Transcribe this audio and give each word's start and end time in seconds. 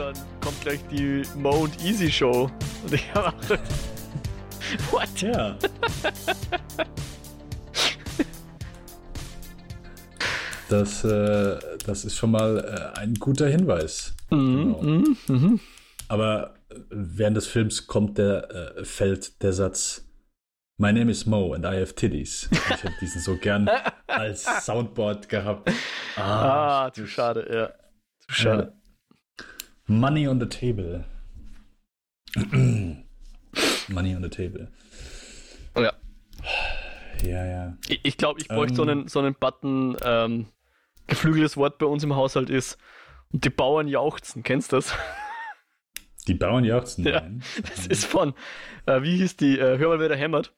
dann 0.00 0.14
kommt 0.40 0.60
gleich 0.62 0.80
die 0.90 1.22
Mo 1.36 1.50
und 1.50 1.84
Easy 1.84 2.10
Show. 2.10 2.50
Und 2.84 2.92
ich 2.92 3.14
habe 3.14 3.28
auch 3.28 3.40
gedacht, 3.42 3.60
what? 4.90 5.20
Ja. 5.20 5.56
Das, 10.68 11.04
äh, 11.04 11.58
das 11.84 12.04
ist 12.04 12.16
schon 12.16 12.30
mal 12.30 12.92
äh, 12.94 12.98
ein 12.98 13.14
guter 13.14 13.48
Hinweis. 13.48 14.14
Mhm, 14.30 14.36
Genau. 14.56 14.82
mhm, 14.82 15.16
mhm. 15.28 15.60
Aber 16.08 16.54
äh, 16.70 16.76
während 16.90 17.36
des 17.36 17.46
Films 17.48 17.86
kommt 17.86 18.18
der, 18.18 18.76
äh, 18.78 18.84
fällt 18.84 19.42
der 19.42 19.52
Satz 19.52 20.06
My 20.78 20.92
name 20.94 21.10
is 21.10 21.26
Mo 21.26 21.52
and 21.52 21.66
I 21.66 21.78
have 21.78 21.94
titties. 21.94 22.48
Ich 22.52 22.82
hätte 22.84 22.94
diesen 23.02 23.20
so 23.20 23.36
gern 23.36 23.68
als 24.06 24.46
Soundboard 24.64 25.28
gehabt. 25.28 25.70
Ah, 26.16 26.90
zu 26.90 27.06
schade, 27.06 27.46
ja. 27.52 27.68
Zu 28.20 28.32
schade. 28.32 28.79
Money 29.90 30.28
on 30.28 30.38
the 30.38 30.46
table. 30.46 31.04
Money 33.88 34.14
on 34.14 34.22
the 34.22 34.28
table. 34.28 34.68
Ja. 35.76 35.92
Ja, 37.24 37.44
ja. 37.44 37.76
Ich, 38.04 38.16
glaube, 38.16 38.40
ich 38.40 38.46
bräuchte 38.46 38.76
so, 38.76 38.82
Ähm. 38.84 38.88
einen, 38.88 39.08
so 39.08 39.18
einen 39.18 39.34
Button, 39.34 39.96
ähm, 40.02 40.46
geflügeltes 41.08 41.56
Wort 41.56 41.78
bei 41.78 41.86
uns 41.86 42.04
im 42.04 42.14
Haushalt 42.14 42.50
ist. 42.50 42.78
Und 43.32 43.44
die 43.44 43.50
Bauern 43.50 43.88
jauchzen, 43.88 44.44
kennst 44.44 44.70
du 44.72 44.76
das? 44.76 44.94
Die 46.28 46.34
Bauern 46.34 46.64
jauchzen. 46.64 47.04
Ja. 47.04 47.22
Nein. 47.22 47.42
Das 47.62 47.86
ist 47.88 48.04
von, 48.04 48.34
äh, 48.86 49.02
wie 49.02 49.16
hieß 49.16 49.36
die, 49.38 49.58
äh, 49.58 49.78
Hör 49.78 49.88
mal, 49.88 49.98
wer 50.00 50.08
da 50.10 50.14
hämmert. 50.14 50.54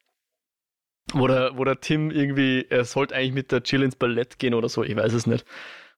Wo 1.13 1.27
der, 1.27 1.57
wo 1.57 1.65
der 1.65 1.80
Tim 1.80 2.11
irgendwie, 2.11 2.67
er 2.69 2.85
sollte 2.85 3.15
eigentlich 3.15 3.33
mit 3.33 3.52
der 3.52 3.63
Jill 3.65 3.83
ins 3.83 3.96
Ballett 3.96 4.39
gehen 4.39 4.55
oder 4.55 4.69
so, 4.69 4.83
ich 4.83 4.95
weiß 4.96 5.13
es 5.15 5.27
nicht. 5.27 5.46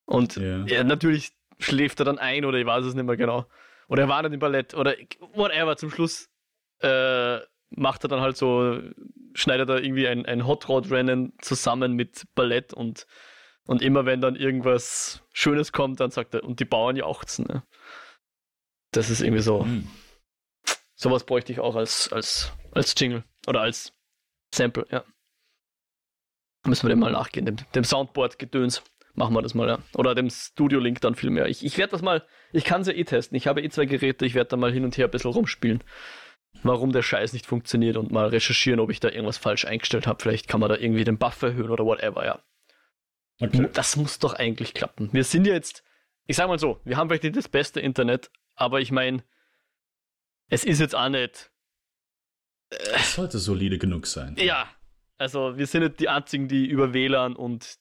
Und 0.05 0.37
Ja. 0.37 0.65
ja, 0.67 0.85
natürlich 0.85 1.33
schläft 1.59 2.01
er 2.01 2.05
dann 2.05 2.19
ein 2.19 2.45
oder 2.45 2.59
ich 2.59 2.67
weiß 2.67 2.85
es 2.85 2.95
nicht 2.95 3.05
mehr 3.05 3.17
genau. 3.17 3.47
Oder 3.89 4.03
er 4.03 4.09
war 4.09 4.23
nicht 4.23 4.33
im 4.33 4.41
Ballett 4.41 4.75
oder 4.75 4.95
whatever. 5.35 5.77
Zum 5.77 5.91
Schluss 5.91 6.31
äh, 6.81 7.39
macht 7.71 8.05
er 8.05 8.09
dann 8.09 8.21
halt 8.21 8.37
so, 8.37 8.81
schneidet 9.35 9.69
er 9.69 9.83
irgendwie 9.83 10.09
ein, 10.09 10.27
ein 10.27 10.47
Hot 10.47 10.69
Rod 10.69 10.91
Rennen 10.91 11.33
zusammen 11.41 11.93
mit 11.93 12.27
Ballett 12.35 12.73
und, 12.73 13.07
und 13.67 13.83
immer 13.83 14.07
wenn 14.07 14.21
dann 14.21 14.37
irgendwas 14.37 15.23
Schönes 15.33 15.73
kommt, 15.73 16.01
dann 16.01 16.11
sagt 16.11 16.35
er, 16.35 16.45
und 16.45 16.61
die 16.61 16.65
Bauern 16.65 16.97
jauchzen. 16.97 17.47
Ne? 17.47 17.63
Das 18.93 19.11
ist 19.11 19.21
irgendwie 19.21 19.43
so. 19.43 19.65
Hm. 19.65 19.89
Sowas 20.95 21.25
bräuchte 21.25 21.53
ich 21.53 21.61
auch 21.61 21.75
als, 21.75 22.13
als, 22.13 22.53
als 22.73 22.95
Jingle 22.97 23.25
oder 23.47 23.61
als 23.61 23.93
Sample, 24.55 24.87
ja. 24.91 25.05
Müssen 26.67 26.85
wir 26.85 26.91
dem 26.91 27.01
mal 27.01 27.13
nachgehen, 27.13 27.45
dem, 27.45 27.57
dem 27.75 27.85
Soundboard-Gedöns. 27.85 28.83
Machen 29.15 29.35
wir 29.35 29.43
das 29.43 29.55
mal, 29.55 29.69
ja. 29.69 29.79
Oder 29.95 30.15
dem 30.15 30.29
Studio-Link 30.29 31.01
dann 31.01 31.15
vielmehr. 31.15 31.47
Ich, 31.47 31.65
ich 31.65 31.79
werde 31.79 31.93
das 31.93 32.03
mal, 32.03 32.27
ich 32.53 32.65
kann 32.65 32.81
es 32.81 32.89
ja 32.89 32.95
eh 32.95 33.05
testen. 33.05 33.37
Ich 33.37 33.47
habe 33.47 33.63
eh 33.63 33.69
zwei 33.69 33.87
Geräte, 33.87 34.27
ich 34.27 34.35
werde 34.35 34.51
da 34.51 34.57
mal 34.57 34.73
hin 34.73 34.85
und 34.85 34.97
her 34.99 35.07
ein 35.07 35.11
bisschen 35.11 35.31
rumspielen. 35.31 35.85
Warum 36.63 36.93
der 36.93 37.03
Scheiß 37.03 37.33
nicht 37.33 37.47
funktioniert 37.47 37.97
und 37.97 38.11
mal 38.11 38.29
recherchieren, 38.29 38.81
ob 38.81 38.91
ich 38.91 39.01
da 39.01 39.09
irgendwas 39.09 39.39
falsch 39.39 39.65
eingestellt 39.65 40.07
habe. 40.07 40.21
Vielleicht 40.21 40.49
kann 40.49 40.61
man 40.61 40.69
da 40.69 40.77
irgendwie 40.77 41.05
den 41.05 41.19
Buff 41.19 41.43
erhöhen 41.43 41.71
oder 41.71 41.85
whatever, 41.85 42.25
ja. 42.25 42.43
Okay. 43.41 43.69
Das 43.73 43.97
muss 43.97 44.19
doch 44.19 44.35
eigentlich 44.35 44.75
klappen. 44.75 45.11
Wir 45.13 45.25
sind 45.25 45.47
jetzt, 45.47 45.85
ich 46.27 46.37
sag 46.37 46.49
mal 46.49 46.59
so, 46.59 46.81
wir 46.85 46.97
haben 46.97 47.09
vielleicht 47.09 47.25
nicht 47.25 47.37
das 47.37 47.49
beste 47.49 47.81
Internet, 47.81 48.31
aber 48.55 48.81
ich 48.81 48.93
meine, 48.93 49.25
es 50.49 50.65
ist 50.65 50.81
jetzt 50.81 50.95
auch 50.95 51.09
nicht 51.09 51.51
Es 52.69 53.15
sollte 53.15 53.39
solide 53.39 53.79
genug 53.79 54.07
sein. 54.07 54.37
Ja, 54.39 54.69
also 55.19 55.57
wir 55.57 55.67
sind 55.67 55.83
nicht 55.83 56.01
die 56.01 56.09
einzigen, 56.09 56.49
die 56.49 56.67
über 56.67 56.93
WLAN 56.93 57.37
und 57.37 57.79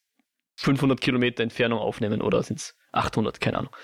500 0.55 1.01
Kilometer 1.01 1.43
Entfernung 1.43 1.79
aufnehmen 1.79 2.21
oder 2.21 2.43
sind 2.43 2.59
es 2.59 2.75
800, 2.91 3.41
keine 3.41 3.57
Ahnung. 3.57 3.75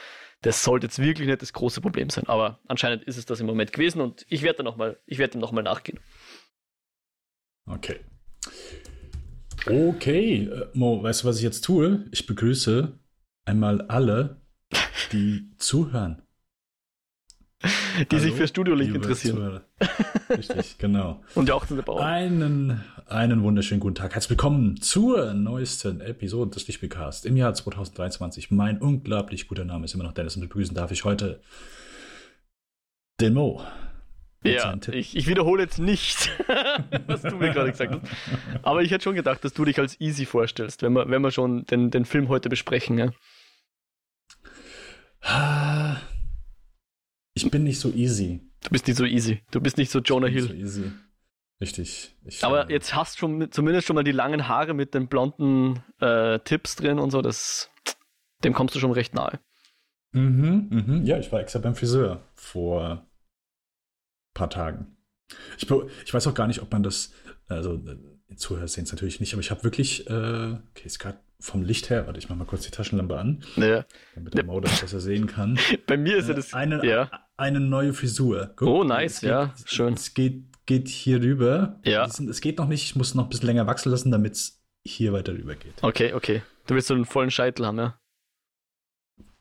Das 0.42 0.64
sollte 0.64 0.86
jetzt 0.88 1.00
wirklich 1.00 1.28
nicht 1.28 1.42
das 1.42 1.52
große 1.54 1.82
Problem 1.82 2.10
sein, 2.10 2.26
aber 2.28 2.60
anscheinend 2.68 3.04
ist 3.04 3.18
es 3.18 3.26
das 3.26 3.42
im 3.42 3.46
Moment 3.46 3.74
gewesen 3.74 4.02
und 4.02 4.26
ich 4.30 4.42
werde 4.42 4.64
noch 4.64 4.78
mal, 4.78 4.98
ich 5.06 5.18
werde 5.18 5.34
dem 5.34 5.42
nochmal 5.42 5.64
nachgehen. 5.64 6.00
Okay. 7.66 8.00
Okay, 9.66 10.46
äh, 10.46 10.68
Mo, 10.74 11.04
weißt 11.04 11.24
du, 11.24 11.28
was 11.28 11.38
ich 11.38 11.44
jetzt 11.44 11.66
tue? 11.66 12.08
Ich 12.12 12.26
begrüße 12.26 12.98
einmal 13.46 13.82
alle, 13.84 14.42
die 15.12 15.52
zuhören. 15.58 16.22
Die 17.62 18.20
sich 18.20 18.30
Hallo, 18.30 18.36
für 18.38 18.48
Studio-Link 18.48 18.94
liebe 18.94 19.04
interessieren. 19.04 19.36
Zuhörer. 19.36 19.66
Richtig, 20.30 20.78
genau. 20.78 21.22
Und 21.36 21.50
die 21.50 21.52
auch 21.52 21.66
sind 21.66 21.84
Bauern. 21.84 22.06
Einen, 22.06 22.86
einen 23.10 23.42
wunderschönen 23.44 23.80
guten 23.80 23.96
Tag. 23.96 24.14
Herzlich 24.14 24.32
willkommen 24.32 24.80
zur 24.82 25.34
neuesten 25.34 26.00
Episode 26.02 26.52
des 26.52 26.68
Lichtspielcast 26.68 27.26
im 27.26 27.38
Jahr 27.38 27.54
2023. 27.54 28.52
Mein 28.52 28.80
unglaublich 28.80 29.48
guter 29.48 29.66
Name 29.66 29.86
ist 29.86 29.96
immer 29.96 30.04
noch 30.04 30.14
Dennis 30.14 30.36
und 30.36 30.44
begrüßen 30.44 30.76
darf 30.76 30.92
ich 30.92 31.06
heute 31.06 31.42
den 33.20 33.34
Mo. 33.34 33.64
Ja, 34.44 34.78
ich, 34.92 35.18
ich 35.18 35.28
wiederhole 35.28 35.64
jetzt 35.64 35.80
nicht, 35.80 36.32
was 37.08 37.24
du 37.24 37.36
mir 37.36 37.52
gerade 37.52 37.72
gesagt 37.72 37.94
hast. 37.94 38.04
Aber 38.62 38.84
ich 38.84 38.92
hätte 38.92 39.04
schon 39.04 39.16
gedacht, 39.16 39.44
dass 39.44 39.54
du 39.54 39.66
dich 39.66 39.80
als 39.80 40.00
easy 40.00 40.26
vorstellst, 40.26 40.82
wenn 40.82 40.94
wir, 40.94 41.10
wenn 41.10 41.22
wir 41.22 41.32
schon 41.32 41.66
den, 41.66 41.92
den 41.92 42.06
Film 42.06 42.30
heute 42.30 42.48
besprechen. 42.48 43.12
Ja? 45.22 46.00
Ich 47.34 47.50
bin 47.52 47.64
nicht 47.64 47.80
so 47.80 47.92
easy. 47.92 48.40
Du 48.64 48.70
bist 48.70 48.88
nicht 48.88 48.96
so 48.96 49.06
easy. 49.06 49.42
Du 49.52 49.60
bist 49.60 49.78
nicht 49.78 49.92
so 49.92 50.00
Jonah 50.00 50.28
Ich 50.28 50.36
bin 50.36 50.46
Hill. 50.48 50.56
nicht 50.56 50.72
So 50.72 50.82
easy. 50.82 50.92
Richtig. 51.62 52.16
Ich, 52.26 52.44
Aber 52.44 52.70
äh, 52.70 52.74
jetzt 52.74 52.96
hast 52.96 53.16
du 53.16 53.20
schon 53.20 53.52
zumindest 53.52 53.86
schon 53.88 53.96
mal 53.96 54.04
die 54.04 54.12
langen 54.14 54.48
Haare 54.48 54.74
mit 54.74 54.94
den 54.94 55.08
blonden 55.08 55.84
äh, 56.00 56.40
Tipps 56.40 56.76
drin 56.76 57.00
und 57.00 57.12
so, 57.12 57.22
das, 57.22 57.70
dem 58.44 58.54
kommst 58.54 58.76
du 58.76 58.80
schon 58.80 58.92
recht 58.92 59.14
nahe. 59.14 59.40
Mhm, 60.12 60.68
mhm. 60.70 61.06
Ja, 61.06 61.20
ich 61.20 61.32
war 61.32 61.40
extra 61.42 61.60
beim 61.60 61.76
Friseur 61.76 62.24
vor 62.34 62.90
ein 62.92 63.02
paar 64.34 64.50
Tagen. 64.50 64.96
Ich, 65.58 65.70
ich 66.06 66.14
weiß 66.14 66.28
auch 66.28 66.34
gar 66.34 66.48
nicht, 66.48 66.62
ob 66.62 66.72
man 66.72 66.82
das, 66.82 67.12
also 67.48 67.76
äh, 67.76 68.36
Zuhörer 68.36 68.68
sehen 68.68 68.86
es 68.86 68.92
natürlich 68.92 69.20
nicht, 69.20 69.34
aber 69.34 69.42
ich 69.42 69.52
habe 69.52 69.64
wirklich, 69.64 70.10
äh, 70.10 70.14
okay, 70.70 70.86
ist 70.86 71.00
gerade 71.00 71.20
vom 71.42 71.64
Licht 71.64 71.90
her, 71.90 72.06
warte, 72.06 72.20
ich 72.20 72.28
mache 72.30 72.40
mal 72.40 72.46
kurz 72.46 72.64
die 72.64 72.72
Taschenlampe 72.72 73.18
an, 73.18 73.44
Ja. 73.56 73.86
damit 74.16 74.34
der 74.34 74.44
Mo 74.46 74.60
das 74.60 74.82
besser 74.82 75.00
sehen 75.00 75.28
kann. 75.28 75.60
Bei 75.88 75.98
mir 75.98 76.18
ist 76.18 76.28
ja 76.28 76.34
Äh, 76.34 76.38
das. 76.38 76.54
eine, 76.54 76.86
ja. 76.86 77.10
eine 77.38 77.60
neue 77.60 77.94
Frisur. 77.94 78.54
Guck, 78.56 78.68
Oh, 78.68 78.84
nice, 78.84 79.22
geht, 79.22 79.30
ja, 79.30 79.54
schön. 79.66 79.94
Es 79.94 80.14
geht, 80.14 80.44
geht 80.70 80.88
hier 80.88 81.20
rüber. 81.22 81.80
Ja. 81.84 82.06
Es 82.06 82.42
geht 82.42 82.60
noch 82.60 82.68
nicht, 82.68 82.84
ich 82.84 82.96
muss 82.96 83.16
noch 83.16 83.24
ein 83.26 83.30
bisschen 83.30 83.48
länger 83.48 83.66
wachsen 83.66 83.90
lassen, 83.92 84.12
damit 84.12 84.34
es 84.34 84.64
hier 84.86 85.12
weiter 85.14 85.34
rüber 85.34 85.56
geht. 85.56 85.74
Okay, 85.82 86.14
okay. 86.14 86.44
Du 86.68 86.76
willst 86.76 86.88
so 86.88 86.94
einen 86.94 87.06
vollen 87.06 87.32
Scheitel 87.32 87.66
haben, 87.66 87.80
ja? 87.80 88.00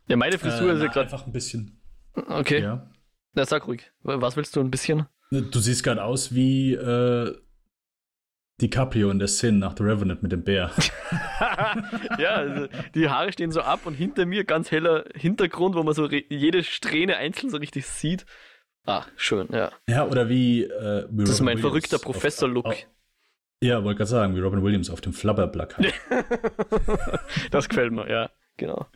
Ja, 0.08 0.16
meine 0.16 0.38
Frisur 0.38 0.70
Äh, 0.70 0.74
ist 0.76 0.80
ja 0.80 0.86
gerade. 0.86 1.00
einfach 1.02 1.26
ein 1.26 1.32
bisschen. 1.32 1.80
Okay, 2.14 2.62
Ja. 2.62 2.90
na 3.34 3.44
sag 3.44 3.66
ruhig. 3.68 3.92
Was 4.02 4.36
willst 4.36 4.56
du 4.56 4.60
ein 4.60 4.70
bisschen? 4.70 5.06
Du 5.30 5.58
siehst 5.60 5.84
gerade 5.84 6.02
aus 6.02 6.34
wie 6.34 6.72
äh, 6.72 7.36
DiCaprio 8.62 9.10
in 9.10 9.18
der 9.18 9.28
Szene 9.28 9.58
nach 9.58 9.76
The 9.76 9.84
Revenant 9.84 10.22
mit 10.22 10.32
dem 10.32 10.42
Bär. 10.42 10.72
ja, 12.18 12.30
also 12.36 12.66
die 12.94 13.08
Haare 13.10 13.32
stehen 13.32 13.52
so 13.52 13.60
ab 13.60 13.84
und 13.84 13.92
hinter 13.94 14.24
mir 14.24 14.44
ganz 14.44 14.70
heller 14.70 15.04
Hintergrund, 15.14 15.74
wo 15.76 15.82
man 15.82 15.92
so 15.94 16.08
jede 16.10 16.64
Strähne 16.64 17.18
einzeln 17.18 17.50
so 17.50 17.58
richtig 17.58 17.86
sieht. 17.86 18.24
Ah, 18.88 19.04
schön, 19.16 19.48
ja. 19.52 19.70
Ja, 19.86 20.06
oder 20.06 20.30
wie. 20.30 20.62
Äh, 20.62 21.06
wie 21.10 21.24
Das 21.24 21.34
ist 21.34 21.40
mein 21.40 21.58
Williams 21.58 21.60
verrückter 21.60 21.98
Professor-Look. 21.98 22.74
Ja, 23.62 23.84
wollte 23.84 23.98
gerade 23.98 24.10
sagen, 24.10 24.34
wie 24.34 24.40
Robin 24.40 24.62
Williams 24.62 24.88
auf 24.88 25.02
dem 25.02 25.12
Flubber-Plakat. 25.12 25.92
das 27.50 27.68
gefällt 27.68 27.92
mir, 27.92 28.08
ja, 28.10 28.30
genau. 28.56 28.86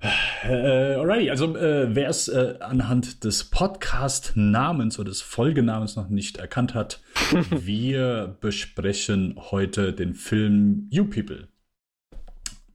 Äh, 0.00 0.96
alrighty, 0.96 1.30
also 1.30 1.56
äh, 1.56 1.94
wer 1.94 2.10
es 2.10 2.28
äh, 2.28 2.56
anhand 2.60 3.24
des 3.24 3.44
Podcast-Namens 3.44 4.98
oder 4.98 5.08
des 5.08 5.22
Folgenamens 5.22 5.96
noch 5.96 6.10
nicht 6.10 6.36
erkannt 6.36 6.74
hat, 6.74 7.00
wir 7.50 8.36
besprechen 8.42 9.34
heute 9.50 9.94
den 9.94 10.12
Film 10.12 10.88
You 10.90 11.06
People. 11.06 11.48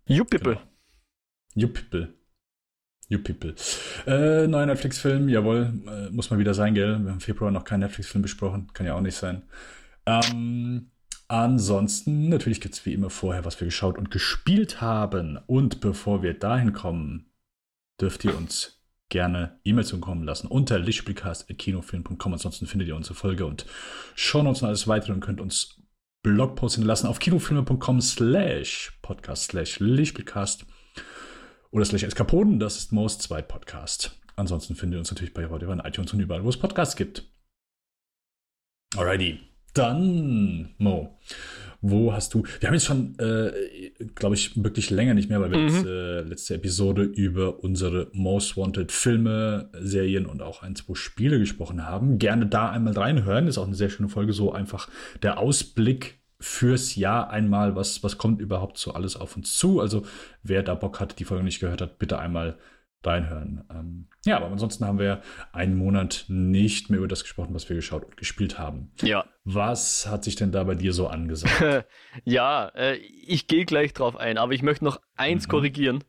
You 0.08 0.26
People. 0.26 0.56
Genau. 0.56 0.68
You 1.54 1.68
People. 1.68 2.14
You 3.14 3.20
People. 3.20 3.56
Äh, 4.06 4.48
neuer 4.48 4.66
Netflix-Film, 4.66 5.30
jawohl, 5.30 5.74
äh, 5.88 6.10
muss 6.10 6.30
mal 6.30 6.40
wieder 6.40 6.54
sein, 6.54 6.74
gell? 6.74 6.90
Wir 6.90 6.96
haben 6.96 7.08
im 7.08 7.20
Februar 7.20 7.52
noch 7.52 7.64
keinen 7.64 7.82
Netflix-Film 7.82 8.22
besprochen, 8.22 8.68
kann 8.74 8.86
ja 8.86 8.96
auch 8.96 9.02
nicht 9.02 9.16
sein. 9.16 9.44
Ähm, 10.06 10.92
ansonsten, 11.28 12.30
natürlich 12.30 12.62
gibt 12.62 12.76
es 12.76 12.86
wie 12.86 12.94
immer 12.94 13.10
vorher, 13.10 13.46
was 13.46 13.60
wir 13.60 13.66
geschaut 13.66 13.98
und 13.98 14.12
gespielt 14.12 14.82
haben. 14.82 15.40
Und 15.48 15.80
bevor 15.80 16.24
wir 16.24 16.34
dahin 16.34 16.74
kommen, 16.74 17.32
dürft 18.02 18.26
ihr 18.26 18.36
uns 18.36 18.82
gerne 19.10 19.60
E-Mails 19.64 19.90
zukommen 19.90 20.24
lassen 20.24 20.48
unter 20.48 20.80
lichtspielcast.kinofilm.com. 20.80 22.34
Ansonsten 22.34 22.66
findet 22.66 22.88
ihr 22.88 22.96
unsere 22.96 23.16
Folge 23.16 23.46
und 23.46 23.66
Shownotes 24.16 24.64
und 24.64 24.70
alles 24.70 24.88
weitere 24.88 25.14
und 25.14 25.20
könnt 25.20 25.40
uns 25.40 25.80
Blogposts 26.24 26.76
hinterlassen 26.76 27.08
auf 27.08 27.20
kinofilme.com 27.20 28.02
slash 28.02 28.98
podcast 29.02 29.52
slash 29.52 29.80
Lichtspielcast 29.80 30.66
oder 31.74 31.86
slash 31.86 32.04
Eskapoden, 32.04 32.60
das 32.60 32.78
ist 32.78 32.92
Most 32.92 33.24
2 33.24 33.42
Podcast. 33.42 34.20
Ansonsten 34.36 34.76
findet 34.76 34.98
ihr 34.98 35.00
uns 35.00 35.12
natürlich 35.12 35.34
bei 35.34 35.44
Spotify, 35.44 35.74
iTunes 35.84 36.14
und 36.14 36.20
überall, 36.20 36.44
wo 36.44 36.50
es 36.50 36.58
Podcasts 36.58 36.96
gibt. 36.96 37.24
Alrighty. 38.96 39.40
Dann, 39.74 40.76
Mo, 40.78 41.18
wo 41.82 42.14
hast 42.14 42.36
du, 42.36 42.44
wir 42.60 42.68
haben 42.70 42.76
jetzt 42.76 42.86
schon, 42.86 43.18
äh, 43.18 43.90
glaube 44.14 44.36
ich, 44.36 44.64
wirklich 44.64 44.92
länger 44.92 45.16
nicht 45.16 45.30
mehr, 45.30 45.42
weil 45.42 45.50
wir 45.50 45.58
Mhm. 45.58 45.68
jetzt 45.68 45.86
äh, 45.86 46.22
letzte 46.22 46.54
Episode 46.54 47.02
über 47.02 47.64
unsere 47.64 48.10
Most 48.14 48.56
Wanted 48.56 48.92
Filme, 48.92 49.72
Serien 49.80 50.28
und 50.28 50.44
auch 50.44 50.62
ein, 50.62 50.76
zwei 50.76 50.94
Spiele 50.94 51.40
gesprochen 51.40 51.88
haben. 51.88 52.20
Gerne 52.20 52.46
da 52.46 52.70
einmal 52.70 52.94
reinhören, 52.94 53.48
ist 53.48 53.58
auch 53.58 53.66
eine 53.66 53.74
sehr 53.76 53.90
schöne 53.90 54.10
Folge, 54.10 54.32
so 54.34 54.52
einfach 54.52 54.90
der 55.24 55.40
Ausblick 55.40 56.20
fürs 56.44 56.96
Jahr 56.96 57.30
einmal, 57.30 57.76
was, 57.76 58.04
was 58.04 58.18
kommt 58.18 58.42
überhaupt 58.42 58.78
so 58.78 58.94
alles 58.94 59.16
auf 59.16 59.38
uns 59.38 59.58
zu. 59.58 59.80
Also 59.80 60.04
wer 60.44 60.62
da 60.62 60.76
Bock 60.76 61.00
hat, 61.00 61.20
die 61.20 61.24
Folge 61.26 61.44
nicht 61.44 61.60
gehört 61.60 61.82
hat, 61.82 62.00
bitte 62.00 62.20
einmal 62.20 62.58
reinhören. 63.06 63.64
Ähm, 63.70 64.08
ja, 64.26 64.38
aber 64.38 64.48
ansonsten 64.48 64.86
haben 64.86 65.00
wir 65.00 65.22
einen 65.52 65.76
Monat 65.76 66.26
nicht 66.28 66.90
mehr 66.90 67.00
über 67.00 67.08
das 67.08 67.24
gesprochen, 67.24 67.54
was 67.54 67.68
wir 67.70 67.76
geschaut 67.76 68.04
und 68.06 68.18
gespielt 68.18 68.58
haben. 68.60 68.92
Ja. 69.02 69.26
Was 69.44 70.08
hat 70.08 70.24
sich 70.24 70.36
denn 70.36 70.52
da 70.52 70.64
bei 70.64 70.76
dir 70.76 70.94
so 70.94 71.08
angesagt? 71.08 71.86
ja, 72.24 72.68
äh, 72.76 72.96
ich 72.96 73.48
gehe 73.48 73.66
gleich 73.66 73.94
drauf 73.94 74.16
ein, 74.16 74.38
aber 74.38 74.54
ich 74.54 74.64
möchte 74.64 74.84
noch 74.86 75.00
eins 75.16 75.48
Mhm. 75.48 75.52
korrigieren. 75.52 76.04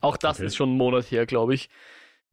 Auch 0.00 0.16
das 0.16 0.36
Okay. 0.38 0.46
ist 0.46 0.56
schon 0.56 0.68
einen 0.70 0.78
Monat 0.78 1.10
her, 1.10 1.26
glaube 1.26 1.54
ich. 1.54 1.68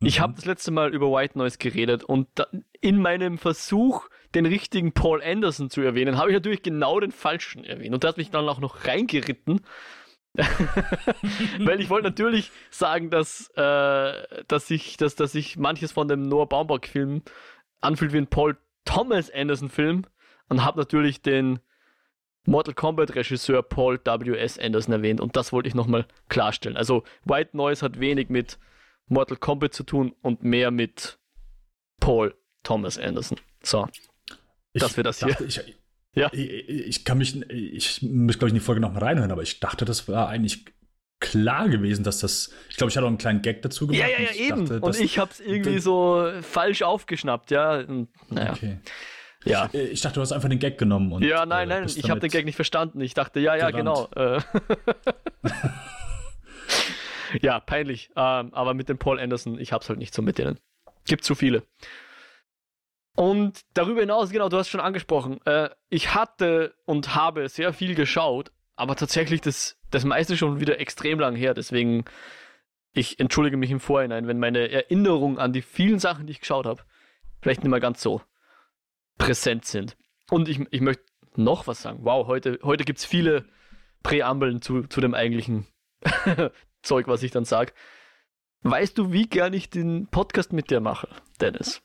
Ich 0.02 0.20
Mhm. 0.20 0.24
habe 0.24 0.34
das 0.36 0.46
letzte 0.46 0.72
Mal 0.72 0.94
über 0.94 1.12
White 1.12 1.38
Noise 1.38 1.58
geredet 1.58 2.04
und 2.04 2.28
da, 2.36 2.48
in 2.82 3.02
meinem 3.02 3.38
Versuch, 3.38 4.08
den 4.34 4.46
richtigen 4.46 4.92
Paul 4.94 5.22
Anderson 5.24 5.70
zu 5.70 5.82
erwähnen, 5.82 6.18
habe 6.18 6.30
ich 6.30 6.34
natürlich 6.36 6.62
genau 6.64 7.00
den 7.00 7.12
falschen 7.12 7.64
erwähnt. 7.64 7.94
Und 7.94 8.04
der 8.04 8.10
hat 8.10 8.18
mich 8.18 8.30
dann 8.32 8.48
auch 8.50 8.60
noch 8.60 8.86
reingeritten. 8.86 9.62
Weil 11.60 11.80
ich 11.80 11.90
wollte 11.90 12.10
natürlich 12.10 12.52
sagen, 12.70 13.10
dass, 13.10 13.50
äh, 13.56 14.44
dass, 14.48 14.70
ich, 14.70 14.98
dass, 14.98 15.16
dass 15.16 15.32
sich 15.32 15.58
manches 15.58 15.94
von 15.94 16.10
dem 16.10 16.24
Noah 16.24 16.50
Baumbach-Film 16.50 17.22
anfühlt 17.80 18.12
wie 18.12 18.18
ein 18.18 18.28
Paul 18.28 18.58
Thomas 18.84 19.32
Anderson-Film 19.32 20.06
und 20.50 20.66
habe 20.66 20.80
natürlich 20.80 21.22
den 21.22 21.60
Mortal 22.46 22.74
Kombat-Regisseur 22.74 23.64
Paul 23.64 24.00
W.S. 24.04 24.60
Anderson 24.60 24.94
erwähnt 24.94 25.22
und 25.22 25.36
das 25.38 25.54
wollte 25.54 25.70
ich 25.70 25.74
nochmal 25.76 26.06
klarstellen. 26.28 26.78
Also 26.78 27.04
White 27.24 27.56
Noise 27.56 27.84
hat 27.86 28.00
wenig 28.00 28.30
mit 28.30 28.60
Mortal 29.08 29.38
Kombat 29.38 29.74
zu 29.74 29.84
tun 29.84 30.14
und 30.22 30.44
mehr 30.44 30.72
mit 30.72 31.20
Paul 32.00 32.36
Thomas 32.64 32.98
Anderson. 32.98 33.40
So, 33.64 33.88
dass 34.74 34.98
wir 34.98 35.04
das 35.04 35.20
hier. 35.20 35.30
dachte, 35.30 35.46
Ich, 35.46 35.62
Ja. 36.18 36.30
ich, 36.32 36.70
ich 36.70 37.04
kann 37.06 37.18
mich, 37.18 37.36
ich 37.52 38.02
muss, 38.02 38.40
glaube 38.40 38.48
ich, 38.48 38.54
in 38.54 38.60
die 38.60 38.66
Folge 38.66 38.80
noch 38.80 38.94
mal 38.94 39.04
reinhören, 39.04 39.32
aber 39.34 39.42
ich 39.44 39.60
dachte, 39.60 39.84
das 39.84 40.08
war 40.08 40.30
eigentlich 40.30 40.64
klar 41.20 41.68
gewesen, 41.68 42.04
dass 42.06 42.20
das, 42.20 42.52
ich 42.70 42.78
glaube, 42.78 42.90
ich 42.90 42.96
hatte 42.96 43.06
auch 43.06 43.10
einen 43.10 43.18
kleinen 43.18 43.42
Gag 43.42 43.62
dazu 43.64 43.86
gemacht. 43.86 44.00
Ja, 44.02 44.08
ja, 44.08 44.24
ja, 44.24 44.32
ich 44.32 44.40
eben. 44.40 44.66
dachte, 44.66 44.80
und 44.80 44.98
ich 44.98 45.20
habe 45.20 45.32
es 45.32 45.42
irgendwie 45.42 45.80
so 45.80 46.26
falsch 46.42 46.84
aufgeschnappt, 46.84 47.52
ja. 47.52 47.80
Und, 47.80 48.08
naja, 48.30 48.54
Okay. 48.54 48.80
ja. 49.44 49.70
Äh, 49.74 49.88
Ich 49.88 50.00
dachte, 50.00 50.16
du 50.16 50.22
hast 50.22 50.32
einfach 50.32 50.48
den 50.48 50.60
Gag 50.60 50.78
genommen. 50.78 51.12
Und, 51.12 51.24
Ja, 51.24 51.46
nein, 51.46 51.70
äh, 51.70 51.82
nein, 51.82 51.92
ich 51.94 52.10
habe 52.10 52.22
den 52.22 52.30
Gag 52.30 52.46
nicht 52.46 52.56
verstanden. 52.56 53.02
Ich 53.02 53.14
dachte, 53.14 53.42
ja, 53.42 53.56
ja, 53.58 53.72
genau. 53.72 54.08
gerannt. 54.08 54.46
Äh. 55.44 55.50
ja, 57.42 57.60
peinlich. 57.60 58.10
Ähm, 58.16 58.54
aber 58.54 58.74
mit 58.74 58.90
dem 58.90 58.98
Paul 58.98 59.20
Anderson, 59.20 59.60
ich 59.60 59.72
hab's 59.72 59.90
halt 59.90 60.00
nicht 60.00 60.14
so 60.14 60.22
mit 60.22 60.38
denen. 60.38 60.60
Gibt 61.06 61.24
zu 61.24 61.36
viele. 61.36 61.64
Und 63.16 63.62
darüber 63.74 64.02
hinaus, 64.02 64.30
genau, 64.30 64.50
du 64.50 64.58
hast 64.58 64.70
schon 64.70 64.82
angesprochen, 64.82 65.40
äh, 65.46 65.70
ich 65.90 66.14
hatte 66.14 66.76
und 66.86 67.16
habe 67.16 67.48
sehr 67.48 67.72
viel 67.72 67.96
geschaut, 67.96 68.52
aber 68.76 68.96
tatsächlich 68.96 69.40
das, 69.40 69.78
das 69.90 70.04
meiste 70.04 70.36
schon 70.36 70.60
wieder 70.60 70.80
extrem 70.80 71.20
lang 71.20 71.36
her. 71.36 71.54
Deswegen, 71.54 72.04
ich 72.92 73.20
entschuldige 73.20 73.56
mich 73.56 73.72
im 73.72 73.80
Vorhinein, 73.80 74.28
wenn 74.28 74.40
meine 74.40 74.70
Erinnerung 74.70 75.40
an 75.40 75.54
die 75.54 75.62
vielen 75.62 76.00
Sachen, 76.00 76.28
die 76.28 76.32
ich 76.32 76.42
geschaut 76.42 76.66
habe, 76.66 76.84
vielleicht 77.42 77.64
nicht 77.64 77.72
mehr 77.72 77.80
ganz 77.80 78.02
so 78.02 78.22
präsent 79.18 79.64
sind. 79.64 79.96
Und 80.30 80.50
ich, 80.50 80.60
ich 80.72 80.82
möchte 80.82 81.04
noch 81.36 81.68
was 81.68 81.82
sagen. 81.82 82.00
Wow, 82.02 82.28
heute, 82.28 82.60
heute 82.64 82.84
gibt 82.84 83.00
es 83.00 83.06
viele 83.06 83.46
Präambeln 84.04 84.62
zu, 84.62 84.84
zu 84.84 85.00
dem 85.00 85.14
eigentlichen 85.14 85.68
Zeug, 86.86 87.08
was 87.08 87.24
ich 87.24 87.32
dann 87.32 87.46
sage. 87.46 87.74
Weißt 88.62 88.98
du, 88.98 89.12
wie 89.12 89.28
gern 89.28 89.54
ich 89.54 89.70
den 89.70 90.08
Podcast 90.08 90.54
mit 90.54 90.70
dir 90.72 90.80
mache, 90.80 91.08
Dennis? 91.40 91.82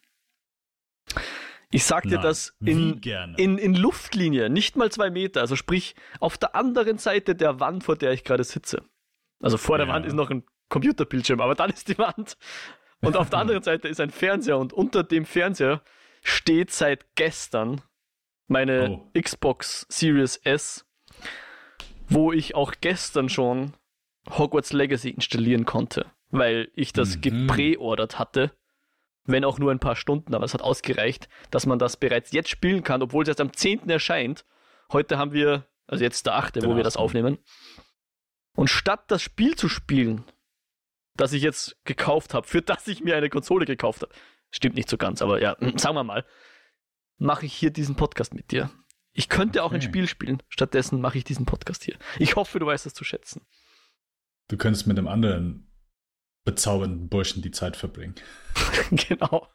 Ich 1.72 1.84
sag 1.84 2.02
dir 2.04 2.14
Nein. 2.16 2.22
das 2.22 2.56
in, 2.64 3.00
in, 3.36 3.58
in 3.58 3.74
Luftlinie, 3.74 4.50
nicht 4.50 4.76
mal 4.76 4.90
zwei 4.90 5.10
Meter, 5.10 5.40
also 5.40 5.56
sprich 5.56 5.94
auf 6.18 6.36
der 6.36 6.54
anderen 6.56 6.98
Seite 6.98 7.34
der 7.34 7.60
Wand, 7.60 7.84
vor 7.84 7.96
der 7.96 8.12
ich 8.12 8.24
gerade 8.24 8.42
sitze. 8.44 8.82
Also 9.40 9.56
vor 9.56 9.78
der 9.78 9.86
Ja. 9.86 9.92
Wand 9.92 10.06
ist 10.06 10.14
noch 10.14 10.30
ein 10.30 10.44
Computerbildschirm, 10.68 11.40
aber 11.40 11.54
dann 11.54 11.70
ist 11.70 11.88
die 11.88 11.98
Wand. 11.98 12.36
Und 13.02 13.16
auf 13.16 13.30
der 13.30 13.38
anderen 13.40 13.62
Seite 13.62 13.88
ist 13.88 14.00
ein 14.00 14.10
Fernseher 14.10 14.58
und 14.58 14.72
unter 14.72 15.04
dem 15.04 15.24
Fernseher 15.24 15.82
steht 16.22 16.70
seit 16.72 17.14
gestern 17.14 17.82
meine 18.48 18.90
Oh. 18.90 19.10
Xbox 19.20 19.86
Series 19.88 20.36
S, 20.38 20.84
wo 22.08 22.32
ich 22.32 22.56
auch 22.56 22.74
gestern 22.80 23.28
schon 23.28 23.74
Hogwarts 24.28 24.72
Legacy 24.72 25.10
installieren 25.10 25.64
konnte, 25.64 26.06
weil 26.30 26.70
ich 26.74 26.92
das 26.92 27.16
Mhm. 27.16 27.20
gepreordert 27.22 28.18
hatte. 28.18 28.52
Wenn 29.24 29.44
auch 29.44 29.58
nur 29.58 29.70
ein 29.70 29.78
paar 29.80 29.96
Stunden, 29.96 30.34
aber 30.34 30.44
es 30.44 30.54
hat 30.54 30.62
ausgereicht, 30.62 31.28
dass 31.50 31.66
man 31.66 31.78
das 31.78 31.96
bereits 31.96 32.32
jetzt 32.32 32.48
spielen 32.48 32.82
kann, 32.82 33.02
obwohl 33.02 33.22
es 33.22 33.28
erst 33.28 33.40
am 33.40 33.52
10. 33.52 33.88
erscheint. 33.90 34.44
Heute 34.92 35.18
haben 35.18 35.32
wir, 35.32 35.66
also 35.86 36.02
jetzt 36.02 36.26
der 36.26 36.34
8., 36.36 36.56
wo 36.64 36.74
wir 36.74 36.82
das 36.82 36.96
8.. 36.96 37.00
aufnehmen. 37.00 37.38
Und 38.56 38.68
statt 38.68 39.04
das 39.10 39.22
Spiel 39.22 39.56
zu 39.56 39.68
spielen, 39.68 40.24
das 41.16 41.32
ich 41.32 41.42
jetzt 41.42 41.76
gekauft 41.84 42.34
habe, 42.34 42.46
für 42.46 42.62
das 42.62 42.88
ich 42.88 43.02
mir 43.02 43.16
eine 43.16 43.28
Konsole 43.28 43.66
gekauft 43.66 44.02
habe, 44.02 44.12
stimmt 44.50 44.74
nicht 44.74 44.88
so 44.88 44.96
ganz, 44.96 45.22
aber 45.22 45.40
ja, 45.40 45.56
sagen 45.76 45.94
wir 45.94 46.02
mal, 46.04 46.24
mache 47.18 47.46
ich 47.46 47.52
hier 47.54 47.70
diesen 47.70 47.94
Podcast 47.96 48.34
mit 48.34 48.50
dir. 48.50 48.70
Ich 49.12 49.28
könnte 49.28 49.62
auch 49.62 49.70
ein 49.72 49.76
Okay. 49.76 49.86
Spiel 49.86 50.08
spielen, 50.08 50.42
stattdessen 50.48 51.00
mache 51.00 51.18
ich 51.18 51.24
diesen 51.24 51.44
Podcast 51.46 51.84
hier. 51.84 51.98
Ich 52.18 52.36
hoffe, 52.36 52.58
du 52.58 52.66
weißt 52.66 52.86
das 52.86 52.94
zu 52.94 53.04
schätzen. 53.04 53.46
Du 54.50 54.56
könntest 54.56 54.86
mit 54.88 54.98
einem 54.98 55.06
anderen 55.06 55.70
bezaubernden 56.44 57.08
Burschen 57.08 57.40
die 57.40 57.52
Zeit 57.52 57.76
verbringen. 57.76 58.16
genau. 58.90 59.46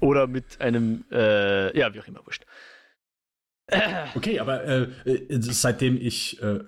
Oder 0.00 0.26
mit 0.26 0.60
einem, 0.60 1.04
äh, 1.10 1.76
ja, 1.78 1.94
wie 1.94 2.00
auch 2.00 2.06
immer, 2.06 2.24
wurscht. 2.26 2.44
Äh, 3.66 4.08
Okay, 4.14 4.40
aber 4.40 4.64
äh, 4.64 4.82
äh, 5.06 5.40
seitdem 5.40 5.96
ich 5.96 6.42
äh, 6.42 6.60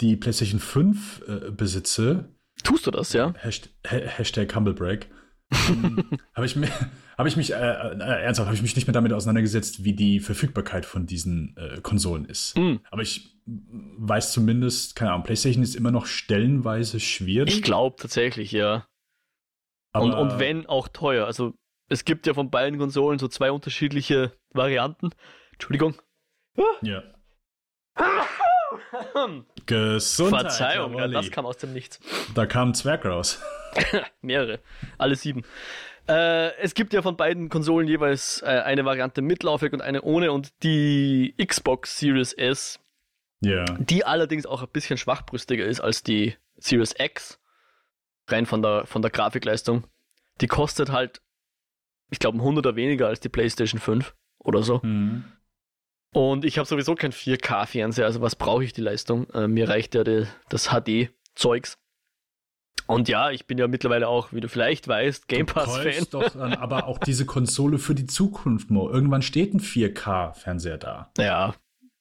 die 0.00 0.16
PlayStation 0.16 0.60
5 0.60 1.22
äh, 1.26 1.50
besitze, 1.50 2.32
tust 2.62 2.86
du 2.86 2.90
das, 2.92 3.12
ja? 3.12 3.34
Hasht 3.42 3.70
Ha- 3.86 3.96
Hashtag 4.06 4.54
Humblebrag, 4.54 5.06
ähm, 5.06 5.19
habe 6.34 6.46
ich, 6.46 6.56
mir- 6.56 6.70
hab 7.18 7.26
ich 7.26 7.36
mich, 7.36 7.52
äh, 7.52 7.56
äh, 7.56 7.98
ernsthaft, 7.98 8.46
habe 8.46 8.54
ich 8.54 8.62
mich 8.62 8.76
nicht 8.76 8.86
mehr 8.86 8.94
damit 8.94 9.12
auseinandergesetzt, 9.12 9.84
wie 9.84 9.94
die 9.94 10.20
Verfügbarkeit 10.20 10.86
von 10.86 11.06
diesen 11.06 11.56
äh, 11.56 11.80
Konsolen 11.80 12.24
ist. 12.24 12.56
Hm. 12.56 12.80
Aber 12.90 13.02
ich 13.02 13.36
weiß 13.46 14.32
zumindest, 14.32 14.94
keine 14.96 15.12
Ahnung, 15.12 15.24
PlayStation 15.24 15.62
ist 15.62 15.74
immer 15.74 15.90
noch 15.90 16.06
stellenweise 16.06 17.00
schwierig. 17.00 17.54
Ich 17.56 17.62
glaube 17.62 17.96
tatsächlich, 17.98 18.52
ja. 18.52 18.86
aber, 19.92 20.04
Und, 20.04 20.12
und 20.14 20.38
wenn 20.38 20.66
auch 20.66 20.88
teuer. 20.88 21.26
Also 21.26 21.54
es 21.88 22.04
gibt 22.04 22.26
ja 22.26 22.34
von 22.34 22.50
beiden 22.50 22.78
Konsolen 22.78 23.18
so 23.18 23.26
zwei 23.26 23.50
unterschiedliche 23.50 24.32
Varianten. 24.52 25.10
Entschuldigung. 25.52 25.94
Ja. 26.82 27.02
Gesundheit. 29.66 30.40
Verzeihung, 30.42 30.96
ja, 30.96 31.08
das 31.08 31.30
kam 31.30 31.46
aus 31.46 31.56
dem 31.58 31.72
Nichts. 31.72 31.98
Da 32.34 32.46
kam 32.46 32.68
ein 32.70 32.74
Zwerg 32.74 33.04
raus. 33.04 33.42
Mehrere. 34.22 34.60
Alle 34.98 35.14
sieben. 35.16 35.42
Äh, 36.08 36.54
es 36.56 36.74
gibt 36.74 36.92
ja 36.92 37.02
von 37.02 37.16
beiden 37.16 37.48
Konsolen 37.48 37.86
jeweils 37.86 38.42
äh, 38.42 38.46
eine 38.46 38.84
Variante 38.84 39.22
mit 39.22 39.42
Laufwerk 39.42 39.72
und 39.72 39.82
eine 39.82 40.02
ohne 40.02 40.32
und 40.32 40.50
die 40.62 41.34
Xbox 41.44 41.98
Series 41.98 42.32
S, 42.32 42.80
Ja. 43.40 43.64
die 43.78 44.04
allerdings 44.04 44.46
auch 44.46 44.62
ein 44.62 44.68
bisschen 44.72 44.96
schwachbrüstiger 44.98 45.64
ist 45.64 45.80
als 45.80 46.02
die 46.02 46.34
Series 46.56 46.94
X, 46.98 47.38
rein 48.28 48.46
von 48.46 48.62
der, 48.62 48.86
von 48.86 49.02
der 49.02 49.10
Grafikleistung, 49.10 49.84
die 50.40 50.46
kostet 50.48 50.90
halt, 50.90 51.20
ich 52.10 52.18
glaube, 52.18 52.38
ein 52.38 52.42
Hunderter 52.42 52.76
weniger 52.76 53.06
als 53.06 53.20
die 53.20 53.28
PlayStation 53.28 53.80
5 53.80 54.14
oder 54.38 54.62
so. 54.62 54.80
Mhm. 54.82 55.24
Und 56.12 56.44
ich 56.44 56.58
habe 56.58 56.66
sowieso 56.66 56.96
kein 56.96 57.12
4K-Fernseher, 57.12 58.04
also 58.06 58.20
was 58.20 58.34
brauche 58.34 58.64
ich 58.64 58.72
die 58.72 58.80
Leistung? 58.80 59.30
Äh, 59.30 59.46
mir 59.46 59.68
reicht 59.68 59.94
ja 59.94 60.02
die, 60.02 60.26
das 60.48 60.70
HD-Zeugs. 60.70 61.78
Und 62.86 63.08
ja, 63.08 63.30
ich 63.30 63.46
bin 63.46 63.56
ja 63.58 63.68
mittlerweile 63.68 64.08
auch, 64.08 64.32
wie 64.32 64.40
du 64.40 64.48
vielleicht 64.48 64.88
weißt, 64.88 65.28
Game 65.28 65.46
Pass-Fan. 65.46 66.06
doch 66.10 66.30
dann 66.30 66.54
aber 66.54 66.86
auch 66.86 66.98
diese 66.98 67.24
Konsole 67.26 67.78
für 67.78 67.94
die 67.94 68.06
Zukunft, 68.06 68.70
Mo. 68.70 68.90
Irgendwann 68.90 69.22
steht 69.22 69.54
ein 69.54 69.60
4K-Fernseher 69.60 70.78
da. 70.78 71.10
Ja, 71.18 71.54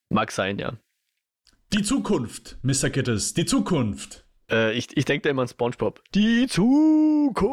mag 0.09 0.31
sein, 0.31 0.57
ja. 0.59 0.73
Die 1.73 1.83
Zukunft, 1.83 2.57
Mr. 2.63 2.89
Gittes, 2.89 3.33
die 3.35 3.45
Zukunft. 3.45 4.25
Äh, 4.51 4.73
ich 4.73 4.97
ich 4.97 5.05
denke 5.05 5.23
da 5.23 5.29
immer 5.29 5.43
an 5.43 5.47
Spongebob. 5.47 6.01
Die 6.15 6.47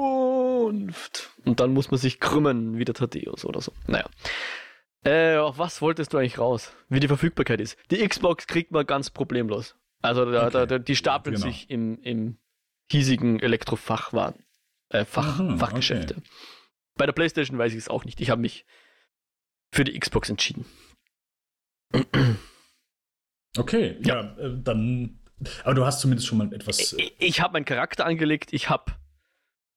Zukunft. 0.07 1.31
Und 1.45 1.61
dann 1.61 1.73
muss 1.75 1.91
man 1.91 1.99
sich 2.01 2.19
krümmen, 2.21 2.79
wie 2.79 2.85
der 2.85 2.95
Thaddeus 2.95 3.45
oder 3.45 3.61
so. 3.61 3.73
Naja. 3.87 4.07
Äh, 5.05 5.37
auf 5.37 5.59
was 5.59 5.83
wolltest 5.83 6.13
du 6.15 6.19
eigentlich 6.19 6.39
raus? 6.39 6.73
Wie 6.89 7.01
die 7.01 7.09
Verfügbarkeit 7.09 7.61
ist. 7.61 7.77
Die 7.91 8.07
Xbox 8.07 8.47
kriegt 8.47 8.73
man 8.73 8.87
ganz 8.87 9.11
problemlos. 9.11 9.77
Also 10.03 10.25
da, 10.31 10.47
Okay. 10.49 10.67
da, 10.67 10.79
die 10.79 10.97
stapeln 10.97 11.37
Genau. 11.37 11.47
sich 11.47 11.69
im, 11.71 11.99
im 12.03 12.39
hiesigen 12.91 13.41
Elektrofachwaren. 13.41 14.45
Äh, 14.89 15.05
Fach, 15.05 15.39
Mhm, 15.39 15.59
Fachgeschäfte. 15.59 16.23
Bei 16.97 17.07
der 17.07 17.13
Playstation 17.13 17.59
weiß 17.59 17.73
ich 17.73 17.79
es 17.79 17.89
auch 17.89 18.05
nicht. 18.05 18.21
Ich 18.21 18.31
habe 18.31 18.41
mich 18.41 18.65
für 19.73 19.85
die 19.85 19.99
Xbox 19.99 20.31
entschieden. 20.31 20.65
Okay, 23.59 23.97
ja, 24.03 24.23
ja 24.23 24.39
äh, 24.39 24.57
dann. 24.63 25.21
Aber 25.65 25.75
du 25.75 25.85
hast 25.85 26.01
zumindest 26.01 26.29
schon 26.29 26.39
mal 26.39 26.53
etwas. 26.53 26.79
Ich, 26.79 27.15
ich 27.19 27.41
habe 27.41 27.55
meinen 27.55 27.65
Charakter 27.65 28.07
angelegt, 28.07 28.53
ich 28.53 28.71
habe 28.71 28.93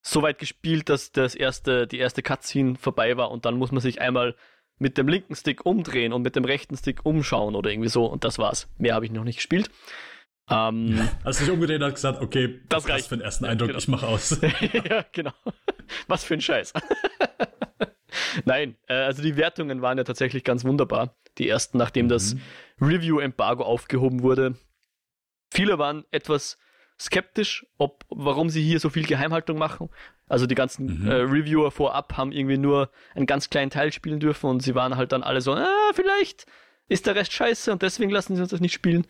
so 0.02 0.22
weit 0.22 0.40
gespielt, 0.40 0.88
dass 0.88 1.12
das 1.12 1.36
erste, 1.36 1.86
die 1.86 1.98
erste 1.98 2.22
Cutscene 2.22 2.76
vorbei 2.76 3.18
war 3.18 3.32
und 3.32 3.46
dann 3.46 3.58
muss 3.58 3.72
man 3.72 3.82
sich 3.82 4.00
einmal 4.00 4.36
mit 4.78 4.98
dem 4.98 5.10
linken 5.10 5.36
Stick 5.36 5.66
umdrehen 5.66 6.14
und 6.14 6.22
mit 6.22 6.38
dem 6.38 6.46
rechten 6.46 6.78
Stick 6.78 7.06
umschauen 7.06 7.56
oder 7.56 7.70
irgendwie 7.70 7.90
so 7.90 8.06
und 8.06 8.24
das 8.24 8.38
war's. 8.38 8.70
Mehr 8.78 8.96
habe 8.96 9.06
ich 9.06 9.12
noch 9.12 9.26
nicht 9.26 9.36
gespielt. 9.38 9.70
Ähm, 10.50 11.10
Hast 11.24 11.40
du 11.40 11.46
dich 11.46 11.54
umgedreht 11.54 11.82
und 11.82 11.94
gesagt, 11.94 12.22
okay, 12.22 12.60
das 12.70 12.88
reicht 12.90 13.08
für 13.08 13.18
den 13.18 13.24
ersten 13.24 13.46
Eindruck, 13.46 13.70
genau. 13.70 13.80
ich 13.80 13.88
mache 13.88 14.08
aus. 14.08 14.40
ja, 14.90 15.06
genau. 15.12 15.34
Was 16.08 16.24
für 16.24 16.34
ein 16.34 16.42
Scheiß. 16.42 16.74
Nein, 18.46 18.76
äh, 18.88 18.94
also 18.94 19.22
die 19.22 19.38
Wertungen 19.38 19.82
waren 19.82 19.98
ja 19.98 20.04
tatsächlich 20.04 20.44
ganz 20.44 20.66
wunderbar. 20.66 21.16
Die 21.38 21.48
ersten, 21.48 21.78
nachdem 21.78 22.06
mhm. 22.06 22.10
das 22.10 22.36
Review-Embargo 22.82 23.64
aufgehoben 23.64 24.24
wurde. 24.24 24.56
Viele 25.52 25.78
waren 25.78 26.06
etwas 26.12 26.58
skeptisch, 27.00 27.66
ob, 27.78 28.06
warum 28.10 28.50
sie 28.50 28.62
hier 28.62 28.80
so 28.80 28.90
viel 28.90 29.06
Geheimhaltung 29.06 29.58
machen. 29.58 29.90
Also 30.28 30.46
die 30.46 30.56
ganzen 30.56 31.04
mhm. 31.04 31.08
äh, 31.08 31.14
Reviewer 31.14 31.72
vorab 31.72 32.18
haben 32.18 32.32
irgendwie 32.32 32.58
nur 32.58 32.92
einen 33.16 33.26
ganz 33.26 33.50
kleinen 33.50 33.72
Teil 33.72 33.94
spielen 33.94 34.20
dürfen 34.20 34.50
und 34.50 34.62
sie 34.62 34.76
waren 34.76 34.98
halt 34.98 35.12
dann 35.12 35.24
alle 35.24 35.42
so, 35.42 35.54
ah, 35.54 35.92
vielleicht 35.94 36.46
ist 36.88 37.08
der 37.08 37.16
Rest 37.16 37.32
scheiße 37.34 37.72
und 37.72 37.82
deswegen 37.82 38.12
lassen 38.12 38.36
sie 38.36 38.42
uns 38.42 38.52
das 38.52 38.60
nicht 38.60 38.74
spielen. 38.74 39.08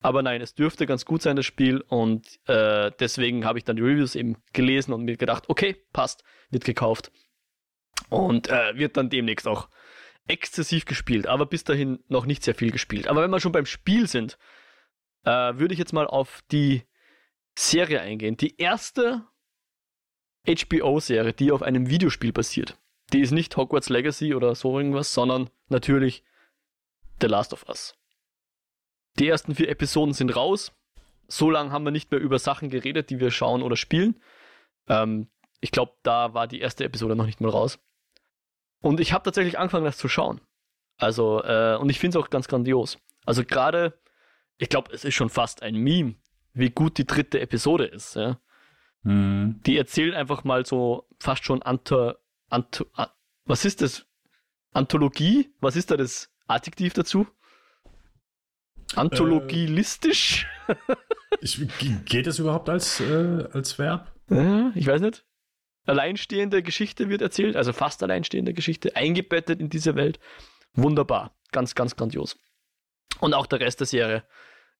Aber 0.00 0.22
nein, 0.22 0.40
es 0.40 0.54
dürfte 0.54 0.86
ganz 0.86 1.04
gut 1.04 1.22
sein, 1.22 1.36
das 1.36 1.46
Spiel. 1.46 1.80
Und 1.80 2.40
äh, 2.46 2.92
deswegen 2.98 3.44
habe 3.44 3.58
ich 3.58 3.64
dann 3.64 3.76
die 3.76 3.82
Reviews 3.82 4.14
eben 4.14 4.36
gelesen 4.52 4.92
und 4.92 5.04
mir 5.04 5.16
gedacht, 5.16 5.44
okay, 5.48 5.76
passt, 5.92 6.22
wird 6.50 6.64
gekauft. 6.64 7.10
Und 8.08 8.48
äh, 8.48 8.76
wird 8.76 8.96
dann 8.96 9.10
demnächst 9.10 9.48
auch 9.48 9.68
exzessiv 10.28 10.84
gespielt, 10.84 11.26
aber 11.26 11.46
bis 11.46 11.64
dahin 11.64 12.00
noch 12.08 12.26
nicht 12.26 12.42
sehr 12.42 12.54
viel 12.54 12.70
gespielt. 12.70 13.08
Aber 13.08 13.22
wenn 13.22 13.30
wir 13.30 13.40
schon 13.40 13.52
beim 13.52 13.66
Spiel 13.66 14.06
sind, 14.06 14.38
äh, 15.24 15.30
würde 15.30 15.72
ich 15.72 15.78
jetzt 15.78 15.92
mal 15.92 16.06
auf 16.06 16.42
die 16.50 16.82
Serie 17.56 18.00
eingehen. 18.00 18.36
Die 18.36 18.56
erste 18.58 19.24
HBO-Serie, 20.46 21.32
die 21.32 21.52
auf 21.52 21.62
einem 21.62 21.88
Videospiel 21.88 22.32
basiert. 22.32 22.78
Die 23.12 23.20
ist 23.20 23.30
nicht 23.30 23.56
Hogwarts 23.56 23.88
Legacy 23.88 24.34
oder 24.34 24.54
so 24.54 24.78
irgendwas, 24.78 25.12
sondern 25.12 25.50
natürlich 25.68 26.24
The 27.20 27.28
Last 27.28 27.52
of 27.52 27.68
Us. 27.68 27.96
Die 29.18 29.28
ersten 29.28 29.54
vier 29.54 29.68
Episoden 29.68 30.14
sind 30.14 30.34
raus. 30.34 30.72
So 31.28 31.50
lange 31.50 31.72
haben 31.72 31.84
wir 31.84 31.90
nicht 31.90 32.10
mehr 32.10 32.20
über 32.20 32.38
Sachen 32.38 32.70
geredet, 32.70 33.10
die 33.10 33.20
wir 33.20 33.30
schauen 33.30 33.62
oder 33.62 33.76
spielen. 33.76 34.20
Ähm, 34.88 35.28
ich 35.60 35.70
glaube, 35.70 35.92
da 36.02 36.34
war 36.34 36.46
die 36.46 36.60
erste 36.60 36.84
Episode 36.84 37.16
noch 37.16 37.26
nicht 37.26 37.40
mal 37.40 37.50
raus. 37.50 37.78
Und 38.80 39.00
ich 39.00 39.12
habe 39.12 39.24
tatsächlich 39.24 39.58
angefangen, 39.58 39.84
das 39.84 39.96
zu 39.96 40.08
schauen. 40.08 40.40
Also, 40.98 41.42
äh, 41.42 41.76
und 41.76 41.90
ich 41.90 41.98
finde 41.98 42.18
es 42.18 42.24
auch 42.24 42.30
ganz 42.30 42.48
grandios. 42.48 42.98
Also 43.24 43.44
gerade, 43.44 43.98
ich 44.58 44.68
glaube, 44.68 44.92
es 44.92 45.04
ist 45.04 45.14
schon 45.14 45.30
fast 45.30 45.62
ein 45.62 45.74
Meme, 45.74 46.14
wie 46.52 46.70
gut 46.70 46.98
die 46.98 47.06
dritte 47.06 47.40
Episode 47.40 47.86
ist. 47.86 48.14
Ja? 48.14 48.38
Mhm. 49.02 49.60
Die 49.66 49.76
erzählen 49.76 50.14
einfach 50.14 50.44
mal 50.44 50.64
so 50.64 51.08
fast 51.18 51.44
schon 51.44 51.62
Anto, 51.62 52.14
Anto, 52.48 52.86
was 53.44 53.64
ist 53.64 53.82
das? 53.82 54.06
Anthologie? 54.72 55.54
Was 55.60 55.76
ist 55.76 55.90
da 55.90 55.96
das 55.96 56.30
Adjektiv 56.46 56.92
dazu? 56.92 57.26
Anthologilistisch? 58.96 60.46
Äh, 60.68 60.74
ich, 61.40 61.60
geht 62.04 62.26
das 62.26 62.38
überhaupt 62.38 62.68
als, 62.68 63.00
äh, 63.00 63.48
als 63.52 63.78
Verb? 63.78 64.12
Ich 64.74 64.86
weiß 64.86 65.00
nicht. 65.00 65.24
Alleinstehende 65.84 66.62
Geschichte 66.62 67.08
wird 67.08 67.22
erzählt, 67.22 67.54
also 67.54 67.72
fast 67.72 68.02
alleinstehende 68.02 68.52
Geschichte, 68.52 68.96
eingebettet 68.96 69.60
in 69.60 69.68
diese 69.68 69.94
Welt. 69.94 70.18
Wunderbar. 70.74 71.36
Ganz, 71.52 71.74
ganz 71.74 71.94
grandios. 71.94 72.36
Und 73.20 73.34
auch 73.34 73.46
der 73.46 73.60
Rest 73.60 73.80
der 73.80 73.86
Serie 73.86 74.24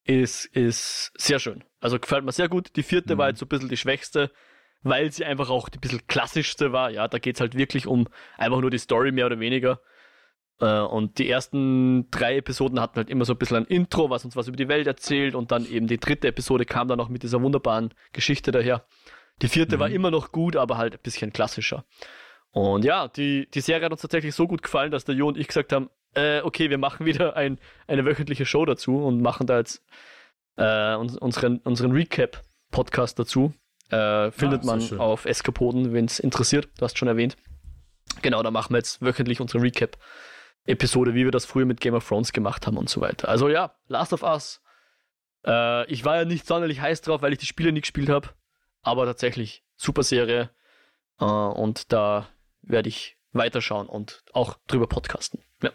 ist, 0.04 0.44
ist 0.46 1.12
sehr 1.16 1.38
schön. 1.38 1.64
Also 1.80 1.98
gefällt 1.98 2.24
mir 2.24 2.32
sehr 2.32 2.48
gut. 2.48 2.76
Die 2.76 2.82
vierte 2.82 3.14
mhm. 3.14 3.18
war 3.18 3.28
jetzt 3.28 3.38
so 3.38 3.46
ein 3.46 3.48
bisschen 3.48 3.68
die 3.68 3.76
schwächste, 3.76 4.32
weil 4.82 5.10
sie 5.12 5.24
einfach 5.24 5.50
auch 5.50 5.68
die 5.68 5.78
bisschen 5.78 6.06
klassischste 6.06 6.72
war. 6.72 6.90
Ja, 6.90 7.08
da 7.08 7.18
geht 7.18 7.36
es 7.36 7.40
halt 7.40 7.56
wirklich 7.56 7.86
um 7.86 8.08
einfach 8.36 8.60
nur 8.60 8.70
die 8.70 8.78
Story 8.78 9.12
mehr 9.12 9.26
oder 9.26 9.40
weniger. 9.40 9.80
Äh, 10.60 10.80
und 10.80 11.18
die 11.18 11.28
ersten 11.28 12.10
drei 12.10 12.36
Episoden 12.36 12.80
hatten 12.80 12.96
halt 12.96 13.10
immer 13.10 13.24
so 13.24 13.34
ein 13.34 13.38
bisschen 13.38 13.58
ein 13.58 13.64
Intro, 13.66 14.10
was 14.10 14.24
uns 14.24 14.36
was 14.36 14.48
über 14.48 14.56
die 14.56 14.68
Welt 14.68 14.86
erzählt. 14.86 15.34
Und 15.34 15.52
dann 15.52 15.66
eben 15.66 15.86
die 15.86 15.98
dritte 15.98 16.28
Episode 16.28 16.64
kam 16.64 16.88
dann 16.88 17.00
auch 17.00 17.08
mit 17.08 17.22
dieser 17.22 17.42
wunderbaren 17.42 17.92
Geschichte 18.12 18.52
daher. 18.52 18.86
Die 19.42 19.48
vierte 19.48 19.76
mhm. 19.76 19.80
war 19.80 19.90
immer 19.90 20.10
noch 20.10 20.32
gut, 20.32 20.56
aber 20.56 20.78
halt 20.78 20.94
ein 20.94 21.00
bisschen 21.02 21.32
klassischer. 21.32 21.84
Und 22.52 22.84
ja, 22.84 23.08
die, 23.08 23.48
die 23.50 23.60
Serie 23.60 23.84
hat 23.84 23.92
uns 23.92 24.00
tatsächlich 24.00 24.34
so 24.34 24.46
gut 24.46 24.62
gefallen, 24.62 24.90
dass 24.90 25.04
der 25.04 25.14
Jo 25.14 25.28
und 25.28 25.36
ich 25.36 25.46
gesagt 25.46 25.72
haben, 25.72 25.90
äh, 26.14 26.40
okay, 26.40 26.70
wir 26.70 26.78
machen 26.78 27.04
wieder 27.06 27.36
ein, 27.36 27.58
eine 27.86 28.04
wöchentliche 28.04 28.46
Show 28.46 28.64
dazu 28.64 28.96
und 28.96 29.20
machen 29.20 29.46
da 29.46 29.58
jetzt 29.58 29.84
äh, 30.56 30.94
unseren, 30.94 31.58
unseren 31.58 31.92
Recap-Podcast 31.92 33.18
dazu. 33.18 33.52
Äh, 33.90 34.32
findet 34.32 34.62
ah, 34.62 34.66
man 34.66 34.80
schön. 34.80 34.98
auf 34.98 35.26
Eskapoden, 35.26 35.92
wenn 35.92 36.06
es 36.06 36.18
interessiert. 36.18 36.68
Du 36.78 36.84
hast 36.84 36.98
schon 36.98 37.08
erwähnt. 37.08 37.36
Genau, 38.22 38.42
da 38.42 38.50
machen 38.50 38.72
wir 38.72 38.78
jetzt 38.78 39.02
wöchentlich 39.02 39.40
unsere 39.40 39.62
Recap. 39.62 39.96
Episode, 40.66 41.14
wie 41.14 41.24
wir 41.24 41.30
das 41.30 41.44
früher 41.44 41.66
mit 41.66 41.80
Game 41.80 41.94
of 41.94 42.06
Thrones 42.06 42.32
gemacht 42.32 42.66
haben 42.66 42.76
und 42.76 42.88
so 42.88 43.00
weiter. 43.00 43.28
Also 43.28 43.48
ja, 43.48 43.74
Last 43.88 44.12
of 44.12 44.22
Us. 44.22 44.62
Äh, 45.46 45.90
ich 45.90 46.04
war 46.04 46.16
ja 46.16 46.24
nicht 46.24 46.46
sonderlich 46.46 46.80
heiß 46.80 47.02
drauf, 47.02 47.22
weil 47.22 47.32
ich 47.32 47.38
die 47.38 47.46
Spiele 47.46 47.72
nie 47.72 47.80
gespielt 47.80 48.08
habe. 48.08 48.30
Aber 48.82 49.04
tatsächlich 49.06 49.64
super 49.76 50.02
Serie. 50.02 50.50
Äh, 51.20 51.24
und 51.24 51.92
da 51.92 52.28
werde 52.62 52.88
ich 52.88 53.16
weiterschauen 53.32 53.86
und 53.86 54.24
auch 54.32 54.58
drüber 54.66 54.86
podcasten. 54.86 55.40
Ja. 55.62 55.70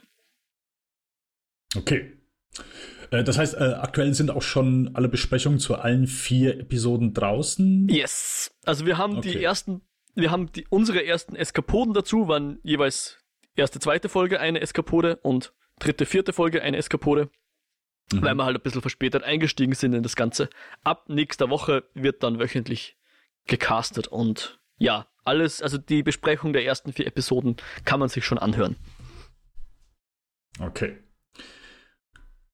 Okay. 1.75 2.17
Äh, 3.11 3.23
das 3.23 3.37
heißt, 3.37 3.55
äh, 3.55 3.75
aktuell 3.79 4.13
sind 4.13 4.31
auch 4.31 4.41
schon 4.41 4.91
alle 4.93 5.09
Besprechungen 5.09 5.59
zu 5.59 5.75
allen 5.75 6.07
vier 6.07 6.59
Episoden 6.59 7.13
draußen. 7.13 7.87
Yes. 7.89 8.51
Also 8.65 8.85
wir 8.85 8.97
haben 8.97 9.17
okay. 9.17 9.31
die 9.31 9.43
ersten, 9.43 9.81
wir 10.15 10.31
haben 10.31 10.51
die, 10.51 10.65
unsere 10.69 11.05
ersten 11.05 11.35
Eskapoden 11.35 11.93
dazu, 11.93 12.27
waren 12.27 12.59
jeweils 12.63 13.20
erste, 13.55 13.79
zweite 13.79 14.09
Folge 14.09 14.39
eine 14.39 14.61
Eskapode 14.61 15.17
und 15.17 15.53
dritte, 15.79 16.05
vierte 16.05 16.33
Folge 16.33 16.61
eine 16.61 16.77
Eskapode. 16.77 17.29
Mhm. 18.11 18.21
Weil 18.21 18.35
wir 18.35 18.45
halt 18.45 18.57
ein 18.57 18.63
bisschen 18.63 18.81
verspätet 18.81 19.23
eingestiegen 19.23 19.73
sind 19.73 19.93
in 19.93 20.03
das 20.03 20.15
Ganze. 20.15 20.49
Ab 20.83 21.05
nächster 21.07 21.49
Woche 21.49 21.83
wird 21.93 22.23
dann 22.23 22.39
wöchentlich 22.39 22.97
gecastet 23.47 24.07
und 24.07 24.59
ja, 24.77 25.07
alles, 25.23 25.61
also 25.61 25.77
die 25.77 26.03
Besprechung 26.03 26.53
der 26.53 26.65
ersten 26.65 26.93
vier 26.93 27.07
Episoden 27.07 27.57
kann 27.85 27.99
man 27.99 28.09
sich 28.09 28.25
schon 28.25 28.37
anhören. 28.37 28.75
Okay. 30.59 30.97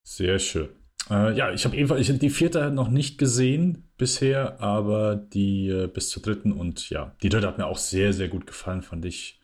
Sehr 0.04 0.40
schön. 0.40 0.70
Äh, 1.10 1.36
ja, 1.38 1.52
ich 1.52 1.66
habe 1.66 1.76
ebenfalls 1.76 2.08
ich 2.08 2.20
die 2.20 2.30
vierte 2.30 2.72
noch 2.72 2.90
nicht 2.90 3.18
gesehen 3.18 3.90
bisher, 3.98 4.60
aber 4.62 5.16
die 5.16 5.70
äh, 5.70 5.88
bis 5.88 6.10
zur 6.10 6.22
dritten 6.22 6.52
und 6.52 6.90
ja, 6.90 7.16
die 7.24 7.30
dritte 7.30 7.48
hat 7.48 7.58
mir 7.58 7.66
auch 7.66 7.78
sehr, 7.78 8.14
sehr 8.14 8.28
gut 8.28 8.46
gefallen, 8.46 8.82
fand 8.82 9.06
ich 9.06 9.37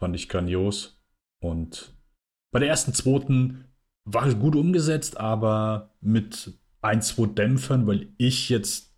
Fand 0.00 0.16
ich 0.16 0.28
grandios. 0.28 1.00
Und 1.40 1.94
bei 2.52 2.58
der 2.58 2.68
ersten, 2.68 2.94
zweiten 2.94 3.66
war 4.04 4.26
es 4.26 4.38
gut 4.38 4.56
umgesetzt, 4.56 5.18
aber 5.18 5.94
mit 6.00 6.58
ein, 6.80 7.02
zwei 7.02 7.26
Dämpfern, 7.26 7.86
weil 7.86 8.12
ich 8.16 8.48
jetzt 8.48 8.96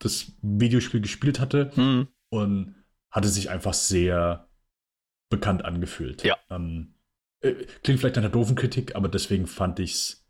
das 0.00 0.32
Videospiel 0.42 1.00
gespielt 1.00 1.38
hatte 1.40 1.70
mhm. 1.76 2.08
und 2.30 2.74
hatte 3.10 3.28
sich 3.28 3.50
einfach 3.50 3.74
sehr 3.74 4.48
bekannt 5.30 5.64
angefühlt. 5.64 6.24
Ja. 6.24 6.36
Ähm, 6.50 6.94
äh, 7.40 7.54
klingt 7.82 8.00
vielleicht 8.00 8.16
nach 8.16 8.22
einer 8.22 8.32
doofen 8.32 8.56
Kritik, 8.56 8.96
aber 8.96 9.08
deswegen 9.08 9.46
fand 9.46 9.78
ich 9.78 9.92
es, 9.92 10.28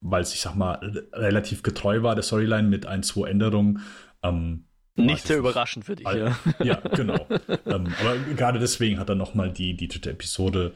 weil 0.00 0.22
es, 0.22 0.34
ich 0.34 0.40
sag 0.40 0.54
mal, 0.54 0.74
relativ 1.12 1.62
getreu 1.62 2.02
war, 2.02 2.14
der 2.14 2.22
Storyline 2.22 2.68
mit 2.68 2.86
ein, 2.86 3.02
zwei 3.02 3.30
Änderungen, 3.30 3.80
ähm, 4.22 4.66
nicht 4.96 5.26
sehr 5.26 5.38
überraschend 5.38 5.84
für 5.84 5.96
dich, 5.96 6.06
ja. 6.06 6.36
Ja, 6.62 6.76
genau. 6.94 7.26
ähm, 7.66 7.94
aber 8.00 8.16
gerade 8.36 8.58
deswegen 8.58 8.98
hat 8.98 9.08
er 9.08 9.14
nochmal 9.14 9.52
die, 9.52 9.76
die 9.76 9.88
dritte 9.88 10.10
Episode 10.10 10.74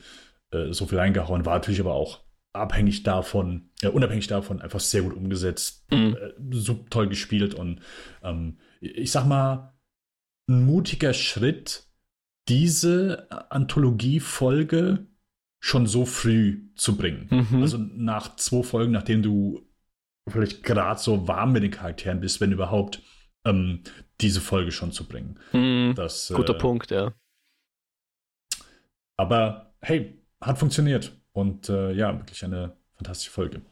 äh, 0.51 0.73
so 0.73 0.87
viel 0.87 0.99
reingehauen, 0.99 1.45
war 1.45 1.55
natürlich 1.55 1.81
aber 1.81 1.95
auch 1.95 2.21
abhängig 2.53 3.03
davon, 3.03 3.71
äh, 3.83 3.89
unabhängig 3.89 4.29
davon, 4.29 4.63
einfach 4.63 4.81
sehr 4.81 5.03
gut 5.03 5.15
umgesetzt, 5.15 5.85
mhm. 5.91 6.17
äh, 6.17 6.33
so 6.51 6.75
toll 6.91 7.09
gespielt 7.09 7.55
und 7.55 7.81
ähm, 8.23 8.59
ich 8.81 9.11
sag 9.11 9.27
mal, 9.27 9.75
ein 10.49 10.65
mutiger 10.65 11.15
Schritt, 11.15 11.87
diese 12.49 13.27
Anthologie-Folge 13.51 15.07
schon 15.61 15.87
so 15.87 16.05
früh 16.05 16.69
zu 16.77 16.97
bringen. 16.97 17.29
Mhm. 17.31 17.63
Also 17.63 17.79
nach 17.79 18.37
zwei 18.37 18.63
Folgen, 18.63 18.93
nachdem 18.93 19.23
du 19.23 19.63
vielleicht 20.29 20.63
gerade 20.63 21.01
so 21.01 21.27
warm 21.27 21.53
mit 21.53 21.63
den 21.63 21.71
Charakteren 21.71 22.21
bist, 22.21 22.41
wenn 22.41 22.53
überhaupt, 22.53 23.03
ähm, 23.45 23.81
diese 24.21 24.41
Folge 24.41 24.73
schon 24.73 24.93
zu 24.93 25.07
bringen. 25.07 25.39
Mhm, 25.53 25.95
das, 25.97 26.33
guter 26.35 26.55
äh, 26.55 26.59
Punkt, 26.59 26.91
ja. 26.91 27.13
Aber 29.17 29.75
hey, 29.81 30.19
hat 30.41 30.59
funktioniert. 30.59 31.13
Und 31.33 31.69
äh, 31.69 31.93
ja, 31.93 32.17
wirklich 32.17 32.45
eine 32.45 32.77
fantastische 32.95 33.31
Folge. 33.31 33.63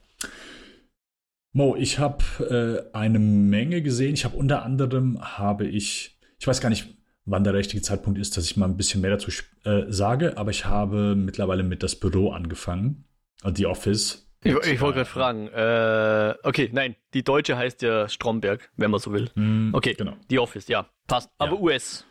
Mo, 1.53 1.77
ich 1.77 1.99
habe 1.99 2.91
äh, 2.93 2.97
eine 2.97 3.19
Menge 3.19 3.83
gesehen. 3.83 4.15
Ich 4.15 4.25
habe 4.25 4.37
unter 4.37 4.65
anderem 4.65 5.21
habe 5.21 5.67
ich, 5.67 6.19
ich 6.39 6.47
weiß 6.47 6.61
gar 6.61 6.71
nicht, 6.71 6.97
wann 7.25 7.45
der 7.45 7.55
richtige 7.55 7.83
Zeitpunkt 7.83 8.19
ist, 8.19 8.37
dass 8.37 8.47
ich 8.47 8.57
mal 8.57 8.67
ein 8.67 8.77
bisschen 8.77 9.01
mehr 9.01 9.11
dazu 9.11 9.31
äh, 9.65 9.85
sage, 9.89 10.37
aber 10.39 10.51
ich 10.51 10.65
habe 10.65 11.15
mittlerweile 11.15 11.63
mit 11.63 11.83
das 11.83 11.95
Büro 11.95 12.33
angefangen, 12.33 13.05
The 13.45 13.67
Office. 13.67 14.32
Ich, 14.45 14.55
ich 14.55 14.81
wollte 14.81 14.97
gerade 14.99 15.09
fragen. 15.09 15.49
Äh, 15.49 16.35
okay, 16.43 16.69
nein, 16.73 16.97
die 17.15 17.23
deutsche 17.23 17.57
heißt 17.57 17.83
ja 17.83 18.09
Stromberg, 18.09 18.71
wenn 18.77 18.91
man 18.91 19.01
so 19.01 19.13
will. 19.13 19.31
Mm, 19.35 19.75
Okay, 19.75 19.95
Genau. 19.95 20.17
die 20.31 20.39
Office, 20.39 20.69
ja, 20.69 20.89
passt. 21.07 21.31
Aber 21.39 21.61
US. 21.61 22.05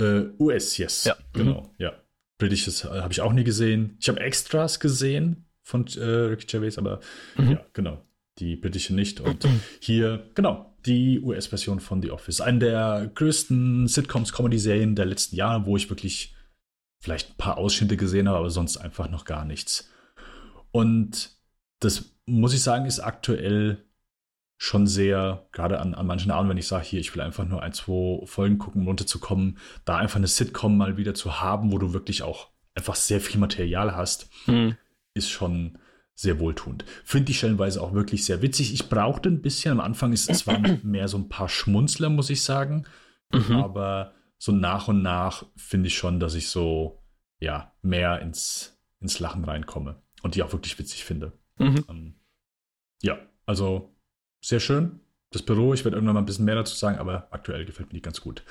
Äh, 0.00 0.24
US, 0.38 0.76
yes. 0.78 1.04
Ja. 1.04 1.16
Genau, 1.32 1.72
ja. 1.78 1.92
Britisches 2.38 2.84
äh, 2.84 2.88
habe 2.88 3.12
ich 3.12 3.20
auch 3.20 3.32
nie 3.32 3.44
gesehen. 3.44 3.96
Ich 4.00 4.08
habe 4.08 4.20
Extras 4.20 4.78
gesehen 4.80 5.46
von 5.62 5.86
äh, 5.96 6.00
Ricky 6.02 6.46
Gervais, 6.46 6.78
aber 6.78 7.00
Mhm. 7.36 7.50
ja, 7.52 7.64
genau. 7.72 8.02
Die 8.38 8.54
britische 8.56 8.94
nicht. 8.94 9.20
Und 9.20 9.44
hier, 9.80 10.30
genau, 10.34 10.72
die 10.86 11.18
US-Version 11.20 11.80
von 11.80 12.00
The 12.00 12.12
Office. 12.12 12.40
Eine 12.40 12.60
der 12.60 13.10
größten 13.14 13.88
Sitcoms, 13.88 14.32
Comedy-Serien 14.32 14.94
der 14.94 15.06
letzten 15.06 15.34
Jahre, 15.34 15.66
wo 15.66 15.76
ich 15.76 15.90
wirklich 15.90 16.36
vielleicht 17.00 17.30
ein 17.30 17.36
paar 17.36 17.58
Ausschnitte 17.58 17.96
gesehen 17.96 18.28
habe, 18.28 18.38
aber 18.38 18.50
sonst 18.50 18.76
einfach 18.76 19.10
noch 19.10 19.24
gar 19.24 19.44
nichts. 19.44 19.90
Und 20.70 21.30
das 21.80 22.16
muss 22.26 22.54
ich 22.54 22.62
sagen, 22.62 22.86
ist 22.86 23.00
aktuell 23.00 23.84
schon 24.60 24.86
sehr, 24.86 25.46
gerade 25.52 25.80
an, 25.80 25.94
an 25.94 26.06
manchen 26.06 26.32
Abenden, 26.32 26.50
wenn 26.50 26.58
ich 26.58 26.66
sage, 26.66 26.84
hier, 26.84 27.00
ich 27.00 27.14
will 27.14 27.22
einfach 27.22 27.44
nur 27.44 27.62
ein, 27.62 27.72
zwei 27.72 28.26
Folgen 28.26 28.58
gucken, 28.58 28.82
um 28.82 28.88
runterzukommen, 28.88 29.58
da 29.84 29.96
einfach 29.96 30.16
eine 30.16 30.26
Sitcom 30.26 30.76
mal 30.76 30.96
wieder 30.96 31.14
zu 31.14 31.40
haben, 31.40 31.70
wo 31.72 31.78
du 31.78 31.92
wirklich 31.92 32.22
auch 32.22 32.48
einfach 32.74 32.96
sehr 32.96 33.20
viel 33.20 33.38
Material 33.40 33.94
hast, 33.94 34.28
Hm. 34.46 34.76
ist 35.14 35.30
schon 35.30 35.78
sehr 36.14 36.40
wohltuend. 36.40 36.84
Finde 37.04 37.30
ich 37.30 37.38
stellenweise 37.38 37.80
auch 37.80 37.92
wirklich 37.94 38.24
sehr 38.24 38.42
witzig. 38.42 38.72
Ich 38.74 38.88
brauchte 38.88 39.28
ein 39.28 39.40
bisschen, 39.42 39.70
am 39.70 39.80
Anfang 39.80 40.12
ist 40.12 40.28
es 40.28 40.48
waren 40.48 40.80
mehr 40.82 41.06
so 41.06 41.18
ein 41.18 41.28
paar 41.28 41.48
Schmunzler, 41.48 42.10
muss 42.10 42.30
ich 42.30 42.42
sagen, 42.42 42.84
Mhm. 43.30 43.56
aber 43.56 44.14
so 44.38 44.52
nach 44.52 44.88
und 44.88 45.02
nach 45.02 45.44
finde 45.54 45.88
ich 45.88 45.96
schon, 45.98 46.18
dass 46.18 46.34
ich 46.34 46.48
so, 46.48 47.04
ja, 47.40 47.74
mehr 47.82 48.20
ins, 48.22 48.80
ins 49.00 49.20
Lachen 49.20 49.44
reinkomme 49.44 50.02
und 50.22 50.34
die 50.34 50.42
auch 50.42 50.52
wirklich 50.52 50.78
witzig 50.78 51.04
finde. 51.04 51.32
Mhm. 51.58 51.84
Ähm, 51.88 52.14
ja, 53.02 53.18
also 53.46 53.94
sehr 54.40 54.60
schön. 54.60 55.00
Das 55.30 55.42
Büro, 55.42 55.74
ich 55.74 55.84
werde 55.84 55.96
irgendwann 55.96 56.14
mal 56.14 56.22
ein 56.22 56.26
bisschen 56.26 56.44
mehr 56.46 56.54
dazu 56.54 56.74
sagen, 56.74 56.98
aber 56.98 57.28
aktuell 57.32 57.64
gefällt 57.64 57.88
mir 57.88 57.98
die 57.98 58.02
ganz 58.02 58.20
gut. 58.20 58.42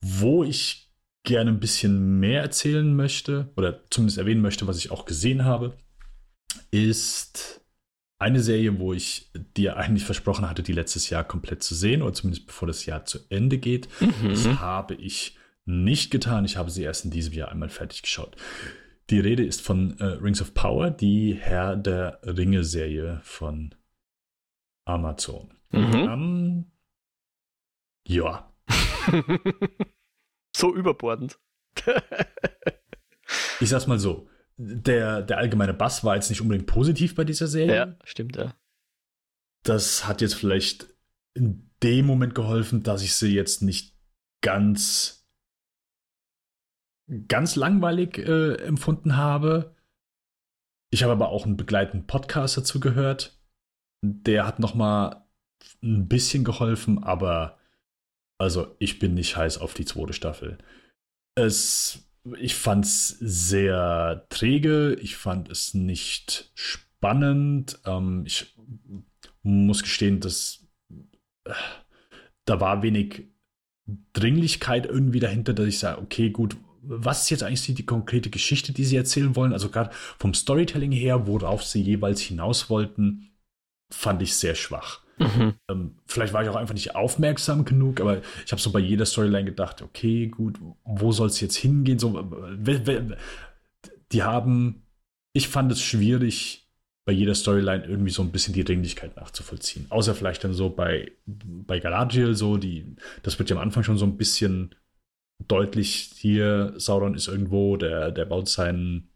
Wo 0.00 0.44
ich 0.44 0.92
gerne 1.24 1.50
ein 1.50 1.60
bisschen 1.60 2.20
mehr 2.20 2.42
erzählen 2.42 2.94
möchte, 2.94 3.50
oder 3.56 3.82
zumindest 3.90 4.18
erwähnen 4.18 4.42
möchte, 4.42 4.66
was 4.66 4.78
ich 4.78 4.90
auch 4.90 5.06
gesehen 5.06 5.44
habe, 5.44 5.76
ist 6.70 7.62
eine 8.18 8.40
Serie, 8.40 8.78
wo 8.78 8.92
ich 8.92 9.30
dir 9.56 9.76
eigentlich 9.76 10.04
versprochen 10.04 10.48
hatte, 10.48 10.62
die 10.62 10.72
letztes 10.72 11.10
Jahr 11.10 11.24
komplett 11.24 11.62
zu 11.62 11.74
sehen, 11.74 12.02
oder 12.02 12.12
zumindest 12.12 12.46
bevor 12.46 12.68
das 12.68 12.86
Jahr 12.86 13.04
zu 13.04 13.18
Ende 13.28 13.58
geht. 13.58 13.88
Das 14.22 14.44
Mhm. 14.46 14.60
habe 14.60 14.94
ich 14.94 15.36
nicht 15.64 16.10
getan. 16.10 16.44
Ich 16.44 16.56
habe 16.56 16.70
sie 16.70 16.82
erst 16.82 17.04
in 17.04 17.10
diesem 17.10 17.32
Jahr 17.34 17.50
einmal 17.50 17.68
fertig 17.68 18.02
geschaut. 18.02 18.36
Die 19.10 19.20
Rede 19.20 19.44
ist 19.44 19.62
von 19.62 19.98
äh, 20.00 20.04
Rings 20.04 20.42
of 20.42 20.54
Power, 20.54 20.90
die 20.90 21.34
Herr 21.34 21.76
der 21.76 22.20
Ringe-Serie 22.24 23.20
von 23.22 23.74
Amazon. 24.84 25.54
Mhm. 25.70 25.94
Ähm, 25.94 26.70
ja, 28.06 28.52
so 30.56 30.74
überbordend. 30.74 31.38
ich 33.60 33.68
sag's 33.68 33.86
mal 33.86 33.98
so. 33.98 34.28
Der, 34.58 35.20
der 35.22 35.38
allgemeine 35.38 35.74
Bass 35.74 36.02
war 36.02 36.14
jetzt 36.14 36.30
nicht 36.30 36.40
unbedingt 36.40 36.66
positiv 36.66 37.14
bei 37.14 37.24
dieser 37.24 37.46
Serie. 37.46 37.76
ja, 37.76 37.96
stimmt, 38.04 38.36
ja. 38.36 38.54
Das 39.64 40.06
hat 40.06 40.22
jetzt 40.22 40.34
vielleicht 40.34 40.94
in 41.34 41.70
dem 41.82 42.06
Moment 42.06 42.34
geholfen, 42.34 42.82
dass 42.82 43.02
ich 43.02 43.14
sie 43.14 43.34
jetzt 43.34 43.60
nicht 43.62 43.94
ganz, 44.40 45.15
ganz 47.28 47.56
langweilig 47.56 48.18
äh, 48.18 48.54
empfunden 48.56 49.16
habe. 49.16 49.74
Ich 50.90 51.02
habe 51.02 51.12
aber 51.12 51.28
auch 51.28 51.44
einen 51.44 51.56
begleitenden 51.56 52.06
Podcast 52.06 52.56
dazu 52.56 52.80
gehört. 52.80 53.38
Der 54.02 54.46
hat 54.46 54.58
noch 54.58 54.74
mal 54.74 55.26
ein 55.82 56.08
bisschen 56.08 56.44
geholfen, 56.44 57.02
aber 57.02 57.58
also 58.38 58.76
ich 58.78 58.98
bin 58.98 59.14
nicht 59.14 59.36
heiß 59.36 59.58
auf 59.58 59.74
die 59.74 59.84
zweite 59.84 60.12
Staffel. 60.12 60.58
Es, 61.34 62.10
ich 62.38 62.54
fand 62.54 62.84
es 62.84 63.08
sehr 63.08 64.26
träge. 64.28 64.94
Ich 65.00 65.16
fand 65.16 65.50
es 65.50 65.74
nicht 65.74 66.50
spannend. 66.54 67.80
Ähm, 67.84 68.24
ich 68.26 68.54
muss 69.42 69.82
gestehen, 69.82 70.20
dass 70.20 70.66
äh, 71.44 71.52
da 72.44 72.60
war 72.60 72.82
wenig 72.82 73.28
Dringlichkeit 74.12 74.86
irgendwie 74.86 75.20
dahinter, 75.20 75.54
dass 75.54 75.66
ich 75.66 75.78
sage, 75.78 76.00
okay, 76.00 76.30
gut, 76.30 76.56
was 76.88 77.22
ist 77.22 77.30
jetzt 77.30 77.42
eigentlich 77.42 77.64
die, 77.64 77.74
die 77.74 77.86
konkrete 77.86 78.30
Geschichte, 78.30 78.72
die 78.72 78.84
sie 78.84 78.96
erzählen 78.96 79.36
wollen? 79.36 79.52
Also 79.52 79.68
gerade 79.68 79.90
vom 80.18 80.34
Storytelling 80.34 80.92
her, 80.92 81.26
worauf 81.26 81.62
sie 81.62 81.82
jeweils 81.82 82.20
hinaus 82.20 82.70
wollten, 82.70 83.30
fand 83.90 84.22
ich 84.22 84.34
sehr 84.34 84.54
schwach. 84.54 85.00
Mhm. 85.18 85.54
Ähm, 85.68 85.96
vielleicht 86.06 86.32
war 86.32 86.42
ich 86.42 86.48
auch 86.48 86.56
einfach 86.56 86.74
nicht 86.74 86.94
aufmerksam 86.94 87.64
genug, 87.64 88.00
aber 88.00 88.20
ich 88.44 88.52
habe 88.52 88.60
so 88.60 88.70
bei 88.70 88.80
jeder 88.80 89.06
Storyline 89.06 89.46
gedacht, 89.46 89.82
okay, 89.82 90.26
gut, 90.26 90.58
wo 90.84 91.12
soll 91.12 91.28
es 91.28 91.40
jetzt 91.40 91.56
hingehen? 91.56 91.98
So, 91.98 92.22
die 94.12 94.22
haben, 94.22 94.82
ich 95.32 95.48
fand 95.48 95.72
es 95.72 95.80
schwierig, 95.80 96.68
bei 97.06 97.12
jeder 97.12 97.36
Storyline 97.36 97.84
irgendwie 97.86 98.10
so 98.10 98.20
ein 98.22 98.32
bisschen 98.32 98.52
die 98.52 98.64
Dringlichkeit 98.64 99.16
nachzuvollziehen. 99.16 99.86
Außer 99.90 100.14
vielleicht 100.14 100.42
dann 100.42 100.52
so 100.52 100.70
bei, 100.70 101.12
bei 101.24 101.78
Galadriel, 101.78 102.34
so 102.34 102.56
die, 102.56 102.96
das 103.22 103.38
wird 103.38 103.48
ja 103.48 103.56
am 103.56 103.62
Anfang 103.62 103.84
schon 103.84 103.96
so 103.96 104.04
ein 104.04 104.16
bisschen 104.16 104.74
deutlich, 105.38 106.12
hier, 106.14 106.74
Sauron 106.76 107.14
ist 107.14 107.28
irgendwo, 107.28 107.76
der, 107.76 108.10
der 108.10 108.24
baut 108.24 108.48
seinen, 108.48 109.10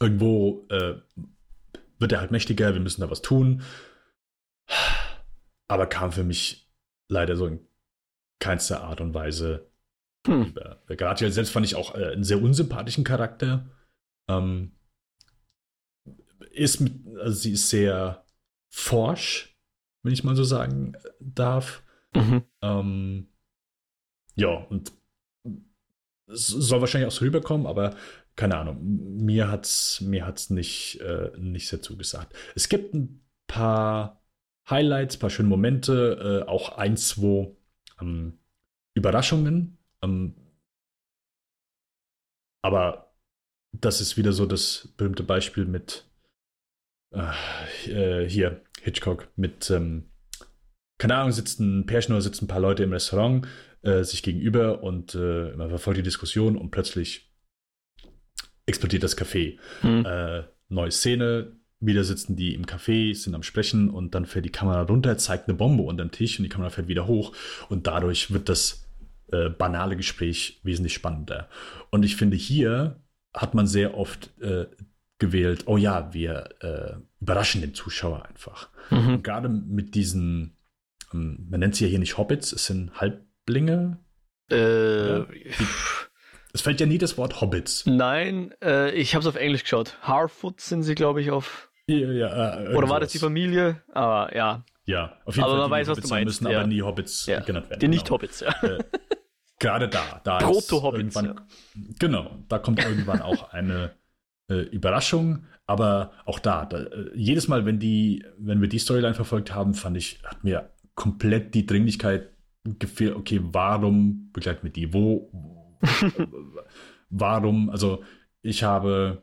irgendwo 0.00 0.66
äh, 0.70 0.96
wird 1.98 2.12
er 2.12 2.20
halt 2.20 2.30
mächtiger, 2.30 2.72
wir 2.72 2.80
müssen 2.80 3.00
da 3.00 3.10
was 3.10 3.22
tun. 3.22 3.62
Aber 5.68 5.86
kam 5.86 6.12
für 6.12 6.24
mich 6.24 6.70
leider 7.08 7.36
so 7.36 7.46
in 7.46 7.60
keinster 8.40 8.82
Art 8.82 9.00
und 9.00 9.14
Weise 9.14 9.70
Hm. 10.26 10.46
über. 10.46 10.82
Galadriel 10.86 11.32
selbst 11.32 11.50
fand 11.50 11.66
ich 11.66 11.74
auch 11.74 11.94
äh, 11.94 12.12
einen 12.12 12.24
sehr 12.24 12.42
unsympathischen 12.42 13.04
Charakter. 13.04 13.70
Ähm, 14.28 14.72
ist 16.52 16.80
mit, 16.80 17.06
also 17.18 17.32
sie 17.32 17.52
ist 17.52 17.70
sehr 17.70 18.24
forsch, 18.70 19.56
wenn 20.02 20.12
ich 20.12 20.24
mal 20.24 20.36
so 20.36 20.44
sagen 20.44 20.96
darf. 21.20 21.82
Mhm. 22.14 22.42
Ähm, 22.60 23.28
ja, 24.34 24.48
und 24.48 24.92
soll 26.32 26.80
wahrscheinlich 26.80 27.08
auch 27.08 27.16
so 27.16 27.24
rüberkommen, 27.24 27.66
aber 27.66 27.96
keine 28.36 28.56
Ahnung, 28.56 28.78
mir 28.82 29.50
hat's, 29.50 30.00
mir 30.00 30.26
hat's 30.26 30.50
nicht, 30.50 31.00
äh, 31.00 31.30
nicht 31.38 31.68
sehr 31.68 31.82
zugesagt. 31.82 32.34
Es 32.54 32.68
gibt 32.68 32.94
ein 32.94 33.24
paar 33.46 34.22
Highlights, 34.68 35.16
ein 35.16 35.20
paar 35.20 35.30
schöne 35.30 35.48
Momente, 35.48 36.44
äh, 36.46 36.48
auch 36.48 36.76
ein, 36.78 36.96
zwei 36.96 37.54
ähm, 38.00 38.38
Überraschungen. 38.94 39.78
Ähm, 40.02 40.34
aber 42.62 43.14
das 43.72 44.00
ist 44.00 44.16
wieder 44.16 44.32
so 44.32 44.46
das 44.46 44.88
berühmte 44.96 45.22
Beispiel 45.22 45.64
mit 45.64 46.06
äh, 47.14 47.90
äh, 47.90 48.28
hier, 48.28 48.62
Hitchcock, 48.82 49.28
mit 49.36 49.70
ähm, 49.70 50.10
keine 50.98 51.16
Ahnung, 51.16 51.32
sitzt 51.32 51.60
ein 51.60 51.86
Pärchen 51.86 52.12
oder 52.12 52.22
sitzen 52.22 52.44
ein 52.44 52.48
paar 52.48 52.60
Leute 52.60 52.82
im 52.82 52.92
Restaurant 52.92 53.46
äh, 53.82 54.04
sich 54.04 54.22
gegenüber 54.22 54.82
und 54.82 55.14
äh, 55.14 55.52
man 55.56 55.68
verfolgt 55.68 55.98
die 55.98 56.04
Diskussion 56.04 56.56
und 56.56 56.70
plötzlich 56.70 57.30
explodiert 58.66 59.02
das 59.02 59.16
Café. 59.16 59.58
Mhm. 59.82 60.04
Äh, 60.06 60.42
neue 60.68 60.90
Szene, 60.90 61.52
wieder 61.80 62.04
sitzen 62.04 62.36
die 62.36 62.54
im 62.54 62.66
Café, 62.66 63.14
sind 63.14 63.34
am 63.34 63.42
Sprechen 63.42 63.88
und 63.88 64.14
dann 64.14 64.26
fährt 64.26 64.44
die 64.44 64.52
Kamera 64.52 64.82
runter, 64.82 65.16
zeigt 65.18 65.48
eine 65.48 65.56
Bombe 65.56 65.82
unterm 65.82 66.10
Tisch 66.10 66.38
und 66.38 66.42
die 66.44 66.50
Kamera 66.50 66.70
fährt 66.70 66.88
wieder 66.88 67.06
hoch 67.06 67.34
und 67.68 67.86
dadurch 67.86 68.32
wird 68.32 68.48
das 68.48 68.86
äh, 69.32 69.48
banale 69.48 69.96
Gespräch 69.96 70.60
wesentlich 70.62 70.94
spannender. 70.94 71.48
Und 71.90 72.04
ich 72.04 72.16
finde, 72.16 72.36
hier 72.36 73.00
hat 73.32 73.54
man 73.54 73.66
sehr 73.66 73.96
oft 73.96 74.30
äh, 74.40 74.66
gewählt, 75.18 75.64
oh 75.66 75.76
ja, 75.76 76.12
wir 76.12 76.48
äh, 76.60 76.94
überraschen 77.20 77.60
den 77.60 77.74
Zuschauer 77.74 78.26
einfach. 78.26 78.68
Mhm. 78.90 79.22
Gerade 79.22 79.48
mit 79.48 79.94
diesen, 79.94 80.56
ähm, 81.12 81.46
man 81.48 81.60
nennt 81.60 81.76
sie 81.76 81.84
ja 81.84 81.90
hier 81.90 81.98
nicht 81.98 82.18
Hobbits, 82.18 82.52
es 82.52 82.66
sind 82.66 83.00
Halblinge. 83.54 83.98
Äh, 84.50 85.18
Ja. 85.18 85.26
Es 86.52 86.62
fällt 86.62 86.80
ja 86.80 86.86
nie 86.86 86.98
das 86.98 87.16
Wort 87.16 87.40
Hobbits. 87.40 87.86
Nein, 87.86 88.52
äh, 88.60 88.90
ich 88.92 89.14
habe 89.14 89.20
es 89.20 89.26
auf 89.28 89.36
Englisch 89.36 89.62
geschaut. 89.62 89.96
Harfoot 90.02 90.60
sind 90.60 90.82
sie, 90.82 90.96
glaube 90.96 91.20
ich, 91.22 91.30
auf. 91.30 91.70
Ja, 91.86 92.10
ja, 92.10 92.60
äh, 92.64 92.74
Oder 92.74 92.88
war 92.88 92.98
das 92.98 93.12
die. 93.12 93.18
Familie? 93.20 93.82
Aber 93.92 94.34
ja, 94.34 94.64
Ja, 94.84 95.16
auf 95.24 95.36
jeden 95.36 95.44
Aber 95.44 95.52
Fall. 95.54 95.60
man 95.62 95.70
weiß, 95.70 95.86
was 95.86 95.92
Hobbits 95.98 96.02
du 96.02 96.08
sein 96.08 96.24
meinst, 96.24 96.40
Müssen, 96.42 96.52
ja. 96.52 96.58
aber 96.58 96.66
nie 96.66 96.82
Hobbits 96.82 97.26
Ja. 97.26 97.38
genannt 97.40 97.70
werden. 97.70 97.78
die 97.78 97.86
genau. 97.86 97.94
Nicht-Hobbits, 97.94 98.40
ja. 98.40 98.52
Gerade 99.60 99.88
da. 99.88 100.20
da 100.24 100.38
ist 100.38 100.44
Proto-Hobbits, 100.44 101.14
irgendwann- 101.14 101.46
Genau, 102.00 102.38
da 102.48 102.58
kommt 102.58 102.82
irgendwann 102.84 103.22
auch 103.22 103.52
eine 103.52 103.92
äh, 104.50 104.54
Überraschung. 104.62 105.46
Aber 105.68 106.10
auch 106.24 106.40
da, 106.40 106.64
da 106.66 106.78
äh, 106.78 107.10
jedes 107.14 107.46
Mal, 107.46 107.64
wenn, 107.64 107.78
die, 107.78 108.24
wenn 108.38 108.60
wir 108.60 108.68
die 108.68 108.80
Storyline 108.80 109.14
verfolgt 109.14 109.54
haben, 109.54 109.74
fand 109.74 109.96
ich, 109.96 110.20
hat 110.24 110.42
mir 110.42 110.70
komplett 110.96 111.54
die 111.54 111.64
Dringlichkeit 111.66 112.29
gefehlt. 112.64 113.16
Okay, 113.16 113.40
warum 113.42 114.30
begleiten 114.32 114.62
wir 114.62 114.70
die? 114.70 114.92
Wo? 114.92 115.78
warum? 117.10 117.70
Also, 117.70 118.04
ich 118.42 118.62
habe 118.62 119.22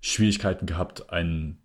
Schwierigkeiten 0.00 0.66
gehabt, 0.66 1.10
einen 1.10 1.62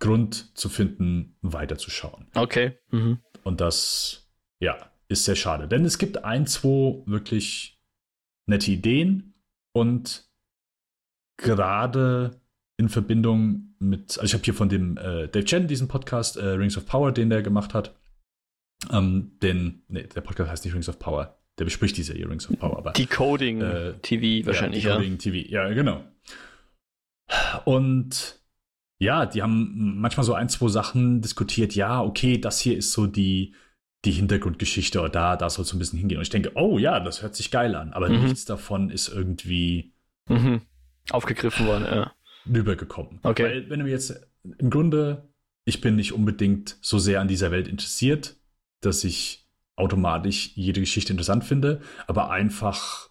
Grund 0.00 0.56
zu 0.56 0.68
finden, 0.68 1.36
weiterzuschauen. 1.40 2.26
Okay. 2.34 2.78
Mhm. 2.90 3.18
Und 3.42 3.60
das, 3.60 4.28
ja, 4.58 4.76
ist 5.08 5.24
sehr 5.24 5.36
schade. 5.36 5.68
Denn 5.68 5.84
es 5.84 5.98
gibt 5.98 6.24
ein, 6.24 6.46
zwei 6.46 7.02
wirklich 7.06 7.80
nette 8.46 8.70
Ideen 8.70 9.34
und 9.72 10.28
gerade 11.36 12.40
in 12.76 12.88
Verbindung 12.88 13.74
mit, 13.78 14.18
also 14.18 14.24
ich 14.24 14.34
habe 14.34 14.44
hier 14.44 14.54
von 14.54 14.68
dem 14.68 14.96
äh, 14.96 15.28
Dave 15.28 15.44
Chen 15.44 15.68
diesen 15.68 15.88
Podcast, 15.88 16.36
äh, 16.36 16.44
Rings 16.44 16.76
of 16.76 16.86
Power, 16.86 17.12
den 17.12 17.30
der 17.30 17.42
gemacht 17.42 17.74
hat. 17.74 17.94
Ähm, 18.92 19.32
den, 19.42 19.82
nee, 19.88 20.04
der 20.04 20.20
Podcast 20.20 20.50
heißt 20.50 20.64
nicht 20.64 20.74
Rings 20.74 20.88
of 20.88 20.98
Power. 20.98 21.38
Der 21.58 21.64
bespricht 21.64 21.96
die 21.96 22.02
Serie 22.02 22.28
Rings 22.28 22.48
of 22.50 22.58
Power, 22.58 22.76
aber. 22.78 22.92
Decoding 22.92 23.60
Äh, 23.60 23.94
TV 24.02 24.46
wahrscheinlich, 24.46 24.82
ja. 24.84 24.90
ja. 24.90 24.96
Decoding 24.98 25.18
TV, 25.18 25.48
ja, 25.50 25.68
genau. 25.72 26.04
Und 27.64 28.40
ja, 28.98 29.26
die 29.26 29.42
haben 29.42 29.98
manchmal 30.00 30.24
so 30.24 30.34
ein, 30.34 30.48
zwei 30.48 30.68
Sachen 30.68 31.20
diskutiert. 31.20 31.74
Ja, 31.74 32.02
okay, 32.02 32.38
das 32.38 32.60
hier 32.60 32.76
ist 32.76 32.92
so 32.92 33.06
die, 33.06 33.54
die 34.04 34.12
Hintergrundgeschichte 34.12 35.00
oder 35.00 35.08
da, 35.08 35.36
da 35.36 35.50
soll 35.50 35.62
es 35.64 35.68
so 35.70 35.76
ein 35.76 35.78
bisschen 35.78 35.98
hingehen. 35.98 36.18
Und 36.18 36.22
ich 36.22 36.30
denke, 36.30 36.52
oh 36.54 36.78
ja, 36.78 37.00
das 37.00 37.22
hört 37.22 37.34
sich 37.34 37.50
geil 37.50 37.74
an. 37.74 37.92
Aber 37.92 38.08
Mhm. 38.08 38.24
nichts 38.24 38.44
davon 38.44 38.90
ist 38.90 39.08
irgendwie 39.08 39.92
Mhm. 40.28 40.62
Aufgegriffen 41.10 41.66
worden, 41.66 41.84
ja. 41.84 42.12
rübergekommen. 42.50 43.20
Okay. 43.22 43.44
Weil, 43.44 43.70
wenn 43.70 43.80
du 43.80 43.86
jetzt 43.86 44.26
im 44.58 44.70
Grunde, 44.70 45.28
ich 45.66 45.80
bin 45.82 45.96
nicht 45.96 46.12
unbedingt 46.12 46.78
so 46.80 46.98
sehr 46.98 47.20
an 47.20 47.28
dieser 47.28 47.50
Welt 47.50 47.68
interessiert, 47.68 48.36
dass 48.86 49.04
ich 49.04 49.48
automatisch 49.76 50.52
jede 50.54 50.80
Geschichte 50.80 51.12
interessant 51.12 51.44
finde, 51.44 51.80
aber 52.06 52.30
einfach 52.30 53.10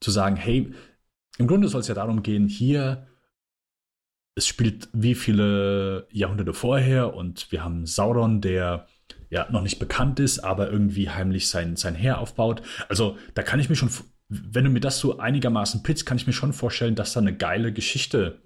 zu 0.00 0.10
sagen, 0.10 0.36
hey, 0.36 0.72
im 1.38 1.46
Grunde 1.46 1.68
soll 1.68 1.80
es 1.80 1.88
ja 1.88 1.94
darum 1.94 2.22
gehen, 2.22 2.48
hier, 2.48 3.06
es 4.34 4.46
spielt 4.46 4.88
wie 4.92 5.14
viele 5.14 6.06
Jahrhunderte 6.10 6.54
vorher 6.54 7.14
und 7.14 7.50
wir 7.50 7.64
haben 7.64 7.86
Sauron, 7.86 8.40
der 8.40 8.86
ja 9.30 9.50
noch 9.50 9.62
nicht 9.62 9.78
bekannt 9.78 10.20
ist, 10.20 10.40
aber 10.40 10.70
irgendwie 10.70 11.08
heimlich 11.08 11.48
sein, 11.48 11.76
sein 11.76 11.94
Heer 11.94 12.18
aufbaut. 12.18 12.62
Also 12.88 13.16
da 13.34 13.42
kann 13.42 13.60
ich 13.60 13.70
mir 13.70 13.76
schon, 13.76 13.90
wenn 14.28 14.64
du 14.64 14.70
mir 14.70 14.80
das 14.80 14.98
so 14.98 15.18
einigermaßen 15.18 15.82
pitzt, 15.82 16.04
kann 16.04 16.18
ich 16.18 16.26
mir 16.26 16.32
schon 16.34 16.52
vorstellen, 16.52 16.94
dass 16.94 17.14
da 17.14 17.20
eine 17.20 17.34
geile 17.34 17.72
Geschichte 17.72 18.42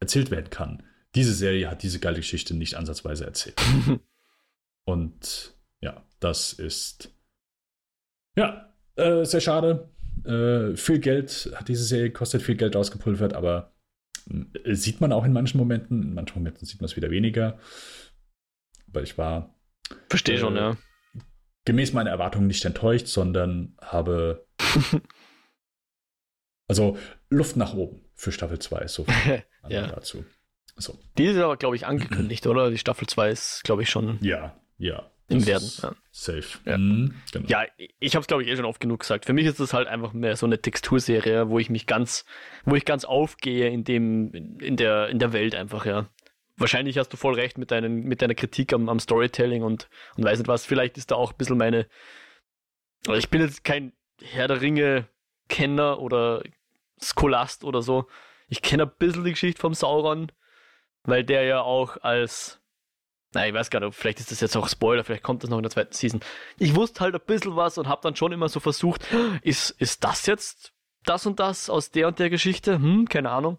erzählt 0.00 0.30
werden 0.30 0.50
kann. 0.50 0.82
Diese 1.14 1.32
Serie 1.32 1.70
hat 1.70 1.82
diese 1.82 2.00
geile 2.00 2.16
Geschichte 2.16 2.54
nicht 2.54 2.74
ansatzweise 2.74 3.24
erzählt. 3.24 3.60
Und 4.84 5.53
ja, 5.84 6.02
das 6.20 6.52
ist 6.54 7.10
ja 8.36 8.72
äh, 8.96 9.24
sehr 9.24 9.40
schade. 9.40 9.90
Äh, 10.24 10.76
viel 10.76 10.98
Geld 10.98 11.50
hat 11.54 11.68
diese 11.68 11.84
Serie 11.84 12.10
gekostet, 12.10 12.42
viel 12.42 12.56
Geld 12.56 12.74
rausgepulvert, 12.74 13.34
aber 13.34 13.74
äh, 14.64 14.74
sieht 14.74 15.00
man 15.00 15.12
auch 15.12 15.24
in 15.24 15.32
manchen 15.32 15.58
Momenten. 15.58 16.02
In 16.02 16.14
manchen 16.14 16.38
Momenten 16.38 16.66
sieht 16.66 16.80
man 16.80 16.86
es 16.86 16.96
wieder 16.96 17.10
weniger. 17.10 17.58
Aber 18.88 19.02
ich 19.02 19.18
war 19.18 19.54
Verstehe 20.08 20.38
schon, 20.38 20.56
Äh, 20.56 20.60
ja. 20.60 20.76
gemäß 21.66 21.92
meiner 21.92 22.10
Erwartungen 22.10 22.46
nicht 22.46 22.64
enttäuscht, 22.64 23.06
sondern 23.08 23.76
habe 23.82 24.46
also 26.68 26.96
Luft 27.28 27.56
nach 27.56 27.74
oben 27.74 28.00
für 28.14 28.32
Staffel 28.32 28.58
2. 28.58 28.86
So 28.88 29.04
viel 29.04 29.42
Ja. 29.68 29.86
dazu. 29.88 30.24
So. 30.76 30.98
Die 31.18 31.24
ist 31.26 31.36
aber, 31.36 31.56
glaube 31.56 31.76
ich, 31.76 31.86
angekündigt, 31.86 32.46
oder? 32.48 32.70
Die 32.70 32.78
Staffel 32.78 33.06
2 33.06 33.30
ist, 33.30 33.62
glaube 33.64 33.82
ich, 33.82 33.90
schon 33.90 34.18
Ja, 34.22 34.58
ja. 34.78 35.10
Im 35.28 35.46
Werden. 35.46 35.70
Ja. 35.82 35.94
Safe. 36.10 36.58
Ja. 36.64 36.78
Mhm, 36.78 37.14
genau. 37.32 37.48
Ja, 37.48 37.64
ich 37.98 38.14
habe 38.14 38.22
es 38.22 38.26
glaube 38.26 38.42
ich 38.42 38.48
eh 38.48 38.56
schon 38.56 38.64
oft 38.64 38.80
genug 38.80 39.00
gesagt. 39.00 39.24
Für 39.24 39.32
mich 39.32 39.46
ist 39.46 39.60
das 39.60 39.72
halt 39.72 39.88
einfach 39.88 40.12
mehr 40.12 40.36
so 40.36 40.46
eine 40.46 40.60
Texturserie, 40.60 41.48
wo 41.48 41.58
ich 41.58 41.70
mich 41.70 41.86
ganz, 41.86 42.24
wo 42.64 42.74
ich 42.74 42.84
ganz 42.84 43.04
aufgehe 43.04 43.68
in 43.70 43.84
dem, 43.84 44.32
in 44.60 44.76
der, 44.76 45.08
in 45.08 45.18
der 45.18 45.32
Welt 45.32 45.54
einfach, 45.54 45.86
ja. 45.86 46.08
Wahrscheinlich 46.56 46.98
hast 46.98 47.08
du 47.08 47.16
voll 47.16 47.34
recht 47.34 47.58
mit, 47.58 47.70
deinen, 47.70 48.04
mit 48.04 48.22
deiner 48.22 48.34
Kritik 48.34 48.72
am, 48.72 48.88
am 48.88 49.00
Storytelling 49.00 49.62
und, 49.64 49.88
und 50.16 50.24
weiß 50.24 50.38
nicht 50.38 50.46
was. 50.46 50.64
Vielleicht 50.64 50.96
ist 50.98 51.10
da 51.10 51.16
auch 51.16 51.32
ein 51.32 51.36
bisschen 51.36 51.58
meine. 51.58 51.88
Also 53.06 53.18
ich 53.18 53.28
bin 53.28 53.40
jetzt 53.40 53.64
kein 53.64 53.92
Herr 54.22 54.46
der 54.46 54.60
Ringe-Kenner 54.60 56.00
oder 56.00 56.44
Scholast 57.02 57.64
oder 57.64 57.82
so. 57.82 58.06
Ich 58.48 58.62
kenne 58.62 58.84
ein 58.84 58.92
bisschen 58.98 59.24
die 59.24 59.32
Geschichte 59.32 59.60
vom 59.60 59.74
Sauron, 59.74 60.30
weil 61.02 61.24
der 61.24 61.42
ja 61.44 61.60
auch 61.60 61.96
als 62.02 62.60
na, 63.34 63.46
ich 63.46 63.54
weiß 63.54 63.70
gar 63.70 63.80
nicht, 63.80 63.94
vielleicht 63.94 64.20
ist 64.20 64.30
das 64.30 64.40
jetzt 64.40 64.56
auch 64.56 64.68
Spoiler, 64.68 65.04
vielleicht 65.04 65.22
kommt 65.22 65.42
das 65.42 65.50
noch 65.50 65.58
in 65.58 65.62
der 65.62 65.70
zweiten 65.70 65.92
Season. 65.92 66.20
Ich 66.58 66.74
wusste 66.74 67.00
halt 67.00 67.14
ein 67.14 67.20
bisschen 67.26 67.56
was 67.56 67.78
und 67.78 67.88
habe 67.88 68.02
dann 68.02 68.16
schon 68.16 68.32
immer 68.32 68.48
so 68.48 68.60
versucht, 68.60 69.06
ist, 69.42 69.70
ist 69.70 70.04
das 70.04 70.26
jetzt 70.26 70.72
das 71.04 71.26
und 71.26 71.40
das 71.40 71.68
aus 71.68 71.90
der 71.90 72.08
und 72.08 72.18
der 72.18 72.30
Geschichte? 72.30 72.74
Hm, 72.74 73.08
keine 73.08 73.30
Ahnung. 73.30 73.58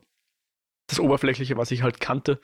Das 0.87 0.99
Oberflächliche, 0.99 1.57
was 1.57 1.71
ich 1.71 1.81
halt 1.83 1.99
kannte. 1.99 2.39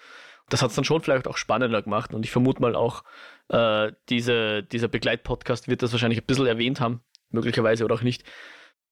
Das 0.50 0.62
hat 0.62 0.70
es 0.70 0.76
dann 0.76 0.86
schon 0.86 1.02
vielleicht 1.02 1.28
auch 1.28 1.38
spannender 1.38 1.82
gemacht 1.82 2.13
und 2.13 2.26
ich 2.26 2.32
vermute 2.32 2.62
mal 2.62 2.76
auch, 2.76 3.04
äh, 3.50 3.91
diese, 4.10 4.63
dieser 4.63 4.88
Begleitpodcast 4.88 5.67
wird 5.67 5.82
das 5.82 5.91
wahrscheinlich 5.91 6.20
ein 6.20 6.26
bisschen 6.26 6.48
erwähnt 6.48 6.82
haben, 6.82 7.02
möglicherweise 7.30 7.86
oder 7.86 7.96
auch 7.96 8.02
nicht. 8.02 8.24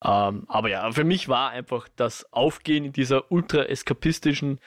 Ähm, 0.04 0.46
aber 0.48 0.70
ja, 0.70 0.90
für 0.92 1.04
mich 1.04 1.28
war 1.28 1.50
einfach 1.50 1.90
das 1.96 2.32
Aufgehen 2.32 2.86
in 2.86 2.94
dieser 2.94 3.32
ultra 3.32 3.64
eskapistischen 3.64 4.60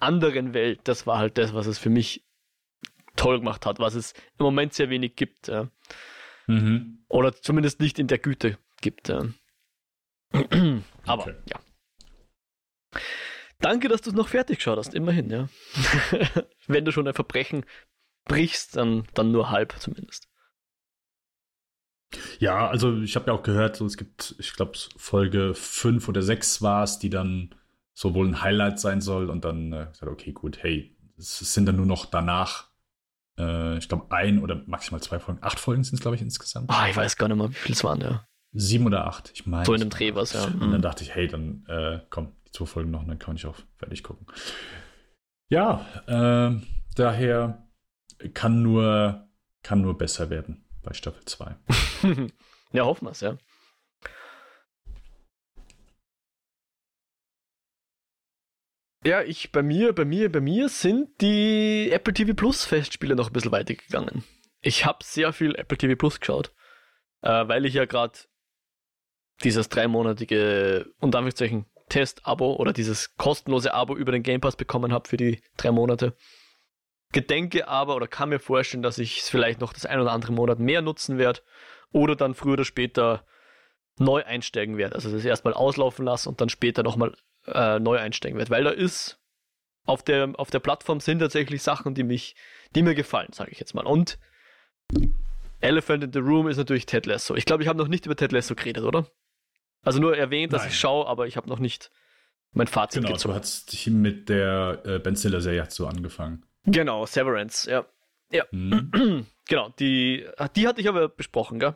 anderen 0.00 0.52
Welt, 0.52 0.80
das 0.84 1.06
war 1.06 1.18
halt 1.18 1.38
das, 1.38 1.54
was 1.54 1.66
es 1.66 1.78
für 1.78 1.90
mich 1.90 2.24
toll 3.16 3.38
gemacht 3.38 3.66
hat, 3.66 3.78
was 3.78 3.94
es 3.94 4.12
im 4.38 4.44
Moment 4.44 4.74
sehr 4.74 4.90
wenig 4.90 5.16
gibt. 5.16 5.48
Ja. 5.48 5.68
Mhm. 6.46 7.04
Oder 7.08 7.32
zumindest 7.34 7.80
nicht 7.80 7.98
in 7.98 8.06
der 8.06 8.18
Güte 8.18 8.58
gibt. 8.80 9.08
Ja. 9.08 9.24
Aber 11.06 11.22
Okay. 11.22 11.34
ja. 11.48 11.60
Danke, 13.60 13.88
dass 13.88 14.02
du 14.02 14.10
es 14.10 14.16
noch 14.16 14.28
fertig 14.28 14.58
geschaut 14.58 14.78
hast, 14.78 14.92
immerhin, 14.92 15.30
ja. 15.30 15.48
Wenn 16.66 16.84
du 16.84 16.90
schon 16.90 17.06
ein 17.06 17.14
Verbrechen 17.14 17.64
brichst, 18.24 18.76
dann, 18.76 19.04
dann 19.14 19.30
nur 19.30 19.50
halb 19.50 19.74
zumindest. 19.78 20.28
Ja, 22.40 22.68
also 22.68 23.00
ich 23.00 23.14
habe 23.16 23.28
ja 23.28 23.32
auch 23.32 23.42
gehört, 23.42 23.76
so, 23.76 23.86
es 23.86 23.96
gibt, 23.96 24.34
ich 24.38 24.52
glaube, 24.54 24.72
Folge 24.96 25.54
5 25.54 26.08
oder 26.08 26.22
6 26.22 26.60
war 26.60 26.82
es, 26.82 26.98
die 26.98 27.08
dann 27.08 27.54
so 27.94 28.14
wohl 28.14 28.26
ein 28.26 28.42
Highlight 28.42 28.80
sein 28.80 29.00
soll 29.00 29.30
und 29.30 29.44
dann 29.44 29.72
äh, 29.72 29.86
gesagt, 29.92 30.10
okay, 30.10 30.32
gut, 30.32 30.62
hey, 30.62 30.94
es 31.16 31.38
sind 31.38 31.66
dann 31.66 31.76
nur 31.76 31.86
noch 31.86 32.06
danach, 32.06 32.68
äh, 33.38 33.78
ich 33.78 33.88
glaube, 33.88 34.10
ein 34.10 34.42
oder 34.42 34.62
maximal 34.66 35.00
zwei 35.02 35.18
Folgen. 35.18 35.42
Acht 35.42 35.58
Folgen 35.60 35.84
sind 35.84 35.94
es, 35.94 36.00
glaube 36.00 36.16
ich, 36.16 36.22
insgesamt. 36.22 36.70
Ah, 36.70 36.88
ich 36.88 36.96
weiß 36.96 37.16
gar 37.16 37.28
nicht 37.28 37.36
mehr, 37.38 37.50
wie 37.50 37.54
viel 37.54 37.72
es 37.72 37.84
waren, 37.84 38.00
ja. 38.00 38.26
Sieben 38.52 38.86
oder 38.86 39.06
acht, 39.06 39.30
ich 39.34 39.46
meine. 39.46 39.64
So 39.64 39.72
in 39.74 39.80
dem 39.80 39.90
Dreh 39.90 40.14
was, 40.14 40.32
ja. 40.34 40.44
Und 40.44 40.60
Mhm. 40.60 40.72
dann 40.72 40.82
dachte 40.82 41.02
ich, 41.04 41.14
hey, 41.14 41.26
dann 41.28 41.64
äh, 41.68 42.00
komm, 42.10 42.32
die 42.46 42.52
zwei 42.52 42.66
Folgen 42.66 42.90
noch 42.90 43.00
und 43.00 43.08
dann 43.08 43.18
kann 43.18 43.36
ich 43.36 43.46
auch 43.46 43.56
fertig 43.78 44.02
gucken. 44.02 44.26
Ja, 45.48 45.86
äh, 46.06 46.60
daher 46.96 47.66
kann 48.34 48.62
nur, 48.62 49.28
kann 49.62 49.80
nur 49.80 49.96
besser 49.98 50.30
werden 50.30 50.64
bei 50.82 50.92
Staffel 50.92 51.24
2. 51.24 51.56
ja, 52.72 52.84
hoffen 52.84 53.06
wir 53.06 53.12
es, 53.12 53.20
ja. 53.20 53.36
Ja, 59.04 59.22
ich, 59.22 59.50
bei 59.50 59.62
mir, 59.62 59.92
bei 59.92 60.04
mir, 60.04 60.30
bei 60.30 60.40
mir 60.40 60.68
sind 60.68 61.20
die 61.20 61.90
Apple 61.90 62.14
TV 62.14 62.34
Plus 62.34 62.64
Festspiele 62.64 63.16
noch 63.16 63.30
ein 63.30 63.32
bisschen 63.32 63.50
weitergegangen. 63.50 64.22
Ich 64.60 64.86
habe 64.86 64.98
sehr 65.02 65.32
viel 65.32 65.56
Apple 65.56 65.76
TV 65.76 65.96
Plus 65.96 66.20
geschaut, 66.20 66.52
äh, 67.22 67.48
weil 67.48 67.66
ich 67.66 67.74
ja 67.74 67.84
gerade 67.84 68.16
dieses 69.42 69.68
dreimonatige, 69.68 70.86
unter 71.00 71.18
Anführungszeichen, 71.18 71.66
Test-Abo 71.88 72.54
oder 72.54 72.72
dieses 72.72 73.16
kostenlose 73.16 73.74
Abo 73.74 73.96
über 73.96 74.12
den 74.12 74.22
Game 74.22 74.40
Pass 74.40 74.54
bekommen 74.54 74.92
habe 74.92 75.08
für 75.08 75.16
die 75.16 75.42
drei 75.56 75.72
Monate. 75.72 76.16
Gedenke 77.12 77.68
aber 77.68 77.96
oder 77.96 78.06
kann 78.06 78.28
mir 78.28 78.38
vorstellen, 78.38 78.84
dass 78.84 78.98
ich 78.98 79.18
es 79.18 79.28
vielleicht 79.28 79.60
noch 79.60 79.72
das 79.72 79.84
ein 79.84 80.00
oder 80.00 80.12
andere 80.12 80.32
Monat 80.32 80.60
mehr 80.60 80.80
nutzen 80.80 81.18
werde 81.18 81.40
oder 81.90 82.14
dann 82.14 82.34
früher 82.34 82.54
oder 82.54 82.64
später 82.64 83.26
neu 83.98 84.24
einsteigen 84.24 84.78
werde. 84.78 84.94
Also 84.94 85.10
das 85.10 85.24
erstmal 85.24 85.52
auslaufen 85.52 86.06
lasse 86.06 86.28
und 86.28 86.40
dann 86.40 86.48
später 86.48 86.82
nochmal 86.82 87.14
äh, 87.46 87.78
neu 87.78 87.98
einsteigen 87.98 88.38
werde. 88.38 88.50
Weil 88.50 88.64
da 88.64 88.70
ist 88.70 89.18
auf 89.84 90.02
der, 90.02 90.32
auf 90.36 90.50
der 90.50 90.60
Plattform 90.60 91.00
sind 91.00 91.18
tatsächlich 91.18 91.62
Sachen, 91.62 91.94
die 91.94 92.04
mich, 92.04 92.36
die 92.74 92.82
mir 92.82 92.94
gefallen, 92.94 93.32
sage 93.32 93.50
ich 93.50 93.58
jetzt 93.60 93.74
mal. 93.74 93.84
Und 93.86 94.18
Elephant 95.60 96.04
in 96.04 96.12
the 96.12 96.18
Room 96.18 96.48
ist 96.48 96.56
natürlich 96.56 96.86
Ted 96.86 97.06
Lasso. 97.06 97.34
Ich 97.34 97.44
glaube, 97.44 97.62
ich 97.62 97.68
habe 97.68 97.78
noch 97.78 97.88
nicht 97.88 98.06
über 98.06 98.16
Ted 98.16 98.32
Lasso 98.32 98.54
geredet, 98.54 98.84
oder? 98.84 99.06
Also 99.84 100.00
nur 100.00 100.16
erwähnt, 100.16 100.52
dass 100.52 100.62
Nein. 100.62 100.70
ich 100.70 100.78
schaue, 100.78 101.06
aber 101.06 101.26
ich 101.26 101.36
habe 101.36 101.48
noch 101.48 101.58
nicht 101.58 101.90
mein 102.52 102.66
Fazit 102.66 103.02
Genau, 103.02 103.14
gezogen. 103.14 103.34
du 103.34 103.40
hast 103.40 103.72
dich 103.72 103.86
mit 103.88 104.28
der 104.28 104.82
äh, 104.84 104.98
Ben 104.98 105.16
Stiller-Serie 105.16 105.66
so 105.70 105.86
angefangen. 105.86 106.44
Genau, 106.64 107.06
Severance, 107.06 107.68
ja. 107.70 107.84
Mhm. 108.50 109.26
Genau, 109.48 109.70
die, 109.70 110.24
die 110.54 110.68
hatte 110.68 110.80
ich 110.80 110.88
aber 110.88 111.08
besprochen, 111.08 111.58
gell? 111.58 111.74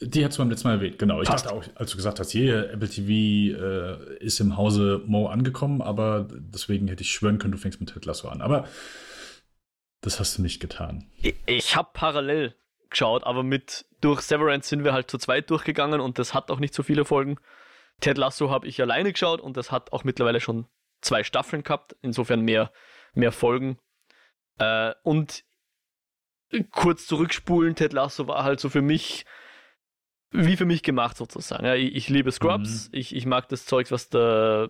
Die 0.00 0.24
hast 0.24 0.36
du 0.36 0.42
beim 0.42 0.50
letzten 0.50 0.68
Mal 0.68 0.74
erwähnt, 0.74 0.98
genau. 0.98 1.22
Ich 1.22 1.28
Passt. 1.28 1.46
dachte 1.46 1.56
auch, 1.56 1.64
als 1.74 1.90
du 1.90 1.96
gesagt 1.96 2.20
hast, 2.20 2.30
hier, 2.30 2.70
Apple 2.70 2.88
TV 2.88 3.58
äh, 3.58 4.16
ist 4.18 4.40
im 4.40 4.56
Hause 4.56 5.02
Mo 5.06 5.28
angekommen, 5.28 5.82
aber 5.82 6.28
deswegen 6.30 6.88
hätte 6.88 7.02
ich 7.02 7.10
schwören 7.10 7.38
können, 7.38 7.52
du 7.52 7.58
fängst 7.58 7.80
mit 7.80 7.92
Ted 7.92 8.04
Lasso 8.04 8.28
an. 8.28 8.40
Aber 8.40 8.68
das 10.00 10.20
hast 10.20 10.38
du 10.38 10.42
nicht 10.42 10.60
getan. 10.60 11.10
Ich, 11.16 11.34
ich 11.46 11.76
habe 11.76 11.88
parallel 11.92 12.54
geschaut, 12.90 13.24
aber 13.24 13.42
mit 13.42 13.86
durch 14.00 14.20
Severance 14.20 14.68
sind 14.68 14.84
wir 14.84 14.92
halt 14.92 15.10
zu 15.10 15.18
zweit 15.18 15.50
durchgegangen 15.50 16.00
und 16.00 16.18
das 16.18 16.34
hat 16.34 16.50
auch 16.50 16.58
nicht 16.58 16.74
so 16.74 16.82
viele 16.82 17.04
Folgen. 17.04 17.38
Ted 18.00 18.18
Lasso 18.18 18.50
habe 18.50 18.66
ich 18.66 18.80
alleine 18.80 19.12
geschaut 19.12 19.40
und 19.40 19.56
das 19.56 19.72
hat 19.72 19.92
auch 19.92 20.04
mittlerweile 20.04 20.40
schon 20.40 20.66
zwei 21.00 21.24
Staffeln 21.24 21.62
gehabt, 21.62 21.96
insofern 22.02 22.40
mehr, 22.42 22.70
mehr 23.14 23.32
Folgen. 23.32 23.78
Äh, 24.58 24.92
und 25.02 25.44
kurz 26.70 27.06
zurückspulen, 27.06 27.74
Ted 27.74 27.92
Lasso 27.92 28.28
war 28.28 28.44
halt 28.44 28.60
so 28.60 28.68
für 28.68 28.82
mich, 28.82 29.24
wie 30.34 30.56
für 30.56 30.66
mich 30.66 30.82
gemacht 30.82 31.16
sozusagen. 31.16 31.64
Ja, 31.64 31.74
ich, 31.74 31.94
ich, 31.94 32.08
liebe 32.08 32.32
Scrubs, 32.32 32.88
mhm. 32.88 32.98
ich, 32.98 33.14
ich 33.14 33.24
mag 33.24 33.48
das 33.48 33.66
Zeug, 33.66 33.90
was 33.90 34.10
da, 34.10 34.68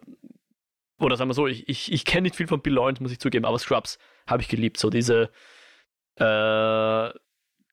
oder 0.99 1.17
sagen 1.17 1.31
wir 1.31 1.35
so, 1.35 1.47
ich, 1.47 1.69
ich, 1.69 1.91
ich 1.91 2.05
kenne 2.05 2.23
nicht 2.23 2.37
viel 2.37 2.47
von 2.47 2.61
Bill 2.61 2.75
Lawrence, 2.75 3.03
muss 3.03 3.13
ich 3.13 3.19
zugeben, 3.19 3.47
aber 3.47 3.59
Scrubs 3.59 3.99
habe 4.27 4.43
ich 4.43 4.49
geliebt. 4.49 4.79
So 4.79 4.91
diese 4.91 5.31
äh, 6.17 7.11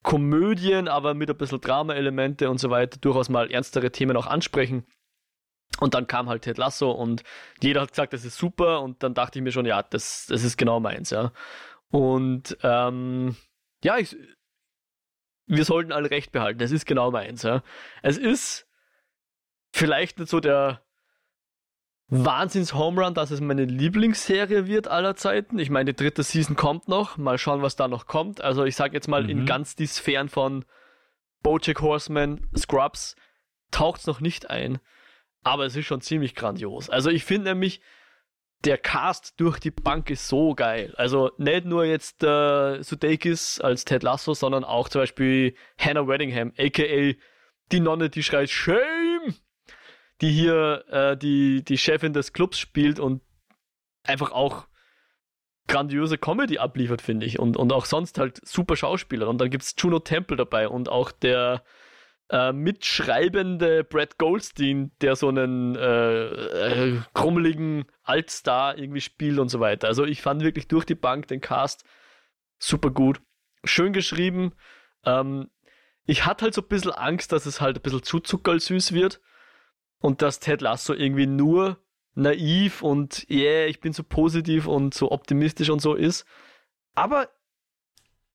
Komödien, 0.04 0.88
aber 0.88 1.14
mit 1.14 1.30
ein 1.30 1.38
bisschen 1.38 1.62
Drama-Elemente 1.62 2.50
und 2.50 2.60
so 2.60 2.70
weiter, 2.70 2.98
durchaus 3.00 3.30
mal 3.30 3.52
ernstere 3.52 3.92
Themen 3.92 4.16
auch 4.16 4.28
ansprechen. 4.28 4.86
Und 5.80 5.94
dann 5.94 6.08
kam 6.08 6.30
halt 6.30 6.44
Ted 6.44 6.58
Lasso 6.58 6.92
und 6.92 7.24
jeder 7.62 7.82
hat 7.82 7.92
gesagt, 7.92 8.14
das 8.14 8.26
ist 8.26 8.38
super 8.38 8.82
und 8.82 9.04
dann 9.04 9.14
dachte 9.14 9.40
ich 9.40 9.44
mir 9.44 9.52
schon, 9.52 9.66
ja, 9.66 9.84
das, 9.84 10.26
das 10.28 10.44
ist 10.44 10.58
genau 10.58 10.80
meins, 10.80 11.10
ja. 11.10 11.32
Und 11.90 12.58
ähm, 12.64 13.36
ja, 13.84 13.98
ich, 13.98 14.16
wir 15.56 15.66
sollten 15.66 15.92
alle 15.92 16.10
recht 16.10 16.32
behalten, 16.32 16.60
das 16.60 16.72
ist 16.72 16.86
genau 16.86 17.12
meins, 17.12 17.44
ja. 17.44 17.64
Es 18.02 18.18
ist 18.18 18.68
vielleicht 19.72 20.20
nicht 20.20 20.30
so 20.30 20.40
der 20.40 20.82
Wahnsinns-Home 22.12 23.02
Run, 23.02 23.14
dass 23.14 23.32
es 23.32 23.40
meine 23.40 23.64
Lieblingsserie 23.64 24.68
wird 24.68 24.90
aller 24.90 25.16
Zeiten. 25.16 25.58
Ich 25.60 25.70
meine, 25.70 25.94
die 25.94 26.04
dritte 26.04 26.24
Season 26.24 26.58
kommt 26.58 26.90
noch. 26.90 27.18
Mal 27.18 27.38
schauen, 27.38 27.62
was 27.62 27.78
da 27.78 27.88
noch 27.88 28.06
kommt. 28.06 28.42
Also 28.42 28.66
ich 28.66 28.76
sage 28.76 28.94
jetzt 28.94 29.08
mal, 29.08 29.24
mhm. 29.24 29.30
in 29.30 29.46
ganz 29.46 29.78
die 29.78 29.88
Sphären 29.88 30.28
von 30.28 30.66
Bojack 31.42 31.80
Horseman, 31.80 32.46
Scrubs 32.56 33.16
taucht 33.72 34.02
es 34.02 34.08
noch 34.08 34.20
nicht 34.20 34.50
ein. 34.50 34.80
Aber 35.44 35.66
es 35.66 35.76
ist 35.78 35.86
schon 35.86 36.02
ziemlich 36.02 36.36
grandios. 36.36 36.90
Also 36.90 37.10
ich 37.10 37.24
finde 37.24 37.52
nämlich, 37.52 37.82
der 38.66 38.78
Cast 38.78 39.40
durch 39.40 39.60
die 39.60 39.72
Bank 39.72 40.10
ist 40.10 40.28
so 40.28 40.54
geil. 40.54 40.94
Also 40.98 41.32
nicht 41.38 41.66
nur 41.66 41.86
jetzt 41.86 42.24
äh, 42.24 42.82
Sudeikis 42.84 43.60
als 43.60 43.86
Ted 43.86 44.04
Lasso, 44.04 44.34
sondern 44.34 44.64
auch 44.64 44.90
zum 44.90 45.02
Beispiel 45.02 45.56
Hannah 45.78 46.08
Weddingham, 46.08 46.54
aka 46.58 47.14
die 47.72 47.80
Nonne, 47.80 48.10
die 48.10 48.24
schreit 48.24 48.50
Shame 48.50 49.34
die 50.22 50.32
hier 50.32 50.86
äh, 50.90 51.18
die, 51.18 51.64
die 51.64 51.78
Chefin 51.78 52.14
des 52.14 52.32
Clubs 52.32 52.60
spielt 52.60 53.00
und 53.00 53.22
einfach 54.04 54.32
auch 54.32 54.68
grandiose 55.68 56.18
Comedy 56.18 56.60
abliefert, 56.60 57.02
finde 57.02 57.26
ich. 57.26 57.40
Und, 57.40 57.58
und 57.58 57.74
auch 57.74 57.86
sonst 57.86 58.20
halt 58.20 58.40
super 58.48 58.76
Schauspieler. 58.76 59.28
Und 59.28 59.40
dann 59.40 59.50
gibt 59.50 59.64
es 59.64 59.76
Juno 59.78 60.00
Temple 60.00 60.38
dabei 60.38 60.68
und 60.68 60.90
auch 60.90 61.12
der 61.12 61.64
äh, 62.32 62.54
mitschreibende 62.54 63.84
Brad 63.84 64.18
Goldstein, 64.18 64.92
der 65.02 65.18
so 65.18 65.28
einen 65.28 65.76
äh, 65.76 66.26
äh, 66.26 67.02
krummeligen 67.14 67.86
Altstar 68.04 68.78
irgendwie 68.78 69.02
spielt 69.02 69.38
und 69.38 69.50
so 69.50 69.60
weiter. 69.60 69.88
Also 69.88 70.06
ich 70.06 70.22
fand 70.22 70.42
wirklich 70.42 70.68
durch 70.70 70.86
die 70.86 70.96
Bank 70.96 71.28
den 71.28 71.42
Cast 71.42 71.84
super 72.58 72.90
gut. 72.90 73.22
Schön 73.66 73.92
geschrieben. 73.92 74.54
Ähm, 75.06 75.50
ich 76.06 76.26
hatte 76.26 76.46
halt 76.46 76.54
so 76.54 76.62
ein 76.62 76.70
bisschen 76.70 76.92
Angst, 76.92 77.34
dass 77.34 77.46
es 77.46 77.60
halt 77.60 77.78
ein 77.78 77.82
bisschen 77.82 78.04
zu 78.04 78.20
zuckersüß 78.22 78.94
wird 78.94 79.20
und 80.00 80.22
dass 80.22 80.40
Ted 80.40 80.62
Lasso 80.62 80.94
irgendwie 80.94 81.28
nur 81.28 81.84
naiv 82.14 82.82
und 82.82 83.30
yeah, 83.30 83.66
ich 83.66 83.82
bin 83.82 83.94
so 83.94 84.04
positiv 84.04 84.68
und 84.68 84.94
so 84.94 85.12
optimistisch 85.12 85.70
und 85.70 85.82
so 85.82 85.96
ist. 85.96 86.26
Aber 86.96 87.30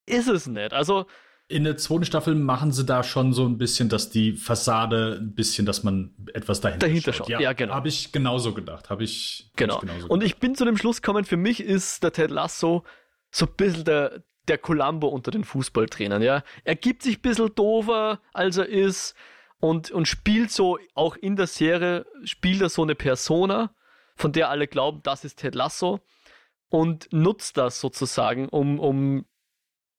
ist 0.04 0.28
es 0.28 0.46
nicht. 0.46 0.72
Also 0.74 1.06
in 1.48 1.64
der 1.64 1.76
zweiten 1.76 2.04
Staffel 2.04 2.35
machen 2.35 2.72
sie 2.72 2.85
da 2.85 3.04
schon 3.04 3.32
so 3.32 3.44
ein 3.44 3.56
bisschen, 3.56 3.88
dass 3.88 4.11
die 4.11 4.32
Fassade 4.32 5.18
ein 5.20 5.35
bisschen, 5.35 5.64
dass 5.64 5.85
man 5.85 6.14
etwas 6.35 6.61
dahinter, 6.61 6.88
dahinter 6.88 7.12
schaut. 7.12 7.28
Ja, 7.28 7.40
ja 7.40 7.52
genau. 7.52 7.74
Habe 7.74 7.88
ich 7.88 8.11
genauso 8.11 8.52
gedacht. 8.52 8.90
Habe 8.90 9.04
ich 9.04 9.50
genau. 9.54 9.80
Ich 9.82 10.11
und 10.11 10.24
ich 10.24 10.38
bin 10.38 10.56
zu 10.56 10.64
dem 10.64 10.76
Schluss 10.76 11.02
gekommen, 11.02 11.24
für 11.24 11.37
mich 11.37 11.61
ist 11.61 12.02
der 12.02 12.12
Ted 12.12 12.30
Lasso 12.30 12.85
so 13.30 13.46
ein 13.46 13.52
bisschen 13.56 13.85
der, 13.85 14.24
der 14.48 14.59
Columbo 14.59 15.06
unter 15.09 15.30
den 15.30 15.44
Fußballtrainern. 15.44 16.20
Ja? 16.20 16.42
Er 16.64 16.74
gibt 16.74 17.02
sich 17.02 17.18
ein 17.18 17.22
bisschen 17.22 17.54
doofer, 17.54 18.20
als 18.32 18.56
er 18.56 18.66
ist 18.66 19.14
und, 19.61 19.92
und 19.92 20.09
spielt 20.09 20.50
so, 20.50 20.78
auch 20.94 21.14
in 21.16 21.37
der 21.37 21.46
Serie, 21.46 22.06
spielt 22.24 22.61
er 22.61 22.70
so 22.70 22.82
eine 22.82 22.96
Persona, 22.96 23.74
von 24.16 24.32
der 24.32 24.50
alle 24.50 24.66
glauben, 24.66 25.00
das 25.04 25.24
ist 25.24 25.38
Ted 25.38 25.54
Lasso 25.54 26.00
und 26.70 27.12
nutzt 27.12 27.56
das 27.56 27.80
sozusagen, 27.80 28.48
um, 28.48 28.80
um 28.80 29.26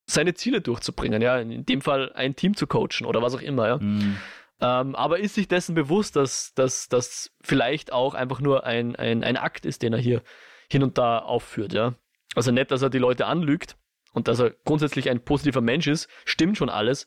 seine 0.09 0.33
Ziele 0.33 0.61
durchzubringen, 0.61 1.21
ja, 1.21 1.37
in 1.37 1.65
dem 1.65 1.81
Fall 1.81 2.11
ein 2.13 2.35
Team 2.35 2.55
zu 2.55 2.65
coachen 2.65 3.05
oder 3.05 3.21
was 3.21 3.35
auch 3.35 3.41
immer, 3.41 3.67
ja. 3.67 3.77
Mhm. 3.77 4.17
Ähm, 4.59 4.95
aber 4.95 5.19
ist 5.19 5.35
sich 5.35 5.47
dessen 5.47 5.75
bewusst, 5.75 6.15
dass 6.15 6.53
das 6.55 7.31
vielleicht 7.41 7.93
auch 7.93 8.15
einfach 8.15 8.39
nur 8.39 8.63
ein, 8.63 8.95
ein, 8.95 9.23
ein 9.23 9.37
Akt 9.37 9.65
ist, 9.65 9.83
den 9.83 9.93
er 9.93 9.99
hier 9.99 10.23
hin 10.69 10.81
und 10.81 10.97
da 10.97 11.19
aufführt, 11.19 11.73
ja. 11.73 11.93
Also 12.35 12.51
nicht, 12.51 12.71
dass 12.71 12.81
er 12.81 12.89
die 12.89 12.97
Leute 12.97 13.27
anlügt 13.27 13.75
und 14.13 14.27
dass 14.27 14.39
er 14.39 14.51
grundsätzlich 14.63 15.09
ein 15.09 15.23
positiver 15.23 15.61
Mensch 15.61 15.87
ist, 15.87 16.09
stimmt 16.25 16.57
schon 16.57 16.69
alles, 16.69 17.05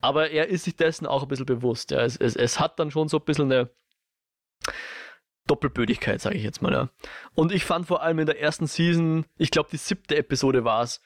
aber 0.00 0.30
er 0.30 0.48
ist 0.48 0.64
sich 0.64 0.76
dessen 0.76 1.06
auch 1.06 1.22
ein 1.22 1.28
bisschen 1.28 1.46
bewusst. 1.46 1.90
Ja. 1.90 2.02
Es, 2.02 2.16
es, 2.16 2.36
es 2.36 2.60
hat 2.60 2.78
dann 2.78 2.90
schon 2.90 3.08
so 3.08 3.16
ein 3.16 3.24
bisschen 3.24 3.50
eine 3.50 3.70
Doppelbödigkeit, 5.46 6.20
sage 6.20 6.36
ich 6.36 6.44
jetzt 6.44 6.60
mal. 6.60 6.72
Ja. 6.72 6.90
Und 7.34 7.52
ich 7.52 7.64
fand 7.64 7.86
vor 7.86 8.02
allem 8.02 8.18
in 8.18 8.26
der 8.26 8.40
ersten 8.40 8.66
Season, 8.66 9.24
ich 9.36 9.50
glaube 9.50 9.70
die 9.72 9.78
siebte 9.78 10.16
Episode 10.16 10.64
war 10.64 10.82
es, 10.82 11.00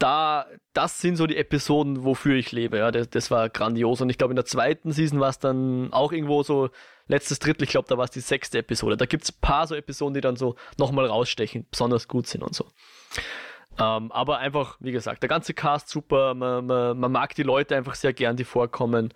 da, 0.00 0.46
das 0.72 1.00
sind 1.00 1.16
so 1.16 1.26
die 1.26 1.36
Episoden, 1.36 2.04
wofür 2.04 2.34
ich 2.34 2.52
lebe. 2.52 2.78
Ja, 2.78 2.90
das, 2.90 3.10
das 3.10 3.30
war 3.30 3.48
grandios. 3.50 4.00
Und 4.00 4.10
ich 4.10 4.18
glaube, 4.18 4.32
in 4.32 4.36
der 4.36 4.46
zweiten 4.46 4.92
Season 4.92 5.20
war 5.20 5.28
es 5.28 5.38
dann 5.38 5.92
auch 5.92 6.10
irgendwo 6.10 6.42
so 6.42 6.70
letztes 7.06 7.38
Drittel. 7.38 7.64
Ich 7.64 7.70
glaube, 7.70 7.86
da 7.88 7.98
war 7.98 8.04
es 8.04 8.10
die 8.10 8.20
sechste 8.20 8.58
Episode. 8.58 8.96
Da 8.96 9.04
gibt 9.04 9.24
es 9.24 9.30
ein 9.30 9.40
paar 9.40 9.66
so 9.66 9.74
Episoden, 9.74 10.14
die 10.14 10.22
dann 10.22 10.36
so 10.36 10.56
nochmal 10.78 11.06
rausstechen, 11.06 11.66
besonders 11.70 12.08
gut 12.08 12.26
sind 12.26 12.42
und 12.42 12.54
so. 12.54 12.66
Ähm, 13.78 14.10
aber 14.10 14.38
einfach, 14.38 14.78
wie 14.80 14.92
gesagt, 14.92 15.22
der 15.22 15.28
ganze 15.28 15.52
Cast 15.52 15.90
super, 15.90 16.34
man, 16.34 16.66
man, 16.66 16.98
man 16.98 17.12
mag 17.12 17.34
die 17.34 17.42
Leute 17.42 17.76
einfach 17.76 17.94
sehr 17.94 18.14
gern, 18.14 18.36
die 18.36 18.44
vorkommen 18.44 19.12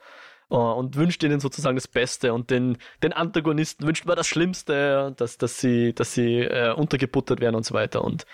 äh, 0.51 0.55
und 0.55 0.97
wünscht 0.97 1.23
ihnen 1.23 1.41
sozusagen 1.41 1.77
das 1.77 1.89
Beste 1.89 2.35
und 2.35 2.51
den, 2.51 2.77
den 3.03 3.13
Antagonisten 3.15 3.87
wünscht 3.87 4.05
man 4.05 4.17
das 4.17 4.27
Schlimmste, 4.27 5.15
dass, 5.17 5.39
dass 5.39 5.61
sie, 5.61 5.95
dass 5.95 6.13
sie 6.13 6.41
äh, 6.41 6.73
untergebuttert 6.73 7.41
werden 7.41 7.57
und 7.57 7.65
so 7.65 7.75
weiter. 7.75 8.05
Und 8.05 8.27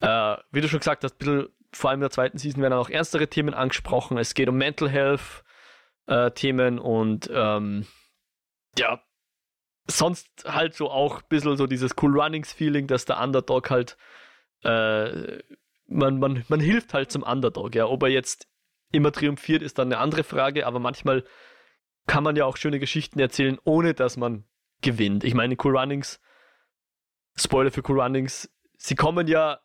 äh, 0.00 0.36
wie 0.50 0.60
du 0.60 0.68
schon 0.68 0.80
gesagt 0.80 1.04
hast, 1.04 1.18
bisschen, 1.18 1.48
vor 1.72 1.90
allem 1.90 1.98
in 1.98 2.02
der 2.02 2.10
zweiten 2.10 2.38
Season 2.38 2.62
werden 2.62 2.74
auch 2.74 2.90
ernstere 2.90 3.28
Themen 3.28 3.54
angesprochen. 3.54 4.18
Es 4.18 4.34
geht 4.34 4.48
um 4.48 4.56
Mental 4.56 4.88
Health 4.88 5.44
äh, 6.06 6.30
Themen 6.30 6.78
und 6.78 7.30
ähm, 7.32 7.86
ja, 8.78 9.02
sonst 9.86 10.28
halt 10.46 10.74
so 10.74 10.90
auch 10.90 11.18
ein 11.18 11.28
bisschen 11.28 11.56
so 11.56 11.66
dieses 11.66 11.94
Cool 12.00 12.18
Runnings 12.18 12.52
Feeling, 12.52 12.86
dass 12.86 13.04
der 13.04 13.20
Underdog 13.20 13.70
halt 13.70 13.96
äh, 14.62 15.38
man, 15.88 16.18
man, 16.18 16.44
man 16.48 16.60
hilft 16.60 16.94
halt 16.94 17.10
zum 17.10 17.22
Underdog. 17.22 17.74
Ja. 17.74 17.86
Ob 17.86 18.02
er 18.02 18.10
jetzt 18.10 18.46
immer 18.92 19.12
triumphiert, 19.12 19.62
ist 19.62 19.78
dann 19.78 19.88
eine 19.88 19.98
andere 19.98 20.22
Frage, 20.22 20.66
aber 20.66 20.78
manchmal 20.78 21.24
kann 22.06 22.24
man 22.24 22.36
ja 22.36 22.44
auch 22.44 22.56
schöne 22.56 22.78
Geschichten 22.78 23.18
erzählen, 23.18 23.58
ohne 23.64 23.94
dass 23.94 24.16
man 24.16 24.44
gewinnt. 24.80 25.24
Ich 25.24 25.34
meine, 25.34 25.56
Cool 25.62 25.76
Runnings, 25.76 26.20
Spoiler 27.36 27.70
für 27.70 27.82
Cool 27.86 28.00
Runnings, 28.00 28.50
sie 28.76 28.94
kommen 28.94 29.26
ja, 29.26 29.60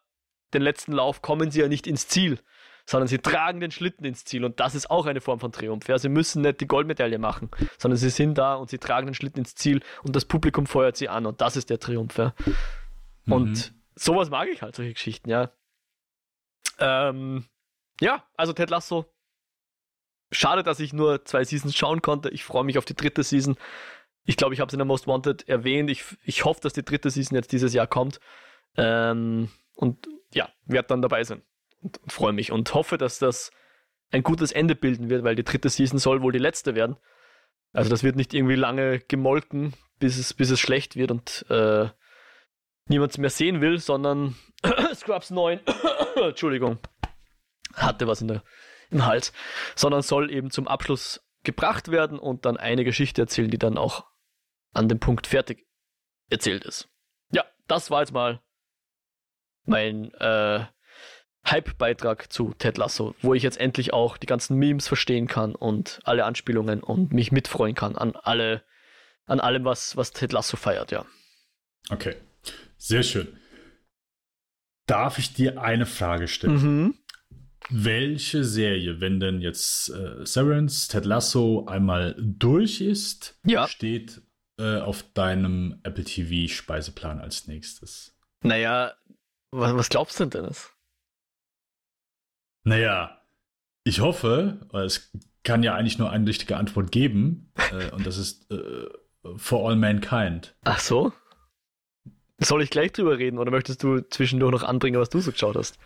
den 0.54 0.62
letzten 0.62 0.94
Lauf 0.94 1.22
kommen 1.22 1.52
sie 1.52 1.62
ja 1.62 1.68
nicht 1.68 1.88
ins 1.88 2.08
Ziel, 2.08 2.40
sondern 2.86 3.08
sie 3.08 3.20
tragen 3.20 3.60
den 3.60 3.72
Schlitten 3.72 4.06
ins 4.06 4.26
Ziel 4.26 4.44
und 4.44 4.60
das 4.60 4.76
ist 4.76 4.90
auch 4.92 5.06
eine 5.06 5.22
Form 5.22 5.40
von 5.40 5.52
Triumph. 5.52 5.88
Ja. 5.88 5.98
Sie 5.98 6.10
müssen 6.10 6.42
nicht 6.42 6.62
die 6.62 6.68
Goldmedaille 6.68 7.20
machen, 7.20 7.50
sondern 7.78 7.98
sie 7.98 8.10
sind 8.10 8.38
da 8.38 8.56
und 8.56 8.70
sie 8.70 8.78
tragen 8.78 9.08
den 9.08 9.16
Schlitten 9.16 9.40
ins 9.40 9.56
Ziel 9.56 9.82
und 10.04 10.16
das 10.16 10.26
Publikum 10.26 10.66
feuert 10.66 10.98
sie 10.98 11.10
an 11.10 11.26
und 11.26 11.42
das 11.42 11.56
ist 11.56 11.70
der 11.70 11.80
Triumph. 11.80 12.18
Ja. 12.18 12.34
Und 13.26 13.50
mhm 13.50 13.84
sowas 13.96 14.30
mag 14.30 14.48
ich 14.50 14.62
halt, 14.62 14.76
solche 14.76 14.94
Geschichten, 14.94 15.30
ja. 15.30 15.52
Ähm, 16.80 17.46
ja, 18.02 18.24
also 18.36 18.54
Ted 18.54 18.70
Lasso. 18.70 19.06
Schade, 20.32 20.64
dass 20.64 20.80
ich 20.80 20.94
nur 20.94 21.26
zwei 21.26 21.44
Seasons 21.44 21.76
schauen 21.76 22.02
konnte. 22.02 22.30
Ich 22.30 22.44
freue 22.44 22.64
mich 22.64 22.78
auf 22.78 22.86
die 22.86 22.96
dritte 22.96 23.24
Season. 23.24 23.56
Ich 24.26 24.38
glaube, 24.38 24.54
ich 24.54 24.60
habe 24.60 24.70
es 24.70 24.74
in 24.74 24.80
der 24.80 24.86
Most 24.86 25.06
Wanted 25.06 25.48
erwähnt. 25.48 25.92
Ich, 25.92 26.04
ich 26.24 26.44
hoffe, 26.46 26.62
dass 26.62 26.74
die 26.74 26.84
dritte 26.84 27.12
Season 27.12 27.36
jetzt 27.36 27.52
dieses 27.52 27.74
Jahr 27.74 27.88
kommt. 27.88 28.20
Ähm, 28.78 29.50
und 29.76 30.08
ja, 30.34 30.50
werde 30.66 30.88
dann 30.88 31.02
dabei 31.02 31.24
sein. 31.24 31.42
Und, 31.82 32.00
freue 32.08 32.34
mich 32.34 32.52
und 32.52 32.74
hoffe, 32.74 32.98
dass 32.98 33.20
das 33.20 33.52
ein 34.12 34.24
gutes 34.24 34.52
Ende 34.52 34.76
bilden 34.76 35.10
wird, 35.10 35.24
weil 35.24 35.36
die 35.36 35.44
dritte 35.44 35.70
Season 35.70 36.00
soll 36.00 36.22
wohl 36.22 36.32
die 36.32 36.40
letzte 36.40 36.76
werden. 36.76 36.98
Also 37.74 37.90
das 37.90 38.04
wird 38.04 38.16
nicht 38.16 38.34
irgendwie 38.34 38.56
lange 38.56 39.00
gemolken, 39.00 39.74
bis 40.00 40.18
es, 40.18 40.34
bis 40.34 40.52
es 40.52 40.60
schlecht 40.60 40.96
wird 40.96 41.12
und 41.12 41.46
äh, 41.50 41.90
niemand 42.88 43.18
mehr 43.18 43.30
sehen 43.30 43.62
will, 43.62 43.80
sondern 43.80 44.36
Scrubs 44.94 45.32
9, 45.32 45.60
Entschuldigung, 46.16 46.78
hatte 47.74 48.08
was 48.08 48.22
in 48.22 48.28
der, 48.28 48.44
im 48.92 49.06
Hals, 49.06 49.34
sondern 49.76 50.04
soll 50.04 50.32
eben 50.32 50.52
zum 50.52 50.68
Abschluss 50.68 51.22
gebracht 51.44 51.90
werden 51.90 52.20
und 52.20 52.46
dann 52.46 52.58
eine 52.58 52.84
Geschichte 52.84 53.22
erzählen, 53.22 53.50
die 53.50 53.58
dann 53.58 53.78
auch 53.78 54.06
an 54.74 54.88
dem 54.88 55.00
Punkt 55.00 55.28
fertig 55.28 55.68
erzählt 56.30 56.64
ist. 56.64 56.90
Ja, 57.32 57.44
das 57.68 57.92
war 57.92 58.02
jetzt 58.02 58.14
mal 58.14 58.42
mein 59.66 60.14
äh, 60.16 60.66
Hype-Beitrag 61.46 62.32
zu 62.32 62.54
Ted 62.58 62.78
Lasso, 62.78 63.16
wo 63.22 63.34
ich 63.34 63.44
jetzt 63.44 63.60
endlich 63.60 63.94
auch 63.94 64.18
die 64.18 64.28
ganzen 64.28 64.58
Memes 64.58 64.88
verstehen 64.88 65.28
kann 65.28 65.56
und 65.56 66.00
alle 66.06 66.26
Anspielungen 66.26 66.82
und 66.82 67.12
mich 67.12 67.32
mitfreuen 67.32 67.76
kann 67.76 67.96
an 67.96 68.16
alle, 68.16 68.64
an 69.26 69.40
allem, 69.40 69.66
was, 69.66 69.98
was 69.98 70.12
Ted 70.12 70.32
Lasso 70.32 70.56
feiert, 70.58 70.92
ja. 70.92 71.06
Okay. 71.90 72.16
Sehr 72.78 73.04
schön. 73.04 73.28
darf 74.86 75.18
ich 75.18 75.34
dir 75.34 75.62
eine 75.62 75.86
Frage 75.86 76.28
stellen? 76.28 76.54
Mhm. 76.54 76.96
Welche 77.70 78.44
Serie, 78.44 79.00
wenn 79.00 79.22
denn 79.22 79.40
jetzt 79.40 79.90
äh, 79.90 80.26
Severance, 80.26 80.90
Ted 80.90 81.06
Lasso 81.06 81.66
einmal 81.66 82.16
durch 82.20 82.82
ist, 82.82 83.40
ja. 83.46 83.68
steht 83.70 84.22
äh, 84.60 84.80
auf 84.80 85.04
deinem 85.14 85.80
Apple 85.84 86.04
TV 86.04 86.54
Speiseplan 86.54 87.20
als 87.20 87.48
nächstes? 87.48 88.18
Naja, 88.42 88.94
was, 89.54 89.90
glaubst 89.90 90.20
du 90.20 90.26
denn, 90.26 90.42
Dennis? 90.42 90.72
Naja, 92.64 93.22
ich 93.84 94.00
hoffe, 94.00 94.60
es 94.74 95.12
kann 95.44 95.64
ja 95.64 95.76
eigentlich 95.76 95.98
nur 95.98 96.10
eine 96.10 96.28
richtige 96.28 96.58
Antwort 96.58 96.92
geben, 96.92 97.52
äh, 97.72 97.92
und 97.96 98.06
das 98.06 98.18
ist 98.18 98.50
äh, 98.52 98.88
For 99.38 99.70
All 99.70 99.76
Mankind. 99.76 100.56
Ach 100.64 100.80
so? 100.80 101.14
Soll 102.40 102.64
ich 102.64 102.70
gleich 102.70 102.92
drüber 102.92 103.18
reden 103.18 103.38
oder 103.38 103.52
möchtest 103.52 103.84
du 103.84 104.02
zwischendurch 104.02 104.52
noch 104.52 104.64
anbringen, 104.64 105.00
was 105.00 105.10
du 105.10 105.20
so 105.20 105.32
geschaut 105.32 105.56
hast? 105.56 105.78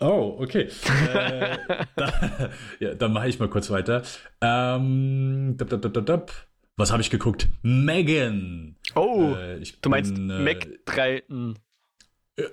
Oh, 0.00 0.36
okay. 0.40 0.68
äh, 1.12 1.58
da, 1.96 2.50
ja, 2.80 2.94
dann 2.94 3.12
mache 3.12 3.28
ich 3.28 3.38
mal 3.38 3.48
kurz 3.48 3.70
weiter. 3.70 4.02
Ähm, 4.40 5.56
dab, 5.56 5.68
dab, 5.68 5.92
dab, 5.92 6.06
dab. 6.06 6.32
Was 6.76 6.90
habe 6.90 7.02
ich 7.02 7.10
geguckt? 7.10 7.48
Megan. 7.62 8.76
Oh, 8.94 9.34
äh, 9.34 9.60
du 9.82 9.90
meinst 9.90 10.14
bin, 10.14 10.30
äh, 10.30 10.40
Mac 10.40 10.66
3. 10.86 11.22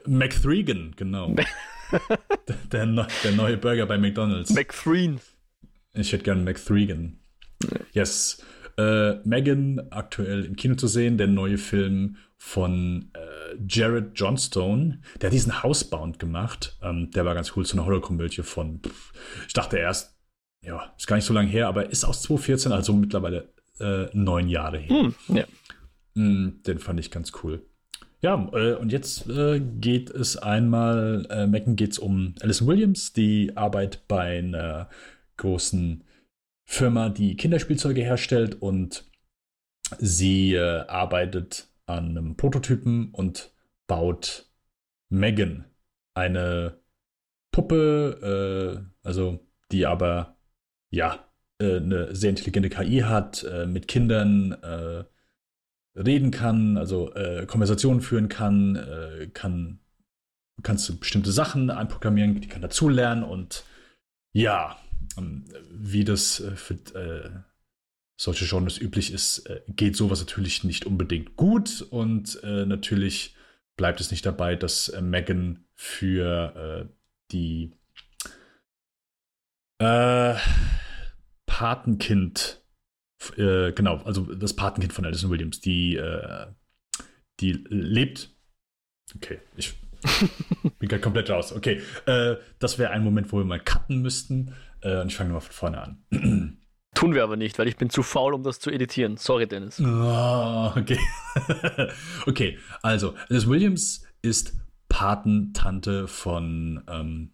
McThregan, 0.06 0.94
genau. 0.96 1.34
der, 2.48 2.86
der, 2.86 3.08
der, 3.24 3.32
neue 3.32 3.58
Burger 3.58 3.86
bei 3.86 3.98
McDonald's. 3.98 4.54
McThreen. 4.54 5.20
Ich 5.94 6.12
hätte 6.12 6.24
gern 6.24 6.44
McThregan. 6.44 7.20
Yes. 7.94 8.44
Äh, 8.78 9.16
Megan 9.28 9.88
aktuell 9.90 10.46
im 10.46 10.56
Kino 10.56 10.76
zu 10.76 10.88
sehen, 10.88 11.18
der 11.18 11.28
neue 11.28 11.58
Film 11.58 12.18
von 12.38 13.10
äh, 13.14 13.56
Jared 13.68 14.12
Johnstone. 14.14 15.02
Der 15.20 15.28
hat 15.28 15.34
diesen 15.34 15.64
Housebound 15.64 16.20
gemacht. 16.20 16.78
Ähm, 16.84 17.10
der 17.12 17.26
war 17.26 17.34
ganz 17.34 17.54
cool, 17.56 17.66
so 17.66 17.78
eine 17.78 17.86
Horrorkomödie 17.86 18.44
von, 18.44 18.82
pff, 18.82 19.14
ich 19.48 19.54
dachte 19.54 19.78
erst, 19.78 20.16
ja, 20.62 20.94
ist 20.98 21.08
gar 21.08 21.16
nicht 21.16 21.26
so 21.26 21.34
lange 21.34 21.50
her, 21.50 21.68
aber 21.68 21.90
ist 21.90 22.04
aus 22.04 22.22
2014, 22.24 22.72
also 22.72 22.94
mittlerweile 22.94 23.54
äh, 23.80 24.06
neun 24.14 24.50
Jahre 24.50 24.78
her. 24.78 25.04
Mm, 25.28 25.36
ja. 25.36 25.46
mm, 26.14 26.62
den 26.66 26.80
fand 26.80 27.00
ich 27.00 27.10
ganz 27.10 27.32
cool. 27.44 27.66
Ja, 28.22 28.50
äh, 28.54 28.74
und 28.74 28.92
jetzt 28.92 29.30
äh, 29.30 29.60
geht 29.60 30.10
es 30.10 30.38
einmal, 30.38 31.28
äh, 31.30 31.46
Megan 31.46 31.76
geht 31.76 31.92
es 31.92 32.00
um 32.00 32.34
Alison 32.42 32.68
Williams, 32.68 33.14
die 33.14 33.56
arbeitet 33.56 34.08
bei 34.08 34.40
einer 34.40 34.90
großen 35.38 36.04
Firma, 36.66 37.10
die 37.10 37.38
Kinderspielzeuge 37.38 38.02
herstellt 38.02 38.62
und 38.62 39.06
sie 40.00 40.56
äh, 40.56 40.86
arbeitet 40.88 41.70
an 41.86 42.18
einem 42.18 42.36
Prototypen 42.36 43.12
und 43.12 43.54
baut 43.88 44.50
Megan, 45.10 45.66
eine 46.16 46.80
Puppe, 47.52 48.84
äh, 49.04 49.08
also 49.08 49.48
die 49.72 49.86
aber 49.86 50.38
ja 50.90 51.28
äh, 51.62 51.78
eine 51.78 52.16
sehr 52.16 52.32
intelligente 52.32 52.70
KI 52.70 53.00
hat, 53.00 53.44
äh, 53.44 53.68
mit 53.68 53.88
Kindern 53.88 54.58
reden 55.98 56.32
kann, 56.32 56.78
also 56.78 57.14
äh, 57.14 57.46
Konversationen 57.46 58.02
führen 58.02 58.30
kann, 58.30 58.76
äh, 58.76 59.28
kann 59.34 59.80
kannst 60.64 60.90
du 60.90 60.98
bestimmte 60.98 61.32
Sachen 61.32 61.70
einprogrammieren, 61.70 62.42
die 62.42 62.48
kann 62.48 62.64
dazulernen 62.64 63.24
und 63.24 63.64
ja, 64.34 64.78
ähm, 65.18 65.46
wie 65.70 66.04
das 66.04 66.44
für 66.56 67.46
solche 68.20 68.48
Genres 68.48 68.80
üblich 68.82 69.14
ist, 69.14 69.46
äh, 69.46 69.62
geht 69.68 69.96
sowas 69.96 70.20
natürlich 70.20 70.64
nicht 70.64 70.86
unbedingt 70.86 71.36
gut 71.36 71.86
und 71.90 72.42
äh, 72.44 72.66
natürlich 72.66 73.36
bleibt 73.78 74.02
es 74.02 74.12
nicht 74.12 74.26
dabei, 74.26 74.56
dass 74.56 74.90
äh, 74.90 75.02
Megan 75.02 75.66
für 75.76 76.90
äh, 76.90 76.94
die 77.32 77.72
äh, 79.80 80.36
Patenkind, 81.46 82.64
äh, 83.38 83.72
genau, 83.72 83.98
also 84.04 84.22
das 84.22 84.56
Patenkind 84.56 84.94
von 84.94 85.06
Alison 85.06 85.30
Williams, 85.30 85.60
die, 85.60 86.00
die 87.40 87.52
lebt. 87.70 88.30
Okay, 89.16 89.40
ich 89.56 89.74
bin 90.80 90.90
gerade 90.90 91.02
komplett 91.02 91.30
raus. 91.30 91.54
Okay, 91.54 91.82
das 92.60 92.78
wäre 92.78 92.92
ein 92.92 93.04
Moment, 93.04 93.32
wo 93.32 93.38
wir 93.38 93.46
mal 93.46 93.60
cutten 93.60 94.02
müssten. 94.02 94.54
und 94.84 95.08
ich 95.08 95.16
fange 95.16 95.30
nochmal 95.30 95.42
von 95.42 95.54
vorne 95.54 95.82
an. 95.82 96.58
Tun 96.98 97.14
wir 97.14 97.22
aber 97.22 97.36
nicht, 97.36 97.60
weil 97.60 97.68
ich 97.68 97.78
bin 97.78 97.92
zu 97.92 98.02
faul, 98.02 98.34
um 98.34 98.42
das 98.42 98.60
zu 98.60 98.72
editieren. 98.72 99.18
Sorry, 99.18 99.48
Dennis. 99.48 99.80
Oh, 99.80 100.74
okay. 100.76 100.98
okay, 102.26 102.58
also, 102.82 103.14
Alice 103.30 103.48
Williams 103.48 104.04
ist 104.24 104.56
Patentante 104.90 106.08
von, 106.08 106.84
ähm, 106.90 107.34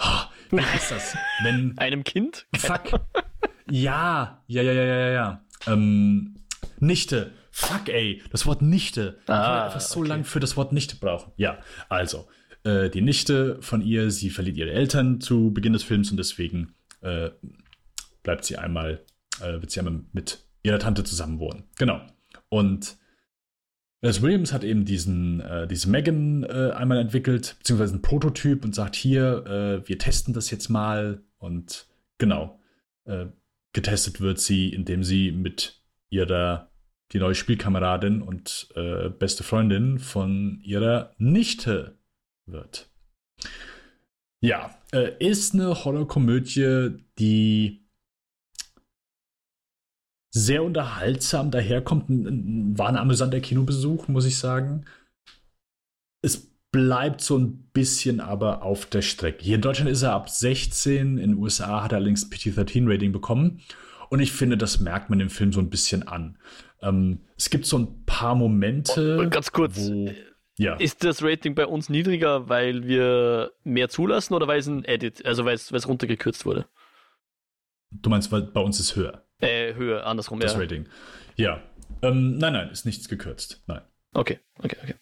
oh, 0.00 0.22
wie 0.50 0.60
heißt 0.60 0.90
das? 0.90 1.16
Wenn, 1.44 1.78
Einem 1.78 2.02
Kind? 2.02 2.48
Fuck. 2.56 3.00
Ja, 3.70 4.42
ja, 4.46 4.62
ja, 4.62 4.72
ja, 4.72 4.84
ja, 4.84 5.10
ja. 5.10 5.44
Ähm, 5.66 6.36
Nichte. 6.78 7.32
Fuck, 7.50 7.88
ey. 7.88 8.22
Das 8.30 8.46
Wort 8.46 8.62
Nichte. 8.62 9.18
Ah, 9.20 9.22
ich 9.22 9.26
kann 9.26 9.62
einfach 9.64 9.80
so 9.80 10.00
okay. 10.00 10.08
lang 10.08 10.24
für 10.24 10.40
das 10.40 10.56
Wort 10.56 10.72
Nichte 10.72 10.96
brauchen. 10.96 11.32
Ja, 11.36 11.58
also, 11.88 12.28
äh, 12.64 12.90
die 12.90 13.02
Nichte 13.02 13.58
von 13.60 13.82
ihr, 13.82 14.10
sie 14.10 14.30
verliert 14.30 14.56
ihre 14.56 14.70
Eltern 14.70 15.20
zu 15.20 15.52
Beginn 15.52 15.72
des 15.72 15.82
Films 15.82 16.10
und 16.10 16.16
deswegen 16.16 16.74
äh, 17.00 17.30
bleibt 18.22 18.44
sie 18.44 18.56
einmal, 18.56 19.04
äh, 19.40 19.60
wird 19.60 19.70
sie 19.70 19.80
einmal 19.80 20.00
mit 20.12 20.44
ihrer 20.62 20.78
Tante 20.78 21.04
zusammen 21.04 21.38
wohnen. 21.38 21.64
Genau. 21.76 22.00
Und 22.48 22.96
Les 24.02 24.22
Williams 24.22 24.52
hat 24.52 24.64
eben 24.64 24.86
diesen, 24.86 25.40
äh, 25.40 25.66
diese 25.66 25.90
Megan 25.90 26.42
äh, 26.44 26.70
einmal 26.74 26.98
entwickelt, 26.98 27.56
beziehungsweise 27.58 27.92
einen 27.92 28.02
Prototyp 28.02 28.64
und 28.64 28.74
sagt, 28.74 28.96
hier, 28.96 29.44
äh, 29.46 29.88
wir 29.88 29.98
testen 29.98 30.32
das 30.32 30.50
jetzt 30.50 30.70
mal. 30.70 31.22
Und 31.38 31.86
genau, 32.16 32.58
äh, 33.04 33.26
getestet 33.72 34.20
wird 34.20 34.40
sie, 34.40 34.72
indem 34.72 35.04
sie 35.04 35.32
mit 35.32 35.82
ihrer, 36.08 36.70
die 37.12 37.18
neue 37.18 37.34
Spielkameradin 37.34 38.22
und 38.22 38.68
äh, 38.74 39.08
beste 39.08 39.42
Freundin 39.42 39.98
von 39.98 40.60
ihrer 40.62 41.14
Nichte 41.18 41.98
wird. 42.46 42.90
Ja, 44.42 44.78
äh, 44.92 45.12
ist 45.18 45.54
eine 45.54 45.84
Horrorkomödie, 45.84 47.04
die 47.18 47.86
sehr 50.32 50.62
unterhaltsam 50.62 51.50
daherkommt. 51.50 52.06
War 52.78 52.88
ein 52.88 52.96
amüsanter 52.96 53.40
Kinobesuch, 53.40 54.08
muss 54.08 54.24
ich 54.24 54.38
sagen. 54.38 54.86
Es 56.22 56.49
bleibt 56.72 57.20
so 57.20 57.36
ein 57.36 57.68
bisschen 57.72 58.20
aber 58.20 58.62
auf 58.62 58.86
der 58.86 59.02
Strecke. 59.02 59.44
Hier 59.44 59.56
in 59.56 59.62
Deutschland 59.62 59.90
ist 59.90 60.02
er 60.02 60.12
ab 60.12 60.30
16, 60.30 61.18
in 61.18 61.30
den 61.30 61.34
USA 61.34 61.82
hat 61.82 61.92
er 61.92 61.96
allerdings 61.96 62.30
PT-13-Rating 62.30 63.12
bekommen. 63.12 63.60
Und 64.08 64.20
ich 64.20 64.32
finde, 64.32 64.56
das 64.56 64.80
merkt 64.80 65.10
man 65.10 65.18
dem 65.18 65.30
Film 65.30 65.52
so 65.52 65.60
ein 65.60 65.70
bisschen 65.70 66.06
an. 66.06 66.38
Ähm, 66.82 67.20
es 67.36 67.50
gibt 67.50 67.66
so 67.66 67.78
ein 67.78 68.04
paar 68.06 68.34
Momente. 68.34 69.18
Oh, 69.20 69.28
ganz 69.28 69.52
kurz. 69.52 69.78
Wo, 69.78 70.10
ja. 70.58 70.74
Ist 70.76 71.04
das 71.04 71.22
Rating 71.22 71.54
bei 71.54 71.66
uns 71.66 71.88
niedriger, 71.88 72.48
weil 72.48 72.86
wir 72.86 73.52
mehr 73.64 73.88
zulassen 73.88 74.34
oder 74.34 74.46
weil 74.46 74.58
es 74.58 74.66
ein 74.66 74.84
Edit, 74.84 75.24
also 75.24 75.44
weil 75.44 75.54
es, 75.54 75.72
weil 75.72 75.78
es 75.78 75.88
runtergekürzt 75.88 76.44
wurde? 76.44 76.66
Du 77.90 78.10
meinst, 78.10 78.30
weil 78.30 78.42
bei 78.42 78.60
uns 78.60 78.78
ist 78.78 78.94
höher. 78.94 79.24
Äh, 79.38 79.74
Höhe, 79.74 80.04
andersrum, 80.04 80.38
das 80.38 80.54
ja. 80.54 80.58
Rating. 80.58 80.86
Ja. 81.36 81.62
Ähm, 82.02 82.38
nein, 82.38 82.52
nein, 82.52 82.68
ist 82.70 82.84
nichts 82.84 83.08
gekürzt. 83.08 83.62
Nein. 83.66 83.80
Okay, 84.12 84.38
okay, 84.58 84.76
okay. 84.82 84.94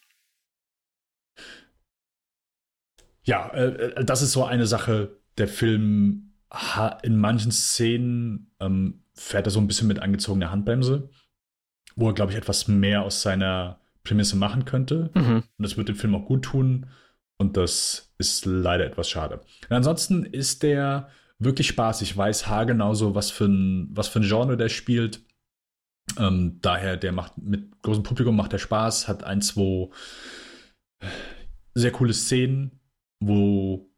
Ja, 3.28 3.48
äh, 3.48 3.66
äh 3.66 4.04
das 4.04 4.22
ist 4.22 4.32
so 4.32 4.44
eine 4.44 4.66
Sache. 4.66 5.16
Der 5.36 5.48
Film 5.48 6.32
in 7.02 7.16
manchen 7.18 7.52
Szenen 7.52 8.50
ähm, 8.58 9.04
fährt 9.14 9.46
er 9.46 9.50
so 9.50 9.60
ein 9.60 9.66
bisschen 9.66 9.86
mit 9.86 10.00
angezogener 10.00 10.50
Handbremse, 10.50 11.10
wo 11.94 12.08
er, 12.08 12.14
glaube 12.14 12.32
ich, 12.32 12.38
etwas 12.38 12.68
mehr 12.68 13.02
aus 13.02 13.20
seiner 13.20 13.80
Prämisse 14.02 14.36
machen 14.36 14.64
könnte. 14.64 15.10
Mhm. 15.14 15.36
Und 15.36 15.44
das 15.58 15.76
wird 15.76 15.88
dem 15.88 15.96
Film 15.96 16.14
auch 16.14 16.24
gut 16.24 16.42
tun. 16.42 16.86
Und 17.36 17.56
das 17.56 18.14
ist 18.16 18.46
leider 18.46 18.86
etwas 18.86 19.10
schade. 19.10 19.40
Und 19.68 19.76
ansonsten 19.76 20.24
ist 20.24 20.62
der 20.62 21.10
wirklich 21.38 21.68
Spaß. 21.68 22.00
Ich 22.02 22.16
weiß 22.16 22.48
haargenau 22.48 22.94
so, 22.94 23.14
was 23.14 23.30
für 23.30 23.44
ein, 23.44 23.88
was 23.92 24.08
für 24.08 24.20
ein 24.20 24.26
Genre 24.26 24.56
der 24.56 24.70
spielt. 24.70 25.20
Ähm, 26.18 26.58
daher, 26.62 26.96
der 26.96 27.12
macht 27.12 27.36
mit 27.36 27.82
großem 27.82 28.02
Publikum 28.02 28.34
macht 28.34 28.52
der 28.52 28.58
Spaß, 28.58 29.06
hat 29.06 29.22
ein, 29.22 29.42
zwei 29.42 29.90
sehr 31.74 31.92
coole 31.92 32.14
Szenen, 32.14 32.77
wo 33.20 33.90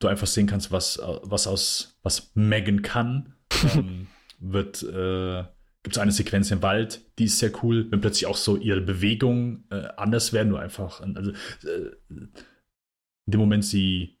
du 0.00 0.08
einfach 0.08 0.26
sehen 0.26 0.46
kannst, 0.46 0.72
was, 0.72 1.00
was 1.22 1.46
aus, 1.46 1.98
was 2.02 2.32
Megan 2.34 2.82
kann. 2.82 3.36
ähm, 3.74 4.08
wird, 4.38 4.82
äh, 4.82 5.44
gibt 5.82 5.96
es 5.96 5.98
eine 5.98 6.12
Sequenz 6.12 6.50
im 6.50 6.62
Wald, 6.62 7.04
die 7.18 7.24
ist 7.24 7.38
sehr 7.38 7.52
cool, 7.62 7.90
wenn 7.90 8.00
plötzlich 8.00 8.26
auch 8.26 8.36
so 8.36 8.56
ihre 8.56 8.80
Bewegungen 8.80 9.66
äh, 9.70 9.88
anders 9.96 10.32
werden, 10.32 10.48
nur 10.48 10.60
einfach, 10.60 11.00
also 11.00 11.30
äh, 11.30 11.90
in 12.08 13.30
dem 13.30 13.40
Moment 13.40 13.64
sie 13.64 14.18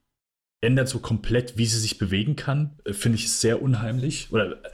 ändert 0.62 0.88
so 0.88 1.00
komplett, 1.00 1.58
wie 1.58 1.66
sie 1.66 1.78
sich 1.78 1.98
bewegen 1.98 2.36
kann. 2.36 2.78
Äh, 2.84 2.92
finde 2.92 3.18
ich 3.18 3.30
sehr 3.32 3.60
unheimlich. 3.60 4.32
Oder 4.32 4.64
äh, 4.64 4.70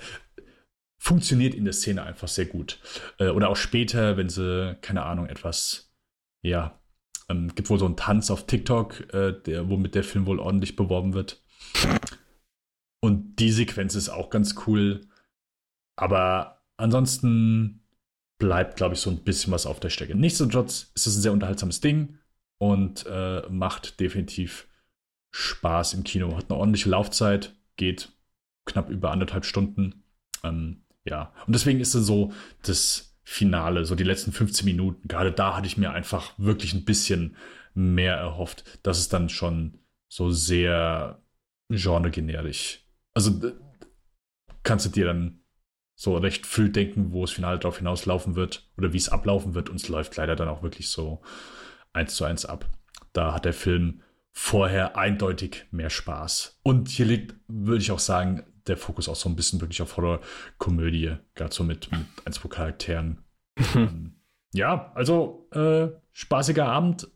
funktioniert 1.00 1.54
in 1.54 1.64
der 1.64 1.72
Szene 1.72 2.02
einfach 2.02 2.28
sehr 2.28 2.46
gut. 2.46 2.78
Äh, 3.18 3.28
oder 3.28 3.48
auch 3.48 3.56
später, 3.56 4.16
wenn 4.16 4.28
sie, 4.28 4.76
keine 4.82 5.04
Ahnung, 5.04 5.26
etwas, 5.26 5.92
ja, 6.42 6.78
Ähm, 7.28 7.54
gibt 7.54 7.70
wohl 7.70 7.78
so 7.78 7.86
einen 7.86 7.96
Tanz 7.96 8.30
auf 8.30 8.46
TikTok, 8.46 9.12
äh, 9.12 9.32
der, 9.32 9.68
womit 9.68 9.94
der 9.94 10.04
Film 10.04 10.26
wohl 10.26 10.38
ordentlich 10.38 10.76
beworben 10.76 11.14
wird. 11.14 11.42
Und 13.00 13.36
die 13.36 13.52
Sequenz 13.52 13.94
ist 13.94 14.08
auch 14.08 14.30
ganz 14.30 14.54
cool. 14.66 15.02
Aber 15.96 16.62
ansonsten 16.76 17.84
bleibt, 18.38 18.76
glaube 18.76 18.94
ich, 18.94 19.00
so 19.00 19.10
ein 19.10 19.24
bisschen 19.24 19.52
was 19.52 19.66
auf 19.66 19.80
der 19.80 19.90
Strecke. 19.90 20.14
Nichtsdestotrotz 20.14 20.90
ist 20.94 21.06
es 21.06 21.16
ein 21.16 21.22
sehr 21.22 21.32
unterhaltsames 21.32 21.80
Ding 21.80 22.18
und 22.58 23.04
äh, 23.06 23.42
macht 23.50 24.00
definitiv 24.00 24.68
Spaß 25.30 25.94
im 25.94 26.04
Kino. 26.04 26.36
Hat 26.36 26.50
eine 26.50 26.58
ordentliche 26.58 26.88
Laufzeit, 26.88 27.54
geht 27.76 28.10
knapp 28.64 28.90
über 28.90 29.10
anderthalb 29.10 29.44
Stunden. 29.44 30.04
Ähm, 30.44 30.82
ja, 31.04 31.32
und 31.46 31.54
deswegen 31.54 31.80
ist 31.80 31.94
es 31.94 32.06
so 32.06 32.32
das 32.62 33.17
Finale, 33.30 33.84
so 33.84 33.94
die 33.94 34.04
letzten 34.04 34.32
15 34.32 34.64
Minuten. 34.64 35.06
Gerade 35.06 35.32
da 35.32 35.54
hatte 35.54 35.66
ich 35.66 35.76
mir 35.76 35.90
einfach 35.90 36.32
wirklich 36.38 36.72
ein 36.72 36.86
bisschen 36.86 37.36
mehr 37.74 38.14
erhofft. 38.14 38.64
Das 38.82 38.98
ist 38.98 39.12
dann 39.12 39.28
schon 39.28 39.80
so 40.08 40.30
sehr 40.30 41.20
genregenerisch. 41.68 42.86
Also 43.12 43.38
kannst 44.62 44.86
du 44.86 44.90
dir 44.90 45.04
dann 45.04 45.40
so 45.94 46.16
recht 46.16 46.46
früh 46.46 46.70
denken, 46.70 47.12
wo 47.12 47.20
das 47.20 47.32
Finale 47.32 47.58
darauf 47.58 47.76
hinauslaufen 47.76 48.34
wird 48.34 48.66
oder 48.78 48.94
wie 48.94 48.98
es 48.98 49.10
ablaufen 49.10 49.54
wird. 49.54 49.68
Und 49.68 49.76
es 49.76 49.88
läuft 49.88 50.16
leider 50.16 50.34
dann 50.34 50.48
auch 50.48 50.62
wirklich 50.62 50.88
so 50.88 51.20
eins 51.92 52.14
zu 52.14 52.24
eins 52.24 52.46
ab. 52.46 52.66
Da 53.12 53.34
hat 53.34 53.44
der 53.44 53.52
Film 53.52 54.00
vorher 54.32 54.96
eindeutig 54.96 55.66
mehr 55.70 55.90
Spaß. 55.90 56.60
Und 56.62 56.88
hier 56.88 57.04
liegt, 57.04 57.34
würde 57.46 57.82
ich 57.82 57.90
auch 57.90 57.98
sagen, 57.98 58.46
der 58.68 58.76
Fokus 58.76 59.08
auch 59.08 59.16
so 59.16 59.28
ein 59.28 59.36
bisschen 59.36 59.60
wirklich 59.60 59.82
auf 59.82 59.96
Horror-Komödie, 59.96 61.16
gerade 61.34 61.54
so 61.54 61.64
mit, 61.64 61.90
mit 61.90 62.06
ein, 62.24 62.32
zwei 62.32 62.48
Charakteren. 62.48 63.24
ähm, 63.74 64.20
ja, 64.52 64.92
also 64.94 65.48
äh, 65.52 65.88
spaßiger 66.12 66.66
Abend, 66.66 67.08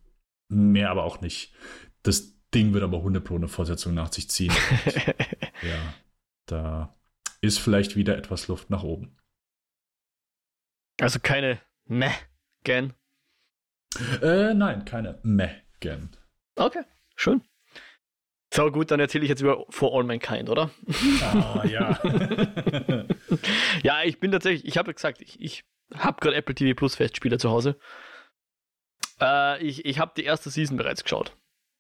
mehr 0.49 0.91
aber 0.91 1.05
auch 1.05 1.21
nicht. 1.21 1.55
Das 2.03 2.41
Ding 2.55 2.75
wird 2.75 2.85
aber 2.85 2.99
100 2.99 3.25
Pro 3.25 3.37
eine 3.37 3.49
Fortsetzung 3.49 3.95
nach 3.95 4.13
sich 4.13 4.29
ziehen. 4.29 4.53
ja, 5.63 5.95
da 6.47 6.95
ist 7.41 7.59
vielleicht 7.59 7.97
wieder 7.97 8.17
etwas 8.17 8.49
Luft 8.49 8.71
nach 8.71 8.83
oben. 8.83 9.17
Also 11.01 11.19
keine 11.21 11.61
Meh-Gan? 11.87 12.95
Äh, 14.21 14.55
nein, 14.55 14.85
keine 14.85 15.19
Meh-Gan. 15.23 16.11
Okay, 16.57 16.85
schön. 17.17 17.43
So 18.53 18.71
gut, 18.71 18.91
dann 18.91 19.01
erzähle 19.01 19.25
ich 19.25 19.31
jetzt 19.31 19.41
über 19.41 19.65
For 19.71 19.97
All 19.97 20.05
Mankind, 20.05 20.51
oder? 20.51 20.71
Ah, 21.23 21.65
ja. 21.67 21.99
ja, 23.83 24.03
ich 24.05 24.21
bin 24.21 24.31
tatsächlich, 24.31 24.67
ich 24.67 24.77
habe 24.77 24.93
gesagt, 24.93 25.23
ich, 25.23 25.41
ich 25.41 25.65
habe 25.95 26.21
gerade 26.21 26.37
Apple 26.37 26.55
TV 26.55 26.77
Plus 26.77 26.95
Festspiele 26.95 27.39
zu 27.39 27.49
Hause. 27.49 27.79
Äh, 29.23 29.63
ich 29.65 29.87
ich 29.87 29.99
habe 29.99 30.13
die 30.15 30.25
erste 30.25 30.51
Season 30.51 30.77
bereits 30.77 31.03
geschaut. 31.03 31.35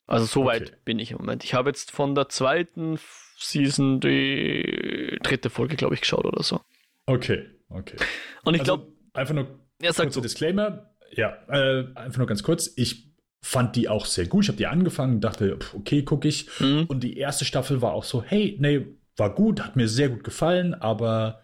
Also 0.06 0.24
so 0.24 0.46
weit 0.46 0.68
okay. 0.68 0.76
bin 0.86 0.98
ich 0.98 1.10
im 1.10 1.18
Moment. 1.18 1.44
Ich 1.44 1.52
habe 1.52 1.68
jetzt 1.68 1.90
von 1.90 2.14
der 2.14 2.30
zweiten 2.30 2.98
Season 3.36 4.00
die 4.00 5.18
dritte 5.22 5.50
Folge, 5.50 5.76
glaube 5.76 5.94
ich, 5.94 6.00
geschaut 6.00 6.24
oder 6.24 6.42
so. 6.42 6.62
Okay, 7.04 7.50
okay. 7.68 7.96
Und 8.44 8.54
ich 8.54 8.62
also, 8.62 8.78
glaube. 8.78 8.92
Einfach 9.12 9.34
nur 9.34 9.60
ja, 9.82 9.92
kurzer 9.92 10.22
Disclaimer. 10.22 10.90
Ja, 11.10 11.36
äh, 11.48 11.84
einfach 11.96 12.16
nur 12.16 12.26
ganz 12.26 12.42
kurz. 12.42 12.72
Ich 12.76 13.11
fand 13.43 13.76
die 13.76 13.88
auch 13.88 14.07
sehr 14.07 14.26
gut. 14.26 14.45
Ich 14.45 14.49
habe 14.49 14.59
die 14.59 14.66
angefangen, 14.66 15.20
dachte, 15.20 15.59
okay, 15.74 16.03
gucke 16.05 16.28
ich. 16.28 16.49
Mhm. 16.61 16.84
Und 16.86 17.03
die 17.03 17.18
erste 17.18 17.45
Staffel 17.45 17.82
war 17.82 17.93
auch 17.93 18.05
so, 18.05 18.22
hey, 18.22 18.57
nee, 18.61 18.86
war 19.16 19.34
gut, 19.34 19.62
hat 19.62 19.76
mir 19.76 19.88
sehr 19.88 20.09
gut 20.09 20.24
gefallen, 20.24 20.74
aber 20.74 21.43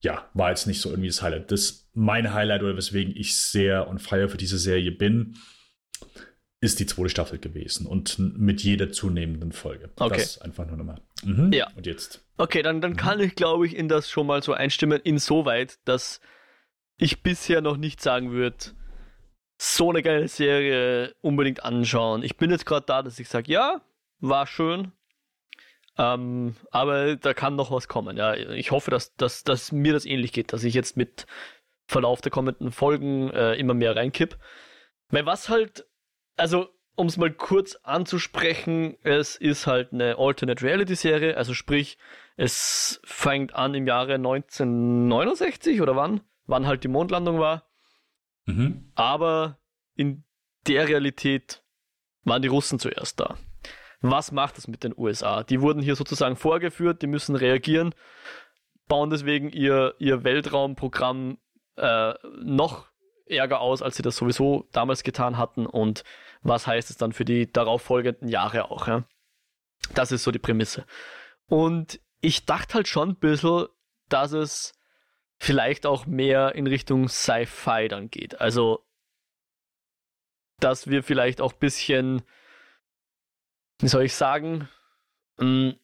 ja, 0.00 0.28
war 0.34 0.50
jetzt 0.50 0.66
nicht 0.66 0.80
so 0.80 0.90
irgendwie 0.90 1.08
das 1.08 1.22
Highlight. 1.22 1.50
Das 1.50 1.88
mein 1.92 2.32
Highlight 2.32 2.62
oder 2.62 2.76
weswegen 2.76 3.14
ich 3.16 3.36
sehr 3.36 3.88
on 3.88 3.98
fire 3.98 4.28
für 4.28 4.36
diese 4.36 4.58
Serie 4.58 4.92
bin, 4.92 5.36
ist 6.60 6.80
die 6.80 6.86
zweite 6.86 7.10
Staffel 7.10 7.38
gewesen 7.38 7.86
und 7.86 8.18
mit 8.18 8.62
jeder 8.62 8.90
zunehmenden 8.90 9.52
Folge. 9.52 9.90
Okay. 9.96 10.16
Das 10.16 10.40
einfach 10.40 10.66
nur 10.66 10.76
nochmal. 10.76 11.00
Mhm. 11.22 11.52
Ja. 11.52 11.70
Und 11.76 11.86
jetzt. 11.86 12.24
Okay, 12.36 12.62
dann, 12.62 12.80
dann 12.80 12.96
kann 12.96 13.20
ich, 13.20 13.34
glaube 13.34 13.66
ich, 13.66 13.76
in 13.76 13.88
das 13.88 14.08
schon 14.08 14.26
mal 14.26 14.42
so 14.42 14.52
einstimmen, 14.52 15.00
insoweit, 15.02 15.78
dass 15.84 16.20
ich 16.96 17.22
bisher 17.22 17.60
noch 17.60 17.76
nicht 17.76 18.00
sagen 18.00 18.30
würde, 18.30 18.56
so 19.56 19.90
eine 19.90 20.02
geile 20.02 20.28
Serie 20.28 21.14
unbedingt 21.20 21.64
anschauen. 21.64 22.22
Ich 22.22 22.36
bin 22.36 22.50
jetzt 22.50 22.66
gerade 22.66 22.86
da, 22.86 23.02
dass 23.02 23.18
ich 23.18 23.28
sage, 23.28 23.52
ja, 23.52 23.80
war 24.20 24.46
schön, 24.46 24.92
ähm, 25.96 26.56
aber 26.70 27.16
da 27.16 27.34
kann 27.34 27.56
noch 27.56 27.70
was 27.70 27.88
kommen. 27.88 28.16
Ja, 28.16 28.34
ich 28.34 28.70
hoffe, 28.70 28.90
dass, 28.90 29.14
dass, 29.16 29.44
dass 29.44 29.72
mir 29.72 29.92
das 29.92 30.06
ähnlich 30.06 30.32
geht, 30.32 30.52
dass 30.52 30.64
ich 30.64 30.74
jetzt 30.74 30.96
mit 30.96 31.26
Verlauf 31.86 32.20
der 32.20 32.32
kommenden 32.32 32.72
Folgen 32.72 33.30
äh, 33.30 33.54
immer 33.54 33.74
mehr 33.74 33.94
reinkipp. 33.94 34.38
Weil 35.10 35.26
was 35.26 35.48
halt 35.48 35.86
also 36.36 36.68
um 36.96 37.06
es 37.08 37.16
mal 37.16 37.32
kurz 37.32 37.76
anzusprechen, 37.82 38.96
es 39.02 39.36
ist 39.36 39.66
halt 39.66 39.92
eine 39.92 40.16
Alternate 40.18 40.64
Reality 40.64 40.94
Serie, 40.94 41.36
also 41.36 41.52
sprich, 41.52 41.98
es 42.36 43.00
fängt 43.04 43.54
an 43.54 43.74
im 43.74 43.86
Jahre 43.86 44.14
1969 44.14 45.80
oder 45.80 45.96
wann, 45.96 46.20
wann 46.46 46.66
halt 46.66 46.84
die 46.84 46.88
Mondlandung 46.88 47.40
war. 47.40 47.68
Mhm. 48.46 48.90
Aber 48.94 49.58
in 49.94 50.24
der 50.66 50.88
Realität 50.88 51.62
waren 52.24 52.42
die 52.42 52.48
Russen 52.48 52.78
zuerst 52.78 53.20
da. 53.20 53.36
Was 54.00 54.32
macht 54.32 54.58
das 54.58 54.68
mit 54.68 54.84
den 54.84 54.94
USA? 54.96 55.42
Die 55.42 55.60
wurden 55.60 55.82
hier 55.82 55.96
sozusagen 55.96 56.36
vorgeführt, 56.36 57.00
die 57.00 57.06
müssen 57.06 57.36
reagieren, 57.36 57.94
bauen 58.86 59.10
deswegen 59.10 59.50
ihr, 59.50 59.94
ihr 59.98 60.24
Weltraumprogramm 60.24 61.38
äh, 61.76 62.14
noch 62.42 62.86
Ärger 63.26 63.60
aus, 63.60 63.80
als 63.80 63.96
sie 63.96 64.02
das 64.02 64.16
sowieso 64.16 64.68
damals 64.72 65.02
getan 65.02 65.38
hatten 65.38 65.66
und 65.66 66.04
was 66.42 66.66
heißt 66.66 66.90
es 66.90 66.98
dann 66.98 67.12
für 67.12 67.24
die 67.24 67.50
darauffolgenden 67.50 68.28
Jahre 68.28 68.70
auch. 68.70 68.86
Ja? 68.86 69.04
Das 69.94 70.12
ist 70.12 70.22
so 70.22 70.30
die 70.30 70.38
Prämisse. 70.38 70.84
Und 71.46 72.00
ich 72.20 72.44
dachte 72.44 72.74
halt 72.74 72.88
schon 72.88 73.10
ein 73.10 73.16
bisschen, 73.16 73.66
dass 74.08 74.32
es 74.32 74.74
vielleicht 75.44 75.84
auch 75.84 76.06
mehr 76.06 76.54
in 76.54 76.66
Richtung 76.66 77.08
Sci-Fi 77.08 77.88
dann 77.88 78.10
geht. 78.10 78.40
Also, 78.40 78.82
dass 80.58 80.88
wir 80.88 81.02
vielleicht 81.02 81.42
auch 81.42 81.52
ein 81.52 81.58
bisschen, 81.58 82.22
wie 83.80 83.88
soll 83.88 84.04
ich 84.04 84.14
sagen, 84.14 84.68
hm, 85.38 85.76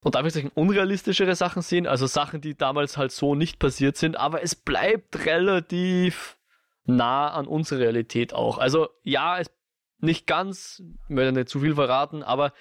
und 0.00 0.14
darf 0.14 0.26
ich 0.26 0.32
sagen, 0.32 0.50
unrealistischere 0.54 1.36
Sachen 1.36 1.62
sehen, 1.62 1.86
also 1.86 2.06
Sachen, 2.06 2.40
die 2.40 2.56
damals 2.56 2.96
halt 2.96 3.12
so 3.12 3.34
nicht 3.34 3.58
passiert 3.58 3.96
sind, 3.96 4.16
aber 4.16 4.42
es 4.42 4.54
bleibt 4.54 5.24
relativ 5.24 6.36
nah 6.84 7.30
an 7.30 7.46
unsere 7.46 7.80
Realität 7.80 8.32
auch. 8.32 8.58
Also 8.58 8.88
ja, 9.02 9.38
es 9.38 9.50
nicht 9.98 10.26
ganz, 10.26 10.82
ich 11.08 11.14
möchte 11.14 11.32
nicht 11.32 11.48
zu 11.48 11.60
viel 11.60 11.74
verraten, 11.74 12.22
aber 12.22 12.52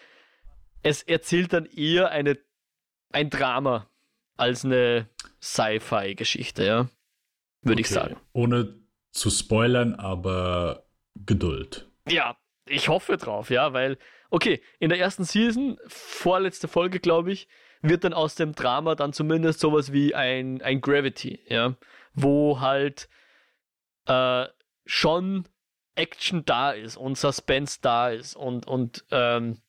es 0.83 1.03
erzählt 1.03 1.53
dann 1.53 1.65
eher 1.65 2.09
eine, 2.09 2.37
ein 3.11 3.29
Drama 3.29 3.89
als 4.37 4.65
eine 4.65 5.09
Sci-Fi-Geschichte, 5.41 6.65
ja. 6.65 6.89
Würde 7.61 7.73
okay. 7.73 7.81
ich 7.81 7.89
sagen. 7.89 8.17
Ohne 8.33 8.75
zu 9.11 9.29
spoilern, 9.29 9.95
aber 9.95 10.85
Geduld. 11.25 11.89
Ja, 12.07 12.37
ich 12.67 12.89
hoffe 12.89 13.17
drauf, 13.17 13.49
ja, 13.49 13.73
weil, 13.73 13.97
okay, 14.29 14.61
in 14.79 14.89
der 14.89 14.99
ersten 14.99 15.23
Season, 15.23 15.77
vorletzte 15.87 16.67
Folge, 16.67 16.99
glaube 16.99 17.31
ich, 17.31 17.47
wird 17.81 18.03
dann 18.03 18.13
aus 18.13 18.35
dem 18.35 18.53
Drama 18.53 18.95
dann 18.95 19.13
zumindest 19.13 19.59
sowas 19.59 19.91
wie 19.91 20.13
ein, 20.15 20.61
ein 20.61 20.81
Gravity, 20.81 21.39
ja, 21.47 21.75
wo 22.13 22.59
halt 22.59 23.07
äh, 24.07 24.45
schon 24.85 25.47
Action 25.95 26.43
da 26.45 26.71
ist 26.71 26.97
und 26.97 27.17
Suspense 27.17 27.79
da 27.81 28.09
ist 28.09 28.35
und, 28.35 28.67
und 28.67 29.05
ähm, 29.11 29.61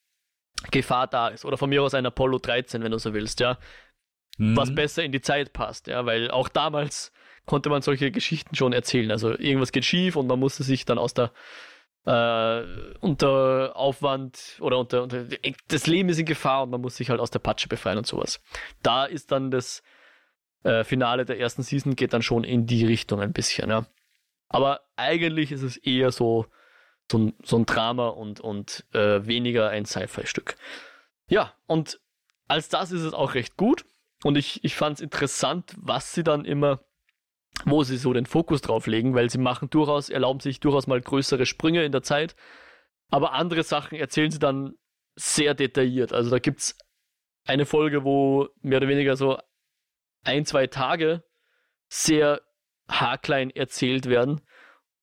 Gefahr 0.71 1.07
da 1.07 1.29
ist. 1.29 1.45
Oder 1.45 1.57
von 1.57 1.69
mir 1.69 1.83
aus 1.83 1.93
ein 1.93 2.05
Apollo 2.05 2.39
13, 2.39 2.83
wenn 2.83 2.91
du 2.91 2.99
so 2.99 3.13
willst, 3.13 3.39
ja. 3.39 3.57
Mhm. 4.37 4.55
Was 4.55 4.73
besser 4.73 5.03
in 5.03 5.11
die 5.11 5.21
Zeit 5.21 5.53
passt, 5.53 5.87
ja, 5.87 6.05
weil 6.05 6.31
auch 6.31 6.49
damals 6.49 7.11
konnte 7.45 7.69
man 7.69 7.81
solche 7.81 8.11
Geschichten 8.11 8.55
schon 8.55 8.73
erzählen. 8.73 9.11
Also 9.11 9.31
irgendwas 9.31 9.71
geht 9.71 9.85
schief 9.85 10.15
und 10.15 10.27
man 10.27 10.39
musste 10.39 10.63
sich 10.63 10.85
dann 10.85 10.97
aus 10.97 11.13
der 11.13 11.31
äh, 12.05 12.63
unter 12.99 13.75
Aufwand 13.75 14.57
oder 14.61 14.77
unter, 14.79 15.03
unter 15.03 15.25
das 15.67 15.87
Leben 15.87 16.09
ist 16.09 16.19
in 16.19 16.25
Gefahr 16.25 16.63
und 16.63 16.69
man 16.69 16.81
muss 16.81 16.95
sich 16.95 17.09
halt 17.09 17.19
aus 17.19 17.31
der 17.31 17.39
Patsche 17.39 17.67
befreien 17.67 17.97
und 17.97 18.07
sowas. 18.07 18.39
Da 18.81 19.05
ist 19.05 19.31
dann 19.31 19.51
das 19.51 19.83
äh, 20.63 20.83
Finale 20.83 21.25
der 21.25 21.39
ersten 21.39 21.63
Season 21.63 21.95
geht 21.95 22.13
dann 22.13 22.21
schon 22.21 22.43
in 22.43 22.65
die 22.65 22.85
Richtung 22.85 23.19
ein 23.19 23.33
bisschen, 23.33 23.69
ja. 23.69 23.85
Aber 24.49 24.81
eigentlich 24.95 25.51
ist 25.51 25.63
es 25.63 25.75
eher 25.75 26.11
so, 26.11 26.45
so, 27.11 27.17
ein, 27.17 27.33
so 27.43 27.57
ein 27.57 27.65
Drama 27.65 28.07
und, 28.07 28.39
und 28.39 28.85
äh, 28.93 29.25
weniger 29.25 29.69
ein 29.69 29.85
Sci-Fi-Stück. 29.85 30.55
Ja, 31.27 31.53
und 31.65 31.99
als 32.47 32.69
das 32.69 32.91
ist 32.91 33.01
es 33.01 33.13
auch 33.13 33.33
recht 33.33 33.57
gut. 33.57 33.83
Und 34.23 34.37
ich, 34.37 34.63
ich 34.63 34.75
fand 34.75 34.97
es 34.97 35.01
interessant, 35.01 35.73
was 35.77 36.13
sie 36.13 36.23
dann 36.23 36.45
immer, 36.45 36.83
wo 37.65 37.83
sie 37.83 37.97
so 37.97 38.13
den 38.13 38.25
Fokus 38.25 38.61
drauf 38.61 38.87
legen, 38.87 39.13
weil 39.13 39.29
sie 39.29 39.37
machen 39.37 39.69
durchaus, 39.69 40.09
erlauben 40.09 40.39
sich 40.39 40.59
durchaus 40.59 40.87
mal 40.87 41.01
größere 41.01 41.45
Sprünge 41.45 41.83
in 41.83 41.91
der 41.91 42.03
Zeit. 42.03 42.35
Aber 43.09 43.33
andere 43.33 43.63
Sachen 43.63 43.97
erzählen 43.97 44.31
sie 44.31 44.39
dann 44.39 44.73
sehr 45.15 45.53
detailliert. 45.53 46.13
Also 46.13 46.29
da 46.29 46.39
gibt 46.39 46.59
es 46.59 46.77
eine 47.45 47.65
Folge, 47.65 48.03
wo 48.03 48.49
mehr 48.61 48.77
oder 48.77 48.87
weniger 48.87 49.15
so 49.15 49.37
ein, 50.23 50.45
zwei 50.45 50.67
Tage 50.67 51.23
sehr 51.87 52.41
haarklein 52.89 53.49
erzählt 53.49 54.07
werden. 54.07 54.41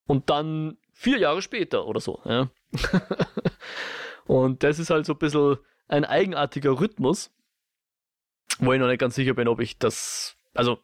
Und 0.06 0.28
dann 0.30 0.76
vier 0.92 1.18
Jahre 1.18 1.42
später 1.42 1.86
oder 1.86 2.00
so. 2.00 2.20
Ja. 2.24 2.50
und 4.26 4.62
das 4.62 4.78
ist 4.78 4.90
halt 4.90 5.06
so 5.06 5.14
ein 5.14 5.18
bisschen 5.18 5.56
ein 5.88 6.04
eigenartiger 6.04 6.78
Rhythmus, 6.80 7.32
wo 8.58 8.72
ich 8.72 8.80
noch 8.80 8.88
nicht 8.88 9.00
ganz 9.00 9.14
sicher 9.14 9.34
bin, 9.34 9.48
ob 9.48 9.60
ich 9.60 9.78
das, 9.78 10.36
also 10.54 10.78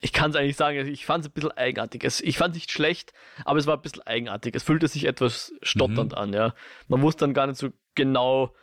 ich 0.00 0.12
kann 0.12 0.30
es 0.30 0.36
eigentlich 0.36 0.56
sagen, 0.56 0.86
ich 0.86 1.06
fand 1.06 1.24
es 1.24 1.30
ein 1.30 1.32
bisschen 1.32 1.52
eigenartig. 1.52 2.04
Es, 2.04 2.20
ich 2.20 2.36
fand 2.36 2.54
es 2.54 2.62
nicht 2.62 2.70
schlecht, 2.70 3.12
aber 3.44 3.58
es 3.58 3.66
war 3.66 3.76
ein 3.76 3.82
bisschen 3.82 4.06
eigenartig. 4.06 4.54
Es 4.54 4.62
fühlte 4.62 4.88
sich 4.88 5.06
etwas 5.06 5.54
stotternd 5.62 6.12
mhm. 6.12 6.18
an, 6.18 6.32
ja. 6.32 6.54
Man 6.88 7.00
wusste 7.02 7.20
dann 7.24 7.34
gar 7.34 7.46
nicht 7.46 7.58
so 7.58 7.70
genau, 7.94 8.54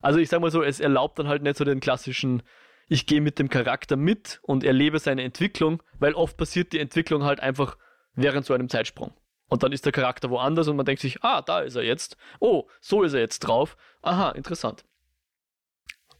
also 0.00 0.18
ich 0.18 0.28
sag 0.28 0.40
mal 0.40 0.50
so, 0.50 0.62
es 0.62 0.80
erlaubt 0.80 1.18
dann 1.18 1.28
halt 1.28 1.42
nicht 1.42 1.56
so 1.56 1.64
den 1.64 1.80
klassischen, 1.80 2.42
ich 2.86 3.06
gehe 3.06 3.22
mit 3.22 3.38
dem 3.38 3.48
Charakter 3.48 3.96
mit 3.96 4.40
und 4.42 4.62
erlebe 4.62 4.98
seine 4.98 5.22
Entwicklung, 5.22 5.82
weil 5.98 6.12
oft 6.14 6.36
passiert 6.36 6.72
die 6.72 6.80
Entwicklung 6.80 7.24
halt 7.24 7.40
einfach 7.40 7.78
während 8.14 8.44
so 8.44 8.52
einem 8.52 8.68
Zeitsprung. 8.68 9.14
Und 9.48 9.62
dann 9.62 9.72
ist 9.72 9.84
der 9.84 9.92
Charakter 9.92 10.30
woanders 10.30 10.68
und 10.68 10.76
man 10.76 10.86
denkt 10.86 11.00
sich, 11.00 11.22
ah, 11.22 11.42
da 11.42 11.60
ist 11.60 11.76
er 11.76 11.82
jetzt. 11.82 12.16
Oh, 12.40 12.68
so 12.80 13.02
ist 13.02 13.14
er 13.14 13.20
jetzt 13.20 13.40
drauf. 13.40 13.76
Aha, 14.02 14.30
interessant. 14.30 14.84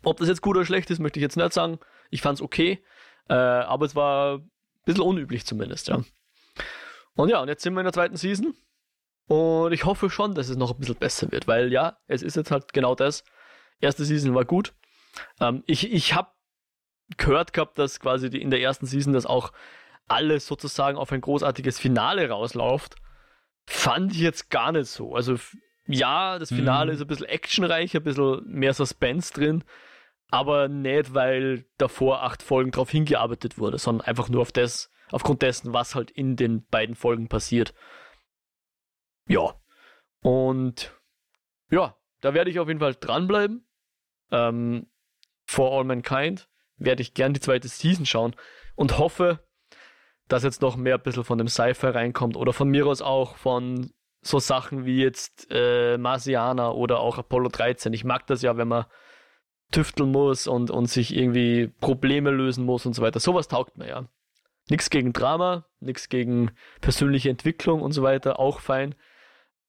Ob 0.04 0.18
das 0.18 0.28
jetzt 0.28 0.42
gut 0.42 0.56
oder 0.56 0.66
schlecht 0.66 0.90
ist, 0.90 0.98
möchte 0.98 1.18
ich 1.18 1.22
jetzt 1.22 1.36
nicht 1.36 1.52
sagen. 1.52 1.78
Ich 2.10 2.22
fand 2.22 2.38
es 2.38 2.42
okay, 2.42 2.84
äh, 3.28 3.34
aber 3.34 3.86
es 3.86 3.96
war 3.96 4.38
ein 4.38 4.50
bisschen 4.84 5.02
unüblich 5.02 5.46
zumindest, 5.46 5.88
ja. 5.88 6.02
Und 7.16 7.28
ja, 7.28 7.40
und 7.40 7.48
jetzt 7.48 7.62
sind 7.62 7.74
wir 7.74 7.80
in 7.80 7.84
der 7.84 7.92
zweiten 7.92 8.16
Season. 8.16 8.54
Und 9.26 9.72
ich 9.72 9.84
hoffe 9.84 10.10
schon, 10.10 10.34
dass 10.34 10.48
es 10.48 10.56
noch 10.56 10.72
ein 10.72 10.78
bisschen 10.78 10.96
besser 10.96 11.32
wird, 11.32 11.46
weil 11.46 11.72
ja, 11.72 11.98
es 12.06 12.22
ist 12.22 12.36
jetzt 12.36 12.50
halt 12.50 12.72
genau 12.72 12.94
das. 12.94 13.24
Erste 13.80 14.04
Season 14.04 14.34
war 14.34 14.44
gut. 14.44 14.74
Ähm, 15.40 15.62
ich 15.66 15.90
ich 15.92 16.14
habe 16.14 16.30
gehört 17.16 17.52
gehabt, 17.52 17.78
dass 17.78 18.00
quasi 18.00 18.30
die, 18.30 18.42
in 18.42 18.50
der 18.50 18.60
ersten 18.60 18.86
Season 18.86 19.12
das 19.12 19.26
auch 19.26 19.52
alles 20.08 20.46
sozusagen 20.46 20.98
auf 20.98 21.12
ein 21.12 21.20
großartiges 21.20 21.78
Finale 21.78 22.28
rausläuft. 22.28 22.96
Fand 23.66 24.12
ich 24.12 24.18
jetzt 24.18 24.50
gar 24.50 24.72
nicht 24.72 24.88
so. 24.88 25.14
Also 25.14 25.36
ja, 25.86 26.38
das 26.38 26.48
Finale 26.48 26.92
mhm. 26.92 26.94
ist 26.94 27.00
ein 27.00 27.06
bisschen 27.06 27.26
actionreich, 27.26 27.96
ein 27.96 28.04
bisschen 28.04 28.42
mehr 28.46 28.74
Suspense 28.74 29.32
drin, 29.32 29.64
aber 30.34 30.66
nicht, 30.66 31.14
weil 31.14 31.64
davor 31.78 32.24
acht 32.24 32.42
Folgen 32.42 32.72
darauf 32.72 32.90
hingearbeitet 32.90 33.56
wurde, 33.56 33.78
sondern 33.78 34.04
einfach 34.04 34.28
nur 34.28 34.42
auf 34.42 34.50
das, 34.50 34.90
aufgrund 35.12 35.42
dessen, 35.42 35.72
was 35.72 35.94
halt 35.94 36.10
in 36.10 36.34
den 36.34 36.66
beiden 36.66 36.96
Folgen 36.96 37.28
passiert. 37.28 37.72
Ja. 39.28 39.54
Und 40.22 40.92
ja, 41.70 41.96
da 42.20 42.34
werde 42.34 42.50
ich 42.50 42.58
auf 42.58 42.66
jeden 42.66 42.80
Fall 42.80 42.96
dranbleiben. 42.96 43.64
Ähm, 44.32 44.90
For 45.46 45.70
All 45.70 45.84
Mankind 45.84 46.48
werde 46.78 47.02
ich 47.02 47.14
gern 47.14 47.32
die 47.32 47.40
zweite 47.40 47.68
Season 47.68 48.04
schauen 48.04 48.34
und 48.74 48.98
hoffe, 48.98 49.38
dass 50.26 50.42
jetzt 50.42 50.62
noch 50.62 50.74
mehr 50.74 50.96
ein 50.96 51.02
bisschen 51.04 51.22
von 51.22 51.38
dem 51.38 51.46
Sci-Fi 51.46 51.86
reinkommt 51.86 52.36
oder 52.36 52.52
von 52.52 52.68
mir 52.68 52.88
aus 52.88 53.02
auch 53.02 53.36
von 53.36 53.92
so 54.20 54.40
Sachen 54.40 54.84
wie 54.84 55.00
jetzt 55.00 55.46
äh, 55.50 55.96
Marsianer 55.96 56.74
oder 56.74 56.98
auch 56.98 57.18
Apollo 57.18 57.50
13. 57.50 57.92
Ich 57.92 58.02
mag 58.02 58.26
das 58.26 58.42
ja, 58.42 58.56
wenn 58.56 58.66
man 58.66 58.86
tüfteln 59.74 60.12
muss 60.12 60.46
und, 60.46 60.70
und 60.70 60.86
sich 60.86 61.14
irgendwie 61.14 61.68
Probleme 61.80 62.30
lösen 62.30 62.64
muss 62.64 62.86
und 62.86 62.94
so 62.94 63.02
weiter. 63.02 63.18
Sowas 63.18 63.48
taugt 63.48 63.76
mir 63.76 63.88
ja. 63.88 64.04
Nichts 64.70 64.88
gegen 64.88 65.12
Drama, 65.12 65.66
nichts 65.80 66.08
gegen 66.08 66.52
persönliche 66.80 67.28
Entwicklung 67.28 67.82
und 67.82 67.92
so 67.92 68.02
weiter, 68.02 68.38
auch 68.38 68.60
fein. 68.60 68.94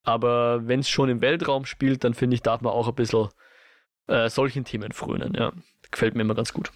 Aber 0.03 0.67
wenn 0.67 0.81
es 0.81 0.89
schon 0.89 1.09
im 1.09 1.21
Weltraum 1.21 1.65
spielt, 1.65 2.03
dann 2.03 2.13
finde 2.13 2.35
ich, 2.35 2.43
darf 2.43 2.61
man 2.61 2.71
auch 2.71 2.87
ein 2.87 2.95
bisschen 2.95 3.29
äh, 4.07 4.29
solchen 4.29 4.63
Themen 4.63 4.91
frönen. 4.91 5.33
Ja, 5.33 5.51
gefällt 5.89 6.13
mir 6.13 6.21
immer 6.21 6.35
ganz 6.35 6.53
gut. 6.53 6.71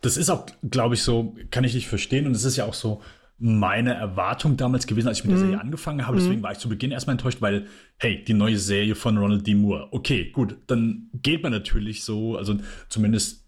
Das 0.00 0.16
ist 0.16 0.30
auch, 0.30 0.46
glaube 0.62 0.94
ich, 0.94 1.02
so, 1.02 1.34
kann 1.50 1.64
ich 1.64 1.74
nicht 1.74 1.88
verstehen. 1.88 2.26
Und 2.26 2.36
es 2.36 2.44
ist 2.44 2.56
ja 2.56 2.64
auch 2.64 2.74
so 2.74 3.02
meine 3.38 3.94
Erwartung 3.94 4.56
damals 4.56 4.86
gewesen, 4.86 5.08
als 5.08 5.18
ich 5.18 5.24
mit 5.24 5.32
der 5.32 5.38
mhm. 5.38 5.50
Serie 5.50 5.60
angefangen 5.60 6.06
habe. 6.06 6.16
Deswegen 6.16 6.40
mhm. 6.40 6.44
war 6.44 6.52
ich 6.52 6.58
zu 6.58 6.68
Beginn 6.68 6.90
erstmal 6.90 7.14
enttäuscht, 7.14 7.42
weil, 7.42 7.66
hey, 7.98 8.24
die 8.24 8.34
neue 8.34 8.58
Serie 8.58 8.94
von 8.94 9.18
Ronald 9.18 9.46
D. 9.46 9.54
Moore. 9.54 9.88
Okay, 9.90 10.30
gut, 10.30 10.56
dann 10.66 11.10
geht 11.12 11.42
man 11.42 11.52
natürlich 11.52 12.02
so, 12.04 12.36
also 12.36 12.56
zumindest 12.88 13.46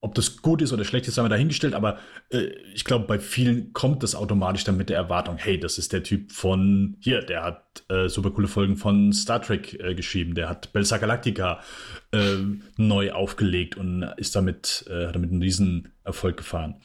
ob 0.00 0.14
das 0.14 0.42
gut 0.42 0.62
ist 0.62 0.72
oder 0.72 0.84
schlecht 0.84 1.08
ist, 1.08 1.18
haben 1.18 1.24
wir 1.24 1.30
dahingestellt, 1.30 1.74
aber 1.74 1.98
äh, 2.30 2.50
ich 2.72 2.84
glaube, 2.84 3.06
bei 3.06 3.18
vielen 3.18 3.72
kommt 3.72 4.02
das 4.04 4.14
automatisch 4.14 4.62
dann 4.62 4.76
mit 4.76 4.90
der 4.90 4.96
Erwartung, 4.96 5.38
hey, 5.38 5.58
das 5.58 5.76
ist 5.76 5.92
der 5.92 6.04
Typ 6.04 6.30
von 6.30 6.96
hier, 7.00 7.20
der 7.22 7.42
hat 7.42 7.84
äh, 7.88 8.08
super 8.08 8.30
coole 8.30 8.46
Folgen 8.46 8.76
von 8.76 9.12
Star 9.12 9.42
Trek 9.42 9.74
äh, 9.80 9.96
geschrieben, 9.96 10.34
der 10.34 10.48
hat 10.48 10.72
Belsa 10.72 10.98
Galactica 10.98 11.60
äh, 12.12 12.36
neu 12.76 13.10
aufgelegt 13.10 13.76
und 13.76 14.02
ist 14.16 14.36
damit, 14.36 14.84
äh, 14.88 15.08
hat 15.08 15.16
damit 15.16 15.32
einen 15.32 15.42
riesen 15.42 15.92
Erfolg 16.04 16.36
gefahren. 16.36 16.80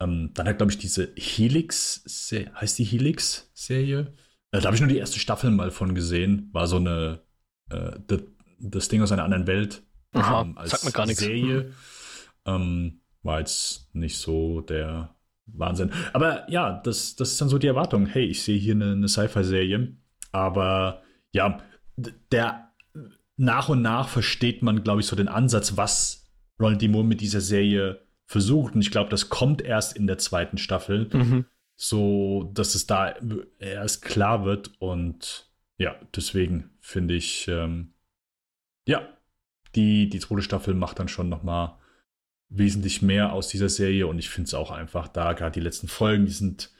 Ähm, 0.00 0.30
dann 0.34 0.48
hat, 0.48 0.58
glaube 0.58 0.72
ich, 0.72 0.78
diese 0.78 1.12
Helix, 1.16 2.04
heißt 2.32 2.78
die 2.78 2.84
Helix-Serie? 2.84 4.14
Äh, 4.50 4.60
da 4.60 4.64
habe 4.64 4.74
ich 4.74 4.80
nur 4.80 4.88
die 4.88 4.98
erste 4.98 5.18
Staffel 5.18 5.50
mal 5.50 5.70
von 5.70 5.94
gesehen. 5.94 6.50
War 6.52 6.66
so 6.66 6.76
eine, 6.76 7.20
das, 7.68 8.20
das 8.60 8.88
Ding 8.88 9.02
aus 9.02 9.12
einer 9.12 9.24
anderen 9.24 9.46
Welt. 9.46 9.82
Aha, 10.12 10.42
ähm, 10.42 10.58
als 10.58 10.70
sagt 10.70 10.84
mir 10.84 10.92
gar 10.92 11.06
nichts. 11.06 11.22
Serie. 11.22 11.72
Ähm, 12.46 13.00
war 13.22 13.40
jetzt 13.40 13.94
nicht 13.94 14.18
so 14.18 14.60
der 14.60 15.14
Wahnsinn. 15.46 15.90
Aber 16.12 16.50
ja, 16.50 16.80
das, 16.84 17.16
das 17.16 17.32
ist 17.32 17.40
dann 17.40 17.48
so 17.48 17.58
die 17.58 17.66
Erwartung. 17.66 18.06
Hey, 18.06 18.24
ich 18.24 18.42
sehe 18.42 18.58
hier 18.58 18.74
eine, 18.74 18.92
eine 18.92 19.08
Sci-Fi-Serie. 19.08 19.96
Aber 20.32 21.02
ja, 21.32 21.60
der 22.30 22.72
nach 23.36 23.68
und 23.68 23.82
nach 23.82 24.08
versteht 24.08 24.62
man, 24.62 24.84
glaube 24.84 25.00
ich, 25.00 25.06
so 25.06 25.16
den 25.16 25.28
Ansatz, 25.28 25.76
was 25.76 26.30
Ronald 26.60 26.80
D. 26.80 26.88
Moore 26.88 27.04
mit 27.04 27.20
dieser 27.20 27.40
Serie 27.40 28.03
versucht. 28.26 28.74
Und 28.74 28.80
ich 28.80 28.90
glaube, 28.90 29.10
das 29.10 29.28
kommt 29.28 29.62
erst 29.62 29.96
in 29.96 30.06
der 30.06 30.18
zweiten 30.18 30.58
Staffel, 30.58 31.08
mhm. 31.12 31.44
so 31.76 32.50
dass 32.54 32.74
es 32.74 32.86
da 32.86 33.14
erst 33.58 34.02
klar 34.02 34.44
wird. 34.44 34.72
Und 34.78 35.50
ja, 35.78 35.96
deswegen 36.14 36.70
finde 36.80 37.14
ich, 37.14 37.48
ähm, 37.48 37.94
ja, 38.86 39.08
die, 39.74 40.08
die 40.08 40.20
zweite 40.20 40.42
Staffel 40.42 40.74
macht 40.74 40.98
dann 40.98 41.08
schon 41.08 41.28
noch 41.28 41.42
mal 41.42 41.78
wesentlich 42.48 43.02
mehr 43.02 43.32
aus 43.32 43.48
dieser 43.48 43.68
Serie 43.68 44.06
und 44.06 44.18
ich 44.18 44.28
finde 44.28 44.48
es 44.48 44.54
auch 44.54 44.70
einfach 44.70 45.08
da, 45.08 45.32
gerade 45.32 45.52
die 45.52 45.64
letzten 45.64 45.88
Folgen, 45.88 46.26
die 46.26 46.32
sind, 46.32 46.70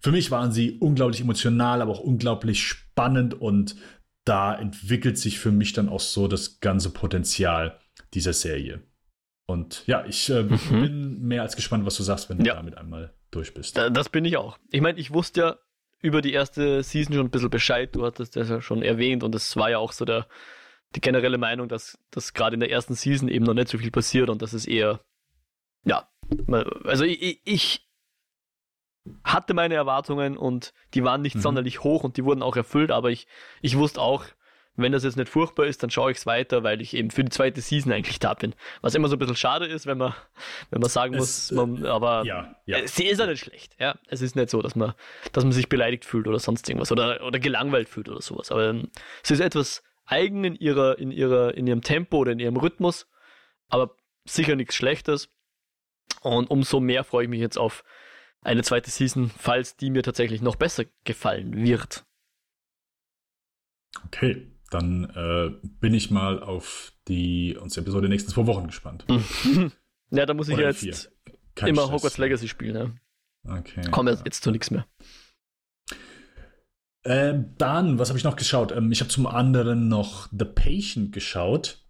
für 0.00 0.10
mich 0.10 0.30
waren 0.30 0.50
sie 0.50 0.78
unglaublich 0.78 1.20
emotional, 1.20 1.82
aber 1.82 1.92
auch 1.92 2.00
unglaublich 2.00 2.62
spannend 2.66 3.34
und 3.34 3.76
da 4.24 4.54
entwickelt 4.54 5.18
sich 5.18 5.38
für 5.38 5.52
mich 5.52 5.72
dann 5.72 5.88
auch 5.88 6.00
so 6.00 6.26
das 6.26 6.60
ganze 6.60 6.90
Potenzial 6.90 7.78
dieser 8.12 8.32
Serie. 8.32 8.82
Und 9.50 9.86
ja, 9.86 10.04
ich 10.06 10.30
äh, 10.30 10.42
mhm. 10.42 10.58
bin 10.70 11.20
mehr 11.20 11.42
als 11.42 11.56
gespannt, 11.56 11.84
was 11.84 11.96
du 11.96 12.02
sagst, 12.02 12.30
wenn 12.30 12.38
du 12.38 12.46
ja. 12.46 12.54
damit 12.54 12.78
einmal 12.78 13.12
durch 13.30 13.54
bist. 13.54 13.76
Das 13.76 14.08
bin 14.08 14.24
ich 14.24 14.36
auch. 14.36 14.58
Ich 14.70 14.80
meine, 14.80 14.98
ich 14.98 15.12
wusste 15.12 15.40
ja 15.40 15.56
über 16.00 16.22
die 16.22 16.32
erste 16.32 16.82
Season 16.82 17.14
schon 17.14 17.26
ein 17.26 17.30
bisschen 17.30 17.50
Bescheid. 17.50 17.94
Du 17.94 18.04
hattest 18.04 18.36
das 18.36 18.48
ja 18.48 18.60
schon 18.60 18.82
erwähnt 18.82 19.22
und 19.22 19.34
es 19.34 19.56
war 19.56 19.70
ja 19.70 19.78
auch 19.78 19.92
so 19.92 20.04
der, 20.04 20.26
die 20.96 21.00
generelle 21.00 21.38
Meinung, 21.38 21.68
dass, 21.68 21.98
dass 22.10 22.32
gerade 22.32 22.54
in 22.54 22.60
der 22.60 22.70
ersten 22.70 22.94
Season 22.94 23.28
eben 23.28 23.44
noch 23.44 23.54
nicht 23.54 23.68
so 23.68 23.78
viel 23.78 23.90
passiert 23.90 24.30
und 24.30 24.42
dass 24.42 24.52
es 24.52 24.66
eher 24.66 25.00
ja, 25.84 26.08
also 26.84 27.04
ich, 27.04 27.40
ich 27.44 27.88
hatte 29.24 29.54
meine 29.54 29.74
Erwartungen 29.74 30.36
und 30.36 30.72
die 30.94 31.04
waren 31.04 31.22
nicht 31.22 31.36
mhm. 31.36 31.40
sonderlich 31.40 31.82
hoch 31.82 32.04
und 32.04 32.16
die 32.16 32.24
wurden 32.24 32.42
auch 32.42 32.56
erfüllt, 32.56 32.90
aber 32.90 33.10
ich, 33.10 33.26
ich 33.62 33.76
wusste 33.76 34.00
auch, 34.00 34.24
wenn 34.82 34.92
das 34.92 35.04
jetzt 35.04 35.16
nicht 35.16 35.28
furchtbar 35.28 35.66
ist, 35.66 35.82
dann 35.82 35.90
schaue 35.90 36.10
ich 36.10 36.18
es 36.18 36.26
weiter, 36.26 36.62
weil 36.62 36.80
ich 36.80 36.94
eben 36.94 37.10
für 37.10 37.24
die 37.24 37.30
zweite 37.30 37.60
Season 37.60 37.92
eigentlich 37.92 38.18
da 38.18 38.34
bin. 38.34 38.54
Was 38.80 38.94
immer 38.94 39.08
so 39.08 39.16
ein 39.16 39.18
bisschen 39.18 39.36
schade 39.36 39.66
ist, 39.66 39.86
wenn 39.86 39.98
man, 39.98 40.14
wenn 40.70 40.80
man 40.80 40.90
sagen 40.90 41.14
es, 41.14 41.50
muss, 41.50 41.52
man, 41.52 41.86
aber 41.86 42.24
ja, 42.24 42.54
ja. 42.66 42.86
sie 42.86 43.06
ist 43.06 43.18
ja 43.18 43.26
nicht 43.26 43.40
schlecht. 43.40 43.76
Ja, 43.78 43.98
es 44.08 44.22
ist 44.22 44.36
nicht 44.36 44.50
so, 44.50 44.62
dass 44.62 44.76
man, 44.76 44.94
dass 45.32 45.44
man 45.44 45.52
sich 45.52 45.68
beleidigt 45.68 46.04
fühlt 46.04 46.26
oder 46.26 46.38
sonst 46.38 46.68
irgendwas 46.68 46.92
oder, 46.92 47.24
oder 47.24 47.38
gelangweilt 47.38 47.88
fühlt 47.88 48.08
oder 48.08 48.20
sowas. 48.20 48.50
Aber 48.50 48.68
ähm, 48.68 48.90
es 49.22 49.30
ist 49.30 49.40
etwas 49.40 49.82
eigen 50.06 50.44
in 50.44 50.54
ihrer, 50.56 50.98
in 50.98 51.10
ihrer, 51.10 51.54
in 51.54 51.66
ihrem 51.66 51.82
Tempo 51.82 52.18
oder 52.18 52.32
in 52.32 52.38
ihrem 52.38 52.56
Rhythmus, 52.56 53.08
aber 53.68 53.96
sicher 54.24 54.56
nichts 54.56 54.74
Schlechtes. 54.74 55.28
Und 56.22 56.50
umso 56.50 56.80
mehr 56.80 57.04
freue 57.04 57.24
ich 57.24 57.30
mich 57.30 57.40
jetzt 57.40 57.58
auf 57.58 57.84
eine 58.42 58.62
zweite 58.62 58.90
Season, 58.90 59.30
falls 59.30 59.76
die 59.76 59.90
mir 59.90 60.02
tatsächlich 60.02 60.42
noch 60.42 60.56
besser 60.56 60.84
gefallen 61.04 61.56
wird. 61.56 62.04
Okay, 64.06 64.49
dann 64.70 65.04
äh, 65.14 65.50
bin 65.80 65.94
ich 65.94 66.10
mal 66.10 66.42
auf 66.42 66.92
die 67.08 67.56
unsere 67.60 67.82
Episode 67.82 68.02
der 68.02 68.10
nächsten 68.10 68.30
zwei 68.30 68.46
Wochen 68.46 68.66
gespannt. 68.66 69.04
ja, 70.10 70.26
da 70.26 70.34
muss 70.34 70.48
ich 70.48 70.54
Oder 70.54 70.70
jetzt 70.70 71.10
immer 71.56 71.82
Stress. 71.82 71.92
Hogwarts 71.92 72.18
Legacy 72.18 72.48
spielen. 72.48 72.76
Ja. 73.44 73.58
Okay. 73.58 73.82
Kommen 73.90 74.14
wir 74.16 74.24
jetzt 74.24 74.42
zu 74.42 74.50
nichts 74.50 74.70
mehr. 74.70 74.86
Ähm, 77.04 77.54
dann, 77.56 77.98
was 77.98 78.10
habe 78.10 78.18
ich 78.18 78.24
noch 78.24 78.36
geschaut? 78.36 78.72
Ähm, 78.72 78.92
ich 78.92 79.00
habe 79.00 79.10
zum 79.10 79.26
anderen 79.26 79.88
noch 79.88 80.28
The 80.30 80.44
Patient 80.44 81.12
geschaut. 81.12 81.84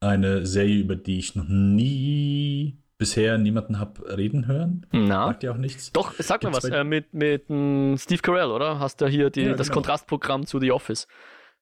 Eine 0.00 0.46
Serie, 0.46 0.78
über 0.78 0.96
die 0.96 1.18
ich 1.18 1.34
noch 1.36 1.48
nie 1.48 2.82
bisher 2.98 3.36
niemanden 3.38 3.78
habe 3.78 4.16
reden 4.16 4.46
hören. 4.46 4.86
Na. 4.92 5.28
Sagt 5.28 5.42
ja 5.42 5.52
auch 5.52 5.58
nichts. 5.58 5.92
Doch, 5.92 6.14
sag 6.18 6.42
mir 6.42 6.52
was. 6.52 6.64
Äh, 6.64 6.84
mit 6.84 7.12
mit 7.12 7.50
m, 7.50 7.96
Steve 7.98 8.22
Carell, 8.22 8.50
oder? 8.50 8.78
Hast 8.78 9.00
du 9.00 9.06
hier 9.06 9.30
die, 9.30 9.42
ja, 9.42 9.54
das 9.54 9.68
genau. 9.68 9.74
Kontrastprogramm 9.76 10.46
zu 10.46 10.58
The 10.58 10.72
Office. 10.72 11.06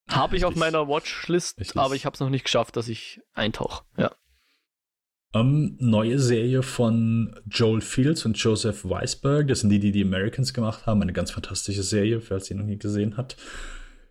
Habe 0.08 0.36
ich 0.36 0.44
auf 0.44 0.54
meiner 0.54 0.86
Watchlist, 0.88 1.58
Richtig. 1.58 1.80
aber 1.80 1.94
ich 1.94 2.04
habe 2.04 2.14
es 2.14 2.20
noch 2.20 2.30
nicht 2.30 2.44
geschafft, 2.44 2.76
dass 2.76 2.88
ich 2.88 3.20
eintauche. 3.32 3.84
Ja. 3.96 4.14
Um, 5.32 5.40
ähm, 5.40 5.76
neue 5.80 6.18
Serie 6.18 6.62
von 6.62 7.40
Joel 7.46 7.80
Fields 7.80 8.24
und 8.24 8.36
Joseph 8.36 8.84
Weisberg. 8.84 9.48
Das 9.48 9.60
sind 9.60 9.70
die, 9.70 9.80
die 9.80 9.92
die 9.92 10.04
Americans 10.04 10.54
gemacht 10.54 10.86
haben. 10.86 11.02
Eine 11.02 11.12
ganz 11.12 11.30
fantastische 11.30 11.82
Serie, 11.82 12.20
falls 12.20 12.50
ihr 12.50 12.56
noch 12.56 12.66
nie 12.66 12.78
gesehen 12.78 13.16
habt. 13.16 13.36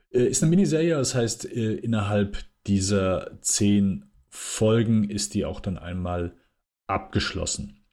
Äh, 0.10 0.26
ist 0.26 0.44
eine 0.44 0.50
Miniserie, 0.50 0.96
das 0.96 1.16
heißt, 1.16 1.46
äh, 1.46 1.76
innerhalb 1.76 2.44
dieser 2.68 3.40
zehn 3.42 4.12
Folgen 4.30 5.10
ist 5.10 5.34
die 5.34 5.46
auch 5.46 5.60
dann 5.60 5.78
einmal 5.78 6.36
abgeschlossen. 6.88 7.86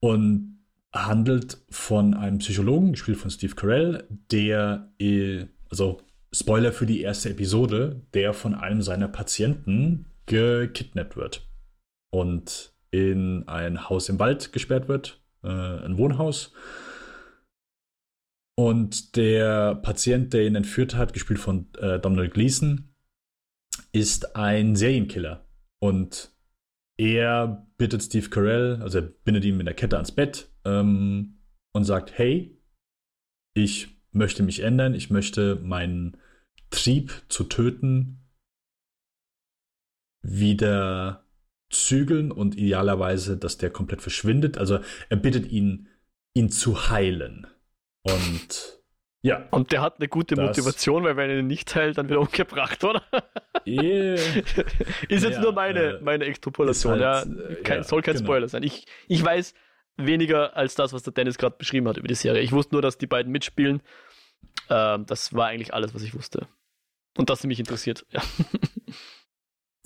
Und 0.00 0.64
handelt 0.92 1.58
von 1.70 2.14
einem 2.14 2.38
Psychologen, 2.38 2.92
gespielt 2.92 3.18
von 3.18 3.30
Steve 3.30 3.54
Carell, 3.54 4.06
der, 4.30 4.92
äh, 4.98 5.46
also 5.70 6.00
Spoiler 6.32 6.72
für 6.72 6.86
die 6.86 7.00
erste 7.00 7.30
Episode, 7.30 8.02
der 8.14 8.32
von 8.34 8.54
einem 8.54 8.82
seiner 8.82 9.08
Patienten 9.08 10.06
gekidnappt 10.26 11.16
wird 11.16 11.50
und 12.12 12.72
in 12.90 13.46
ein 13.48 13.88
Haus 13.88 14.08
im 14.08 14.18
Wald 14.18 14.52
gesperrt 14.52 14.88
wird, 14.88 15.22
äh, 15.42 15.48
ein 15.48 15.98
Wohnhaus. 15.98 16.52
Und 18.56 19.16
der 19.16 19.76
Patient, 19.76 20.32
der 20.32 20.46
ihn 20.46 20.54
entführt 20.54 20.94
hat, 20.94 21.12
gespielt 21.12 21.40
von 21.40 21.72
äh, 21.78 21.98
Donald 21.98 22.34
Gleason, 22.34 22.94
ist 23.92 24.36
ein 24.36 24.76
Serienkiller. 24.76 25.46
Und 25.80 26.32
er 26.98 27.66
bittet 27.78 28.02
Steve 28.02 28.28
Carell, 28.28 28.80
also 28.82 28.98
er 28.98 29.02
bindet 29.02 29.44
ihn 29.44 29.56
mit 29.56 29.66
der 29.66 29.74
Kette 29.74 29.96
ans 29.96 30.12
Bett 30.12 30.50
ähm, 30.64 31.40
und 31.72 31.84
sagt, 31.84 32.18
hey, 32.18 32.60
ich 33.54 33.99
möchte 34.12 34.42
mich 34.42 34.60
ändern, 34.60 34.94
ich 34.94 35.10
möchte 35.10 35.56
meinen 35.56 36.16
Trieb 36.70 37.12
zu 37.28 37.44
töten 37.44 38.16
wieder 40.22 41.24
zügeln 41.70 42.32
und 42.32 42.56
idealerweise, 42.56 43.36
dass 43.36 43.58
der 43.58 43.70
komplett 43.70 44.02
verschwindet. 44.02 44.58
Also 44.58 44.80
er 45.08 45.16
bittet 45.16 45.50
ihn, 45.50 45.88
ihn 46.34 46.50
zu 46.50 46.90
heilen. 46.90 47.46
Und 48.02 48.80
ja. 49.22 49.46
Und 49.50 49.70
der 49.70 49.82
hat 49.82 49.98
eine 49.98 50.08
gute 50.08 50.34
Motivation, 50.40 51.04
weil 51.04 51.16
wenn 51.16 51.30
er 51.30 51.38
ihn 51.40 51.46
nicht 51.46 51.74
heilt, 51.74 51.98
dann 51.98 52.08
wird 52.08 52.18
er 52.18 52.22
umgebracht, 52.22 52.82
oder? 52.82 53.02
Yeah. 53.66 54.14
ist 55.08 55.24
jetzt 55.24 55.34
ja, 55.34 55.40
nur 55.40 55.52
meine, 55.52 55.80
äh, 55.80 56.00
meine 56.00 56.24
Extrapolation. 56.24 57.00
Halt, 57.00 57.28
ja, 57.28 57.54
kein, 57.62 57.78
ja, 57.78 57.82
soll 57.84 58.00
kein 58.00 58.14
genau. 58.14 58.26
Spoiler 58.26 58.48
sein. 58.48 58.62
Ich, 58.62 58.86
ich 59.08 59.22
weiß 59.22 59.54
weniger 60.06 60.56
als 60.56 60.74
das, 60.74 60.92
was 60.92 61.02
der 61.02 61.12
Dennis 61.12 61.38
gerade 61.38 61.56
beschrieben 61.56 61.88
hat 61.88 61.96
über 61.96 62.08
die 62.08 62.14
Serie. 62.14 62.42
Ich 62.42 62.52
wusste 62.52 62.74
nur, 62.74 62.82
dass 62.82 62.98
die 62.98 63.06
beiden 63.06 63.32
mitspielen. 63.32 63.82
Ähm, 64.68 65.06
das 65.06 65.34
war 65.34 65.48
eigentlich 65.48 65.74
alles, 65.74 65.94
was 65.94 66.02
ich 66.02 66.14
wusste. 66.14 66.46
Und 67.16 67.30
dass 67.30 67.40
sie 67.40 67.48
mich 67.48 67.58
interessiert. 67.58 68.06
Ja. 68.12 68.22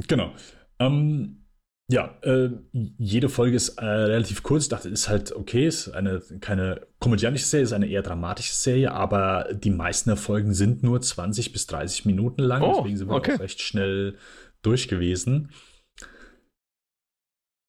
Genau. 0.08 0.34
Ähm, 0.80 1.44
ja, 1.90 2.18
äh, 2.22 2.50
jede 2.72 3.28
Folge 3.28 3.56
ist 3.56 3.76
äh, 3.78 3.84
relativ 3.84 4.42
kurz. 4.42 4.64
Ich 4.64 4.68
dachte, 4.70 4.88
ist 4.88 5.08
halt 5.08 5.32
okay, 5.32 5.66
ist 5.66 5.90
eine 5.90 6.20
keine 6.40 6.86
komödiantische 6.98 7.44
Serie, 7.44 7.64
ist 7.64 7.72
eine 7.72 7.88
eher 7.88 8.02
dramatische 8.02 8.54
Serie, 8.54 8.92
aber 8.92 9.48
die 9.52 9.70
meisten 9.70 10.08
der 10.08 10.16
Folgen 10.16 10.54
sind 10.54 10.82
nur 10.82 11.02
20 11.02 11.52
bis 11.52 11.66
30 11.66 12.06
Minuten 12.06 12.42
lang, 12.42 12.62
oh, 12.62 12.78
deswegen 12.78 12.96
sind 12.96 13.08
wir 13.08 13.16
okay. 13.16 13.34
auch 13.34 13.40
recht 13.40 13.60
schnell 13.60 14.16
durch 14.62 14.88
gewesen. 14.88 15.50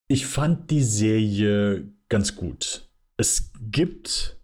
Ich 0.08 0.26
fand 0.26 0.72
die 0.72 0.84
Serie 0.84 1.92
ganz 2.10 2.36
gut. 2.36 2.90
Es 3.18 3.52
gibt 3.60 4.40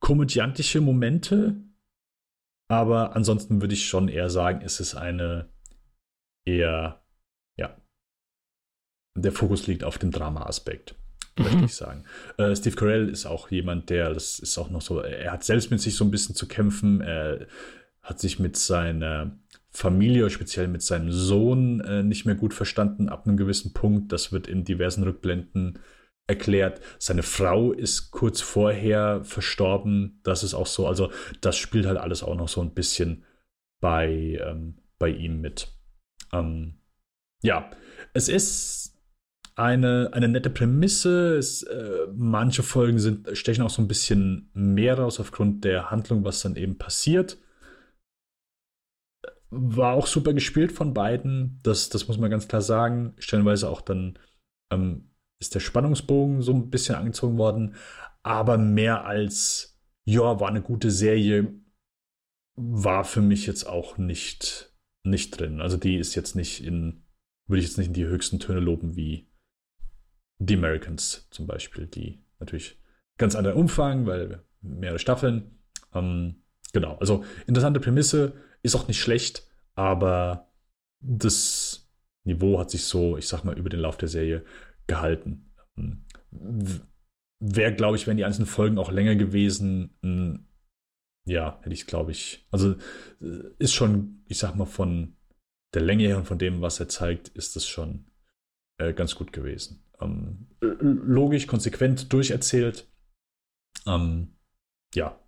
komödiantische 0.00 0.80
Momente, 0.80 1.56
aber 2.68 3.16
ansonsten 3.16 3.60
würde 3.60 3.74
ich 3.74 3.88
schon 3.88 4.08
eher 4.08 4.30
sagen, 4.30 4.62
es 4.62 4.80
ist 4.80 4.94
eine 4.94 5.52
eher 6.44 7.00
der 9.14 9.32
Fokus 9.32 9.66
liegt 9.66 9.84
auf 9.84 9.98
dem 9.98 10.10
Drama-Aspekt, 10.10 10.94
möchte 11.36 11.58
mhm. 11.58 11.64
ich 11.64 11.74
sagen. 11.74 12.04
Äh, 12.36 12.54
Steve 12.54 12.76
Carell 12.76 13.08
ist 13.08 13.26
auch 13.26 13.50
jemand, 13.50 13.90
der, 13.90 14.12
das 14.12 14.38
ist 14.38 14.56
auch 14.58 14.70
noch 14.70 14.82
so, 14.82 15.00
er 15.00 15.32
hat 15.32 15.44
selbst 15.44 15.70
mit 15.70 15.80
sich 15.80 15.96
so 15.96 16.04
ein 16.04 16.10
bisschen 16.10 16.34
zu 16.34 16.46
kämpfen. 16.46 17.00
Er 17.00 17.46
hat 18.02 18.20
sich 18.20 18.38
mit 18.38 18.56
seiner 18.56 19.38
Familie, 19.70 20.30
speziell 20.30 20.68
mit 20.68 20.82
seinem 20.82 21.12
Sohn, 21.12 21.80
äh, 21.80 22.02
nicht 22.02 22.24
mehr 22.24 22.34
gut 22.34 22.54
verstanden 22.54 23.08
ab 23.08 23.26
einem 23.26 23.36
gewissen 23.36 23.72
Punkt. 23.72 24.12
Das 24.12 24.32
wird 24.32 24.48
in 24.48 24.64
diversen 24.64 25.04
Rückblenden 25.04 25.78
erklärt. 26.30 26.80
Seine 26.98 27.22
Frau 27.22 27.72
ist 27.72 28.10
kurz 28.10 28.40
vorher 28.40 29.22
verstorben. 29.24 30.20
Das 30.22 30.42
ist 30.42 30.54
auch 30.54 30.66
so. 30.66 30.86
Also, 30.86 31.10
das 31.40 31.56
spielt 31.56 31.86
halt 31.86 31.98
alles 31.98 32.22
auch 32.22 32.36
noch 32.36 32.48
so 32.48 32.62
ein 32.62 32.72
bisschen 32.72 33.24
bei, 33.80 34.38
ähm, 34.42 34.78
bei 34.98 35.10
ihm 35.10 35.40
mit. 35.40 35.68
Ähm, 36.32 36.80
ja, 37.42 37.70
es 38.12 38.28
ist 38.28 38.96
eine, 39.56 40.10
eine 40.12 40.28
nette 40.28 40.50
Prämisse. 40.50 41.36
Es, 41.36 41.62
äh, 41.62 42.06
manche 42.14 42.62
Folgen 42.62 42.98
sind, 42.98 43.36
stechen 43.36 43.64
auch 43.64 43.70
so 43.70 43.82
ein 43.82 43.88
bisschen 43.88 44.50
mehr 44.54 44.98
raus 44.98 45.20
aufgrund 45.20 45.64
der 45.64 45.90
Handlung, 45.90 46.24
was 46.24 46.42
dann 46.42 46.56
eben 46.56 46.78
passiert. 46.78 47.38
War 49.50 49.94
auch 49.94 50.06
super 50.06 50.32
gespielt 50.32 50.72
von 50.72 50.94
beiden. 50.94 51.60
Das, 51.62 51.88
das 51.88 52.06
muss 52.06 52.18
man 52.18 52.30
ganz 52.30 52.46
klar 52.48 52.62
sagen. 52.62 53.14
Stellenweise 53.18 53.68
auch 53.68 53.80
dann 53.80 54.18
ähm, 54.70 55.09
ist 55.40 55.54
der 55.54 55.60
Spannungsbogen 55.60 56.42
so 56.42 56.52
ein 56.52 56.70
bisschen 56.70 56.94
angezogen 56.94 57.38
worden. 57.38 57.74
Aber 58.22 58.58
mehr 58.58 59.04
als, 59.04 59.80
ja, 60.04 60.38
war 60.38 60.48
eine 60.48 60.62
gute 60.62 60.90
Serie, 60.90 61.54
war 62.56 63.04
für 63.04 63.22
mich 63.22 63.46
jetzt 63.46 63.64
auch 63.64 63.96
nicht, 63.96 64.74
nicht 65.04 65.38
drin. 65.38 65.60
Also 65.60 65.76
die 65.76 65.96
ist 65.96 66.14
jetzt 66.14 66.36
nicht 66.36 66.62
in, 66.62 67.02
würde 67.48 67.60
ich 67.60 67.66
jetzt 67.66 67.78
nicht 67.78 67.88
in 67.88 67.94
die 67.94 68.06
höchsten 68.06 68.38
Töne 68.38 68.60
loben 68.60 68.96
wie 68.96 69.28
The 70.38 70.56
Americans 70.56 71.26
zum 71.30 71.46
Beispiel, 71.46 71.86
die 71.86 72.22
natürlich 72.38 72.78
ganz 73.18 73.34
anderen 73.34 73.56
Umfang, 73.56 74.06
weil 74.06 74.44
mehrere 74.60 74.98
Staffeln. 74.98 75.58
Ähm, 75.94 76.42
genau, 76.72 76.96
also 76.96 77.24
interessante 77.46 77.80
Prämisse, 77.80 78.34
ist 78.62 78.74
auch 78.74 78.88
nicht 78.88 79.00
schlecht, 79.00 79.48
aber 79.74 80.50
das 81.00 81.90
Niveau 82.24 82.58
hat 82.58 82.70
sich 82.70 82.84
so, 82.84 83.16
ich 83.16 83.26
sag 83.26 83.44
mal, 83.44 83.58
über 83.58 83.70
den 83.70 83.80
Lauf 83.80 83.96
der 83.96 84.08
Serie 84.08 84.44
gehalten. 84.90 85.50
Ähm, 85.76 86.04
Wäre, 87.42 87.74
glaube 87.74 87.96
ich, 87.96 88.06
wären 88.06 88.18
die 88.18 88.24
einzelnen 88.24 88.46
Folgen 88.46 88.76
auch 88.76 88.92
länger 88.92 89.14
gewesen, 89.14 89.96
hm, 90.02 90.46
ja, 91.26 91.58
hätte 91.62 91.72
ich, 91.72 91.86
glaube 91.86 92.10
ich, 92.10 92.46
also 92.50 92.72
äh, 93.22 93.54
ist 93.58 93.72
schon, 93.72 94.22
ich 94.26 94.38
sag 94.38 94.56
mal, 94.56 94.66
von 94.66 95.16
der 95.72 95.82
Länge 95.82 96.04
her 96.04 96.18
und 96.18 96.26
von 96.26 96.38
dem, 96.38 96.60
was 96.60 96.80
er 96.80 96.88
zeigt, 96.88 97.28
ist 97.28 97.56
das 97.56 97.66
schon 97.66 98.10
äh, 98.78 98.92
ganz 98.92 99.14
gut 99.14 99.32
gewesen 99.32 99.82
ähm, 100.00 100.46
logisch, 100.60 101.46
konsequent 101.46 102.12
durcherzählt. 102.12 102.88
Ähm, 103.86 104.36
ja. 104.94 105.18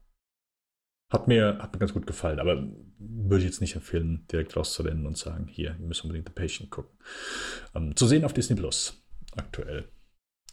Hat 1.10 1.28
mir, 1.28 1.58
hat 1.58 1.72
mir 1.72 1.78
ganz 1.78 1.92
gut 1.92 2.06
gefallen, 2.06 2.40
aber 2.40 2.66
würde 2.98 3.38
ich 3.38 3.44
jetzt 3.44 3.60
nicht 3.60 3.76
empfehlen, 3.76 4.26
direkt 4.32 4.56
rauszurennen 4.56 5.06
und 5.06 5.18
sagen, 5.18 5.46
hier, 5.46 5.76
ihr 5.78 5.86
müsst 5.86 6.02
unbedingt 6.04 6.28
The 6.28 6.34
Patient 6.34 6.70
gucken. 6.70 6.98
Ähm, 7.74 7.94
zu 7.96 8.06
sehen 8.06 8.24
auf 8.24 8.32
Disney 8.32 8.56
Plus 8.56 9.01
aktuell. 9.36 9.88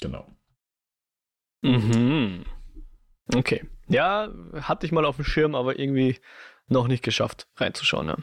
Genau. 0.01 0.27
Mhm. 1.61 2.45
Okay. 3.33 3.65
Ja, 3.87 4.29
hatte 4.61 4.85
ich 4.85 4.91
mal 4.91 5.05
auf 5.05 5.17
dem 5.17 5.25
Schirm, 5.25 5.55
aber 5.55 5.79
irgendwie 5.79 6.19
noch 6.67 6.87
nicht 6.87 7.03
geschafft, 7.03 7.47
reinzuschauen. 7.57 8.07
Ja. 8.07 8.17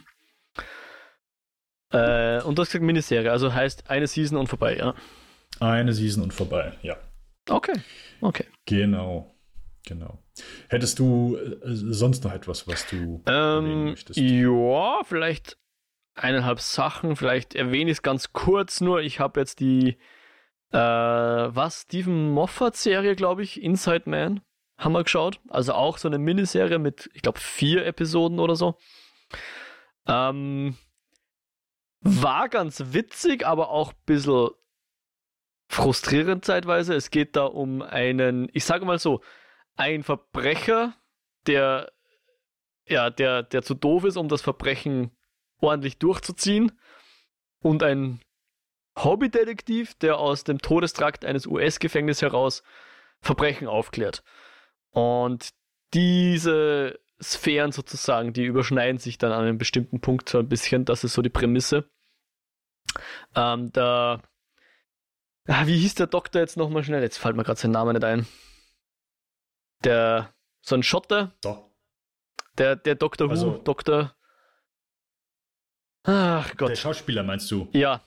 Äh, 2.39 2.43
und 2.43 2.59
hast 2.59 2.69
gesagt 2.69 2.85
Miniserie, 2.85 3.31
also 3.31 3.53
heißt 3.53 3.91
eine 3.91 4.07
Season 4.07 4.39
und 4.39 4.49
vorbei, 4.49 4.77
ja. 4.77 4.95
Eine 5.61 5.93
Season 5.93 6.23
und 6.23 6.33
vorbei, 6.33 6.77
ja. 6.83 6.97
Okay, 7.49 7.81
okay. 8.21 8.45
Genau, 8.65 9.35
genau. 9.85 10.19
Hättest 10.69 10.99
du 10.99 11.37
äh, 11.37 11.57
sonst 11.63 12.25
noch 12.25 12.33
etwas, 12.33 12.67
was 12.67 12.87
du 12.89 13.23
ähm, 13.27 13.85
möchtest? 13.85 14.19
Ja, 14.19 15.01
vielleicht 15.05 15.57
eineinhalb 16.15 16.61
Sachen. 16.61 17.17
Vielleicht 17.17 17.55
erwähne 17.55 17.91
ich 17.91 17.99
es 17.99 18.03
ganz 18.03 18.33
kurz 18.33 18.81
nur. 18.81 19.01
Ich 19.01 19.21
habe 19.21 19.41
jetzt 19.41 19.61
die, 19.61 19.97
äh, 20.73 20.79
was, 20.79 21.83
Stephen 21.83 22.33
Moffat-Serie, 22.33 23.17
glaube 23.17 23.43
ich, 23.43 23.63
Inside 23.63 24.09
Man, 24.09 24.41
haben 24.79 24.93
wir 24.93 25.05
geschaut. 25.05 25.41
Also 25.49 25.75
auch 25.75 25.99
so 25.99 26.09
eine 26.09 26.19
Miniserie 26.19 26.79
mit, 26.79 27.11
ich 27.15 27.23
glaube, 27.23 27.41
vier 27.41 27.87
Episoden 27.87 28.39
oder 28.39 28.57
so. 28.57 28.77
Ähm, 30.07 30.77
war 32.01 32.49
ganz 32.49 32.93
witzig, 32.93 33.47
aber 33.47 33.71
auch 33.71 33.93
ein 33.93 34.03
bisschen 34.07 34.51
frustrierend 35.69 36.45
zeitweise. 36.45 36.95
Es 36.95 37.11
geht 37.11 37.37
da 37.37 37.45
um 37.45 37.83
einen, 37.83 38.49
ich 38.53 38.65
sage 38.65 38.85
mal 38.85 38.99
so, 38.99 39.21
ein 39.77 40.03
Verbrecher, 40.03 40.95
der 41.47 41.93
ja, 42.89 43.11
der, 43.11 43.43
der 43.43 43.63
zu 43.63 43.75
doof 43.75 44.05
ist, 44.05 44.17
um 44.17 44.29
das 44.29 44.43
Verbrechen 44.43 45.11
ordentlich 45.61 45.99
durchzuziehen. 45.99 46.73
Und 47.61 47.83
ein 47.83 48.21
Hobbydetektiv, 48.97 49.95
der 49.95 50.19
aus 50.19 50.45
dem 50.45 50.59
Todestrakt 50.59 51.25
eines 51.25 51.47
US-Gefängnisses 51.47 52.23
heraus 52.23 52.63
Verbrechen 53.21 53.69
aufklärt. 53.69 54.23
Und 54.91 55.51
diese 55.95 56.99
Sphären 57.23 57.73
sozusagen, 57.73 58.33
die 58.33 58.45
überschneiden 58.45 58.99
sich 58.99 59.19
dann 59.19 59.33
an 59.33 59.45
einem 59.45 59.59
bestimmten 59.59 60.01
Punkt 60.01 60.29
so 60.29 60.39
ein 60.39 60.49
bisschen. 60.49 60.85
Das 60.85 61.05
ist 61.05 61.15
so 61.15 61.23
die 61.23 61.31
Prämisse. 61.31 61.89
Ähm, 63.35 63.71
da 63.73 64.23
Ah, 65.49 65.67
wie 65.67 65.79
hieß 65.79 65.95
der 65.95 66.09
Doktor 66.09 66.41
jetzt 66.41 66.57
nochmal 66.57 66.83
schnell? 66.83 67.03
Jetzt 67.03 67.19
fällt 67.19 67.37
mir 67.37 67.45
gerade 67.45 67.59
sein 67.61 67.71
Name 67.71 67.93
nicht 67.93 68.05
ein. 68.05 68.27
Der, 69.85 70.35
so 70.63 70.75
ein 70.75 70.83
Schotter. 70.83 71.37
Doch. 71.41 71.71
Der, 72.59 72.75
der 72.75 72.97
Doktor 72.97 73.27
Who, 73.29 73.31
also, 73.31 73.59
Doktor. 73.59 74.17
Ach 76.03 76.49
Der 76.49 76.57
Gott. 76.57 76.79
Schauspieler 76.79 77.23
meinst 77.23 77.51
du? 77.51 77.69
Ja, 77.73 78.03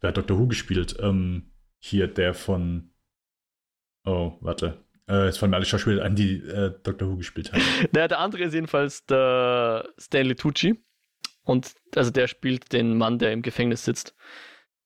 Wer 0.00 0.08
hat 0.08 0.16
Doctor 0.16 0.38
Who 0.38 0.46
gespielt? 0.46 0.96
Ähm, 1.00 1.52
hier 1.78 2.06
der 2.08 2.34
von. 2.34 2.92
Oh, 4.04 4.32
warte. 4.40 4.84
Äh, 5.08 5.26
jetzt 5.26 5.38
fallen 5.38 5.50
mir 5.50 5.56
alle 5.56 5.66
Schauspieler 5.66 6.04
ein, 6.04 6.14
die 6.14 6.36
äh, 6.38 6.72
Doctor 6.82 7.08
Who 7.08 7.16
gespielt 7.16 7.52
haben. 7.52 7.62
der, 7.92 8.08
der 8.08 8.18
andere 8.20 8.44
ist 8.44 8.54
jedenfalls 8.54 9.04
der 9.06 9.88
Stanley 9.98 10.34
Tucci. 10.34 10.82
Und 11.42 11.74
also 11.96 12.10
der 12.10 12.28
spielt 12.28 12.72
den 12.72 12.96
Mann, 12.96 13.18
der 13.18 13.32
im 13.32 13.42
Gefängnis 13.42 13.84
sitzt. 13.84 14.14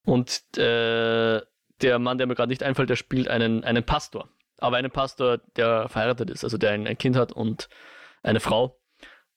Und 0.06 0.42
äh, 0.56 1.40
der 1.82 1.98
Mann, 1.98 2.18
der 2.18 2.26
mir 2.26 2.34
gerade 2.34 2.50
nicht 2.50 2.62
einfällt, 2.62 2.90
der 2.90 2.96
spielt 2.96 3.28
einen, 3.28 3.64
einen 3.64 3.84
Pastor. 3.84 4.28
Aber 4.58 4.76
einen 4.76 4.90
Pastor, 4.90 5.38
der 5.56 5.88
verheiratet 5.88 6.30
ist, 6.30 6.44
also 6.44 6.56
der 6.56 6.70
ein, 6.70 6.86
ein 6.86 6.96
Kind 6.96 7.16
hat 7.16 7.32
und 7.32 7.68
eine 8.22 8.40
Frau. 8.40 8.80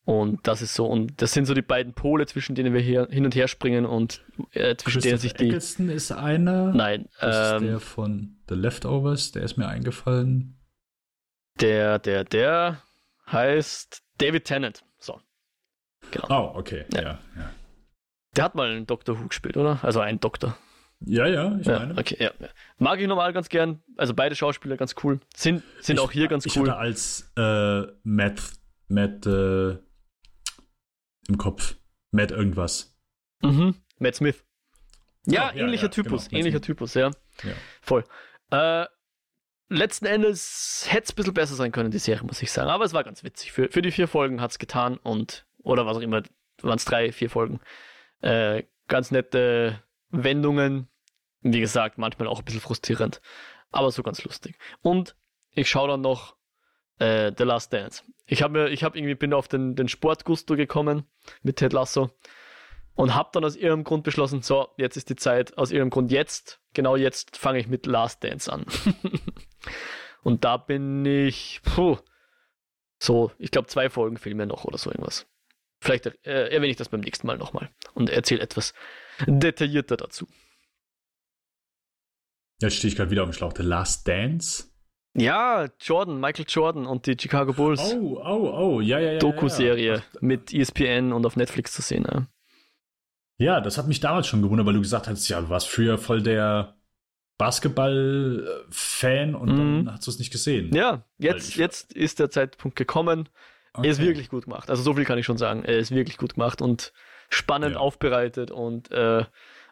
Und 0.08 0.48
das 0.48 0.62
ist 0.62 0.74
so, 0.74 0.86
und 0.86 1.22
das 1.22 1.34
sind 1.34 1.48
so 1.48 1.54
die 1.54 1.62
beiden 1.62 1.92
Pole, 1.92 2.26
zwischen 2.28 2.56
denen 2.56 2.74
wir 2.74 2.80
hier 2.80 3.10
hin 3.12 3.26
und 3.26 3.36
her 3.36 3.50
springen 3.50 3.86
und 3.86 4.24
äh, 4.54 4.74
zwischen 4.78 5.02
denen 5.02 5.18
sich 5.18 5.34
die. 5.34 5.48
Eccleston 5.48 5.90
ist 5.90 6.14
einer. 6.14 6.74
Nein, 6.74 7.10
Das 7.20 7.36
ist 7.36 7.62
ähm, 7.62 7.68
der 7.68 7.80
von 7.82 8.38
The 8.48 8.56
Leftovers, 8.56 9.34
der 9.34 9.44
ist 9.44 9.58
mir 9.58 9.68
eingefallen. 9.68 10.58
der, 11.60 12.00
der, 12.00 12.24
der 12.24 12.82
heißt 13.30 14.02
David 14.18 14.46
Tennant. 14.46 14.86
So. 14.98 15.20
Genau. 16.12 16.54
Oh, 16.54 16.58
okay. 16.58 16.86
Ja. 16.94 17.02
Ja, 17.02 17.20
ja. 17.36 17.52
Der 18.38 18.44
hat 18.46 18.56
mal 18.56 18.70
einen 18.72 18.88
Doctor 18.88 19.20
Who 19.20 19.28
gespielt, 19.28 19.58
oder? 19.58 19.80
Also 19.84 20.00
ein 20.00 20.22
Doktor. 20.22 20.58
Ja, 21.02 21.28
ja, 21.28 21.58
ich 21.60 21.68
Ja, 21.68 21.80
meine. 21.80 21.98
okay, 21.98 22.16
ja, 22.18 22.32
ja. 22.40 22.48
Mag 22.78 23.02
ich 23.02 23.08
normal 23.08 23.34
ganz 23.34 23.50
gern. 23.50 23.82
Also 23.98 24.14
beide 24.14 24.36
Schauspieler 24.36 24.78
ganz 24.78 24.96
cool. 25.04 25.20
Sind, 25.36 25.64
sind 25.82 25.98
ich, 25.98 26.02
auch 26.02 26.12
hier 26.14 26.30
ganz 26.30 26.46
ich 26.46 26.56
cool. 26.58 26.70
hatte 26.70 26.78
als 26.80 27.30
äh, 27.36 27.82
Matt, 28.04 28.42
Matt 28.88 29.26
äh, 29.26 29.78
im 31.28 31.38
Kopf. 31.38 31.78
Matt 32.12 32.32
irgendwas. 32.32 32.98
Mhm. 33.42 33.76
Matt 34.00 34.16
Smith. 34.16 34.44
Ja, 35.26 35.54
ja, 35.54 35.64
ähnlicher 35.64 35.84
ja, 35.84 35.90
Typus, 35.90 36.30
genau, 36.30 36.40
ähnlicher 36.40 36.60
Smith. 36.60 36.66
Typus, 36.66 36.94
ja. 36.94 37.12
Ja. 37.44 37.54
Voll. 37.82 38.06
Äh, 38.52 38.86
letzten 39.70 40.06
Endes 40.06 40.86
hätte 40.90 41.04
es 41.04 41.12
ein 41.12 41.16
bisschen 41.16 41.34
besser 41.34 41.56
sein 41.56 41.72
können, 41.72 41.92
die 41.92 42.00
Serie, 42.00 42.24
muss 42.24 42.42
ich 42.42 42.52
sagen. 42.52 42.70
Aber 42.70 42.86
es 42.86 42.94
war 42.94 43.04
ganz 43.04 43.24
witzig. 43.24 43.52
Für, 43.52 43.70
für 43.70 43.82
die 43.82 43.92
vier 43.92 44.08
Folgen 44.08 44.42
hat 44.42 44.52
es 44.52 44.60
getan 44.60 44.98
und, 44.98 45.46
oder 45.62 45.86
was 45.86 45.98
auch 45.98 46.02
immer, 46.02 46.24
waren 46.62 46.78
es 46.78 46.86
drei, 46.86 47.12
vier 47.12 47.30
Folgen. 47.30 47.60
Äh, 48.22 48.64
ganz 48.88 49.12
nette 49.12 49.84
Wendungen. 50.10 50.88
Wie 51.42 51.60
gesagt, 51.60 51.98
manchmal 51.98 52.28
auch 52.28 52.40
ein 52.40 52.46
bisschen 52.46 52.62
frustrierend. 52.62 53.22
Aber 53.72 53.92
so 53.92 54.02
ganz 54.04 54.24
lustig. 54.24 54.58
Und 54.82 55.16
ich 55.52 55.70
schaue 55.70 55.90
dann 55.90 56.02
noch 56.02 56.37
äh, 57.00 57.32
The 57.38 57.44
Last 57.44 57.74
Dance. 57.74 58.04
Ich 58.26 58.44
habe 58.44 58.54
mir, 58.54 58.70
ich 58.70 58.84
habe 58.84 58.98
irgendwie 58.98 59.16
bin 59.16 59.34
auf 59.34 59.48
den, 59.48 59.76
den 59.76 59.88
Sportgusto 59.88 60.56
gekommen 60.56 61.06
mit 61.44 61.58
Ted 61.58 61.74
Lasso 61.74 62.12
und 62.96 63.16
habe 63.16 63.30
dann 63.32 63.46
aus 63.46 63.56
irgendeinem 63.56 63.84
Grund 63.84 64.04
beschlossen, 64.04 64.42
so, 64.42 64.70
jetzt 64.78 64.98
ist 64.98 65.10
die 65.10 65.16
Zeit, 65.16 65.58
aus 65.58 65.72
irgendeinem 65.72 65.92
Grund 65.92 66.12
jetzt, 66.12 66.60
genau 66.74 66.96
jetzt 66.96 67.38
fange 67.38 67.60
ich 67.60 67.68
mit 67.68 67.86
Last 67.86 68.24
Dance 68.24 68.52
an. 68.52 68.66
und 70.24 70.44
da 70.44 70.58
bin 70.58 71.06
ich, 71.06 71.62
puh, 71.64 71.98
so, 73.00 73.32
ich 73.38 73.52
glaube, 73.52 73.68
zwei 73.68 73.90
Folgen 73.90 74.18
fehlen 74.18 74.38
mir 74.38 74.48
noch 74.48 74.66
oder 74.66 74.78
so 74.78 74.90
irgendwas. 74.90 75.28
Vielleicht 75.80 76.08
äh, 76.26 76.50
erwähne 76.50 76.68
ich 76.72 76.76
das 76.76 76.90
beim 76.90 77.02
nächsten 77.02 77.28
Mal 77.28 77.38
nochmal 77.38 77.70
und 77.94 78.10
erzähle 78.10 78.42
etwas 78.42 78.74
detaillierter 79.28 79.98
dazu. 79.98 80.28
Jetzt 82.60 82.78
stehe 82.78 82.92
ich 82.92 82.98
gerade 82.98 83.12
wieder 83.12 83.24
auf 83.24 83.30
dem 83.30 83.34
Schlauch. 83.34 83.54
The 83.56 83.62
Last 83.62 84.08
Dance? 84.08 84.67
Ja, 85.18 85.66
Jordan, 85.82 86.20
Michael 86.20 86.46
Jordan 86.48 86.86
und 86.86 87.06
die 87.08 87.16
Chicago 87.20 87.52
Bulls. 87.54 87.82
Oh, 87.96 88.22
oh, 88.24 88.76
oh, 88.76 88.82
ja, 88.82 89.00
ja, 89.00 89.14
ja. 89.14 89.20
Doku-Serie 89.20 89.88
Ja, 89.88 89.96
ja. 89.96 90.02
mit 90.22 90.54
ESPN 90.54 91.12
und 91.12 91.26
auf 91.26 91.36
Netflix 91.36 91.74
zu 91.74 91.82
sehen. 91.82 92.06
Ja. 92.10 92.28
ja, 93.38 93.62
das 93.62 93.78
hat 93.78 93.88
mich 93.88 94.00
damals 94.00 94.28
schon 94.28 94.42
gewundert, 94.42 94.68
weil 94.68 94.76
du 94.76 94.82
gesagt 94.82 95.08
hast, 95.08 95.28
ja, 95.28 95.42
du 95.42 95.50
warst 95.50 95.68
früher 95.68 95.98
voll 95.98 96.22
der 96.22 96.76
Basketball-Fan 97.40 99.36
und 99.36 99.50
Mhm. 99.52 99.86
dann 99.86 99.94
hast 99.94 100.08
du 100.08 100.12
es 100.12 100.20
nicht 100.20 100.32
gesehen. 100.32 100.74
Ja, 100.74 101.04
jetzt, 101.18 101.56
jetzt 101.56 101.94
ist 101.94 102.20
der 102.20 102.30
Zeitpunkt 102.30 102.76
gekommen. 102.78 103.30
Er 103.74 103.86
ist 103.86 104.00
Okay. 104.00 104.08
wirklich 104.08 104.30
gut 104.30 104.46
gemacht. 104.46 104.70
Also 104.70 104.82
so 104.82 104.94
viel 104.96 105.06
kann 105.06 105.20
ich 105.20 105.26
schon 105.26 105.38
sagen. 105.38 105.64
Er 105.64 105.78
ist 105.78 105.92
wirklich 105.92 106.18
gut 106.18 106.34
gemacht 106.36 106.62
und 106.62 106.94
spannend 107.30 107.74
Ja. 107.76 107.80
aufbereitet 107.80 108.50
und 108.52 108.92
äh, 108.92 109.24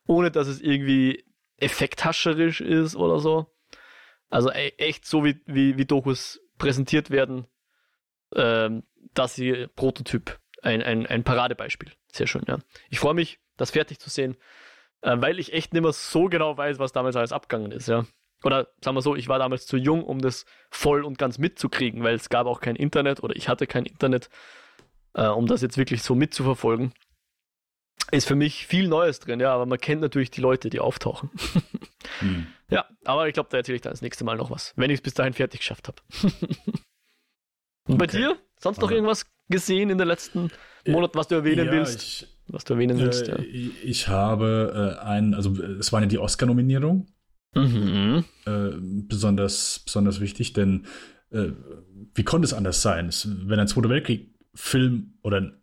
ohne 0.05 0.29
dass 0.29 0.47
es 0.47 0.61
irgendwie 0.61 1.23
effekthascherisch 1.57 2.61
ist 2.61 2.95
oder 2.95 3.19
so. 3.19 3.47
Also 4.29 4.51
e 4.51 4.73
echt 4.77 5.05
so, 5.05 5.23
wie, 5.23 5.41
wie, 5.45 5.77
wie 5.77 5.85
Dokus 5.85 6.41
präsentiert 6.57 7.09
werden, 7.09 7.47
ähm, 8.35 8.83
dass 9.13 9.35
sie 9.35 9.67
Prototyp, 9.75 10.39
ein, 10.61 10.81
ein, 10.81 11.05
ein 11.05 11.23
Paradebeispiel. 11.23 11.91
Sehr 12.11 12.27
schön, 12.27 12.43
ja. 12.47 12.59
Ich 12.89 12.99
freue 12.99 13.13
mich, 13.13 13.39
das 13.57 13.71
fertig 13.71 13.99
zu 13.99 14.09
sehen, 14.09 14.35
äh, 15.01 15.15
weil 15.17 15.39
ich 15.39 15.53
echt 15.53 15.73
nicht 15.73 15.81
mehr 15.81 15.93
so 15.93 16.25
genau 16.25 16.57
weiß, 16.57 16.79
was 16.79 16.91
damals 16.91 17.15
alles 17.15 17.31
abgegangen 17.31 17.71
ist, 17.71 17.87
ja. 17.87 18.05
Oder 18.43 18.67
sagen 18.83 18.95
wir 18.95 19.01
so, 19.01 19.15
ich 19.15 19.27
war 19.27 19.39
damals 19.39 19.65
zu 19.65 19.77
jung, 19.77 20.03
um 20.03 20.19
das 20.19 20.45
voll 20.69 21.03
und 21.03 21.17
ganz 21.17 21.37
mitzukriegen, 21.37 22.03
weil 22.03 22.15
es 22.15 22.29
gab 22.29 22.45
auch 22.47 22.61
kein 22.61 22.75
Internet 22.75 23.23
oder 23.23 23.35
ich 23.35 23.49
hatte 23.49 23.65
kein 23.65 23.85
Internet, 23.85 24.29
äh, 25.13 25.27
um 25.27 25.47
das 25.47 25.61
jetzt 25.61 25.77
wirklich 25.77 26.03
so 26.03 26.15
mitzuverfolgen. 26.15 26.93
Ist 28.11 28.27
für 28.27 28.35
mich 28.35 28.67
viel 28.67 28.87
Neues 28.87 29.19
drin, 29.19 29.39
ja, 29.39 29.53
aber 29.53 29.65
man 29.65 29.79
kennt 29.79 30.01
natürlich 30.01 30.29
die 30.31 30.41
Leute, 30.41 30.69
die 30.69 30.79
auftauchen. 30.79 31.29
Hm. 32.19 32.45
ja, 32.69 32.85
aber 33.03 33.27
ich 33.27 33.33
glaube, 33.33 33.49
da 33.51 33.57
erzähle 33.57 33.75
ich 33.77 33.81
dann 33.81 33.91
das 33.91 34.01
nächste 34.01 34.23
Mal 34.23 34.37
noch 34.37 34.49
was, 34.49 34.73
wenn 34.77 34.89
ich 34.89 34.99
es 34.99 35.01
bis 35.01 35.15
dahin 35.15 35.33
fertig 35.33 35.59
geschafft 35.59 35.87
habe. 35.89 36.01
und 37.89 37.97
bei 37.97 38.05
Okay. 38.05 38.17
dir? 38.19 38.37
Sonst 38.59 38.79
noch 38.79 38.89
irgendwas 38.91 39.25
gesehen 39.49 39.89
in 39.89 39.97
den 39.97 40.07
letzten 40.07 40.49
Monaten, 40.87 41.17
was 41.17 41.27
du 41.27 41.35
erwähnen 41.35 41.65
Ja, 41.65 41.71
willst? 41.73 42.01
Ich, 42.03 42.27
was 42.47 42.63
du 42.63 42.73
erwähnen 42.75 42.99
willst, 42.99 43.27
äh, 43.27 43.31
ja. 43.31 43.39
ich 43.83 44.07
habe 44.07 44.95
äh, 44.97 45.03
einen, 45.03 45.33
also 45.33 45.61
äh, 45.61 45.73
es 45.73 45.91
waren 45.91 46.03
ja 46.03 46.07
die 46.07 46.19
Oscar-Nominierungen, 46.19 47.11
Mhm. 47.53 48.23
äh, 48.45 48.69
besonders, 48.79 49.79
besonders 49.79 50.19
wichtig, 50.19 50.53
denn 50.53 50.85
äh, 51.31 51.49
wie 52.13 52.23
konnte 52.23 52.45
es 52.45 52.53
anders 52.53 52.81
sein? 52.81 53.07
Es, 53.07 53.27
wenn 53.47 53.59
ein 53.59 53.67
Zweiter 53.67 53.89
Weltkrieg-Film 53.89 55.17
oder 55.21 55.37
ein 55.37 55.61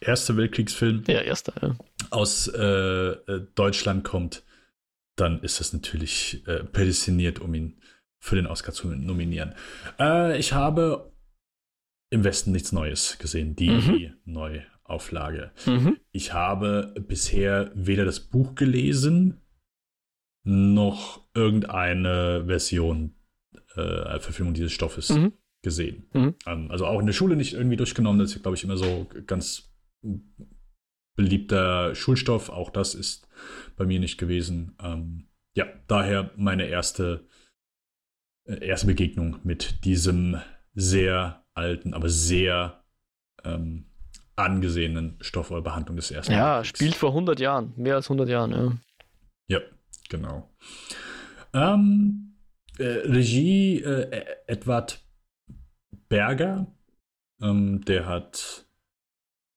Erster 0.00 0.36
Weltkriegsfilm 0.36 1.04
Ja, 1.08 1.20
erster, 1.20 1.52
ja. 1.62 1.76
aus 2.10 2.48
äh, 2.48 2.60
äh, 2.62 3.46
Deutschland 3.54 4.04
kommt, 4.04 4.44
dann 5.16 5.40
ist 5.42 5.60
das 5.60 5.72
natürlich 5.72 6.46
äh, 6.46 6.64
prädestiniert, 6.64 7.38
um 7.40 7.54
ihn 7.54 7.80
für 8.20 8.36
den 8.36 8.46
Oscar 8.46 8.72
zu 8.72 8.88
nominieren. 8.88 9.54
Äh, 9.98 10.38
ich 10.38 10.52
habe 10.52 11.12
im 12.10 12.24
Westen 12.24 12.52
nichts 12.52 12.72
Neues 12.72 13.18
gesehen, 13.18 13.56
die 13.56 13.70
Mhm. 13.70 14.14
Neuauflage. 14.24 15.52
Mhm. 15.66 15.96
Ich 16.12 16.32
habe 16.32 16.94
bisher 17.08 17.72
weder 17.74 18.04
das 18.04 18.20
Buch 18.20 18.54
gelesen, 18.54 19.40
noch 20.44 21.24
irgendeine 21.34 22.44
Version, 22.46 23.14
äh, 23.74 24.20
Verfilmung 24.20 24.54
dieses 24.54 24.72
Stoffes 24.72 25.10
Mhm. 25.10 25.32
gesehen. 25.62 26.06
Mhm. 26.12 26.34
Ähm, 26.46 26.70
also 26.70 26.86
auch 26.86 27.00
in 27.00 27.06
der 27.06 27.12
Schule 27.12 27.34
nicht 27.36 27.54
irgendwie 27.54 27.76
durchgenommen. 27.76 28.20
Das 28.20 28.34
ist, 28.34 28.42
glaube 28.42 28.56
ich, 28.56 28.62
immer 28.64 28.76
so 28.76 29.08
ganz 29.26 29.65
beliebter 31.16 31.94
Schulstoff. 31.94 32.48
Auch 32.50 32.70
das 32.70 32.94
ist 32.94 33.28
bei 33.76 33.84
mir 33.86 34.00
nicht 34.00 34.18
gewesen. 34.18 34.76
Ähm, 34.82 35.28
ja, 35.56 35.66
daher 35.88 36.30
meine 36.36 36.66
erste, 36.66 37.26
äh, 38.46 38.64
erste 38.64 38.86
Begegnung 38.86 39.38
mit 39.42 39.84
diesem 39.84 40.40
sehr 40.74 41.44
alten, 41.54 41.94
aber 41.94 42.08
sehr 42.10 42.84
ähm, 43.44 43.86
angesehenen 44.36 45.16
Stoff 45.22 45.50
oder 45.50 45.62
Behandlung 45.62 45.96
des 45.96 46.10
ersten 46.10 46.32
Ja, 46.32 46.56
Weltkriegs. 46.56 46.68
spielt 46.68 46.94
vor 46.94 47.10
100 47.10 47.40
Jahren, 47.40 47.72
mehr 47.76 47.94
als 47.94 48.06
100 48.10 48.28
Jahren, 48.28 48.52
ja. 48.52 48.76
Ja, 49.48 49.60
genau. 50.10 50.54
Ähm, 51.54 52.36
äh, 52.78 52.84
Regie 52.84 53.80
äh, 53.82 54.26
Edward 54.46 55.02
Berger, 56.10 56.66
ähm, 57.40 57.82
der 57.86 58.04
hat 58.06 58.65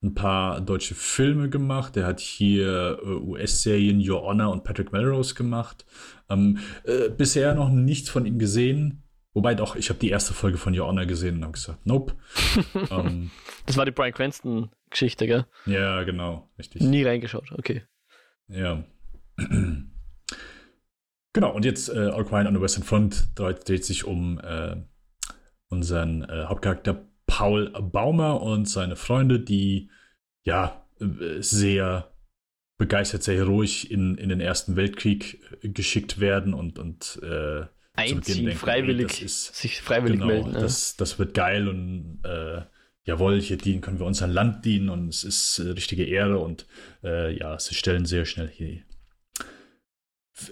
ein 0.02 0.14
paar 0.14 0.62
deutsche 0.62 0.95
Filme 0.95 1.50
gemacht. 1.50 1.95
Der 1.95 2.06
hat 2.06 2.20
hier 2.20 3.00
äh, 3.04 3.06
US-Serien 3.06 4.00
Your 4.08 4.22
Honor 4.22 4.52
und 4.52 4.64
Patrick 4.64 4.91
Melrose 4.91 5.36
gemacht. 5.36 5.86
Ähm, 6.30 6.60
äh, 6.86 7.10
bisher 7.10 7.54
noch 7.54 7.70
nichts 7.70 8.10
von 8.10 8.26
ihm 8.26 8.39
gesehen. 8.39 9.04
Wobei 9.34 9.56
doch, 9.56 9.76
ich 9.76 9.89
habe 9.89 10.00
die 10.00 10.10
erste 10.10 10.34
Folge 10.34 10.58
von 10.58 10.78
Your 10.78 10.88
Honor 10.88 11.06
gesehen 11.06 11.38
und 11.38 11.43
habe 11.43 11.54
gesagt, 11.54 11.86
nope. 11.86 12.16
ähm, 12.91 13.30
Das 13.66 13.78
war 13.78 13.86
die 13.86 13.91
Brian 13.91 14.14
Cranston-Geschichte, 14.14 15.28
gell? 15.28 15.45
ja, 15.66 16.04
genau, 16.04 16.50
richtig. 16.58 16.82
Nie 16.82 17.04
reingeschaut, 17.04 17.52
okay. 17.52 17.84
Ja. 18.47 18.84
Genau, 21.34 21.54
und 21.54 21.64
jetzt 21.64 21.89
äh, 21.89 22.10
All 22.10 22.26
Quiet 22.26 22.47
on 22.47 22.56
the 22.56 22.62
Western 22.62 22.84
Front 22.84 23.30
dreht, 23.36 23.70
dreht 23.70 23.86
sich 23.86 24.04
um 24.04 24.39
äh, 24.39 24.78
unseren 25.70 26.24
äh, 26.24 26.45
Hauptcharakter 26.45 27.06
Paul 27.40 27.70
Baumer 27.70 28.42
und 28.42 28.68
seine 28.68 28.98
Freunde, 28.98 29.40
die 29.40 29.90
ja 30.44 30.86
sehr 31.40 32.12
begeistert, 32.78 33.24
sehr 33.24 33.36
heroisch 33.38 33.86
in, 33.86 34.18
in 34.18 34.28
den 34.28 34.42
Ersten 34.42 34.76
Weltkrieg 34.76 35.42
äh, 35.62 35.70
geschickt 35.70 36.20
werden 36.20 36.54
und, 36.54 36.80
und 36.80 37.18
äh, 37.24 37.64
Einziehen, 37.94 38.46
denken, 38.48 38.60
freiwillig, 38.60 39.04
ey, 39.04 39.08
das 39.08 39.22
ist- 39.22 39.56
sich 39.56 39.82
freiwillig 39.82 40.20
genau, 40.20 40.28
melden. 40.34 40.54
ja. 40.54 40.60
das, 40.60 40.98
das 40.98 41.18
wird 41.18 41.34
geil 41.34 41.70
und 41.70 42.20
äh, 42.26 42.64
jawohl, 43.06 43.40
hier 43.40 43.58
dienen, 43.58 43.80
können 43.80 44.00
wir 44.00 44.06
unser 44.06 44.28
Land 44.28 44.66
dienen 44.66 44.90
und 44.90 45.08
es 45.08 45.24
ist 45.24 45.60
äh, 45.60 45.70
richtige 45.70 46.04
Ehre 46.04 46.40
und 46.40 46.66
äh, 47.06 47.34
ja, 47.38 47.58
sie 47.58 47.74
stellen 47.74 48.06
sehr 48.06 48.26
schnell 48.26 48.50
hier 48.50 48.84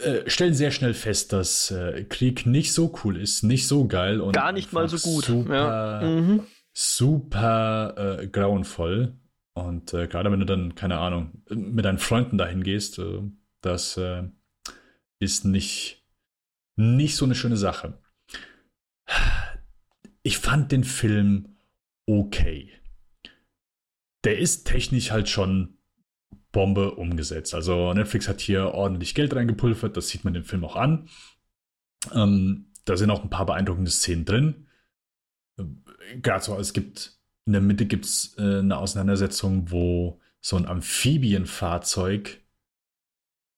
äh, 0.03 0.29
stellen 0.29 0.53
sehr 0.53 0.71
schnell 0.71 0.93
fest, 0.93 1.33
dass 1.33 1.69
äh, 1.71 2.05
Krieg 2.05 2.45
nicht 2.45 2.71
so 2.73 2.93
cool 3.03 3.17
ist, 3.17 3.43
nicht 3.43 3.67
so 3.67 3.87
geil 3.87 4.21
und 4.21 4.31
gar 4.33 4.53
nicht 4.53 4.71
mal 4.71 4.87
so 4.87 4.97
gut. 4.97 5.25
Super, 5.25 6.01
ja. 6.01 6.09
mhm. 6.09 6.43
Super 6.77 8.19
äh, 8.21 8.27
grauenvoll. 8.27 9.17
Und 9.53 9.95
äh, 9.95 10.07
gerade 10.07 10.31
wenn 10.31 10.39
du 10.39 10.45
dann, 10.45 10.75
keine 10.75 10.99
Ahnung, 10.99 11.41
mit 11.49 11.85
deinen 11.85 11.97
Freunden 11.97 12.37
dahin 12.37 12.61
gehst, 12.61 12.99
äh, 12.99 13.21
das 13.61 13.99
ist 15.19 15.45
nicht, 15.45 16.05
nicht 16.75 17.15
so 17.15 17.25
eine 17.25 17.33
schöne 17.33 17.57
Sache. 17.57 17.99
Ich 20.21 20.37
fand 20.37 20.71
den 20.71 20.83
Film 20.83 21.57
okay. 22.05 22.71
Der 24.23 24.37
ist 24.37 24.65
technisch 24.65 25.09
halt 25.09 25.27
schon 25.27 25.79
Bombe 26.51 26.91
umgesetzt. 26.91 27.55
Also 27.55 27.93
Netflix 27.93 28.27
hat 28.27 28.39
hier 28.39 28.73
ordentlich 28.75 29.15
Geld 29.15 29.35
reingepulvert, 29.35 29.97
das 29.97 30.09
sieht 30.09 30.23
man 30.23 30.35
dem 30.35 30.43
Film 30.43 30.63
auch 30.63 30.75
an. 30.75 31.09
Ähm, 32.13 32.71
da 32.85 32.95
sind 32.95 33.09
auch 33.09 33.23
ein 33.23 33.31
paar 33.31 33.47
beeindruckende 33.47 33.91
Szenen 33.91 34.25
drin. 34.25 34.67
So, 36.39 36.57
es 36.57 36.73
gibt 36.73 37.17
in 37.47 37.53
der 37.53 37.61
Mitte 37.61 37.85
gibt 37.85 38.05
es 38.05 38.35
äh, 38.37 38.59
eine 38.59 38.77
Auseinandersetzung, 38.77 39.71
wo 39.71 40.19
so 40.41 40.57
ein 40.57 40.65
Amphibienfahrzeug 40.65 42.41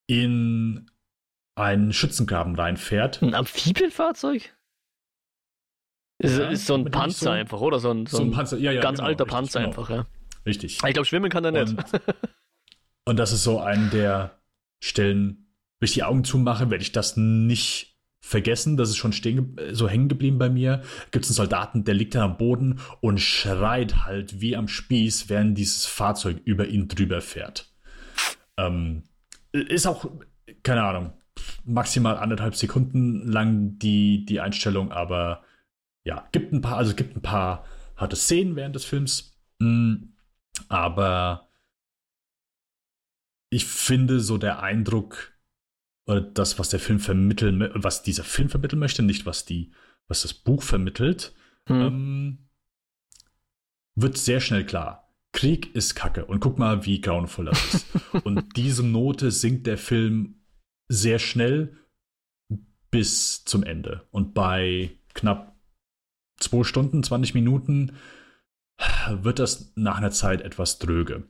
in 0.07 0.89
einen 1.55 1.91
Schützengraben 1.91 2.55
reinfährt. 2.55 3.21
Ein 3.23 3.33
Amphibienfahrzeug? 3.33 4.55
Ist, 6.19 6.37
ja, 6.37 6.49
ist 6.49 6.67
so 6.67 6.75
ein 6.75 6.85
Panzer 6.85 7.25
so, 7.25 7.29
einfach, 7.31 7.61
oder? 7.61 7.79
So 7.79 7.89
ein, 7.91 8.05
so, 8.05 8.17
so 8.17 8.23
ein 8.23 8.31
Panzer, 8.31 8.57
ja, 8.57 8.71
ja, 8.71 8.81
ganz 8.81 8.99
genau, 8.99 9.07
alter 9.07 9.23
richtig, 9.23 9.35
Panzer 9.35 9.59
genau. 9.59 9.69
einfach, 9.69 9.89
ja. 9.89 10.07
Richtig. 10.45 10.79
Ich 10.85 10.93
glaube, 10.93 11.05
schwimmen 11.05 11.31
kann 11.31 11.45
er 11.45 11.51
nicht. 11.51 11.69
Und, 11.69 12.01
und 13.05 13.17
das 13.17 13.31
ist 13.31 13.43
so 13.43 13.59
eine 13.59 13.89
der 13.89 14.39
Stellen, 14.83 15.55
wenn 15.79 15.87
ich 15.87 15.93
die 15.93 16.03
Augen 16.03 16.23
zumache, 16.23 16.69
werde 16.69 16.83
ich 16.83 16.91
das 16.91 17.17
nicht 17.17 17.88
vergessen. 18.30 18.77
Das 18.77 18.89
ist 18.89 18.97
schon 18.97 19.11
stehen, 19.11 19.57
so 19.71 19.89
hängen 19.89 20.07
geblieben 20.07 20.38
bei 20.38 20.49
mir. 20.49 20.84
Gibt 21.11 21.25
es 21.25 21.32
einen 21.32 21.36
Soldaten, 21.36 21.84
der 21.84 21.95
liegt 21.95 22.15
dann 22.15 22.21
am 22.21 22.38
Boden 22.38 22.80
und 23.01 23.19
schreit 23.19 24.05
halt 24.05 24.39
wie 24.39 24.55
am 24.55 24.67
Spieß, 24.67 25.30
während 25.30 25.57
dieses 25.57 25.86
Fahrzeug 25.86 26.38
über 26.45 26.67
ihn 26.67 26.88
drüber 26.88 27.21
fährt. 27.21 27.71
Ähm, 28.57 29.03
ist 29.51 29.88
auch, 29.88 30.09
keine 30.63 30.84
Ahnung, 30.84 31.13
maximal 31.65 32.17
anderthalb 32.17 32.55
Sekunden 32.55 33.27
lang 33.27 33.80
die, 33.80 34.25
die 34.25 34.39
Einstellung, 34.39 34.91
aber 34.91 35.43
ja, 36.03 36.27
gibt 36.32 36.53
ein 36.53 36.61
paar, 36.61 36.77
also 36.77 36.93
gibt 36.93 37.15
ein 37.15 37.21
paar 37.21 37.65
harte 37.95 38.15
Szenen 38.15 38.55
während 38.55 38.75
des 38.75 38.86
Films, 38.86 39.34
mm, 39.59 39.95
aber 40.67 41.49
ich 43.49 43.65
finde 43.65 44.19
so 44.19 44.38
der 44.38 44.61
Eindruck, 44.61 45.34
das, 46.16 46.57
was 46.57 46.70
der 46.70 46.80
Film 46.80 46.99
vermitteln, 46.99 47.70
was 47.76 48.03
dieser 48.03 48.24
Film 48.24 48.49
vermitteln 48.49 48.80
möchte, 48.80 49.03
nicht 49.03 49.26
was 49.26 49.45
die, 49.45 49.72
was 50.07 50.24
das 50.24 50.34
Buch 50.34 50.64
vermittelt, 50.64 51.34
hm. 51.68 51.82
ähm, 51.82 52.49
wird 53.95 54.18
sehr 54.18 54.39
schnell 54.39 54.66
klar. 54.66 55.14
Krieg 55.32 55.76
ist 55.76 55.95
Kacke 55.95 56.26
und 56.26 56.39
guck 56.39 56.57
mal, 56.57 56.86
wie 56.86 57.01
grauenvoll 57.01 57.45
das 57.45 57.74
ist. 57.74 57.88
und 58.24 58.55
diese 58.55 58.84
Note 58.84 59.32
sinkt 59.32 59.68
der 59.68 59.78
Film 59.78 60.41
sehr 60.88 61.20
schnell 61.20 61.78
bis 62.89 63.45
zum 63.45 63.64
Ende. 63.64 64.07
Und 64.10 64.34
bei 64.34 64.91
knapp 65.14 65.55
2 66.39 66.64
Stunden, 66.64 67.03
20 67.03 67.36
Minuten 67.36 67.97
wird 69.10 69.39
das 69.39 69.74
nach 69.76 69.97
einer 69.97 70.12
Zeit 70.12 70.41
etwas 70.41 70.80
dröge. 70.80 71.28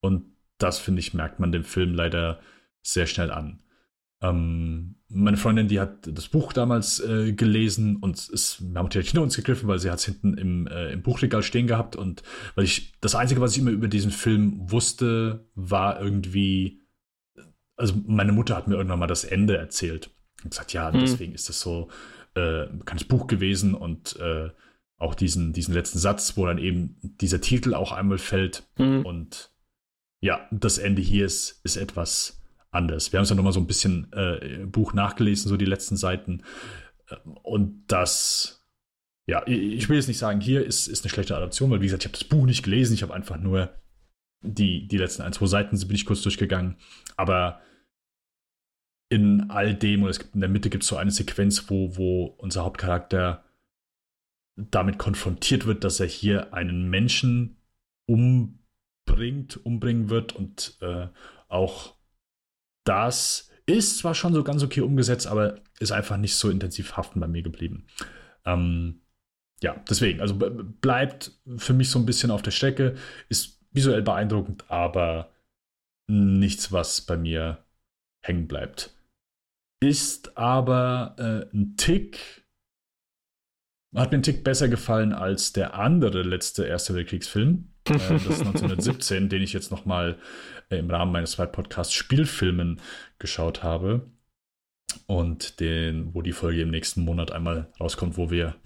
Und 0.00 0.36
das, 0.58 0.78
finde 0.78 1.00
ich, 1.00 1.12
merkt 1.12 1.40
man 1.40 1.52
dem 1.52 1.64
Film 1.64 1.94
leider 1.94 2.40
sehr 2.82 3.06
schnell 3.06 3.30
an. 3.30 3.62
Ähm, 4.30 4.96
meine 5.08 5.36
Freundin, 5.36 5.68
die 5.68 5.78
hat 5.78 6.08
das 6.10 6.28
Buch 6.28 6.52
damals 6.52 7.00
äh, 7.00 7.32
gelesen 7.32 7.96
und 7.96 8.18
es, 8.18 8.60
wir 8.60 8.78
haben 8.78 8.88
direkt 8.88 9.10
hinter 9.10 9.22
uns 9.22 9.36
gegriffen, 9.36 9.68
weil 9.68 9.78
sie 9.78 9.90
hat 9.90 9.98
es 9.98 10.04
hinten 10.04 10.36
im, 10.36 10.66
äh, 10.66 10.92
im 10.92 11.02
Buchregal 11.02 11.42
stehen 11.42 11.66
gehabt 11.66 11.96
und 11.96 12.22
weil 12.54 12.64
ich, 12.64 12.92
das 13.00 13.14
Einzige, 13.14 13.40
was 13.40 13.52
ich 13.52 13.58
immer 13.58 13.70
über 13.70 13.88
diesen 13.88 14.10
Film 14.10 14.70
wusste, 14.70 15.46
war 15.54 16.00
irgendwie, 16.00 16.82
also 17.76 17.94
meine 18.06 18.32
Mutter 18.32 18.56
hat 18.56 18.66
mir 18.66 18.74
irgendwann 18.74 18.98
mal 18.98 19.06
das 19.06 19.24
Ende 19.24 19.56
erzählt 19.56 20.10
und 20.42 20.50
gesagt, 20.50 20.72
ja, 20.72 20.92
hm. 20.92 21.00
deswegen 21.00 21.34
ist 21.34 21.48
das 21.48 21.60
so 21.60 21.88
äh, 22.34 22.66
bekanntes 22.66 23.06
Buch 23.06 23.28
gewesen 23.28 23.74
und 23.74 24.16
äh, 24.16 24.50
auch 24.98 25.14
diesen, 25.14 25.52
diesen 25.52 25.74
letzten 25.74 25.98
Satz, 25.98 26.36
wo 26.36 26.46
dann 26.46 26.58
eben 26.58 26.96
dieser 27.20 27.40
Titel 27.40 27.74
auch 27.74 27.92
einmal 27.92 28.18
fällt. 28.18 28.66
Mhm. 28.78 29.04
Und 29.04 29.52
ja, 30.20 30.48
das 30.50 30.78
Ende 30.78 31.02
hier 31.02 31.26
ist, 31.26 31.60
ist 31.64 31.76
etwas 31.76 32.35
anders. 32.76 33.12
Wir 33.12 33.18
haben 33.18 33.24
es 33.24 33.30
ja 33.30 33.36
nochmal 33.36 33.52
so 33.52 33.60
ein 33.60 33.66
bisschen 33.66 34.12
äh, 34.12 34.64
Buch 34.66 34.92
nachgelesen, 34.92 35.48
so 35.48 35.56
die 35.56 35.64
letzten 35.64 35.96
Seiten. 35.96 36.42
Und 37.42 37.84
das, 37.88 38.66
ja, 39.26 39.46
ich 39.46 39.88
will 39.88 39.96
jetzt 39.96 40.08
nicht 40.08 40.18
sagen, 40.18 40.40
hier 40.40 40.64
ist, 40.64 40.86
ist 40.86 41.04
eine 41.04 41.10
schlechte 41.10 41.36
Adaption, 41.36 41.70
weil 41.70 41.80
wie 41.80 41.86
gesagt, 41.86 42.04
ich 42.04 42.08
habe 42.08 42.18
das 42.18 42.28
Buch 42.28 42.46
nicht 42.46 42.62
gelesen, 42.62 42.94
ich 42.94 43.02
habe 43.02 43.14
einfach 43.14 43.38
nur 43.38 43.74
die, 44.42 44.86
die 44.86 44.98
letzten 44.98 45.22
ein, 45.22 45.32
zwei 45.32 45.46
Seiten 45.46 45.78
bin 45.78 45.96
ich 45.96 46.06
kurz 46.06 46.22
durchgegangen. 46.22 46.76
Aber 47.16 47.60
in 49.08 49.50
all 49.50 49.74
dem, 49.74 50.02
oder 50.02 50.10
es 50.10 50.18
gibt 50.18 50.34
in 50.34 50.40
der 50.40 50.50
Mitte 50.50 50.70
gibt 50.70 50.82
es 50.82 50.88
so 50.88 50.96
eine 50.96 51.10
Sequenz, 51.10 51.70
wo, 51.70 51.96
wo 51.96 52.24
unser 52.38 52.64
Hauptcharakter 52.64 53.44
damit 54.56 54.98
konfrontiert 54.98 55.66
wird, 55.66 55.84
dass 55.84 56.00
er 56.00 56.06
hier 56.06 56.54
einen 56.54 56.88
Menschen 56.88 57.58
umbringt, 58.06 59.58
umbringen 59.64 60.08
wird 60.08 60.34
und 60.34 60.78
äh, 60.80 61.08
auch 61.48 61.95
das 62.86 63.50
ist 63.66 63.98
zwar 63.98 64.14
schon 64.14 64.32
so 64.32 64.44
ganz 64.44 64.62
okay 64.62 64.80
umgesetzt, 64.80 65.26
aber 65.26 65.60
ist 65.80 65.92
einfach 65.92 66.16
nicht 66.16 66.36
so 66.36 66.50
intensiv 66.50 66.96
haften 66.96 67.20
bei 67.20 67.26
mir 67.26 67.42
geblieben. 67.42 67.86
Ähm, 68.44 69.02
ja, 69.62 69.82
deswegen, 69.88 70.20
also 70.20 70.36
bleibt 70.36 71.32
für 71.56 71.72
mich 71.74 71.90
so 71.90 71.98
ein 71.98 72.06
bisschen 72.06 72.30
auf 72.30 72.42
der 72.42 72.50
Strecke, 72.50 72.96
ist 73.28 73.60
visuell 73.72 74.02
beeindruckend, 74.02 74.70
aber 74.70 75.30
nichts, 76.08 76.72
was 76.72 77.00
bei 77.00 77.16
mir 77.16 77.64
hängen 78.22 78.46
bleibt 78.46 78.96
ist 79.80 80.36
aber 80.36 81.14
äh, 81.18 81.56
ein 81.56 81.76
Tick, 81.76 82.46
hat 83.94 84.12
mir 84.12 84.18
ein 84.18 84.22
Tick 84.22 84.44
besser 84.44 84.68
gefallen 84.68 85.12
als 85.12 85.52
der 85.52 85.74
andere 85.74 86.22
letzte 86.22 86.64
Erste 86.66 86.94
Weltkriegsfilm. 86.94 87.72
Äh, 87.90 87.98
das 87.98 88.26
ist 88.26 88.40
1917, 88.40 89.28
den 89.28 89.42
ich 89.42 89.52
jetzt 89.52 89.70
nochmal 89.70 90.18
äh, 90.70 90.78
im 90.78 90.90
Rahmen 90.90 91.12
meines 91.12 91.32
zweiten 91.32 91.52
Podcasts 91.52 91.94
Spielfilmen 91.94 92.80
geschaut 93.18 93.62
habe. 93.62 94.10
Und 95.06 95.60
den, 95.60 96.14
wo 96.14 96.22
die 96.22 96.32
Folge 96.32 96.62
im 96.62 96.70
nächsten 96.70 97.02
Monat 97.02 97.30
einmal 97.30 97.70
rauskommt, 97.78 98.16
wo 98.16 98.30
wir 98.30 98.56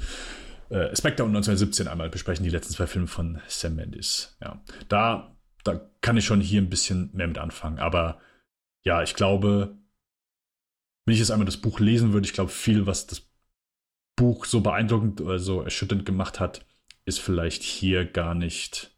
äh, 0.68 0.94
Spectre 0.94 1.24
und 1.24 1.30
1917 1.30 1.88
einmal 1.88 2.10
besprechen, 2.10 2.44
die 2.44 2.50
letzten 2.50 2.74
zwei 2.74 2.86
Filme 2.86 3.08
von 3.08 3.40
Sam 3.48 3.74
Mendes. 3.74 4.36
Ja, 4.40 4.62
da, 4.88 5.36
da 5.64 5.80
kann 6.00 6.16
ich 6.16 6.24
schon 6.24 6.40
hier 6.40 6.60
ein 6.60 6.70
bisschen 6.70 7.10
mehr 7.12 7.26
mit 7.26 7.38
anfangen. 7.38 7.78
Aber 7.78 8.20
ja, 8.84 9.02
ich 9.02 9.14
glaube, 9.14 9.76
wenn 11.04 11.14
ich 11.14 11.18
jetzt 11.18 11.30
einmal 11.30 11.46
das 11.46 11.56
Buch 11.56 11.80
lesen 11.80 12.12
würde, 12.12 12.26
ich 12.26 12.32
glaube, 12.32 12.50
viel, 12.50 12.86
was 12.86 13.06
das 13.06 13.28
Buch 14.16 14.44
so 14.44 14.60
beeindruckend 14.60 15.20
oder 15.20 15.38
so 15.38 15.62
erschütternd 15.62 16.06
gemacht 16.06 16.38
hat, 16.38 16.64
ist 17.04 17.20
vielleicht 17.20 17.62
hier 17.62 18.04
gar 18.04 18.34
nicht, 18.34 18.96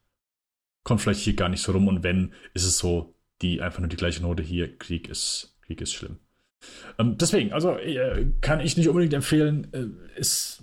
kommt 0.85 1.01
vielleicht 1.01 1.21
hier 1.21 1.35
gar 1.35 1.49
nicht 1.49 1.63
so 1.63 1.73
rum. 1.73 1.89
Und 1.89 2.03
wenn, 2.03 2.33
ist 2.55 2.65
es 2.65 2.79
so, 2.79 3.15
die 3.41 3.61
einfach 3.61 3.81
nur 3.81 3.89
die 3.89 3.97
gleiche 3.97 4.23
Note 4.23 4.43
hier, 4.43 4.77
Krieg 4.79 5.09
ist, 5.09 5.59
Krieg 5.63 5.81
ist 5.81 5.93
schlimm. 5.93 6.19
Ähm, 6.99 7.17
deswegen, 7.19 7.53
also 7.53 7.77
äh, 7.77 8.27
kann 8.41 8.61
ich 8.61 8.77
nicht 8.77 8.89
unbedingt 8.89 9.15
empfehlen, 9.15 9.73
äh, 9.73 10.19
ist 10.19 10.63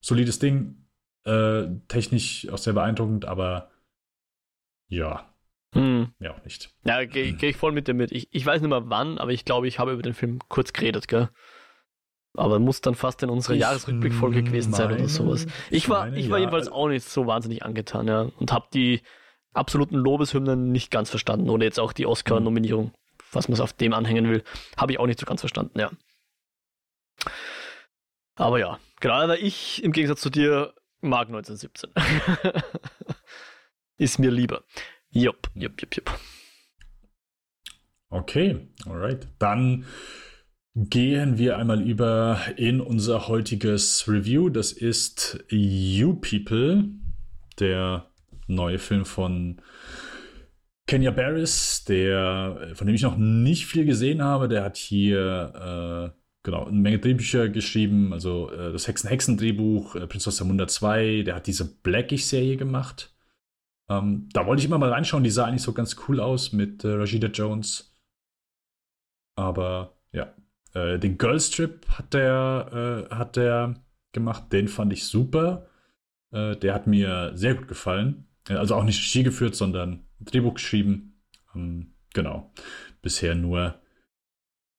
solides 0.00 0.38
Ding, 0.38 0.86
äh, 1.24 1.66
technisch 1.88 2.48
auch 2.48 2.58
sehr 2.58 2.74
beeindruckend, 2.74 3.24
aber 3.24 3.70
ja, 4.88 5.34
hm. 5.74 6.12
Ja, 6.20 6.34
auch 6.34 6.44
nicht. 6.44 6.70
Ja, 6.84 7.04
gehe 7.04 7.32
geh 7.32 7.48
ich 7.48 7.56
voll 7.56 7.72
mit 7.72 7.88
dir 7.88 7.94
mit. 7.94 8.12
Ich, 8.12 8.28
ich 8.30 8.46
weiß 8.46 8.60
nicht 8.62 8.70
mehr 8.70 8.88
wann, 8.90 9.18
aber 9.18 9.32
ich 9.32 9.44
glaube, 9.44 9.66
ich 9.66 9.78
habe 9.78 9.92
über 9.92 10.02
den 10.02 10.14
Film 10.14 10.38
kurz 10.48 10.72
geredet, 10.72 11.08
gell? 11.08 11.28
Aber 12.36 12.58
muss 12.58 12.80
dann 12.80 12.94
fast 12.94 13.22
in 13.22 13.30
unserer 13.30 13.54
Jahresrückblickfolge 13.54 14.42
gewesen 14.42 14.72
sein 14.72 14.92
oder 14.92 15.08
sowas. 15.08 15.46
Ich 15.70 15.88
war, 15.88 16.12
ich 16.12 16.30
war 16.30 16.38
jedenfalls 16.38 16.68
auch 16.68 16.88
nicht 16.88 17.08
so 17.08 17.26
wahnsinnig 17.26 17.64
angetan, 17.64 18.08
ja. 18.08 18.28
Und 18.38 18.52
habe 18.52 18.66
die 18.74 19.02
absoluten 19.52 19.96
Lobeshymnen 19.96 20.72
nicht 20.72 20.90
ganz 20.90 21.10
verstanden. 21.10 21.48
Oder 21.48 21.64
jetzt 21.64 21.78
auch 21.78 21.92
die 21.92 22.06
Oscar-Nominierung, 22.06 22.92
was 23.32 23.48
man 23.48 23.54
es 23.54 23.60
auf 23.60 23.72
dem 23.72 23.92
anhängen 23.92 24.28
will, 24.28 24.42
habe 24.76 24.92
ich 24.92 24.98
auch 24.98 25.06
nicht 25.06 25.20
so 25.20 25.26
ganz 25.26 25.40
verstanden, 25.40 25.78
ja. 25.78 25.90
Aber 28.36 28.58
ja, 28.58 28.78
gerade 29.00 29.36
ich 29.36 29.82
im 29.84 29.92
Gegensatz 29.92 30.20
zu 30.20 30.30
dir 30.30 30.74
mag 31.00 31.28
1917. 31.28 31.90
Ist 33.96 34.18
mir 34.18 34.30
lieber. 34.30 34.64
Jupp, 35.10 35.48
jupp, 35.54 35.80
jupp, 35.80 35.94
jupp. 35.94 36.18
Okay, 38.10 38.68
alright. 38.86 39.28
Dann 39.38 39.86
gehen 40.74 41.38
wir 41.38 41.56
einmal 41.58 41.82
über 41.82 42.40
in 42.56 42.80
unser 42.80 43.28
heutiges 43.28 44.08
Review. 44.08 44.48
Das 44.50 44.72
ist 44.72 45.44
You 45.48 46.14
People. 46.14 46.88
der 47.60 48.10
neue 48.48 48.78
Film 48.78 49.04
von 49.04 49.60
Kenya 50.86 51.12
Barris, 51.12 51.84
der, 51.84 52.72
von 52.74 52.86
dem 52.86 52.96
ich 52.96 53.02
noch 53.02 53.16
nicht 53.16 53.66
viel 53.66 53.84
gesehen 53.84 54.22
habe. 54.22 54.48
Der 54.48 54.64
hat 54.64 54.76
hier 54.76 56.12
äh, 56.12 56.20
genau 56.42 56.66
eine 56.66 56.78
Menge 56.78 56.98
Drehbücher 56.98 57.48
geschrieben, 57.48 58.12
also 58.12 58.50
äh, 58.50 58.72
das 58.72 58.86
Hexen-Hexen-Drehbuch, 58.86 59.94
äh, 59.96 60.06
Prinz 60.06 60.28
aus 60.28 60.36
der 60.36 60.46
Munda 60.46 60.66
2, 60.66 61.22
der 61.22 61.36
hat 61.36 61.46
diese 61.46 61.64
Blackish-Serie 61.80 62.56
gemacht. 62.56 63.14
Ähm, 63.88 64.28
da 64.32 64.46
wollte 64.46 64.60
ich 64.60 64.66
immer 64.66 64.78
mal 64.78 64.92
reinschauen, 64.92 65.24
die 65.24 65.30
sah 65.30 65.46
eigentlich 65.46 65.62
so 65.62 65.72
ganz 65.72 65.96
cool 66.08 66.20
aus 66.20 66.52
mit 66.52 66.84
äh, 66.84 66.88
Rashida 66.88 67.28
Jones. 67.28 67.96
Aber 69.36 69.96
ja, 70.12 70.34
äh, 70.74 70.98
den 70.98 71.18
Girlstrip 71.18 71.88
hat 71.88 72.12
der, 72.14 73.08
äh, 73.10 73.14
hat 73.14 73.36
der 73.36 73.82
gemacht, 74.12 74.52
den 74.52 74.68
fand 74.68 74.92
ich 74.92 75.04
super. 75.04 75.68
Äh, 76.32 76.56
der 76.56 76.74
hat 76.74 76.86
mir 76.86 77.32
sehr 77.34 77.54
gut 77.54 77.68
gefallen. 77.68 78.28
Äh, 78.48 78.54
also 78.54 78.74
auch 78.74 78.84
nicht 78.84 79.00
Regie 79.00 79.22
geführt, 79.22 79.54
sondern 79.54 80.06
Drehbuch 80.20 80.54
geschrieben. 80.54 81.22
Ähm, 81.54 81.94
genau. 82.12 82.52
Bisher 83.02 83.34
nur 83.34 83.80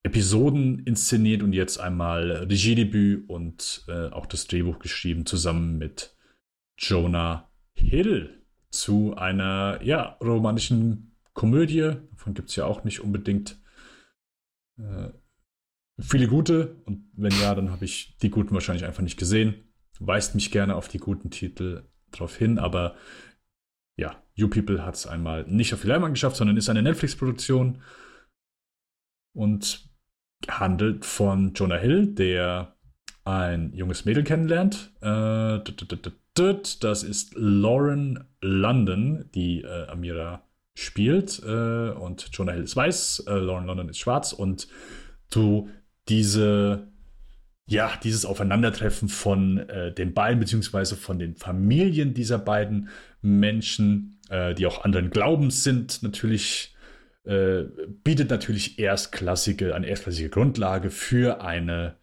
Episoden 0.04 0.80
inszeniert 0.80 1.42
und 1.42 1.54
jetzt 1.54 1.80
einmal 1.80 2.32
Regiedebüt 2.32 3.28
und 3.28 3.86
äh, 3.88 4.10
auch 4.10 4.28
das 4.28 4.48
Drehbuch 4.48 4.80
geschrieben, 4.80 5.26
zusammen 5.26 5.78
mit 5.78 6.16
Jonah 6.78 7.50
Hill 7.74 8.44
zu 8.70 9.16
einer 9.16 9.80
ja, 9.82 10.18
romantischen 10.22 11.16
Komödie. 11.34 11.96
Davon 12.12 12.34
gibt 12.34 12.50
es 12.50 12.56
ja 12.56 12.66
auch 12.66 12.84
nicht 12.84 13.00
unbedingt 13.00 13.60
äh, 14.78 15.10
viele 16.00 16.28
gute. 16.28 16.82
Und 16.86 17.10
wenn 17.14 17.34
ja, 17.40 17.56
dann 17.56 17.72
habe 17.72 17.86
ich 17.86 18.18
die 18.18 18.30
guten 18.30 18.54
wahrscheinlich 18.54 18.86
einfach 18.86 19.04
nicht 19.04 19.18
gesehen. 19.18 19.56
Weist 20.00 20.36
mich 20.36 20.52
gerne 20.52 20.76
auf 20.76 20.88
die 20.88 20.98
guten 20.98 21.32
Titel 21.32 21.84
drauf 22.12 22.36
hin, 22.36 22.60
aber 22.60 22.96
ja, 23.98 24.22
You 24.34 24.50
People 24.50 24.86
hat 24.86 24.96
es 24.96 25.08
einmal 25.08 25.46
nicht 25.46 25.74
auf 25.74 25.82
die 25.82 25.88
Leinwand 25.88 26.14
geschafft, 26.14 26.36
sondern 26.36 26.58
ist 26.58 26.70
eine 26.70 26.82
Netflix-Produktion 26.82 27.82
und 29.34 29.90
handelt 30.50 31.06
von 31.06 31.54
Jonah 31.54 31.78
Hill, 31.78 32.14
der 32.14 32.76
ein 33.24 33.74
junges 33.74 34.06
Mädel 34.06 34.24
kennenlernt. 34.24 34.92
Äh, 35.02 35.60
das 36.80 37.04
ist 37.04 37.34
Lauren 37.36 38.26
London, 38.42 39.30
die 39.34 39.62
äh, 39.62 39.88
Amira 39.88 40.44
spielt. 40.74 41.42
Äh, 41.44 41.92
und 41.92 42.30
Jonah 42.34 42.52
Hill 42.52 42.64
ist 42.64 42.76
weiß, 42.76 43.24
Lauren 43.28 43.66
London 43.66 43.90
ist 43.90 44.00
schwarz. 44.00 44.34
Und 44.34 44.68
du 45.32 45.70
diese 46.10 46.88
ja, 47.68 47.92
dieses 48.04 48.26
Aufeinandertreffen 48.26 49.10
von 49.10 49.58
äh, 49.70 49.92
den 49.92 50.14
beiden, 50.14 50.40
beziehungsweise 50.40 50.96
von 50.96 51.18
den 51.18 51.36
Familien 51.36 52.14
dieser 52.14 52.38
beiden 52.38 52.90
Menschen, 53.22 54.20
äh, 54.30 54.54
die 54.54 54.68
auch 54.68 54.84
anderen 54.84 55.10
Glaubens 55.10 55.64
sind, 55.64 56.04
natürlich 56.04 56.76
äh, 57.24 57.64
bietet 58.04 58.30
natürlich 58.30 58.78
erstklassige, 58.78 59.74
eine 59.74 59.88
erstklassige 59.88 60.30
Grundlage 60.30 60.92
für 60.92 61.42
eine 61.42 61.98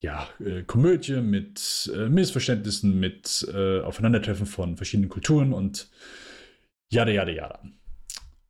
ja, 0.00 0.26
äh, 0.40 0.62
Komödie 0.62 1.20
mit 1.20 1.90
äh, 1.94 2.08
Missverständnissen, 2.08 2.98
mit 2.98 3.46
äh, 3.52 3.80
Aufeinandertreffen 3.80 4.46
von 4.46 4.76
verschiedenen 4.76 5.10
Kulturen 5.10 5.52
und 5.52 5.90
jada, 6.88 7.10
jada, 7.10 7.32
jada. 7.32 7.62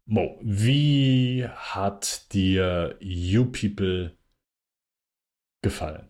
Mo, 0.05 0.39
wie 0.43 1.47
hat 1.49 2.33
dir 2.33 2.97
You 3.01 3.47
People 3.47 4.18
gefallen? 5.63 6.09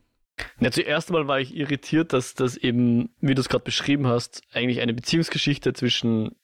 Ja, 0.61 0.71
zuerst 0.71 1.09
einmal 1.09 1.27
war 1.27 1.41
ich 1.41 1.55
irritiert, 1.55 2.13
dass 2.13 2.35
das 2.35 2.57
eben, 2.57 3.11
wie 3.21 3.35
du 3.35 3.41
es 3.41 3.49
gerade 3.49 3.65
beschrieben 3.65 4.07
hast, 4.07 4.43
eigentlich 4.53 4.81
eine 4.81 4.95
Beziehungsgeschichte 4.95 5.73
zwischen 5.73 6.37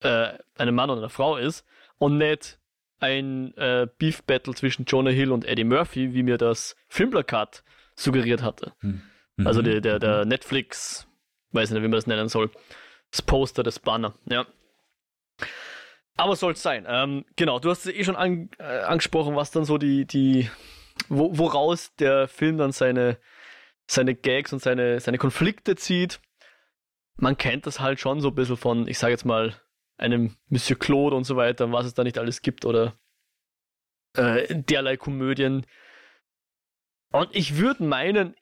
äh, 0.00 0.32
einem 0.56 0.74
Mann 0.74 0.90
und 0.90 0.98
einer 0.98 1.08
Frau 1.08 1.36
ist 1.36 1.64
und 1.98 2.18
nicht 2.18 2.58
ein 2.98 3.56
äh, 3.56 3.86
Beef 3.98 4.22
Battle 4.22 4.54
zwischen 4.54 4.84
Jonah 4.84 5.10
Hill 5.10 5.32
und 5.32 5.44
Eddie 5.44 5.64
Murphy, 5.64 6.14
wie 6.14 6.22
mir 6.22 6.38
das 6.38 6.76
Filmplakat 6.88 7.64
suggeriert 7.96 8.42
hatte. 8.42 8.72
Hm. 8.80 9.02
Mhm. 9.36 9.46
Also 9.46 9.62
der, 9.62 9.80
der, 9.80 9.98
der 9.98 10.24
Netflix, 10.24 11.06
weiß 11.50 11.70
nicht, 11.70 11.82
wie 11.82 11.88
man 11.88 11.92
das 11.92 12.06
nennen 12.06 12.28
soll, 12.28 12.50
das 13.10 13.22
Poster, 13.22 13.62
das 13.62 13.78
Banner, 13.78 14.14
ja. 14.26 14.46
Aber 16.16 16.36
soll 16.36 16.52
es 16.52 16.62
sein. 16.62 16.84
Ähm, 16.86 17.24
genau, 17.36 17.58
du 17.58 17.70
hast 17.70 17.86
es 17.86 17.94
eh 17.94 18.04
schon 18.04 18.16
an, 18.16 18.50
äh, 18.58 18.80
angesprochen, 18.80 19.34
was 19.34 19.50
dann 19.50 19.64
so 19.64 19.78
die, 19.78 20.04
die 20.04 20.48
wo, 21.08 21.36
woraus 21.36 21.94
der 21.96 22.28
Film 22.28 22.58
dann 22.58 22.72
seine, 22.72 23.18
seine 23.86 24.14
Gags 24.14 24.52
und 24.52 24.60
seine, 24.60 25.00
seine 25.00 25.18
Konflikte 25.18 25.76
zieht. 25.76 26.20
Man 27.16 27.36
kennt 27.36 27.66
das 27.66 27.80
halt 27.80 28.00
schon 28.00 28.20
so 28.20 28.28
ein 28.28 28.34
bisschen 28.34 28.56
von, 28.56 28.88
ich 28.88 28.98
sage 28.98 29.12
jetzt 29.12 29.24
mal, 29.24 29.54
einem 29.96 30.36
Monsieur 30.48 30.78
Claude 30.78 31.14
und 31.14 31.24
so 31.24 31.36
weiter, 31.36 31.70
was 31.72 31.86
es 31.86 31.94
da 31.94 32.02
nicht 32.02 32.18
alles 32.18 32.42
gibt 32.42 32.64
oder 32.64 32.94
äh, 34.14 34.46
derlei 34.54 34.96
Komödien. 34.96 35.66
Und 37.12 37.28
ich 37.32 37.58
würde 37.58 37.84
meinen, 37.84 38.34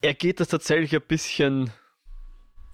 er 0.00 0.14
geht 0.14 0.40
das 0.40 0.48
tatsächlich 0.48 0.94
ein 0.94 1.06
bisschen 1.06 1.70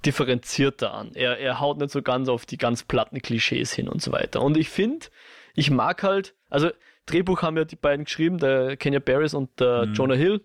differenzierter 0.06 0.92
an. 0.92 1.14
Er, 1.14 1.38
er 1.38 1.60
haut 1.60 1.78
nicht 1.78 1.90
so 1.90 2.02
ganz 2.02 2.28
auf 2.28 2.46
die 2.46 2.58
ganz 2.58 2.84
platten 2.84 3.20
Klischees 3.20 3.72
hin 3.72 3.88
und 3.88 4.02
so 4.02 4.12
weiter. 4.12 4.42
Und 4.42 4.56
ich 4.56 4.68
finde, 4.68 5.06
ich 5.54 5.70
mag 5.70 6.02
halt, 6.02 6.34
also 6.50 6.70
Drehbuch 7.06 7.42
haben 7.42 7.56
ja 7.56 7.64
die 7.64 7.76
beiden 7.76 8.04
geschrieben, 8.04 8.38
der 8.38 8.76
Kenya 8.76 8.98
Barris 8.98 9.34
und 9.34 9.60
der 9.60 9.86
mhm. 9.86 9.94
Jonah 9.94 10.14
Hill. 10.14 10.44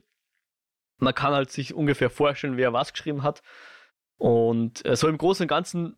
Man 0.97 1.14
kann 1.14 1.34
halt 1.34 1.49
sich 1.51 1.74
ungefähr 1.74 2.10
vorstellen, 2.10 2.57
wer 2.57 2.74
was 2.74 2.91
geschrieben 2.91 3.24
hat. 3.24 3.41
Und 4.18 4.86
äh, 4.86 4.95
so 4.95 5.07
im 5.07 5.18
Großen 5.18 5.45
und 5.45 5.47
Ganzen 5.47 5.97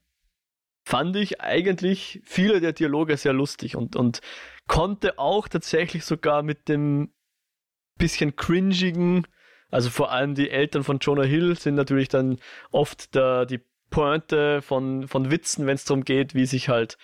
fand 0.84 1.16
ich 1.16 1.42
eigentlich 1.42 2.22
viele 2.24 2.60
der 2.60 2.74
Dialoge 2.74 3.18
sehr 3.18 3.34
lustig 3.34 3.76
und, 3.76 3.96
und 3.96 4.22
konnte 4.68 5.18
auch 5.20 5.48
tatsächlich 5.48 6.06
sogar 6.06 6.44
mit 6.44 6.68
dem 6.70 7.14
bisschen 7.98 8.36
cringigen, 8.36 9.28
also 9.70 9.90
vor 9.90 10.12
allem 10.12 10.36
die 10.36 10.50
Eltern 10.50 10.84
von 10.84 11.00
Jonah 11.00 11.24
Hill 11.24 11.56
sind 11.58 11.76
natürlich 11.76 12.10
dann 12.10 12.40
oft 12.72 13.16
der, 13.16 13.46
die 13.46 13.62
Pointe 13.90 14.62
von, 14.62 15.08
von 15.08 15.32
Witzen, 15.32 15.66
wenn 15.66 15.76
es 15.76 15.86
darum 15.86 16.04
geht, 16.04 16.34
wie 16.34 16.46
sich 16.46 16.70
halt 16.70 16.98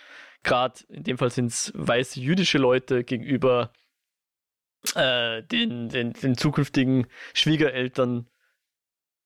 gerade 0.44 0.82
in 0.90 1.04
dem 1.04 1.18
Fall 1.18 1.32
sind 1.32 1.48
es 1.48 1.72
weiße 1.76 2.20
jüdische 2.20 2.58
Leute 2.58 3.04
gegenüber 3.04 3.72
äh, 4.96 5.44
den, 5.44 5.90
den, 5.90 6.14
den 6.14 6.38
zukünftigen 6.38 7.08
Schwiegereltern 7.34 8.30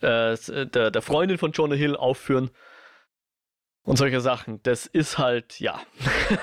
äh, 0.02 0.36
der, 0.66 0.92
der 0.92 1.02
Freundin 1.02 1.38
von 1.38 1.52
Jonah 1.52 1.76
Hill 1.76 1.96
aufführen 1.96 2.50
und 3.84 3.98
solche 3.98 4.22
Sachen. 4.22 4.62
Das 4.64 4.86
ist 4.86 5.18
halt, 5.18 5.60
ja. 5.60 5.82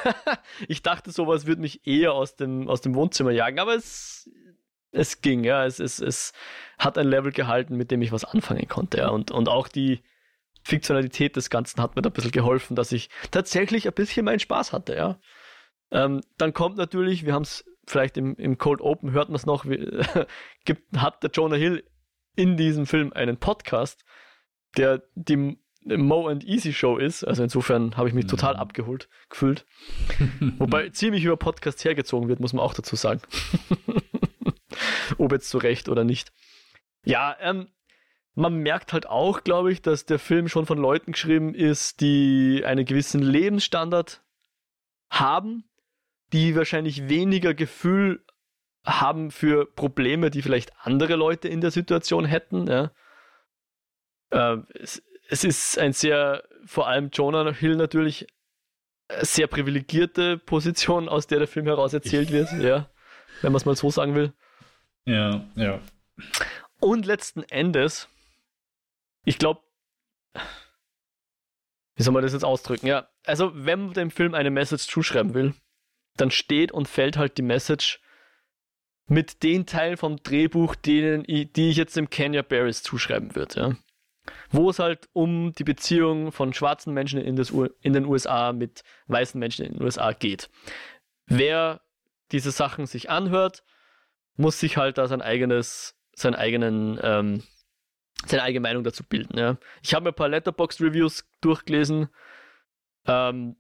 ich 0.68 0.82
dachte, 0.82 1.10
sowas 1.10 1.46
würde 1.46 1.60
mich 1.60 1.86
eher 1.86 2.12
aus 2.12 2.36
dem, 2.36 2.68
aus 2.68 2.80
dem 2.80 2.94
Wohnzimmer 2.94 3.30
jagen, 3.30 3.58
aber 3.58 3.74
es, 3.74 4.30
es 4.92 5.20
ging, 5.20 5.44
ja. 5.44 5.64
Es, 5.64 5.78
es, 5.78 6.00
es 6.00 6.32
hat 6.78 6.98
ein 6.98 7.08
Level 7.08 7.32
gehalten, 7.32 7.76
mit 7.76 7.90
dem 7.90 8.02
ich 8.02 8.12
was 8.12 8.24
anfangen 8.24 8.68
konnte, 8.68 8.98
ja. 8.98 9.08
Und, 9.08 9.30
und 9.30 9.48
auch 9.48 9.68
die, 9.68 10.02
Fiktionalität 10.68 11.34
des 11.34 11.48
Ganzen 11.48 11.80
hat 11.82 11.96
mir 11.96 12.02
da 12.02 12.10
ein 12.10 12.12
bisschen 12.12 12.30
geholfen, 12.30 12.76
dass 12.76 12.92
ich 12.92 13.08
tatsächlich 13.30 13.86
ein 13.86 13.94
bisschen 13.94 14.26
meinen 14.26 14.38
Spaß 14.38 14.72
hatte, 14.74 14.94
ja. 14.94 15.18
Ähm, 15.90 16.20
dann 16.36 16.52
kommt 16.52 16.76
natürlich, 16.76 17.24
wir 17.24 17.32
haben 17.32 17.42
es 17.42 17.64
vielleicht 17.86 18.18
im, 18.18 18.36
im 18.36 18.58
Cold 18.58 18.82
Open, 18.82 19.12
hört 19.12 19.30
man 19.30 19.36
es 19.36 19.46
noch, 19.46 19.64
wie, 19.64 19.78
gibt, 20.66 20.94
hat 20.98 21.22
der 21.22 21.30
Jonah 21.30 21.56
Hill 21.56 21.84
in 22.36 22.58
diesem 22.58 22.84
Film 22.84 23.14
einen 23.14 23.38
Podcast, 23.38 24.04
der 24.76 25.02
die 25.14 25.56
Mo 25.84 26.28
and 26.28 26.44
Easy 26.44 26.74
Show 26.74 26.98
ist. 26.98 27.24
Also 27.24 27.42
insofern 27.42 27.96
habe 27.96 28.08
ich 28.08 28.14
mich 28.14 28.26
mhm. 28.26 28.30
total 28.30 28.56
abgeholt 28.56 29.08
gefühlt. 29.30 29.64
Wobei 30.58 30.90
ziemlich 30.90 31.24
über 31.24 31.38
Podcast 31.38 31.82
hergezogen 31.82 32.28
wird, 32.28 32.40
muss 32.40 32.52
man 32.52 32.62
auch 32.62 32.74
dazu 32.74 32.94
sagen. 32.94 33.22
Ob 35.16 35.32
jetzt 35.32 35.48
zu 35.48 35.56
Recht 35.56 35.88
oder 35.88 36.04
nicht. 36.04 36.30
Ja, 37.06 37.34
ähm, 37.40 37.68
man 38.38 38.58
merkt 38.58 38.92
halt 38.92 39.08
auch, 39.08 39.42
glaube 39.42 39.72
ich, 39.72 39.82
dass 39.82 40.06
der 40.06 40.20
Film 40.20 40.48
schon 40.48 40.64
von 40.64 40.78
Leuten 40.78 41.10
geschrieben 41.10 41.54
ist, 41.54 42.00
die 42.00 42.62
einen 42.64 42.84
gewissen 42.84 43.20
Lebensstandard 43.20 44.22
haben, 45.10 45.64
die 46.32 46.54
wahrscheinlich 46.54 47.08
weniger 47.08 47.52
Gefühl 47.52 48.24
haben 48.86 49.32
für 49.32 49.66
Probleme, 49.66 50.30
die 50.30 50.42
vielleicht 50.42 50.72
andere 50.78 51.16
Leute 51.16 51.48
in 51.48 51.60
der 51.60 51.72
Situation 51.72 52.24
hätten. 52.26 52.68
Ja. 52.68 52.92
Äh, 54.30 54.58
es, 54.74 55.02
es, 55.28 55.42
ist 55.42 55.76
ein 55.76 55.92
sehr, 55.92 56.44
vor 56.64 56.86
allem 56.86 57.10
Jonah 57.12 57.52
Hill 57.52 57.74
natürlich, 57.74 58.28
sehr 59.20 59.48
privilegierte 59.48 60.38
Position, 60.38 61.08
aus 61.08 61.26
der 61.26 61.40
der 61.40 61.48
Film 61.48 61.66
heraus 61.66 61.92
erzählt 61.92 62.30
wird, 62.30 62.52
ja, 62.52 62.88
wenn 63.42 63.50
man 63.50 63.56
es 63.56 63.64
mal 63.64 63.74
so 63.74 63.90
sagen 63.90 64.14
will. 64.14 64.32
Ja, 65.06 65.44
ja. 65.56 65.80
Und 66.78 67.04
letzten 67.04 67.42
Endes 67.42 68.08
ich 69.28 69.38
glaube, 69.38 69.60
wie 71.96 72.02
soll 72.02 72.14
man 72.14 72.22
das 72.22 72.32
jetzt 72.32 72.44
ausdrücken? 72.44 72.86
Ja, 72.86 73.08
also 73.24 73.52
wenn 73.54 73.86
man 73.86 73.92
dem 73.92 74.10
Film 74.10 74.34
eine 74.34 74.50
Message 74.50 74.86
zuschreiben 74.86 75.34
will, 75.34 75.54
dann 76.16 76.30
steht 76.30 76.72
und 76.72 76.88
fällt 76.88 77.16
halt 77.16 77.36
die 77.36 77.42
Message 77.42 78.00
mit 79.06 79.42
den 79.42 79.66
Teilen 79.66 79.96
vom 79.96 80.16
Drehbuch, 80.22 80.74
denen 80.74 81.24
ich, 81.26 81.52
die 81.52 81.70
ich 81.70 81.76
jetzt 81.76 81.96
dem 81.96 82.08
Kenya 82.08 82.42
Barris 82.42 82.82
zuschreiben 82.82 83.34
würde. 83.34 83.60
Ja. 83.60 83.76
wo 84.50 84.70
es 84.70 84.78
halt 84.78 85.08
um 85.12 85.52
die 85.52 85.64
Beziehung 85.64 86.32
von 86.32 86.52
schwarzen 86.52 86.94
Menschen 86.94 87.20
in, 87.20 87.36
in 87.82 87.92
den 87.92 88.04
USA 88.04 88.52
mit 88.52 88.82
weißen 89.06 89.38
Menschen 89.38 89.64
in 89.64 89.74
den 89.74 89.82
USA 89.82 90.12
geht. 90.12 90.50
Wer 91.26 91.80
diese 92.32 92.50
Sachen 92.50 92.86
sich 92.86 93.10
anhört, 93.10 93.64
muss 94.36 94.60
sich 94.60 94.76
halt 94.76 94.98
da 94.98 95.06
sein 95.06 95.22
eigenes, 95.22 95.98
sein 96.14 96.34
eigenen, 96.34 96.98
ähm, 97.02 97.42
seine 98.26 98.42
eigene 98.42 98.60
Meinung 98.60 98.84
dazu 98.84 99.04
bilden. 99.04 99.38
Ja. 99.38 99.58
Ich 99.82 99.94
habe 99.94 100.04
mir 100.04 100.10
ein 100.10 100.14
paar 100.14 100.28
Letterbox-Reviews 100.28 101.28
durchgelesen, 101.40 102.08
ähm, 103.06 103.56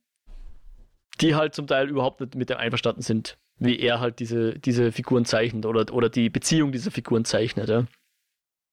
die 1.20 1.34
halt 1.34 1.54
zum 1.54 1.66
Teil 1.66 1.88
überhaupt 1.88 2.20
nicht 2.20 2.34
mit 2.34 2.50
dem 2.50 2.58
einverstanden 2.58 3.02
sind, 3.02 3.38
wie 3.58 3.78
er 3.78 4.00
halt 4.00 4.18
diese, 4.20 4.58
diese 4.58 4.92
Figuren 4.92 5.24
zeichnet 5.24 5.66
oder, 5.66 5.92
oder 5.92 6.08
die 6.08 6.30
Beziehung 6.30 6.72
dieser 6.72 6.90
Figuren 6.90 7.24
zeichnet. 7.24 7.68
Ja. 7.68 7.86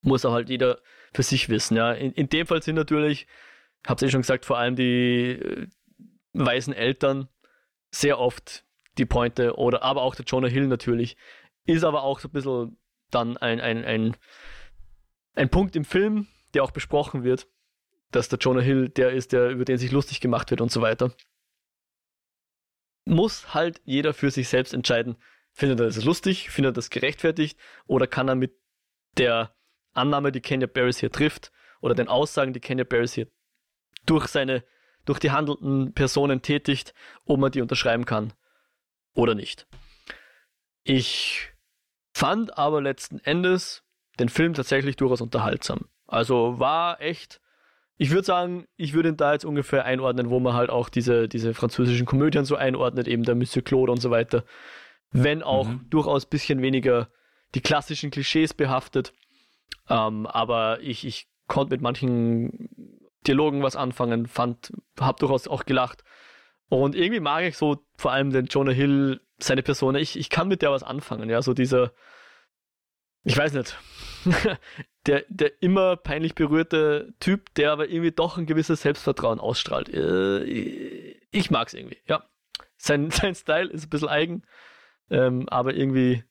Muss 0.01 0.25
auch 0.25 0.33
halt 0.33 0.49
jeder 0.49 0.79
für 1.13 1.23
sich 1.23 1.49
wissen. 1.49 1.77
Ja. 1.77 1.91
In, 1.91 2.11
in 2.13 2.29
dem 2.29 2.47
Fall 2.47 2.61
sind 2.61 2.75
natürlich, 2.75 3.27
habe 3.85 3.97
es 3.97 4.03
eh 4.03 4.11
schon 4.11 4.21
gesagt, 4.21 4.45
vor 4.45 4.57
allem 4.57 4.75
die 4.75 5.31
äh, 5.31 5.67
weißen 6.33 6.73
Eltern 6.73 7.29
sehr 7.91 8.19
oft 8.19 8.65
die 8.97 9.05
Pointe 9.05 9.57
oder 9.57 9.83
aber 9.83 10.01
auch 10.01 10.15
der 10.15 10.25
Jonah 10.25 10.47
Hill 10.47 10.67
natürlich. 10.67 11.17
Ist 11.65 11.83
aber 11.83 12.03
auch 12.03 12.19
so 12.19 12.27
ein 12.27 12.31
bisschen 12.31 12.77
dann 13.11 13.37
ein, 13.37 13.59
ein, 13.59 13.83
ein, 13.85 14.17
ein 15.35 15.49
Punkt 15.49 15.75
im 15.75 15.85
Film, 15.85 16.27
der 16.53 16.63
auch 16.63 16.71
besprochen 16.71 17.23
wird, 17.23 17.47
dass 18.11 18.29
der 18.29 18.39
Jonah 18.39 18.61
Hill 18.61 18.89
der 18.89 19.11
ist, 19.11 19.33
der 19.33 19.49
über 19.49 19.65
den 19.65 19.77
sich 19.77 19.91
lustig 19.91 20.21
gemacht 20.21 20.49
wird 20.51 20.61
und 20.61 20.71
so 20.71 20.81
weiter. 20.81 21.13
Muss 23.05 23.53
halt 23.53 23.81
jeder 23.83 24.13
für 24.13 24.31
sich 24.31 24.49
selbst 24.49 24.73
entscheiden, 24.73 25.17
findet 25.51 25.79
er 25.79 25.85
das 25.87 26.03
lustig, 26.03 26.49
findet 26.49 26.71
er 26.71 26.75
das 26.75 26.89
gerechtfertigt 26.89 27.59
oder 27.85 28.07
kann 28.07 28.27
er 28.27 28.35
mit 28.35 28.57
der 29.17 29.55
Annahme, 29.93 30.31
die 30.31 30.41
Kenya 30.41 30.67
Barris 30.67 30.99
hier 30.99 31.11
trifft, 31.11 31.51
oder 31.81 31.93
den 31.93 32.07
Aussagen, 32.07 32.53
die 32.53 32.59
Kenya 32.59 32.83
Barris 32.83 33.13
hier 33.13 33.27
durch 34.05 34.27
seine, 34.27 34.63
durch 35.05 35.19
die 35.19 35.31
handelnden 35.31 35.93
Personen 35.93 36.41
tätigt, 36.41 36.93
ob 37.25 37.39
man 37.39 37.51
die 37.51 37.61
unterschreiben 37.61 38.05
kann 38.05 38.33
oder 39.13 39.35
nicht. 39.35 39.67
Ich 40.83 41.53
fand 42.13 42.57
aber 42.57 42.81
letzten 42.81 43.19
Endes 43.19 43.84
den 44.19 44.29
Film 44.29 44.53
tatsächlich 44.53 44.95
durchaus 44.95 45.21
unterhaltsam. 45.21 45.85
Also 46.07 46.59
war 46.59 47.01
echt, 47.01 47.41
ich 47.97 48.11
würde 48.11 48.23
sagen, 48.23 48.67
ich 48.77 48.93
würde 48.93 49.09
ihn 49.09 49.17
da 49.17 49.33
jetzt 49.33 49.45
ungefähr 49.45 49.85
einordnen, 49.85 50.29
wo 50.29 50.39
man 50.39 50.53
halt 50.53 50.69
auch 50.69 50.89
diese, 50.89 51.27
diese 51.27 51.53
französischen 51.53 52.05
Komödien 52.05 52.45
so 52.45 52.55
einordnet, 52.55 53.07
eben 53.07 53.23
der 53.23 53.35
Monsieur 53.35 53.63
Claude 53.63 53.91
und 53.91 54.01
so 54.01 54.11
weiter. 54.11 54.43
Wenn 55.11 55.43
auch 55.43 55.67
mhm. 55.67 55.85
durchaus 55.89 56.25
ein 56.25 56.29
bisschen 56.29 56.61
weniger 56.61 57.09
die 57.53 57.61
klassischen 57.61 58.11
Klischees 58.11 58.53
behaftet. 58.53 59.13
Ähm, 59.89 60.25
aber 60.27 60.81
ich, 60.81 61.05
ich 61.05 61.27
konnte 61.47 61.73
mit 61.73 61.81
manchen 61.81 62.69
Dialogen 63.25 63.63
was 63.63 63.75
anfangen, 63.75 64.27
fand, 64.27 64.73
hab 64.99 65.17
durchaus 65.17 65.47
auch 65.47 65.65
gelacht. 65.65 66.03
Und 66.69 66.95
irgendwie 66.95 67.19
mag 67.19 67.43
ich 67.43 67.57
so 67.57 67.83
vor 67.95 68.11
allem 68.11 68.31
den 68.31 68.45
Jonah 68.45 68.71
Hill, 68.71 69.21
seine 69.37 69.63
Person. 69.63 69.95
Ich, 69.95 70.17
ich 70.17 70.29
kann 70.29 70.47
mit 70.47 70.61
der 70.61 70.71
was 70.71 70.83
anfangen, 70.83 71.29
ja, 71.29 71.41
so 71.41 71.53
dieser, 71.53 71.91
ich 73.25 73.35
weiß 73.35 73.53
nicht, 73.53 73.77
der, 75.07 75.25
der 75.29 75.61
immer 75.61 75.95
peinlich 75.97 76.35
berührte 76.35 77.13
Typ, 77.19 77.53
der 77.55 77.71
aber 77.71 77.89
irgendwie 77.89 78.11
doch 78.11 78.37
ein 78.37 78.45
gewisses 78.45 78.83
Selbstvertrauen 78.83 79.39
ausstrahlt. 79.39 79.89
Äh, 79.89 80.43
ich 81.31 81.51
mag 81.51 81.67
es 81.67 81.73
irgendwie, 81.73 81.97
ja. 82.07 82.23
Sein, 82.77 83.09
sein 83.11 83.35
Style 83.35 83.69
ist 83.69 83.85
ein 83.85 83.89
bisschen 83.89 84.09
eigen, 84.09 84.43
ähm, 85.09 85.49
aber 85.49 85.73
irgendwie 85.73 86.23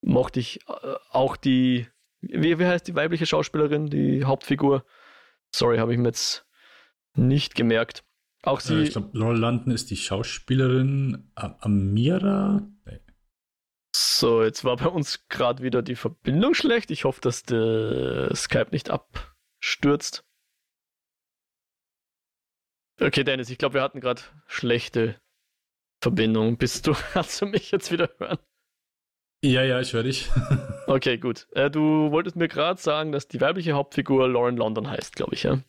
mochte 0.00 0.38
ich 0.38 0.60
äh, 0.68 0.94
auch 1.10 1.36
die, 1.36 1.88
wie, 2.20 2.58
wie 2.58 2.66
heißt 2.66 2.86
die 2.86 2.94
weibliche 2.94 3.26
Schauspielerin, 3.26 3.86
die 3.86 4.24
Hauptfigur? 4.24 4.84
Sorry, 5.52 5.78
habe 5.78 5.92
ich 5.92 5.98
mir 5.98 6.08
jetzt 6.08 6.46
nicht 7.14 7.56
gemerkt. 7.56 8.04
Auch 8.42 8.60
sie. 8.60 8.74
Äh, 8.74 8.82
ich 8.84 8.90
glaube, 8.92 9.10
Laurel 9.18 9.38
London 9.38 9.72
ist 9.72 9.90
die 9.90 9.96
Schauspielerin 9.96 11.30
Amira. 11.34 12.68
Nee. 12.84 13.00
So, 13.98 14.42
jetzt 14.42 14.62
war 14.62 14.76
bei 14.76 14.88
uns 14.88 15.26
gerade 15.30 15.62
wieder 15.62 15.80
die 15.80 15.94
Verbindung 15.94 16.52
schlecht. 16.52 16.90
Ich 16.90 17.04
hoffe, 17.04 17.22
dass 17.22 17.44
der 17.44 18.28
Skype 18.34 18.68
nicht 18.70 18.90
abstürzt. 18.90 20.22
Okay, 23.00 23.24
Dennis, 23.24 23.48
ich 23.48 23.56
glaube, 23.56 23.74
wir 23.74 23.82
hatten 23.82 24.00
gerade 24.00 24.20
schlechte 24.46 25.18
Verbindung. 26.02 26.58
Bist 26.58 26.86
du, 26.86 26.92
kannst 27.12 27.40
du 27.40 27.46
mich 27.46 27.70
jetzt 27.70 27.90
wieder 27.90 28.10
hören? 28.18 28.38
Ja, 29.42 29.62
ja, 29.62 29.80
ich 29.80 29.94
höre 29.94 30.02
dich. 30.02 30.28
okay, 30.86 31.16
gut. 31.16 31.48
Äh, 31.52 31.70
du 31.70 32.10
wolltest 32.10 32.36
mir 32.36 32.48
gerade 32.48 32.78
sagen, 32.78 33.12
dass 33.12 33.28
die 33.28 33.40
weibliche 33.40 33.72
Hauptfigur 33.72 34.28
Lauren 34.28 34.58
London 34.58 34.90
heißt, 34.90 35.16
glaube 35.16 35.34
ich, 35.34 35.44
ja? 35.44 35.62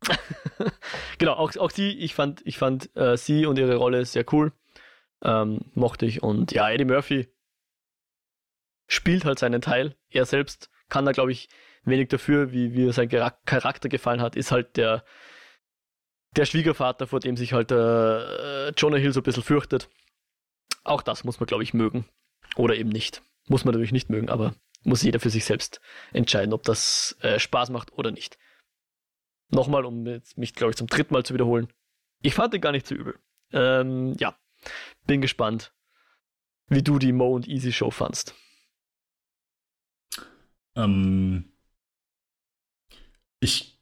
genau, 1.18 1.34
auch, 1.34 1.54
auch 1.56 1.70
sie, 1.70 1.90
ich 1.98 2.14
fand, 2.14 2.40
ich 2.46 2.56
fand 2.56 2.96
äh, 2.96 3.18
sie 3.18 3.44
und 3.44 3.58
ihre 3.58 3.76
Rolle 3.76 4.06
sehr 4.06 4.24
cool. 4.32 4.52
Ähm, 5.24 5.60
mochte 5.74 6.06
ich. 6.06 6.22
Und 6.22 6.52
ja, 6.52 6.70
Eddie 6.70 6.84
Murphy 6.84 7.28
spielt 8.86 9.24
halt 9.24 9.38
seinen 9.38 9.62
Teil. 9.62 9.96
Er 10.10 10.26
selbst 10.26 10.70
kann 10.88 11.06
da, 11.06 11.12
glaube 11.12 11.32
ich, 11.32 11.48
wenig 11.84 12.08
dafür, 12.08 12.52
wie, 12.52 12.74
wie 12.74 12.92
sein 12.92 13.08
Charakter 13.08 13.88
gefallen 13.88 14.20
hat, 14.20 14.36
ist 14.36 14.52
halt 14.52 14.76
der, 14.76 15.04
der 16.36 16.44
Schwiegervater, 16.44 17.06
vor 17.06 17.20
dem 17.20 17.36
sich 17.36 17.52
halt 17.52 17.70
äh, 17.70 18.70
Jonah 18.70 18.96
Hill 18.96 19.12
so 19.12 19.20
ein 19.20 19.24
bisschen 19.24 19.42
fürchtet. 19.42 19.88
Auch 20.82 21.02
das 21.02 21.24
muss 21.24 21.40
man, 21.40 21.46
glaube 21.46 21.62
ich, 21.62 21.74
mögen. 21.74 22.06
Oder 22.56 22.76
eben 22.76 22.90
nicht. 22.90 23.22
Muss 23.48 23.64
man 23.64 23.72
natürlich 23.72 23.92
nicht 23.92 24.10
mögen, 24.10 24.28
aber 24.28 24.54
muss 24.82 25.02
jeder 25.02 25.20
für 25.20 25.30
sich 25.30 25.44
selbst 25.44 25.80
entscheiden, 26.12 26.52
ob 26.52 26.62
das 26.62 27.16
äh, 27.20 27.38
Spaß 27.38 27.70
macht 27.70 27.92
oder 27.92 28.10
nicht. 28.10 28.38
Nochmal, 29.50 29.84
um 29.84 30.02
mich, 30.36 30.54
glaube 30.54 30.70
ich, 30.70 30.76
zum 30.76 30.86
dritten 30.86 31.14
Mal 31.14 31.24
zu 31.24 31.34
wiederholen. 31.34 31.72
Ich 32.22 32.34
fand 32.34 32.52
den 32.52 32.60
gar 32.60 32.72
nicht 32.72 32.86
so 32.86 32.94
übel. 32.94 33.18
Ähm, 33.52 34.14
ja, 34.18 34.36
bin 35.04 35.20
gespannt, 35.20 35.72
wie 36.68 36.82
du 36.82 36.98
die 36.98 37.12
Mo 37.12 37.34
und 37.34 37.48
Easy 37.48 37.72
Show 37.72 37.90
fandst. 37.90 38.34
Ähm, 40.76 41.52
ich 43.40 43.80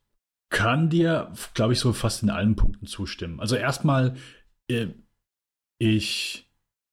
kann 0.50 0.90
dir, 0.90 1.32
glaube 1.54 1.72
ich, 1.72 1.80
so 1.80 1.92
fast 1.92 2.22
in 2.22 2.30
allen 2.30 2.56
Punkten 2.56 2.86
zustimmen. 2.86 3.40
Also 3.40 3.56
erstmal, 3.56 4.16
äh, 4.68 4.88
ich 5.78 6.50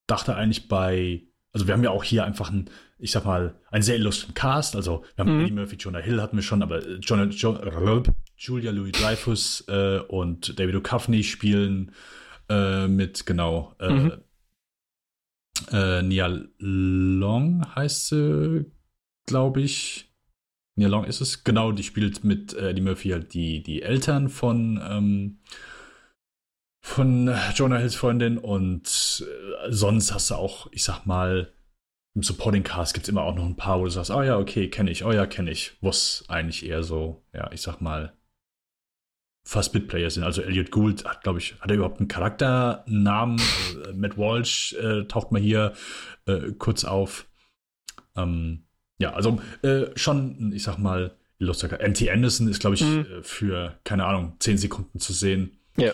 dachte 0.08 0.36
eigentlich 0.36 0.68
bei, 0.68 1.24
also 1.52 1.68
wir 1.68 1.74
haben 1.74 1.84
ja 1.84 1.92
auch 1.92 2.04
hier 2.04 2.24
einfach 2.24 2.50
einen, 2.50 2.70
ich 2.98 3.12
sag 3.12 3.26
mal, 3.26 3.60
einen 3.70 3.84
sehr 3.84 3.96
illustren 3.96 4.34
Cast. 4.34 4.76
Also 4.76 5.04
wir 5.16 5.26
haben 5.26 5.36
mhm. 5.36 5.46
Eddie 5.46 5.54
Murphy, 5.54 5.76
Jonah 5.76 6.00
Hill 6.00 6.22
hatten 6.22 6.38
wir 6.38 6.44
schon, 6.44 6.64
aber 6.64 6.88
Jonah, 7.00 7.26
Jonah, 7.26 8.04
Julia 8.38 8.72
Louis 8.72 8.94
Dreyfus 8.94 9.66
äh, 9.68 10.00
und 10.00 10.58
David 10.58 10.76
Duchovny 10.76 11.24
spielen 11.24 11.92
äh, 12.50 12.88
mit, 12.88 13.26
genau, 13.26 13.76
äh, 13.80 13.90
mhm. 13.90 14.14
Äh, 15.72 16.02
Nia 16.02 16.28
Long 16.58 17.66
heißt 17.76 18.08
sie, 18.10 18.66
glaube 19.26 19.62
ich. 19.62 20.12
Nia 20.76 20.88
Long 20.88 21.04
ist 21.06 21.22
es, 21.22 21.44
genau, 21.44 21.72
die 21.72 21.84
spielt 21.84 22.24
mit 22.24 22.54
äh, 22.54 22.70
Eddie 22.70 22.82
Murphy 22.82 23.10
halt 23.10 23.34
die, 23.34 23.62
die 23.62 23.82
Eltern 23.82 24.30
von, 24.30 24.82
ähm, 24.84 25.40
von 26.82 27.34
Jonah 27.56 27.78
Hills 27.78 27.96
Freundin 27.96 28.38
und 28.38 29.26
äh, 29.28 29.72
sonst 29.72 30.14
hast 30.14 30.30
du 30.30 30.36
auch, 30.36 30.68
ich 30.72 30.84
sag 30.84 31.06
mal, 31.06 31.54
im 32.16 32.24
Supporting 32.24 32.64
Cast 32.64 32.94
gibt 32.94 33.06
es 33.06 33.10
immer 33.10 33.24
auch 33.24 33.36
noch 33.36 33.46
ein 33.46 33.56
paar, 33.56 33.80
wo 33.80 33.86
du 33.86 33.90
sagst, 33.90 34.12
oh 34.12 34.22
ja, 34.22 34.38
okay, 34.38 34.70
kenne 34.70 34.92
ich, 34.92 35.06
oh 35.06 35.12
ja, 35.12 35.26
kenne 35.26 35.52
ich. 35.52 35.78
Was 35.82 36.26
eigentlich 36.28 36.66
eher 36.66 36.84
so, 36.84 37.24
ja, 37.34 37.52
ich 37.52 37.62
sag 37.62 37.82
mal, 37.82 38.14
fast 39.50 39.74
Bitplayer 39.74 40.12
sind. 40.12 40.24
Also 40.24 40.44
Elliot 40.44 40.70
Gould 40.70 41.06
hat, 41.06 41.24
glaube 41.24 41.40
ich, 41.40 41.56
hat 41.60 41.72
er 41.72 41.78
überhaupt 41.78 42.00
einen 42.00 42.08
Charakternamen? 42.08 43.42
äh, 43.84 43.94
Matt 43.94 44.16
Walsh 44.16 44.74
äh, 44.74 45.06
taucht 45.06 45.32
mal 45.32 45.42
hier 45.42 45.74
äh, 46.28 46.52
kurz 46.60 46.86
auf. 46.86 47.28
Ähm, 48.16 48.68
ja, 49.00 49.14
also 49.14 49.42
äh, 49.64 49.88
schon, 49.96 50.52
ich 50.54 50.62
sag 50.62 50.78
mal, 50.78 51.18
Illustrator. 51.40 51.80
M.T. 51.80 52.12
Anderson 52.12 52.48
ist, 52.48 52.60
glaube 52.60 52.76
ich, 52.76 52.84
mhm. 52.84 53.08
Äh, 53.10 53.24
für, 53.24 53.80
keine 53.84 54.06
Ahnung, 54.06 54.36
zehn 54.38 54.60
Sekunden 54.60 55.00
zu 55.00 55.14
sehen. 55.14 55.58
Ja. 55.78 55.94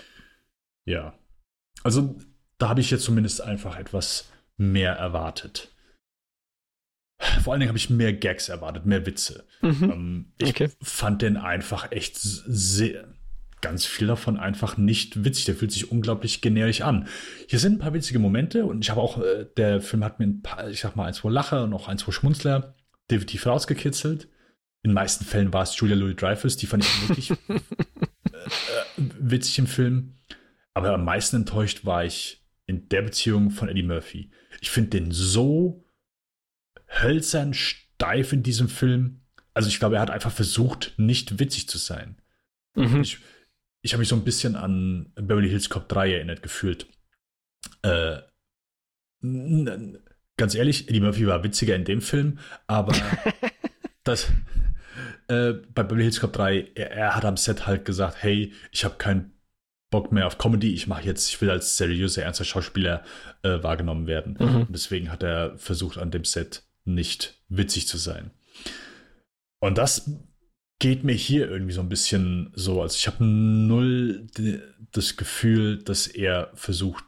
Ja. 0.83 1.13
Also 1.81 2.17
da 2.57 2.67
habe 2.67 2.81
ich 2.81 2.91
jetzt 2.91 3.05
zumindest 3.05 3.39
einfach 3.39 3.77
etwas 3.77 4.29
mehr 4.57 4.93
erwartet. 4.93 5.73
Vor 7.41 7.53
allen 7.53 7.61
Dingen 7.61 7.69
habe 7.69 7.77
ich 7.77 7.89
mehr 7.89 8.11
Gags 8.11 8.49
erwartet, 8.49 8.85
mehr 8.85 9.05
Witze. 9.05 9.45
Mhm. 9.61 9.83
Ähm, 9.83 10.33
ich 10.39 10.49
okay. 10.49 10.69
fand 10.81 11.21
den 11.21 11.37
einfach 11.37 11.93
echt 11.93 12.17
sehr, 12.17 13.14
ganz 13.65 13.83
viel 13.83 14.05
davon 14.05 14.37
einfach 14.37 14.77
nicht 14.77 15.25
witzig. 15.25 15.45
Der 15.45 15.55
fühlt 15.55 15.71
sich 15.71 15.89
unglaublich 15.89 16.41
generisch 16.41 16.81
an. 16.81 17.07
Hier 17.47 17.57
sind 17.57 17.73
ein 17.73 17.79
paar 17.79 17.95
witzige 17.95 18.19
Momente 18.19 18.63
und 18.63 18.83
ich 18.83 18.91
habe 18.91 19.01
auch, 19.01 19.19
äh, 19.19 19.47
der 19.57 19.81
Film 19.81 20.03
hat 20.03 20.19
mir 20.19 20.27
ein 20.27 20.43
paar, 20.43 20.69
ich 20.69 20.81
sag 20.81 20.95
mal, 20.95 21.05
eins, 21.07 21.23
wo 21.23 21.29
Lacher 21.29 21.63
und 21.63 21.73
auch 21.73 21.87
eins, 21.87 22.07
wo 22.07 22.11
Schmunzler 22.11 22.75
definitiv 23.09 23.47
rausgekitzelt. 23.47 24.25
In 24.83 24.91
den 24.91 24.93
meisten 24.93 25.25
Fällen 25.25 25.51
war 25.51 25.63
es 25.63 25.75
Julia 25.79 25.95
Louis 25.95 26.15
Dreyfus, 26.15 26.57
die 26.57 26.67
fand 26.67 26.83
ich 26.83 27.09
wirklich 27.09 27.31
äh, 27.49 27.55
äh, 27.55 27.59
witzig 29.19 29.57
im 29.57 29.65
Film. 29.65 30.13
Aber 30.75 30.93
am 30.93 31.03
meisten 31.03 31.37
enttäuscht 31.37 31.85
war 31.85 32.05
ich 32.05 32.45
in 32.67 32.87
der 32.89 33.01
Beziehung 33.01 33.49
von 33.49 33.67
Eddie 33.67 33.81
Murphy. 33.81 34.29
Ich 34.61 34.69
finde 34.69 34.91
den 34.91 35.11
so 35.11 35.83
hölzern 36.87 37.55
steif 37.55 38.31
in 38.31 38.43
diesem 38.43 38.69
Film. 38.69 39.21
also 39.55 39.69
ich 39.69 39.79
glaube, 39.79 39.95
er 39.95 40.01
hat 40.03 40.11
einfach 40.11 40.31
versucht, 40.31 40.93
nicht 40.97 41.39
witzig 41.39 41.67
zu 41.67 41.79
sein. 41.79 42.21
Mhm. 42.75 43.01
Ich, 43.01 43.17
ich 43.85 43.93
habe 43.93 43.99
mich 43.99 44.09
so 44.09 44.15
ein 44.15 44.23
bisschen 44.23 44.55
an 44.55 45.11
Beverly 45.13 45.47
Hills 45.47 45.69
Cop 45.69 45.87
3 45.87 46.13
erinnert 46.13 46.41
gefühlt. 46.41 46.87
Äh, 47.83 48.17
ganz 50.37 50.55
ehrlich, 50.55 50.89
Eddie 50.89 51.01
Murphy 51.01 51.27
war 51.27 51.43
witziger 51.43 51.75
in 51.75 51.85
dem 51.85 52.01
Film, 52.01 52.39
aber 52.65 52.95
das 54.03 54.31
äh, 55.27 55.53
bei 55.53 55.83
Beverly 55.83 56.01
Hills 56.01 56.19
Cop 56.19 56.33
3, 56.33 56.71
er, 56.73 56.91
er 56.91 57.15
hat 57.15 57.25
am 57.25 57.37
Set 57.37 57.67
halt 57.67 57.85
gesagt, 57.85 58.23
hey, 58.23 58.53
ich 58.71 58.83
habe 58.83 58.95
keinen 58.95 59.33
Bock 59.91 60.11
mehr 60.11 60.25
auf 60.25 60.39
Comedy, 60.39 60.73
ich 60.73 60.87
mache 60.87 61.03
jetzt, 61.03 61.29
ich 61.29 61.39
will 61.39 61.51
als 61.51 61.77
seriöser, 61.77 62.23
ernster 62.23 62.43
Schauspieler 62.43 63.03
äh, 63.43 63.61
wahrgenommen 63.61 64.07
werden. 64.07 64.35
Mhm. 64.39 64.67
Deswegen 64.69 65.11
hat 65.11 65.21
er 65.21 65.59
versucht, 65.59 65.99
an 65.99 66.09
dem 66.09 66.25
Set 66.25 66.63
nicht 66.85 67.39
witzig 67.49 67.87
zu 67.87 67.99
sein. 67.99 68.31
Und 69.59 69.77
das 69.77 70.09
geht 70.79 71.03
mir 71.03 71.13
hier 71.13 71.49
irgendwie 71.49 71.73
so 71.73 71.81
ein 71.81 71.89
bisschen 71.89 72.51
so. 72.53 72.81
Also 72.81 72.95
ich 72.95 73.07
habe 73.07 73.23
null 73.23 74.27
das 74.91 75.17
Gefühl, 75.17 75.81
dass 75.83 76.07
er 76.07 76.51
versucht, 76.53 77.03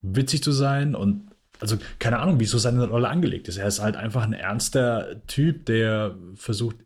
witzig 0.00 0.42
zu 0.42 0.52
sein 0.52 0.94
und 0.94 1.30
also 1.60 1.78
keine 2.00 2.18
Ahnung, 2.18 2.40
wieso 2.40 2.58
seine 2.58 2.88
Rolle 2.88 3.08
angelegt 3.08 3.46
ist. 3.46 3.56
Er 3.56 3.68
ist 3.68 3.80
halt 3.80 3.96
einfach 3.96 4.24
ein 4.24 4.32
ernster 4.32 5.24
Typ, 5.28 5.66
der 5.66 6.16
versucht, 6.34 6.76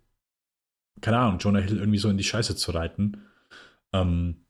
keine 1.00 1.18
Ahnung, 1.18 1.38
Jonah 1.38 1.60
Hill 1.60 1.78
irgendwie 1.78 1.98
so 1.98 2.10
in 2.10 2.18
die 2.18 2.24
Scheiße 2.24 2.56
zu 2.56 2.72
reiten. 2.72 3.22
Ähm, 3.94 4.44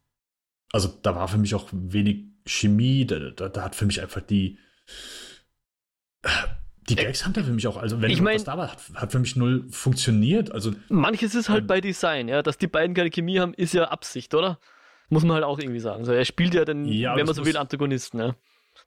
also 0.73 0.89
da 1.01 1.15
war 1.15 1.29
für 1.29 1.37
mich 1.37 1.55
auch 1.55 1.69
wenig 1.71 2.25
Chemie, 2.45 3.05
da, 3.05 3.19
da, 3.31 3.47
da 3.47 3.63
hat 3.63 3.75
für 3.75 3.85
mich 3.85 4.01
einfach 4.01 4.21
die 4.21 4.57
die 6.89 6.95
Gags 6.95 7.25
haben 7.25 7.33
da 7.33 7.43
für 7.43 7.51
mich 7.51 7.67
auch, 7.67 7.77
also 7.77 8.01
wenn 8.01 8.09
Ich 8.09 8.21
mein- 8.21 8.41
da 8.43 8.57
war, 8.57 8.71
hat, 8.71 8.81
hat 8.95 9.11
für 9.11 9.19
mich 9.19 9.35
null 9.35 9.65
funktioniert. 9.69 10.51
Also 10.51 10.71
Manches 10.89 11.35
ist 11.35 11.49
halt 11.49 11.61
Ähm, 11.61 11.67
bei 11.67 11.81
Design, 11.81 12.27
ja. 12.29 12.41
Dass 12.41 12.57
die 12.57 12.67
beiden 12.67 12.95
keine 12.95 13.09
Chemie 13.09 13.39
haben, 13.39 13.53
ist 13.53 13.73
ja 13.73 13.85
Absicht, 13.85 14.33
oder? 14.33 14.59
Muss 15.09 15.23
man 15.23 15.33
halt 15.35 15.43
auch 15.43 15.59
irgendwie 15.59 15.79
sagen. 15.79 16.05
So, 16.05 16.11
er 16.13 16.25
spielt 16.25 16.53
ja 16.53 16.63
den, 16.65 16.85
Ja, 16.85 17.15
wenn 17.15 17.25
man 17.25 17.35
so 17.35 17.45
will, 17.45 17.57
Antagonisten, 17.57 18.19
ja. 18.19 18.35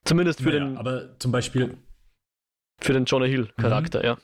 Zumindest 0.04 0.40
für, 0.40 0.50
naja, 0.50 0.64
den, 0.64 0.76
aber 0.76 1.18
zum 1.18 1.32
Beispiel, 1.32 1.76
für 2.80 2.92
den 2.92 3.04
Jonah 3.04 3.26
Hill-Charakter, 3.26 4.04
ja. 4.04 4.18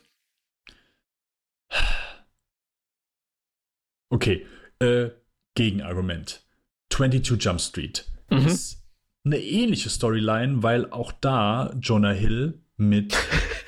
okay, 4.09 4.45
äh, 4.79 5.09
Gegenargument. 5.55 6.43
22 6.89 7.43
Jump 7.43 7.59
Street 7.61 8.05
Mhm. 8.29 8.45
ist 8.45 8.83
eine 9.25 9.39
ähnliche 9.39 9.89
Storyline, 9.89 10.63
weil 10.63 10.89
auch 10.91 11.11
da 11.11 11.73
Jonah 11.81 12.11
Hill 12.11 12.61
mit 12.77 13.15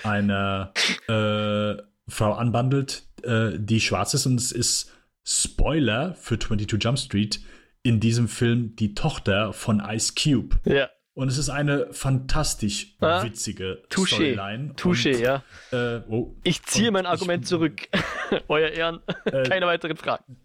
einer 0.04 0.72
äh, 1.08 1.82
Frau 2.08 2.34
anbandelt, 2.34 3.04
äh, 3.24 3.52
die 3.58 3.82
schwarz 3.82 4.14
ist 4.14 4.26
und 4.26 4.36
es 4.40 4.52
ist 4.52 4.94
Spoiler 5.26 6.16
für 6.16 6.40
22 6.40 6.82
Jump 6.84 6.98
Street 6.98 7.40
in 7.84 8.00
diesem 8.00 8.28
Film 8.28 8.76
die 8.76 8.94
Tochter 8.94 9.54
von 9.54 9.80
Ice 9.80 10.14
Cube. 10.16 10.58
Ja, 10.66 10.90
Und 11.14 11.28
es 11.30 11.38
ist 11.38 11.50
eine 11.50 11.88
fantastisch 11.94 12.96
Ah, 13.00 13.24
witzige 13.24 13.84
touché, 13.90 14.08
Storyline. 14.16 14.74
Touché, 14.76 15.16
Und, 15.16 15.22
ja. 15.22 15.44
Äh, 15.72 16.02
oh, 16.10 16.36
Ich 16.44 16.64
ziehe 16.64 16.92
mein 16.92 17.06
ich- 17.06 17.10
Argument 17.12 17.48
zurück. 17.48 17.88
Euer 18.48 18.70
Ehren, 18.70 19.00
Äh, 19.26 19.44
keine 19.44 19.66
weiteren 19.68 19.98
Fragen. 19.98 20.38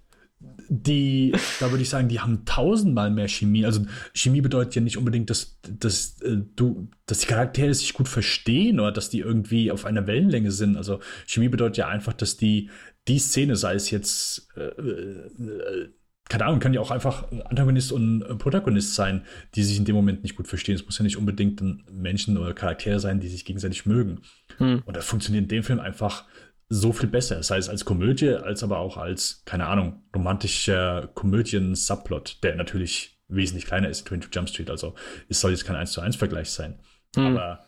Die, 0.68 1.32
da 1.60 1.70
würde 1.70 1.82
ich 1.82 1.88
sagen, 1.88 2.08
die 2.08 2.20
haben 2.20 2.44
tausendmal 2.44 3.10
mehr 3.10 3.28
Chemie. 3.28 3.64
Also 3.64 3.84
Chemie 4.14 4.40
bedeutet 4.40 4.74
ja 4.74 4.82
nicht 4.82 4.96
unbedingt, 4.98 5.30
dass, 5.30 5.58
dass 5.62 6.20
äh, 6.22 6.38
du, 6.56 6.88
dass 7.06 7.20
die 7.20 7.26
Charaktere 7.26 7.74
sich 7.74 7.92
gut 7.94 8.08
verstehen 8.08 8.80
oder 8.80 8.92
dass 8.92 9.10
die 9.10 9.20
irgendwie 9.20 9.70
auf 9.70 9.84
einer 9.84 10.06
Wellenlänge 10.06 10.52
sind. 10.52 10.76
Also 10.76 11.00
Chemie 11.26 11.48
bedeutet 11.48 11.78
ja 11.78 11.88
einfach, 11.88 12.12
dass 12.12 12.36
die 12.36 12.70
die 13.08 13.18
Szene, 13.18 13.56
sei 13.56 13.74
es 13.74 13.90
jetzt, 13.90 14.48
äh, 14.56 14.62
äh, 14.62 15.90
keine 16.28 16.46
Ahnung, 16.46 16.60
kann 16.60 16.72
ja 16.72 16.80
auch 16.80 16.90
einfach 16.90 17.30
Antagonist 17.44 17.92
und 17.92 18.22
äh, 18.22 18.34
Protagonist 18.34 18.94
sein, 18.94 19.24
die 19.54 19.62
sich 19.62 19.76
in 19.76 19.84
dem 19.84 19.94
Moment 19.94 20.22
nicht 20.22 20.36
gut 20.36 20.48
verstehen. 20.48 20.74
Es 20.74 20.84
muss 20.86 20.98
ja 20.98 21.02
nicht 21.02 21.18
unbedingt 21.18 21.62
Menschen 21.92 22.38
oder 22.38 22.54
Charaktere 22.54 22.98
sein, 23.00 23.20
die 23.20 23.28
sich 23.28 23.44
gegenseitig 23.44 23.84
mögen. 23.84 24.20
Hm. 24.56 24.82
Und 24.86 24.96
das 24.96 25.04
funktioniert 25.04 25.44
in 25.44 25.48
dem 25.48 25.62
Film 25.62 25.80
einfach 25.80 26.24
so 26.68 26.92
viel 26.92 27.08
besser. 27.08 27.42
Sei 27.42 27.58
es 27.58 27.68
als 27.68 27.84
Komödie, 27.84 28.34
als 28.34 28.62
aber 28.62 28.78
auch 28.78 28.96
als, 28.96 29.42
keine 29.44 29.66
Ahnung, 29.66 30.02
romantischer 30.14 31.08
Komödien-Subplot, 31.14 32.42
der 32.42 32.56
natürlich 32.56 33.20
wesentlich 33.28 33.66
kleiner 33.66 33.88
ist 33.88 34.00
in 34.00 34.06
22 34.06 34.34
Jump 34.34 34.48
Street. 34.48 34.70
Also 34.70 34.94
es 35.28 35.40
soll 35.40 35.52
jetzt 35.52 35.64
kein 35.64 35.76
1 35.76 35.92
zu 35.92 36.00
1 36.00 36.16
Vergleich 36.16 36.50
sein. 36.50 36.78
Hm. 37.16 37.26
Aber 37.26 37.64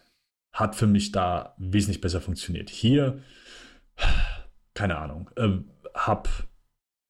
hat 0.53 0.75
für 0.75 0.87
mich 0.87 1.13
da 1.13 1.55
wesentlich 1.59 2.01
besser 2.01 2.21
funktioniert. 2.21 2.71
Hier, 2.71 3.23
keine 4.75 4.97
Ahnung, 4.97 5.31
äh, 5.37 5.59
hab 5.95 6.29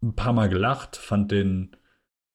ein 0.02 0.14
paar 0.14 0.32
Mal 0.32 0.48
gelacht, 0.48 0.96
fand 0.96 1.30
den 1.30 1.76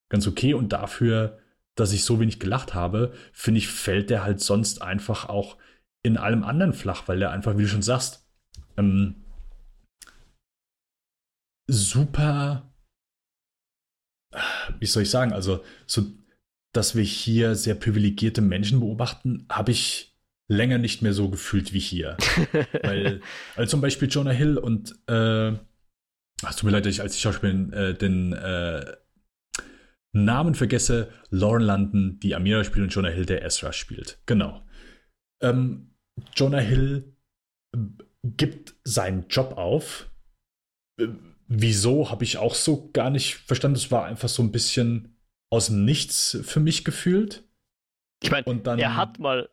ganz 0.10 0.28
okay 0.28 0.53
und 0.53 0.73
dafür, 0.73 1.40
dass 1.76 1.94
ich 1.94 2.03
so 2.03 2.19
wenig 2.19 2.40
gelacht 2.40 2.73
habe, 2.73 3.14
finde 3.32 3.60
ich, 3.60 3.68
fällt 3.68 4.10
der 4.10 4.23
halt 4.23 4.41
sonst 4.41 4.82
einfach 4.82 5.30
auch 5.30 5.57
in 6.03 6.18
allem 6.18 6.44
anderen 6.44 6.73
flach, 6.73 7.07
weil 7.07 7.19
der 7.19 7.32
einfach, 7.32 7.57
wie 7.57 7.64
du 7.64 7.68
schon 7.68 7.82
sagst, 7.82 8.28
ähm, 8.78 9.23
super, 11.72 12.73
wie 14.80 14.85
soll 14.85 15.03
ich 15.03 15.10
sagen, 15.10 15.34
also 15.34 15.64
so, 15.88 16.06
dass 16.73 16.95
wir 16.95 17.03
hier 17.03 17.56
sehr 17.56 17.76
privilegierte 17.76 18.41
Menschen 18.41 18.80
beobachten, 18.80 19.45
habe 19.49 19.72
ich 19.72 20.18
länger 20.48 20.77
nicht 20.77 21.02
mehr 21.02 21.14
so 21.14 21.30
gefühlt 21.30 21.73
wie 21.73 21.80
hier. 21.80 22.18
weil, 22.84 23.22
weil 23.56 23.68
zum 23.68 23.81
Beispiel 23.81 24.10
Jonah 24.10 24.31
Hill 24.31 24.57
und 24.57 24.91
äh, 25.07 25.53
ach, 26.43 26.56
tut 26.56 26.64
mir 26.64 26.72
leid, 26.72 26.85
dass 26.85 26.93
ich 26.93 27.02
als 27.02 27.14
die 27.14 27.22
Schauspielerin 27.22 27.73
äh, 27.73 27.93
den 27.93 28.34
äh, 28.34 28.98
Namen 30.14 30.56
vergesse, 30.56 31.11
Lauren 31.30 31.64
London, 31.64 32.19
die 32.19 32.35
Amira 32.35 32.65
spielt 32.65 32.84
und 32.84 32.93
Jonah 32.93 33.10
Hill, 33.10 33.26
der 33.26 33.45
Ezra 33.45 33.72
spielt. 33.72 34.22
Genau. 34.26 34.61
Ähm, 35.41 35.95
Jonah 36.35 36.60
Hill 36.60 37.15
äh, 37.73 37.80
gibt 38.23 38.76
seinen 38.84 39.27
Job 39.30 39.53
auf. 39.57 40.11
Wieso, 41.53 42.10
habe 42.10 42.23
ich 42.23 42.38
auch 42.38 42.56
so 42.56 42.90
gar 42.94 43.10
nicht 43.10 43.36
verstanden. 43.36 43.76
Es 43.76 43.91
war 43.91 44.06
einfach 44.06 44.30
so 44.30 44.41
ein 44.41 44.53
bisschen 44.53 45.18
aus 45.49 45.68
dem 45.68 45.84
Nichts 45.84 46.38
für 46.44 46.61
mich 46.61 46.86
gefühlt. 46.86 47.44
Ich 48.23 48.32
meine, 48.32 48.45
er 48.80 48.95
hat 48.95 49.19
mal, 49.19 49.49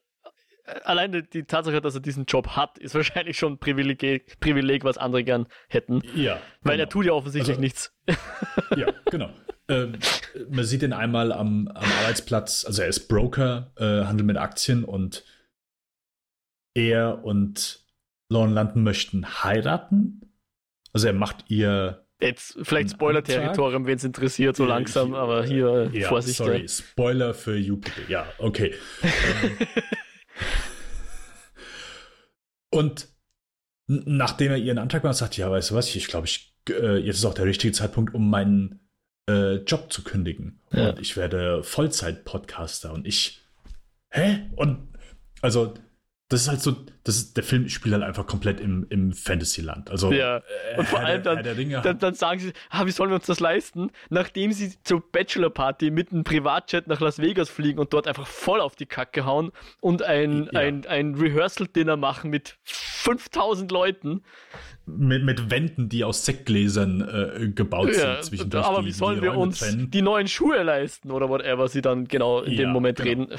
äh, 0.65 0.81
alleine 0.85 1.25
die 1.25 1.43
Tatsache, 1.43 1.81
dass 1.81 1.97
er 1.97 2.01
diesen 2.01 2.27
Job 2.27 2.51
hat, 2.51 2.79
ist 2.79 2.95
wahrscheinlich 2.95 3.37
schon 3.37 3.55
ein 3.55 3.59
Privileg, 3.59 4.39
Privileg 4.39 4.85
was 4.85 4.97
andere 4.97 5.25
gern 5.25 5.49
hätten. 5.69 6.03
Ja. 6.15 6.41
Weil 6.63 6.75
er 6.79 6.87
genau. 6.87 6.91
tut 6.91 7.07
ja 7.07 7.13
offensichtlich 7.15 7.57
Also- 7.57 7.61
nichts. 7.61 7.93
Ja, 8.77 8.93
genau. 9.11 9.31
ähm, 9.69 9.99
man 10.51 10.65
sieht 10.65 10.85
ihn 10.85 10.93
einmal 10.93 11.33
am, 11.33 11.67
am 11.67 11.93
Arbeitsplatz, 12.03 12.65
also 12.65 12.83
er 12.83 12.89
ist 12.89 13.09
Broker, 13.09 13.73
äh, 13.77 14.05
handelt 14.05 14.27
mit 14.27 14.37
Aktien 14.37 14.85
und 14.85 15.25
er 16.75 17.25
und 17.25 17.85
Lauren 18.29 18.53
London 18.55 18.85
möchten 18.85 19.43
heiraten. 19.43 20.28
Also 20.93 21.07
er 21.07 21.13
macht 21.13 21.45
ihr. 21.49 22.05
Jetzt 22.21 22.59
vielleicht 22.63 22.91
Spoiler-Territorium, 22.91 23.87
wen 23.87 23.97
es 23.97 24.03
interessiert, 24.05 24.57
so 24.57 24.65
Ja, 24.65 24.71
langsam, 24.71 25.15
aber 25.15 25.45
hier 25.45 25.91
äh, 25.93 26.01
Ja, 26.01 26.09
Vorsicht. 26.09 26.39
sorry. 26.39 26.69
Spoiler 26.69 27.33
für 27.33 27.53
people. 27.61 27.93
Ja, 28.09 28.27
okay. 28.39 28.75
Ähm, 29.03 29.11
und 32.71 33.09
nachdem 33.87 34.51
er 34.53 34.59
ihren 34.59 34.79
Antrag 34.79 35.05
macht, 35.05 35.17
sagt, 35.17 35.37
ja, 35.37 35.51
weißt 35.51 35.71
du 35.71 35.75
was, 35.77 35.95
ich 35.95 36.09
glaube, 36.09 36.27
ich, 36.27 36.55
äh, 36.69 36.99
jetzt 36.99 37.19
ist 37.19 37.25
auch 37.25 37.35
der 37.35 37.47
richtige 37.47 37.73
Zeitpunkt, 37.73 38.15
um 38.15 38.29
meinen 38.29 38.81
äh, 39.29 39.57
Job 39.57 39.93
zu 39.93 40.03
kündigen. 40.03 40.61
Ja. 40.73 40.91
Und 40.91 41.01
ich 41.01 41.17
werde 41.17 41.63
Vollzeit-Podcaster. 41.63 42.93
Und 42.93 43.07
ich, 43.07 43.43
hä? 44.11 44.51
Und 44.57 44.89
also, 45.41 45.75
das 46.31 46.43
ist 46.43 46.49
halt 46.49 46.61
so, 46.61 46.77
das 47.05 47.17
ist, 47.17 47.37
der 47.39 47.43
Film 47.45 47.69
spielt 47.71 47.95
halt 47.95 48.05
einfach 48.05 48.27
komplett 48.27 48.61
im, 48.61 48.87
im 48.91 49.13
Fantasyland. 49.13 49.91
Also, 49.91 50.13
Ja. 50.13 50.39
äh, 50.39 50.43
Und 50.79 50.87
vor 50.87 51.01
allem 51.01 51.23
dann- 51.23 51.43
Dann, 51.83 51.99
dann 51.99 52.15
sagen 52.15 52.39
sie, 52.41 52.53
ah, 52.69 52.85
wie 52.85 52.91
sollen 52.91 53.09
wir 53.11 53.15
uns 53.15 53.25
das 53.27 53.41
leisten, 53.41 53.91
nachdem 54.11 54.53
sie 54.53 54.75
zur 54.85 55.01
Bachelor-Party 55.11 55.91
mit 55.91 56.13
einem 56.13 56.25
Privatjet 56.25 56.87
nach 56.87 57.01
Las 57.01 57.19
Vegas 57.19 57.49
fliegen 57.49 57.79
und 57.79 57.95
dort 57.95 58.07
einfach 58.07 58.27
voll 58.27 58.61
auf 58.61 58.77
die 58.77 58.85
Kacke 58.85 59.25
hauen 59.25 59.53
und 59.81 60.03
ein, 60.03 60.51
Ja. 60.53 60.61
ein, 60.61 60.85
ein 60.87 61.15
Rehearsal-Dinner 61.15 61.97
machen 61.97 62.29
mit 62.29 62.59
5000 62.65 63.73
Leuten. 63.73 64.23
mit, 64.85 65.25
mit 65.25 65.51
Wänden, 65.51 65.89
die 65.89 66.05
aus 66.05 66.25
Sektgläsern 66.27 67.01
äh, 67.03 67.49
gebaut 67.49 67.89
Ja, 67.95 68.17
sind. 68.17 68.25
zwischendurch, 68.25 68.67
aber 68.67 68.81
die- 68.83 68.87
wie 68.89 68.93
sollen 68.93 69.23
wir 69.23 69.31
Räume 69.31 69.41
uns 69.43 69.61
trennen. 69.61 69.91
die 69.91 70.03
neuen 70.03 70.29
Schuhe 70.29 70.63
leisten 70.63 71.11
oder 71.11 71.29
whatever 71.31 71.69
sie 71.69 71.81
dann 71.83 72.07
genau 72.09 72.41
in 72.43 72.53
Ja, 72.53 72.59
dem 72.61 72.71
Moment 72.71 72.99
genau. 72.99 73.25
reden? 73.25 73.39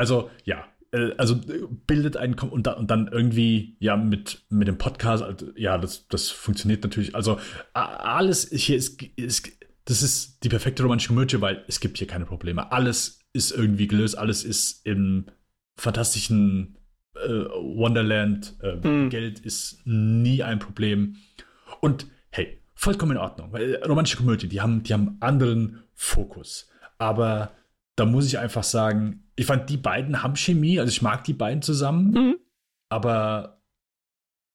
Also, 0.00 0.30
ja. 0.44 0.64
äh, 0.92 1.12
Also 1.18 1.34
äh, 1.34 1.66
bildet 1.86 2.16
einen 2.16 2.34
und, 2.34 2.66
da, 2.66 2.72
und 2.72 2.90
dann 2.90 3.06
irgendwie 3.08 3.76
ja 3.80 3.98
mit, 3.98 4.42
mit 4.48 4.66
dem 4.66 4.78
Podcast, 4.78 5.22
also, 5.22 5.52
ja, 5.56 5.76
das, 5.76 6.08
das 6.08 6.30
funktioniert 6.30 6.82
natürlich. 6.82 7.14
Also 7.14 7.38
alles 7.74 8.48
hier 8.50 8.76
ist, 8.76 9.02
ist 9.16 9.50
das 9.84 10.02
ist 10.02 10.42
die 10.42 10.48
perfekte 10.48 10.82
romantische 10.82 11.08
Komödie, 11.08 11.42
weil 11.42 11.64
es 11.68 11.80
gibt 11.80 11.98
hier 11.98 12.06
keine 12.06 12.24
Probleme. 12.24 12.72
Alles 12.72 13.20
ist 13.34 13.50
irgendwie 13.50 13.88
gelöst, 13.88 14.16
alles 14.16 14.42
ist 14.42 14.86
im 14.86 15.26
fantastischen 15.76 16.78
äh, 17.14 17.28
Wonderland. 17.28 18.56
Äh, 18.62 18.76
mhm. 18.76 19.10
Geld 19.10 19.38
ist 19.40 19.82
nie 19.84 20.42
ein 20.42 20.60
Problem. 20.60 21.16
Und 21.80 22.06
hey, 22.30 22.58
vollkommen 22.74 23.12
in 23.12 23.18
Ordnung. 23.18 23.52
Weil 23.52 23.74
romantische 23.84 24.16
Komödie, 24.16 24.48
die 24.48 24.62
haben, 24.62 24.82
die 24.82 24.94
haben 24.94 25.18
anderen 25.20 25.80
Fokus. 25.94 26.70
Aber 26.96 27.52
da 28.00 28.06
muss 28.06 28.26
ich 28.26 28.38
einfach 28.38 28.64
sagen, 28.64 29.24
ich 29.36 29.44
fand, 29.44 29.68
die 29.68 29.76
beiden 29.76 30.22
haben 30.22 30.34
Chemie, 30.34 30.80
also 30.80 30.90
ich 30.90 31.02
mag 31.02 31.22
die 31.24 31.34
beiden 31.34 31.60
zusammen, 31.60 32.10
mhm. 32.12 32.36
aber 32.88 33.62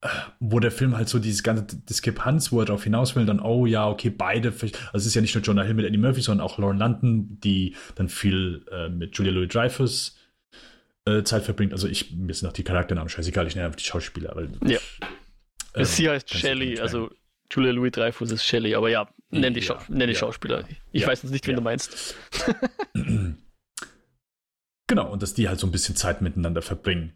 äh, 0.01 0.07
wo 0.39 0.59
der 0.59 0.71
Film 0.71 0.97
halt 0.97 1.09
so 1.09 1.19
dieses 1.19 1.43
ganze 1.43 1.77
Diskrepanz, 1.77 2.51
wo 2.51 2.59
er 2.59 2.65
darauf 2.65 2.83
hinaus 2.83 3.15
will, 3.15 3.27
dann, 3.27 3.39
oh 3.39 3.67
ja, 3.67 3.87
okay, 3.87 4.09
beide, 4.09 4.49
also 4.49 4.73
es 4.93 5.05
ist 5.05 5.13
ja 5.13 5.21
nicht 5.21 5.35
nur 5.35 5.43
Jonah 5.43 5.61
Hill 5.61 5.75
mit 5.75 5.85
Eddie 5.85 5.99
Murphy, 5.99 6.21
sondern 6.21 6.43
auch 6.43 6.57
Lauren 6.57 6.79
London, 6.79 7.39
die 7.39 7.75
dann 7.93 8.09
viel 8.09 8.65
äh, 8.71 8.89
mit 8.89 9.15
Julia 9.15 9.31
Louis-Dreyfus 9.31 10.17
äh, 11.05 11.21
Zeit 11.21 11.43
verbringt. 11.43 11.73
Also 11.73 11.87
ich, 11.87 12.15
mir 12.15 12.33
sind 12.33 12.49
auch 12.49 12.53
die 12.53 12.63
Charakternamen 12.63 13.09
scheißegal, 13.09 13.45
ich 13.45 13.53
nenne 13.53 13.67
einfach 13.67 13.77
die 13.77 13.85
Schauspieler. 13.85 14.35
Weil, 14.35 14.49
ja. 14.65 14.79
Äh, 15.73 15.85
Sie 15.85 16.09
heißt 16.09 16.33
Shelley, 16.33 16.79
also 16.79 17.11
Julia 17.51 17.71
Louis 17.71 17.91
Dreyfus 17.91 18.31
ist 18.31 18.43
Shelley, 18.43 18.75
aber 18.75 18.89
ja, 18.89 19.07
nenn 19.29 19.53
die, 19.53 19.61
Schau 19.61 19.77
nenn 19.87 20.07
die 20.07 20.13
ja, 20.13 20.19
Schauspieler. 20.19 20.67
Ich 20.91 21.03
ja, 21.03 21.07
weiß 21.07 21.23
jetzt 21.23 21.31
nicht, 21.31 21.47
wen 21.47 21.55
du 21.55 21.61
meinst. 21.61 22.15
genau, 24.87 25.11
und 25.11 25.21
dass 25.21 25.33
die 25.33 25.47
halt 25.47 25.59
so 25.59 25.67
ein 25.67 25.71
bisschen 25.71 25.95
Zeit 25.95 26.21
miteinander 26.21 26.61
verbringen. 26.61 27.13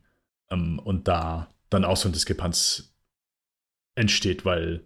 Ähm, 0.51 0.79
und 0.79 1.07
da 1.07 1.53
dann 1.69 1.85
auch 1.85 1.97
so 1.97 2.09
ein 2.09 2.13
Diskrepanz 2.13 2.95
entsteht, 3.95 4.45
weil 4.45 4.85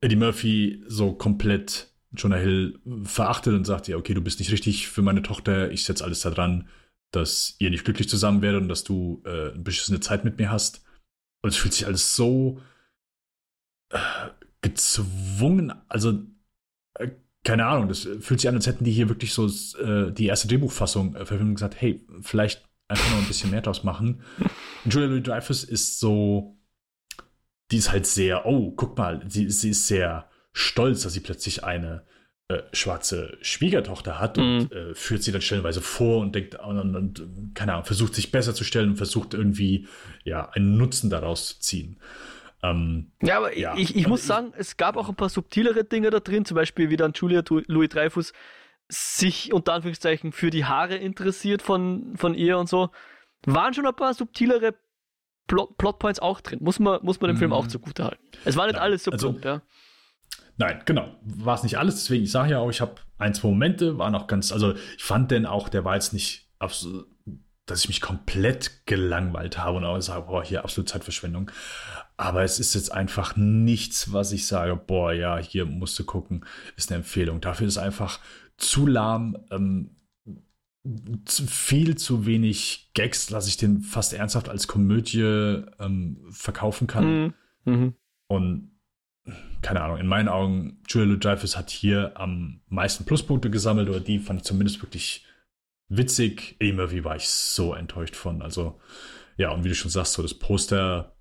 Eddie 0.00 0.16
Murphy 0.16 0.82
so 0.86 1.12
komplett 1.12 1.92
Jonah 2.12 2.36
Hill 2.36 2.78
verachtet 3.04 3.54
und 3.54 3.64
sagt, 3.64 3.88
ja, 3.88 3.96
okay, 3.96 4.14
du 4.14 4.22
bist 4.22 4.38
nicht 4.38 4.52
richtig 4.52 4.88
für 4.88 5.02
meine 5.02 5.22
Tochter, 5.22 5.70
ich 5.70 5.84
setze 5.84 6.04
alles 6.04 6.20
daran, 6.20 6.68
dass 7.10 7.56
ihr 7.58 7.70
nicht 7.70 7.84
glücklich 7.84 8.08
zusammen 8.08 8.42
werdet 8.42 8.62
und 8.62 8.68
dass 8.68 8.84
du 8.84 9.22
äh, 9.26 9.50
eine 9.52 10.00
Zeit 10.00 10.24
mit 10.24 10.38
mir 10.38 10.50
hast. 10.50 10.84
Und 11.42 11.50
es 11.50 11.56
fühlt 11.56 11.74
sich 11.74 11.86
alles 11.86 12.16
so 12.16 12.60
gezwungen, 14.60 15.72
also 15.88 16.20
äh, 16.94 17.10
keine 17.44 17.66
Ahnung, 17.66 17.88
das 17.88 18.08
fühlt 18.20 18.40
sich 18.40 18.48
an, 18.48 18.56
als 18.56 18.66
hätten 18.66 18.84
die 18.84 18.92
hier 18.92 19.08
wirklich 19.08 19.32
so 19.32 19.46
äh, 19.78 20.12
die 20.12 20.26
erste 20.26 20.48
Drehbuchfassung 20.48 21.14
äh, 21.14 21.24
verfilmt 21.24 21.50
und 21.50 21.54
gesagt, 21.54 21.80
hey, 21.80 22.04
vielleicht 22.20 22.68
einfach 22.88 23.10
noch 23.10 23.18
ein 23.18 23.28
bisschen 23.28 23.50
mehr 23.50 23.62
draus 23.62 23.84
machen. 23.84 24.22
Und 24.84 24.94
Julia 24.94 25.08
Louis 25.08 25.22
Dreyfus 25.22 25.64
ist 25.64 26.00
so, 26.00 26.58
die 27.70 27.76
ist 27.76 27.92
halt 27.92 28.06
sehr, 28.06 28.46
oh, 28.46 28.72
guck 28.72 28.96
mal, 28.96 29.22
sie, 29.28 29.50
sie 29.50 29.70
ist 29.70 29.86
sehr 29.86 30.28
stolz, 30.52 31.02
dass 31.02 31.12
sie 31.12 31.20
plötzlich 31.20 31.64
eine 31.64 32.06
äh, 32.48 32.62
schwarze 32.72 33.36
Schwiegertochter 33.42 34.18
hat 34.18 34.38
und 34.38 34.70
mm. 34.70 34.72
äh, 34.72 34.94
führt 34.94 35.22
sie 35.22 35.32
dann 35.32 35.42
stellenweise 35.42 35.82
vor 35.82 36.20
und 36.20 36.34
denkt 36.34 36.54
und, 36.54 36.78
und, 36.78 37.20
und, 37.20 37.54
keine 37.54 37.74
Ahnung, 37.74 37.84
versucht 37.84 38.14
sich 38.14 38.30
besser 38.30 38.54
zu 38.54 38.64
stellen 38.64 38.90
und 38.90 38.96
versucht 38.96 39.34
irgendwie 39.34 39.86
ja 40.24 40.48
einen 40.50 40.78
Nutzen 40.78 41.10
daraus 41.10 41.48
zu 41.48 41.60
ziehen. 41.60 41.98
Ähm, 42.62 43.12
ja, 43.22 43.36
aber 43.36 43.56
ja. 43.56 43.76
ich, 43.76 43.94
ich 43.94 44.08
muss 44.08 44.26
sagen, 44.26 44.52
es 44.56 44.76
gab 44.76 44.96
auch 44.96 45.08
ein 45.08 45.14
paar 45.14 45.28
subtilere 45.28 45.84
Dinge 45.84 46.10
da 46.10 46.20
drin, 46.20 46.44
zum 46.44 46.56
Beispiel 46.56 46.90
wie 46.90 46.96
dann 46.96 47.12
Julia 47.12 47.42
Louis 47.48 47.88
Dreyfus 47.88 48.32
sich 48.88 49.52
unter 49.52 49.74
Anführungszeichen 49.74 50.32
für 50.32 50.50
die 50.50 50.64
Haare 50.64 50.96
interessiert 50.96 51.62
von, 51.62 52.16
von 52.16 52.34
ihr 52.34 52.58
und 52.58 52.68
so. 52.68 52.90
Waren 53.44 53.74
schon 53.74 53.86
ein 53.86 53.94
paar 53.94 54.14
subtilere 54.14 54.74
Plot 55.46 55.76
Plotpoints 55.78 56.20
auch 56.20 56.40
drin. 56.40 56.58
Muss 56.62 56.78
man, 56.78 57.00
muss 57.02 57.20
man 57.20 57.28
dem 57.28 57.36
mm. 57.36 57.38
Film 57.38 57.52
auch 57.52 57.64
mhm. 57.64 57.70
zugute 57.70 58.04
halten. 58.04 58.22
Es 58.44 58.56
war 58.56 58.66
nicht 58.66 58.74
Nein, 58.74 58.82
alles 58.82 59.04
so 59.04 59.10
also, 59.10 59.30
plump, 59.32 59.44
ja. 59.44 59.62
Nein, 60.56 60.82
genau. 60.84 61.16
War 61.22 61.54
es 61.54 61.62
nicht 61.62 61.78
alles, 61.78 61.96
deswegen, 61.96 62.24
ich 62.24 62.32
sage 62.32 62.52
ja 62.52 62.58
auch, 62.58 62.70
ich 62.70 62.80
habe 62.80 62.96
ein, 63.18 63.34
zwei 63.34 63.48
Momente, 63.48 63.98
waren 63.98 64.14
auch 64.14 64.26
ganz, 64.26 64.52
also 64.52 64.74
ich 64.74 65.04
fand 65.04 65.30
denn 65.30 65.46
auch, 65.46 65.68
der 65.68 65.84
war 65.84 65.94
jetzt 65.94 66.12
nicht 66.12 66.50
absolut, 66.58 67.06
dass 67.66 67.80
ich 67.80 67.88
mich 67.88 68.00
komplett 68.00 68.86
gelangweilt 68.86 69.58
habe 69.58 69.76
und 69.76 69.84
auch 69.84 70.00
sage, 70.00 70.26
boah, 70.26 70.42
hier 70.42 70.64
absolut 70.64 70.88
Zeitverschwendung. 70.88 71.50
Aber 72.18 72.42
es 72.42 72.58
ist 72.58 72.74
jetzt 72.74 72.90
einfach 72.92 73.36
nichts, 73.36 74.12
was 74.12 74.32
ich 74.32 74.46
sage, 74.46 74.74
boah, 74.74 75.12
ja, 75.12 75.38
hier 75.38 75.66
musst 75.66 75.96
du 76.00 76.04
gucken, 76.04 76.44
ist 76.76 76.90
eine 76.90 76.98
Empfehlung. 76.98 77.40
Dafür 77.40 77.68
ist 77.68 77.78
einfach 77.78 78.18
zu 78.56 78.86
lahm, 78.88 79.38
ähm, 79.52 79.96
zu 81.24 81.46
viel 81.46 81.96
zu 81.96 82.26
wenig 82.26 82.90
Gags, 82.94 83.26
dass 83.26 83.46
ich 83.46 83.56
den 83.56 83.82
fast 83.82 84.14
ernsthaft 84.14 84.48
als 84.48 84.66
Komödie 84.66 85.62
ähm, 85.78 86.26
verkaufen 86.30 86.88
kann. 86.88 87.22
Mhm. 87.22 87.34
Mhm. 87.64 87.94
Und 88.26 88.72
keine 89.62 89.82
Ahnung, 89.82 89.98
in 89.98 90.08
meinen 90.08 90.28
Augen, 90.28 90.80
Julia 90.88 91.08
Louis-Dreyfus 91.08 91.56
hat 91.56 91.70
hier 91.70 92.12
am 92.16 92.62
meisten 92.68 93.04
Pluspunkte 93.04 93.48
gesammelt 93.48 93.88
oder 93.88 94.00
die 94.00 94.18
fand 94.18 94.40
ich 94.40 94.44
zumindest 94.44 94.82
wirklich 94.82 95.24
witzig. 95.88 96.56
Eddie 96.58 96.72
Murphy 96.72 97.04
war 97.04 97.14
ich 97.14 97.28
so 97.28 97.74
enttäuscht 97.74 98.16
von. 98.16 98.42
Also, 98.42 98.80
ja, 99.36 99.52
und 99.52 99.62
wie 99.62 99.68
du 99.68 99.74
schon 99.76 99.90
sagst, 99.90 100.14
so 100.14 100.22
das 100.22 100.34
Poster 100.34 101.14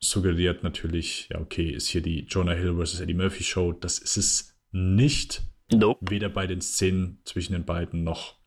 suggeriert 0.00 0.62
natürlich, 0.62 1.28
ja, 1.30 1.40
okay, 1.40 1.70
ist 1.70 1.88
hier 1.88 2.00
die 2.00 2.24
Jonah 2.24 2.54
Hill 2.54 2.74
vs. 2.74 3.00
Eddie 3.00 3.14
Murphy 3.14 3.44
Show. 3.44 3.72
Das 3.72 3.98
ist 3.98 4.16
es 4.16 4.58
nicht. 4.72 5.42
Nope. 5.72 6.10
Weder 6.10 6.28
bei 6.28 6.46
den 6.46 6.60
Szenen 6.60 7.20
zwischen 7.24 7.52
den 7.52 7.64
beiden 7.64 8.02
noch, 8.02 8.40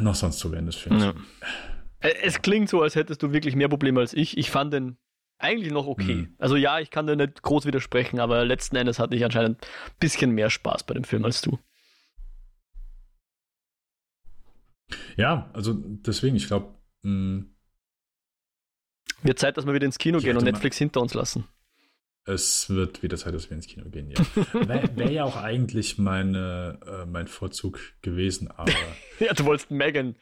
noch 0.00 0.14
sonst 0.14 0.40
so 0.40 0.50
während 0.50 0.68
des 0.68 0.76
Films. 0.76 1.04
Ja. 1.04 1.14
Es 2.00 2.40
klingt 2.40 2.70
so, 2.70 2.80
als 2.80 2.94
hättest 2.96 3.22
du 3.22 3.32
wirklich 3.32 3.54
mehr 3.54 3.68
Probleme 3.68 4.00
als 4.00 4.14
ich. 4.14 4.38
Ich 4.38 4.50
fand 4.50 4.72
den 4.72 4.96
eigentlich 5.38 5.72
noch 5.72 5.86
okay. 5.86 6.14
Mhm. 6.14 6.34
Also 6.38 6.56
ja, 6.56 6.80
ich 6.80 6.90
kann 6.90 7.06
dir 7.06 7.16
nicht 7.16 7.42
groß 7.42 7.66
widersprechen, 7.66 8.20
aber 8.20 8.44
letzten 8.44 8.76
Endes 8.76 8.98
hatte 8.98 9.14
ich 9.16 9.24
anscheinend 9.24 9.62
ein 9.62 9.96
bisschen 10.00 10.32
mehr 10.32 10.50
Spaß 10.50 10.84
bei 10.84 10.94
dem 10.94 11.04
Film 11.04 11.24
als 11.24 11.42
du. 11.42 11.58
Ja, 15.16 15.50
also 15.52 15.74
deswegen, 15.74 16.36
ich 16.36 16.46
glaube. 16.46 16.74
Wird 19.22 19.38
Zeit, 19.38 19.56
dass 19.56 19.66
wir 19.66 19.74
wieder 19.74 19.86
ins 19.86 19.98
Kino 19.98 20.18
gehen 20.18 20.36
und 20.36 20.44
Netflix 20.44 20.78
hinter 20.78 21.00
uns 21.00 21.14
lassen. 21.14 21.44
Es 22.24 22.68
wird 22.68 23.02
wieder 23.02 23.16
Zeit, 23.16 23.34
dass 23.34 23.48
wir 23.50 23.56
ins 23.56 23.66
Kino 23.66 23.88
gehen, 23.88 24.10
ja. 24.10 24.18
Wäre 24.52 24.96
wär 24.96 25.10
ja 25.10 25.24
auch 25.24 25.36
eigentlich 25.36 25.98
meine, 25.98 26.78
äh, 26.86 27.06
mein 27.06 27.26
Vorzug 27.26 27.80
gewesen, 28.02 28.50
aber. 28.50 28.72
ja, 29.18 29.32
du 29.32 29.44
wolltest 29.44 29.70
Megan. 29.70 30.16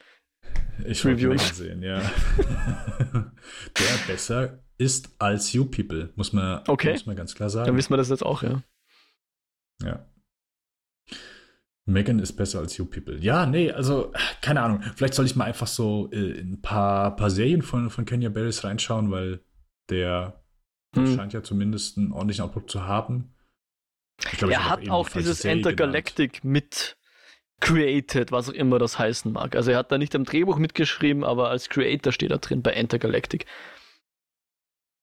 Ich 0.86 1.04
wollte 1.04 1.28
Megan 1.28 1.54
sehen, 1.54 1.82
ja. 1.82 1.98
Der 2.38 4.06
besser 4.06 4.60
ist 4.78 5.10
als 5.18 5.52
You 5.52 5.64
People, 5.64 6.12
muss 6.14 6.32
man, 6.32 6.62
okay. 6.68 6.92
muss 6.92 7.06
man 7.06 7.16
ganz 7.16 7.34
klar 7.34 7.50
sagen. 7.50 7.66
Dann 7.66 7.76
wissen 7.76 7.90
wir 7.90 7.96
das 7.96 8.08
jetzt 8.08 8.24
auch, 8.24 8.42
ja. 8.42 8.62
Ja. 9.82 10.06
Megan 11.88 12.18
ist 12.18 12.34
besser 12.34 12.60
als 12.60 12.76
You 12.76 12.84
People. 12.84 13.18
Ja, 13.18 13.46
nee, 13.46 13.72
also, 13.72 14.12
keine 14.42 14.62
Ahnung. 14.62 14.82
Vielleicht 14.94 15.14
soll 15.14 15.26
ich 15.26 15.36
mal 15.36 15.46
einfach 15.46 15.66
so 15.66 16.10
äh, 16.12 16.40
ein 16.40 16.60
paar, 16.60 17.16
paar 17.16 17.30
Serien 17.30 17.62
von, 17.62 17.90
von 17.90 18.04
Kenya 18.04 18.28
Barris 18.28 18.62
reinschauen, 18.62 19.10
weil 19.10 19.40
der 19.88 20.44
hm. 20.94 21.16
scheint 21.16 21.32
ja 21.32 21.42
zumindest 21.42 21.96
einen 21.96 22.12
ordentlichen 22.12 22.44
Output 22.44 22.70
zu 22.70 22.84
haben. 22.84 23.34
Glaub, 24.18 24.50
er 24.50 24.68
hat 24.68 24.88
auch 24.88 25.08
dieses 25.08 25.44
Intergalactic 25.44 26.44
mit 26.44 26.96
created, 27.60 28.32
was 28.32 28.48
auch 28.48 28.54
immer 28.54 28.78
das 28.78 28.98
heißen 28.98 29.32
mag. 29.32 29.56
Also 29.56 29.70
er 29.70 29.78
hat 29.78 29.90
da 29.90 29.98
nicht 29.98 30.14
am 30.14 30.24
Drehbuch 30.24 30.58
mitgeschrieben, 30.58 31.24
aber 31.24 31.50
als 31.50 31.68
Creator 31.68 32.12
steht 32.12 32.30
er 32.30 32.38
drin 32.38 32.62
bei 32.62 32.72
Intergalactic. 32.72 33.46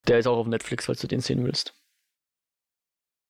Der 0.07 0.19
ist 0.19 0.27
auch 0.27 0.37
auf 0.37 0.47
Netflix, 0.47 0.85
falls 0.85 1.01
du 1.01 1.07
den 1.07 1.21
sehen 1.21 1.43
willst. 1.43 1.73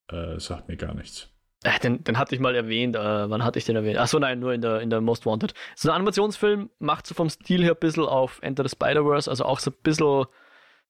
Äh, 0.10 0.40
sagt 0.40 0.68
mir 0.68 0.78
gar 0.78 0.94
nichts. 0.94 1.35
Äh, 1.66 1.80
den, 1.80 2.04
den 2.04 2.18
hatte 2.18 2.36
ich 2.36 2.42
mal 2.42 2.56
erwähnt. 2.56 2.96
Äh, 2.96 3.30
wann 3.30 3.44
hatte 3.44 3.58
ich 3.58 3.66
den 3.66 3.76
erwähnt? 3.76 3.98
Achso, 3.98 4.20
nein, 4.20 4.40
nur 4.40 4.54
in 4.54 4.62
der, 4.62 4.82
in 4.82 4.92
der 4.92 5.02
Most 5.02 5.26
Wanted. 5.26 5.54
So 5.76 5.90
ein 5.90 5.96
Animationsfilm 5.96 6.70
macht 6.78 7.08
so 7.08 7.16
vom 7.16 7.30
Stil 7.30 7.64
her 7.64 7.72
ein 7.72 7.80
bisschen 7.80 8.06
auf 8.06 8.40
Enter 8.44 8.64
the 8.64 8.70
Spider-Verse, 8.70 9.30
also 9.30 9.46
auch 9.46 9.60
so 9.60 9.72
ein 9.72 9.78
bisschen 9.82 10.26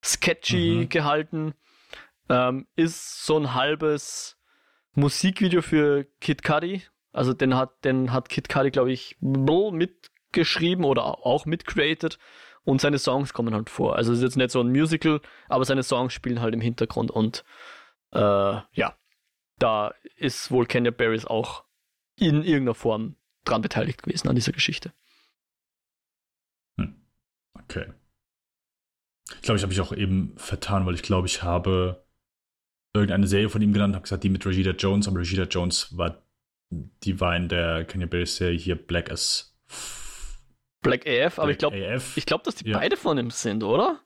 sketchy 0.04 0.82
mhm. 0.82 0.90
gehalten. 0.90 1.54
Ähm, 2.28 2.68
ist 2.76 3.26
so 3.26 3.38
ein 3.38 3.54
halbes 3.54 4.38
Musikvideo 4.96 5.62
für 5.62 6.06
Kid 6.20 6.44
Cudi. 6.44 6.84
Also 7.14 7.34
den 7.34 7.56
hat, 7.56 7.86
den 7.86 8.12
hat 8.12 8.28
Kid 8.28 8.50
Cudi, 8.50 8.72
glaube 8.72 8.92
ich, 8.92 9.16
mitgeschrieben 9.22 10.84
oder 10.84 11.26
auch 11.26 11.46
mitcreated 11.46 12.18
und 12.66 12.82
seine 12.82 13.00
Songs 13.00 13.34
kommen 13.34 13.54
halt 13.54 13.70
vor. 13.70 13.96
Also 13.96 14.12
es 14.12 14.18
ist 14.18 14.24
jetzt 14.24 14.38
nicht 14.38 14.52
so 14.52 14.60
ein 14.60 14.72
Musical, 14.72 15.22
aber 15.48 15.64
seine 15.64 15.84
Songs 15.84 16.12
spielen 16.12 16.42
halt 16.42 16.54
im 16.54 16.62
Hintergrund 16.62 17.12
und 17.12 17.46
äh, 18.12 18.20
ja, 18.20 18.96
da 19.60 19.94
ist 20.15 20.52
wohl 20.52 20.65
Kenya 20.65 20.91
Barris 20.91 21.26
auch 21.26 21.64
in 22.18 22.44
irgendeiner 22.44 22.76
Form 22.76 23.15
dran 23.44 23.61
beteiligt 23.61 24.03
gewesen 24.03 24.27
an 24.27 24.36
dieser 24.36 24.52
Geschichte. 24.52 24.94
Hm. 26.80 26.95
Okay. 27.53 27.94
Ich 29.36 29.41
glaube, 29.41 29.57
ich 29.57 29.64
habe 29.64 29.69
mich 29.69 29.82
auch 29.82 29.91
eben 29.91 30.38
vertan, 30.38 30.86
weil 30.86 30.95
ich 30.95 31.03
glaube, 31.03 31.27
ich 31.27 31.44
habe 31.44 32.06
irgendeine 32.94 33.27
Serie 33.27 33.49
von 33.49 33.61
ihm 33.61 33.73
genannt, 33.73 33.95
habe 33.95 34.03
gesagt, 34.03 34.23
die 34.23 34.30
mit 34.30 34.45
Regina 34.45 34.72
Jones, 34.72 35.07
aber 35.07 35.19
Regina 35.19 35.44
Jones 35.44 35.98
war, 35.98 36.23
die 36.72 37.19
war 37.19 37.36
in 37.36 37.49
der 37.49 37.86
Kenya 37.86 38.06
Barris 38.06 38.38
Serie 38.38 38.57
hier 38.57 38.76
Black 38.76 39.11
as 39.11 39.57
Black 40.82 41.07
AF, 41.07 41.40
aber 41.40 41.48
Black 41.48 41.53
ich 41.53 41.57
glaube, 41.57 42.02
ich 42.15 42.26
glaube, 42.26 42.44
dass 42.44 42.56
die 42.56 42.69
ja. 42.69 42.77
beide 42.77 42.95
von 42.95 43.18
ihm 43.18 43.32
sind, 43.32 43.64
oder? 43.64 44.05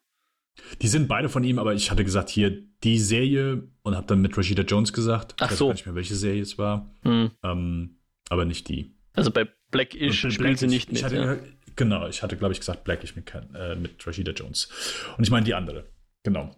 Die 0.81 0.88
sind 0.88 1.07
beide 1.07 1.30
von 1.30 1.43
ihm, 1.43 1.59
aber 1.59 1.73
ich 1.73 1.91
hatte 1.91 2.03
gesagt, 2.03 2.30
hier 2.30 2.63
die 2.84 2.99
Serie 2.99 3.63
und 3.81 3.95
habe 3.95 4.07
dann 4.07 4.21
mit 4.21 4.38
Rashida 4.38 4.63
Jones 4.63 4.93
gesagt. 4.93 5.35
Ach 5.39 5.51
ich 5.51 5.57
so. 5.57 5.69
weiß 5.69 5.76
nicht 5.76 5.85
mehr, 5.85 5.95
welche 5.95 6.15
Serie 6.15 6.41
es 6.41 6.57
war. 6.57 6.93
Hm. 7.03 7.31
Ähm, 7.43 7.97
aber 8.30 8.45
nicht 8.45 8.67
die. 8.69 8.95
Also 9.13 9.31
bei 9.31 9.47
Blackish 9.71 10.27
spielt 10.31 10.59
sie 10.59 10.67
nicht 10.67 10.91
mit. 10.91 11.03
Hatte, 11.03 11.15
ja. 11.15 11.38
genau, 11.76 12.07
ich 12.07 12.23
hatte, 12.23 12.38
glaube 12.38 12.53
ich, 12.53 12.59
gesagt 12.59 12.84
Blackish 12.84 13.15
mit, 13.15 13.31
äh, 13.53 13.76
mit 13.76 14.05
Rashida 14.05 14.31
Jones. 14.31 14.69
Und 15.17 15.23
ich 15.23 15.31
meine 15.31 15.45
die 15.45 15.53
andere. 15.53 15.85
Genau. 16.23 16.55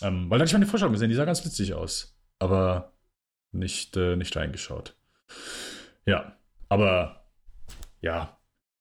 Ähm, 0.00 0.28
weil 0.28 0.38
da 0.38 0.42
hatte 0.42 0.50
ich 0.50 0.52
meine 0.54 0.66
Vorstellung 0.66 0.92
gesehen, 0.92 1.08
die 1.08 1.14
sah 1.14 1.24
ganz 1.24 1.44
witzig 1.44 1.74
aus. 1.74 2.18
Aber 2.38 2.92
nicht, 3.52 3.96
äh, 3.96 4.16
nicht 4.16 4.36
reingeschaut. 4.36 4.96
Ja, 6.06 6.36
aber 6.68 7.26
ja. 8.00 8.38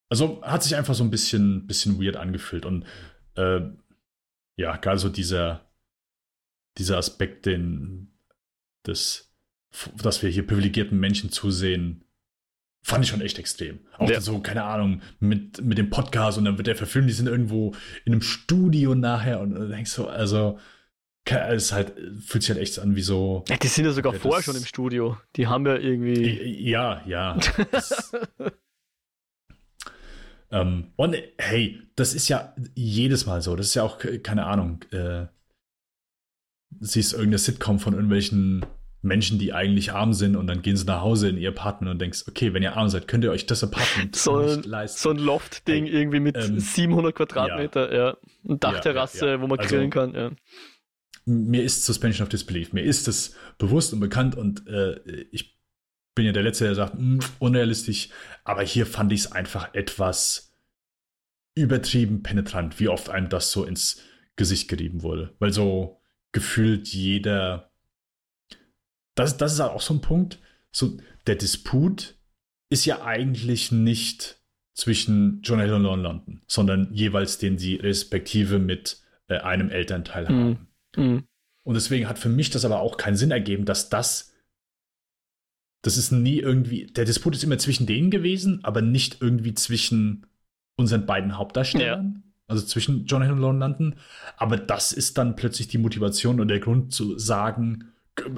Also 0.09 0.41
hat 0.43 0.63
sich 0.63 0.75
einfach 0.75 0.95
so 0.95 1.03
ein 1.03 1.11
bisschen, 1.11 1.67
bisschen 1.67 2.01
weird 2.01 2.17
angefühlt. 2.17 2.65
Und 2.65 2.85
äh, 3.35 3.61
ja, 4.61 4.77
gerade 4.77 4.99
so 4.99 5.09
dieser, 5.09 5.65
dieser 6.77 6.97
Aspekt, 6.97 7.45
den, 7.45 8.13
des, 8.85 9.33
dass 10.01 10.21
wir 10.21 10.29
hier 10.29 10.45
privilegierten 10.45 10.99
Menschen 10.99 11.31
zusehen, 11.31 12.05
fand 12.83 13.03
ich 13.03 13.09
schon 13.09 13.21
echt 13.21 13.39
extrem. 13.39 13.79
Auch 13.97 14.09
ja. 14.09 14.21
so, 14.21 14.39
keine 14.39 14.63
Ahnung, 14.63 15.01
mit, 15.19 15.63
mit 15.63 15.77
dem 15.77 15.89
Podcast 15.89 16.37
und 16.37 16.45
dann 16.45 16.57
wird 16.57 16.67
der 16.67 16.75
verfilmt, 16.75 17.09
die 17.09 17.13
sind 17.13 17.27
irgendwo 17.27 17.73
in 18.05 18.13
einem 18.13 18.21
Studio 18.21 18.95
nachher 18.95 19.39
und 19.39 19.53
dann 19.53 19.69
denkst 19.69 19.95
du, 19.95 20.07
also, 20.07 20.59
es 21.25 21.71
halt, 21.71 21.93
fühlt 22.19 22.43
sich 22.43 22.49
halt 22.49 22.59
echt 22.59 22.79
an 22.79 22.95
wie 22.95 23.01
so. 23.01 23.43
Ja, 23.47 23.57
die 23.57 23.67
sind 23.67 23.85
ja 23.85 23.91
sogar 23.91 24.13
vorher 24.13 24.41
schon 24.41 24.55
im 24.55 24.65
Studio. 24.65 25.17
Die 25.35 25.47
haben 25.47 25.65
ja 25.67 25.75
irgendwie. 25.75 26.69
Ja, 26.69 27.03
ja. 27.05 27.37
Das, 27.71 28.11
ähm, 30.51 30.91
und 30.95 31.15
hey, 31.37 31.79
das 31.95 32.13
ist 32.13 32.27
ja 32.27 32.53
jedes 32.75 33.25
Mal 33.25 33.41
so. 33.41 33.55
Das 33.55 33.67
ist 33.67 33.75
ja 33.75 33.83
auch, 33.83 33.99
keine 34.23 34.45
Ahnung, 34.45 34.83
äh, 34.91 35.25
siehst 36.79 37.13
irgendeine 37.13 37.37
Sitcom 37.37 37.79
von 37.79 37.93
irgendwelchen 37.93 38.65
Menschen, 39.01 39.39
die 39.39 39.51
eigentlich 39.51 39.93
arm 39.93 40.13
sind 40.13 40.35
und 40.35 40.47
dann 40.47 40.61
gehen 40.61 40.77
sie 40.77 40.85
nach 40.85 41.01
Hause 41.01 41.29
in 41.29 41.37
ihr 41.37 41.49
Apartment 41.49 41.91
und 41.91 41.99
denkst, 41.99 42.25
okay, 42.27 42.53
wenn 42.53 42.61
ihr 42.61 42.77
arm 42.77 42.89
seid, 42.89 43.07
könnt 43.07 43.23
ihr 43.23 43.31
euch 43.31 43.47
das 43.47 43.63
Apartment 43.63 44.15
so 44.15 44.39
nicht 44.39 44.65
leisten. 44.65 44.99
So 44.99 45.09
ein 45.09 45.17
Loft-Ding 45.17 45.85
hey, 45.85 45.93
irgendwie 45.93 46.19
mit 46.19 46.37
ähm, 46.37 46.59
700 46.59 47.15
Quadratmeter, 47.15 47.91
ja. 47.91 48.09
ja. 48.09 48.17
Eine 48.47 48.57
Dachterrasse, 48.57 49.25
ja, 49.25 49.31
ja, 49.33 49.41
wo 49.41 49.47
man 49.47 49.57
also, 49.57 49.69
grillen 49.69 49.89
kann, 49.89 50.13
ja. 50.13 50.31
Mir 51.25 51.63
ist 51.63 51.85
Suspension 51.85 52.25
of 52.25 52.29
Disbelief, 52.29 52.73
mir 52.73 52.83
ist 52.83 53.07
das 53.07 53.35
bewusst 53.57 53.93
und 53.93 53.99
bekannt 53.99 54.35
und 54.35 54.67
äh, 54.67 54.99
ich 55.31 55.60
bin 56.15 56.25
ja 56.25 56.31
der 56.31 56.43
Letzte, 56.43 56.65
der 56.65 56.75
sagt, 56.75 56.95
mh, 56.95 57.23
hm, 57.23 57.31
unrealistisch, 57.39 58.09
aber 58.43 58.63
hier 58.63 58.85
fand 58.85 59.11
ich 59.11 59.21
es 59.21 59.31
einfach 59.31 59.73
etwas 59.73 60.53
übertrieben 61.55 62.23
penetrant, 62.23 62.79
wie 62.79 62.87
oft 62.87 63.09
einem 63.09 63.29
das 63.29 63.51
so 63.51 63.65
ins 63.65 64.01
Gesicht 64.35 64.69
gerieben 64.69 65.03
wurde. 65.03 65.35
Weil 65.39 65.51
so 65.51 66.01
gefühlt 66.31 66.87
jeder 66.87 67.71
das, 69.15 69.37
das 69.37 69.53
ist 69.53 69.59
auch 69.59 69.81
so 69.81 69.93
ein 69.93 70.01
Punkt. 70.01 70.39
So, 70.71 70.97
der 71.27 71.35
Disput 71.35 72.15
ist 72.69 72.85
ja 72.85 73.03
eigentlich 73.03 73.71
nicht 73.71 74.41
zwischen 74.73 75.41
John 75.43 75.59
Hill 75.59 75.73
und 75.73 75.83
Lon 75.83 76.01
London, 76.01 76.41
sondern 76.47 76.93
jeweils 76.93 77.37
den 77.37 77.57
sie 77.57 77.75
respektive 77.75 78.57
mit 78.57 79.01
äh, 79.27 79.37
einem 79.39 79.69
Elternteil 79.69 80.23
mm. 80.23 80.27
haben. 80.27 80.67
Mm. 80.95 81.27
Und 81.63 81.73
deswegen 81.75 82.07
hat 82.07 82.17
für 82.17 82.29
mich 82.29 82.49
das 82.49 82.65
aber 82.65 82.79
auch 82.79 82.97
keinen 82.97 83.17
Sinn 83.17 83.31
ergeben, 83.31 83.65
dass 83.65 83.89
das, 83.89 84.30
das 85.81 85.97
ist 85.97 86.11
nie 86.11 86.39
irgendwie, 86.39 86.87
der 86.87 87.05
Disput 87.05 87.35
ist 87.35 87.43
immer 87.43 87.57
zwischen 87.57 87.85
denen 87.85 88.11
gewesen, 88.11 88.59
aber 88.63 88.81
nicht 88.81 89.17
irgendwie 89.21 89.53
zwischen 89.53 90.27
unseren 90.75 91.05
beiden 91.05 91.37
Hauptdarstellern. 91.37 92.13
Ja. 92.15 92.21
Also 92.47 92.65
zwischen 92.65 93.05
John 93.05 93.21
Hill 93.21 93.31
und 93.31 93.39
Lon 93.39 93.59
London. 93.59 93.95
Aber 94.35 94.57
das 94.57 94.91
ist 94.91 95.17
dann 95.17 95.37
plötzlich 95.37 95.69
die 95.69 95.77
Motivation 95.77 96.39
und 96.41 96.49
der 96.49 96.59
Grund 96.59 96.93
zu 96.93 97.17
sagen, 97.17 97.93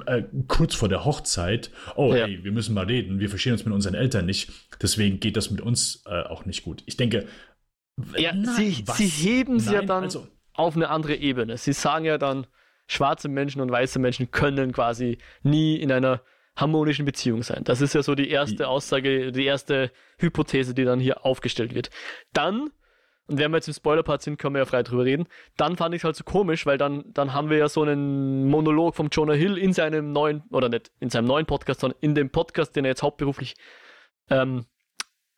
äh, 0.06 0.22
kurz 0.46 0.74
vor 0.74 0.88
der 0.88 1.04
Hochzeit, 1.04 1.70
oh 1.96 2.14
ja. 2.14 2.26
hey, 2.26 2.44
wir 2.44 2.52
müssen 2.52 2.74
mal 2.74 2.86
reden, 2.86 3.18
wir 3.18 3.28
verstehen 3.28 3.52
uns 3.52 3.64
mit 3.64 3.74
unseren 3.74 3.94
Eltern 3.94 4.24
nicht, 4.24 4.52
deswegen 4.80 5.18
geht 5.18 5.36
das 5.36 5.50
mit 5.50 5.60
uns 5.60 6.04
äh, 6.06 6.22
auch 6.22 6.44
nicht 6.44 6.62
gut. 6.62 6.84
Ich 6.86 6.96
denke, 6.96 7.26
ja, 8.16 8.32
nein, 8.32 8.54
sie, 8.54 8.84
sie 8.94 9.06
heben 9.06 9.56
es 9.56 9.70
ja 9.70 9.82
dann 9.82 10.04
also, 10.04 10.26
auf 10.52 10.76
eine 10.76 10.88
andere 10.90 11.16
Ebene. 11.16 11.58
Sie 11.58 11.72
sagen 11.72 12.04
ja 12.04 12.18
dann, 12.18 12.46
schwarze 12.86 13.28
Menschen 13.28 13.60
und 13.60 13.70
weiße 13.70 13.98
Menschen 13.98 14.30
können 14.30 14.72
quasi 14.72 15.18
nie 15.42 15.76
in 15.76 15.90
einer 15.90 16.20
harmonischen 16.56 17.04
Beziehung 17.04 17.42
sein. 17.42 17.64
Das 17.64 17.80
ist 17.80 17.94
ja 17.94 18.02
so 18.02 18.14
die 18.14 18.30
erste 18.30 18.68
Aussage, 18.68 19.32
die 19.32 19.44
erste 19.44 19.90
Hypothese, 20.18 20.74
die 20.74 20.84
dann 20.84 21.00
hier 21.00 21.24
aufgestellt 21.24 21.74
wird. 21.74 21.90
Dann 22.32 22.70
und 23.26 23.38
wenn 23.38 23.50
wir 23.52 23.56
jetzt 23.56 23.68
im 23.68 23.74
Spoiler-Part 23.74 24.22
sind, 24.22 24.38
können 24.38 24.54
wir 24.54 24.60
ja 24.60 24.66
frei 24.66 24.82
drüber 24.82 25.04
reden. 25.04 25.26
Dann 25.56 25.76
fand 25.76 25.94
ich 25.94 26.00
es 26.00 26.04
halt 26.04 26.16
so 26.16 26.24
komisch, 26.24 26.66
weil 26.66 26.76
dann, 26.76 27.04
dann 27.12 27.32
haben 27.32 27.48
wir 27.48 27.56
ja 27.56 27.68
so 27.68 27.82
einen 27.82 28.48
Monolog 28.48 28.94
vom 28.94 29.08
Jonah 29.10 29.32
Hill 29.32 29.56
in 29.56 29.72
seinem 29.72 30.12
neuen, 30.12 30.42
oder 30.50 30.68
nicht 30.68 30.92
in 31.00 31.08
seinem 31.08 31.26
neuen 31.26 31.46
Podcast, 31.46 31.80
sondern 31.80 31.98
in 32.02 32.14
dem 32.14 32.30
Podcast, 32.30 32.76
den 32.76 32.84
er 32.84 32.90
jetzt 32.90 33.02
hauptberuflich 33.02 33.54
ähm, 34.28 34.66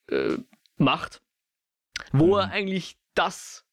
äh, 0.09 0.36
macht, 0.76 1.22
wo 2.12 2.26
mhm. 2.26 2.40
er 2.40 2.51
eigentlich 2.51 2.98
das 3.14 3.64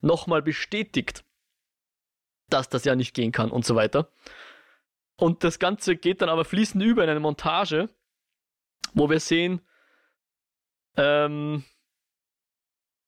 nochmal 0.00 0.42
bestätigt, 0.42 1.24
dass 2.50 2.68
das 2.68 2.84
ja 2.84 2.96
nicht 2.96 3.14
gehen 3.14 3.30
kann 3.30 3.50
und 3.50 3.64
so 3.64 3.76
weiter. 3.76 4.10
Und 5.16 5.44
das 5.44 5.58
Ganze 5.58 5.96
geht 5.96 6.22
dann 6.22 6.28
aber 6.28 6.44
fließend 6.44 6.82
über 6.82 7.04
in 7.04 7.10
eine 7.10 7.20
Montage, 7.20 7.88
wo 8.94 9.08
wir 9.08 9.20
sehen, 9.20 9.60
ähm, 10.96 11.64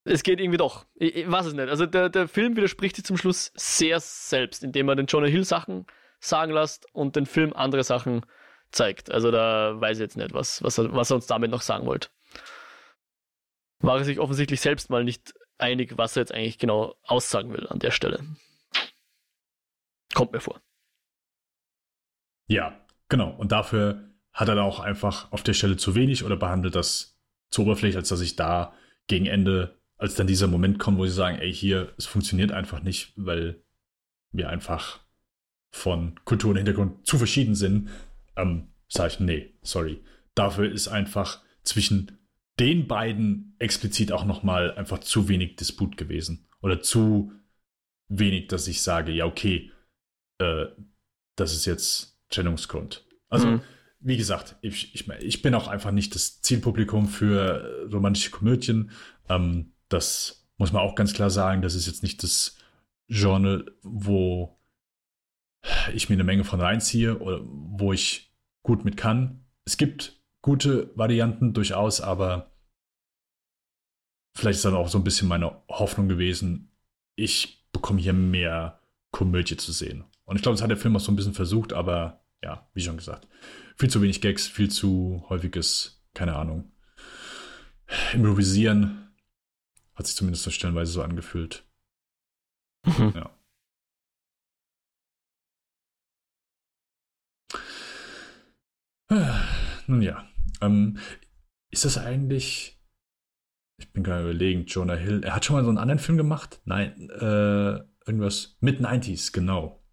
es 0.04 0.22
geht 0.22 0.38
irgendwie 0.38 0.58
doch. 0.58 0.86
Ich, 0.94 1.16
ich, 1.16 1.30
weiß 1.30 1.46
es 1.46 1.54
nicht. 1.54 1.68
Also 1.68 1.86
der, 1.86 2.10
der 2.10 2.28
Film 2.28 2.56
widerspricht 2.56 2.96
sich 2.96 3.04
zum 3.04 3.16
Schluss 3.16 3.52
sehr 3.54 4.00
selbst, 4.00 4.62
indem 4.62 4.88
er 4.88 4.96
den 4.96 5.06
Jonah 5.06 5.26
Hill 5.26 5.44
Sachen 5.44 5.86
sagen 6.20 6.52
lässt 6.52 6.86
und 6.92 7.16
den 7.16 7.26
Film 7.26 7.52
andere 7.54 7.84
Sachen 7.84 8.24
zeigt. 8.70 9.10
Also 9.10 9.30
da 9.30 9.80
weiß 9.80 9.98
ich 9.98 10.02
jetzt 10.02 10.16
nicht, 10.16 10.34
was, 10.34 10.62
was, 10.62 10.78
er, 10.78 10.94
was 10.94 11.10
er 11.10 11.16
uns 11.16 11.26
damit 11.26 11.50
noch 11.50 11.62
sagen 11.62 11.86
wollte. 11.86 12.08
War 13.80 13.98
er 13.98 14.04
sich 14.04 14.18
offensichtlich 14.18 14.60
selbst 14.60 14.90
mal 14.90 15.04
nicht 15.04 15.34
einig, 15.58 15.96
was 15.96 16.16
er 16.16 16.22
jetzt 16.22 16.32
eigentlich 16.32 16.58
genau 16.58 16.94
aussagen 17.02 17.52
will 17.52 17.66
an 17.68 17.78
der 17.78 17.90
Stelle. 17.90 18.24
Kommt 20.14 20.32
mir 20.32 20.40
vor. 20.40 20.60
Ja, 22.46 22.78
genau. 23.08 23.30
Und 23.30 23.52
dafür 23.52 24.10
hat 24.32 24.48
er 24.48 24.62
auch 24.62 24.80
einfach 24.80 25.30
auf 25.32 25.42
der 25.42 25.54
Stelle 25.54 25.76
zu 25.76 25.94
wenig 25.94 26.24
oder 26.24 26.36
behandelt 26.36 26.74
das 26.74 27.18
zu 27.50 27.62
oberflächlich, 27.62 27.96
als 27.96 28.08
dass 28.08 28.20
ich 28.20 28.36
da 28.36 28.74
gegen 29.06 29.26
Ende 29.26 29.78
als 29.96 30.16
dann 30.16 30.26
dieser 30.26 30.48
Moment 30.48 30.78
kommt, 30.78 30.98
wo 30.98 31.06
sie 31.06 31.12
sagen, 31.12 31.38
ey, 31.38 31.52
hier, 31.52 31.92
es 31.96 32.06
funktioniert 32.06 32.52
einfach 32.52 32.82
nicht, 32.82 33.12
weil 33.16 33.62
wir 34.32 34.48
einfach 34.48 35.00
von 35.70 36.20
Kultur 36.24 36.50
und 36.50 36.56
Hintergrund 36.56 37.06
zu 37.06 37.16
verschieden 37.16 37.54
sind, 37.54 37.90
ähm, 38.36 38.68
sage 38.88 39.12
ich, 39.12 39.20
nee, 39.20 39.54
sorry. 39.62 40.02
Dafür 40.34 40.70
ist 40.70 40.88
einfach 40.88 41.42
zwischen 41.62 42.18
den 42.58 42.86
beiden 42.86 43.54
explizit 43.58 44.12
auch 44.12 44.24
nochmal 44.24 44.74
einfach 44.74 44.98
zu 44.98 45.28
wenig 45.28 45.56
Disput 45.56 45.96
gewesen. 45.96 46.46
Oder 46.60 46.80
zu 46.80 47.32
wenig, 48.08 48.48
dass 48.48 48.68
ich 48.68 48.82
sage, 48.82 49.12
ja, 49.12 49.26
okay, 49.26 49.70
äh, 50.38 50.66
das 51.36 51.52
ist 51.52 51.64
jetzt 51.64 52.13
Trennungsgrund. 52.30 53.06
Also, 53.28 53.48
mhm. 53.48 53.60
wie 54.00 54.16
gesagt, 54.16 54.56
ich, 54.62 54.94
ich, 54.94 55.08
ich 55.08 55.42
bin 55.42 55.54
auch 55.54 55.68
einfach 55.68 55.90
nicht 55.90 56.14
das 56.14 56.40
Zielpublikum 56.40 57.08
für 57.08 57.88
romantische 57.92 58.30
Komödien. 58.30 58.90
Ähm, 59.28 59.72
das 59.88 60.46
muss 60.56 60.72
man 60.72 60.82
auch 60.82 60.94
ganz 60.94 61.12
klar 61.12 61.30
sagen. 61.30 61.62
Das 61.62 61.74
ist 61.74 61.86
jetzt 61.86 62.02
nicht 62.02 62.22
das 62.22 62.56
Genre, 63.08 63.66
wo 63.82 64.58
ich 65.92 66.08
mir 66.08 66.14
eine 66.14 66.24
Menge 66.24 66.44
von 66.44 66.60
reinziehe 66.60 67.18
oder 67.18 67.40
wo 67.44 67.92
ich 67.92 68.32
gut 68.62 68.84
mit 68.84 68.96
kann. 68.96 69.44
Es 69.64 69.76
gibt 69.76 70.20
gute 70.42 70.90
Varianten 70.94 71.54
durchaus, 71.54 72.00
aber 72.00 72.50
vielleicht 74.36 74.58
ist 74.58 74.64
dann 74.64 74.74
auch 74.74 74.88
so 74.88 74.98
ein 74.98 75.04
bisschen 75.04 75.28
meine 75.28 75.62
Hoffnung 75.68 76.08
gewesen, 76.08 76.70
ich 77.16 77.66
bekomme 77.72 78.00
hier 78.00 78.12
mehr 78.12 78.80
Komödie 79.10 79.56
zu 79.56 79.72
sehen. 79.72 80.04
Und 80.24 80.36
ich 80.36 80.42
glaube, 80.42 80.54
das 80.54 80.62
hat 80.62 80.70
der 80.70 80.76
Film 80.76 80.96
auch 80.96 81.00
so 81.00 81.12
ein 81.12 81.16
bisschen 81.16 81.34
versucht, 81.34 81.72
aber 81.72 82.24
ja, 82.42 82.68
wie 82.74 82.82
schon 82.82 82.96
gesagt, 82.96 83.28
viel 83.76 83.90
zu 83.90 84.02
wenig 84.02 84.20
Gags, 84.20 84.46
viel 84.46 84.70
zu 84.70 85.24
häufiges, 85.28 86.02
keine 86.14 86.36
Ahnung, 86.36 86.74
Improvisieren 88.12 89.14
hat 89.94 90.06
sich 90.06 90.16
zumindest 90.16 90.50
stellenweise 90.52 90.92
so 90.92 91.02
angefühlt. 91.02 91.68
Mhm. 92.84 93.12
Ja. 93.14 93.30
Nun 99.86 100.02
ja. 100.02 100.28
Ähm, 100.60 100.98
ist 101.70 101.84
das 101.84 101.98
eigentlich. 101.98 102.80
Ich 103.76 103.92
bin 103.92 104.02
gerade 104.02 104.22
überlegen, 104.22 104.66
Jonah 104.66 104.94
Hill. 104.94 105.22
Er 105.24 105.34
hat 105.34 105.44
schon 105.44 105.56
mal 105.56 105.64
so 105.64 105.68
einen 105.68 105.78
anderen 105.78 105.98
Film 105.98 106.16
gemacht? 106.16 106.60
Nein, 106.64 107.10
äh, 107.10 107.80
irgendwas. 108.06 108.56
Mid-90s, 108.60 109.32
genau. 109.32 109.83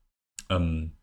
Ähm, 0.51 0.97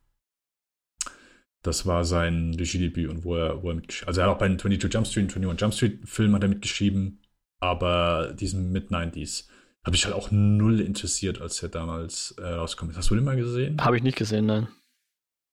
das 1.62 1.86
war 1.86 2.04
sein 2.04 2.54
Regiedebüt 2.54 3.08
und 3.10 3.24
wo 3.24 3.34
er, 3.34 3.62
wo 3.62 3.70
er 3.70 3.74
mitgeschrieben 3.74 4.08
Also 4.08 4.20
er 4.20 4.28
hat 4.28 4.36
auch 4.36 4.38
bei 4.38 4.48
den 4.48 4.58
22 4.58 4.92
Jump 4.92 5.06
Street, 5.06 5.36
21 5.36 5.60
Jump 5.60 5.74
Street 5.74 6.08
Film 6.08 6.34
hat 6.34 6.42
er 6.42 6.48
mitgeschrieben 6.48 7.20
aber 7.60 8.32
diesen 8.34 8.72
Mid-90s 8.72 9.48
habe 9.84 9.96
ich 9.96 10.04
halt 10.04 10.14
auch 10.14 10.30
null 10.30 10.80
interessiert, 10.80 11.40
als 11.40 11.62
er 11.62 11.68
damals 11.68 12.32
äh, 12.32 12.46
rauskommt. 12.46 12.96
Hast 12.96 13.10
du 13.10 13.14
den 13.14 13.24
mal 13.24 13.36
gesehen? 13.36 13.82
Habe 13.82 13.96
ich 13.96 14.02
nicht 14.02 14.18
gesehen, 14.18 14.46
nein. 14.46 14.68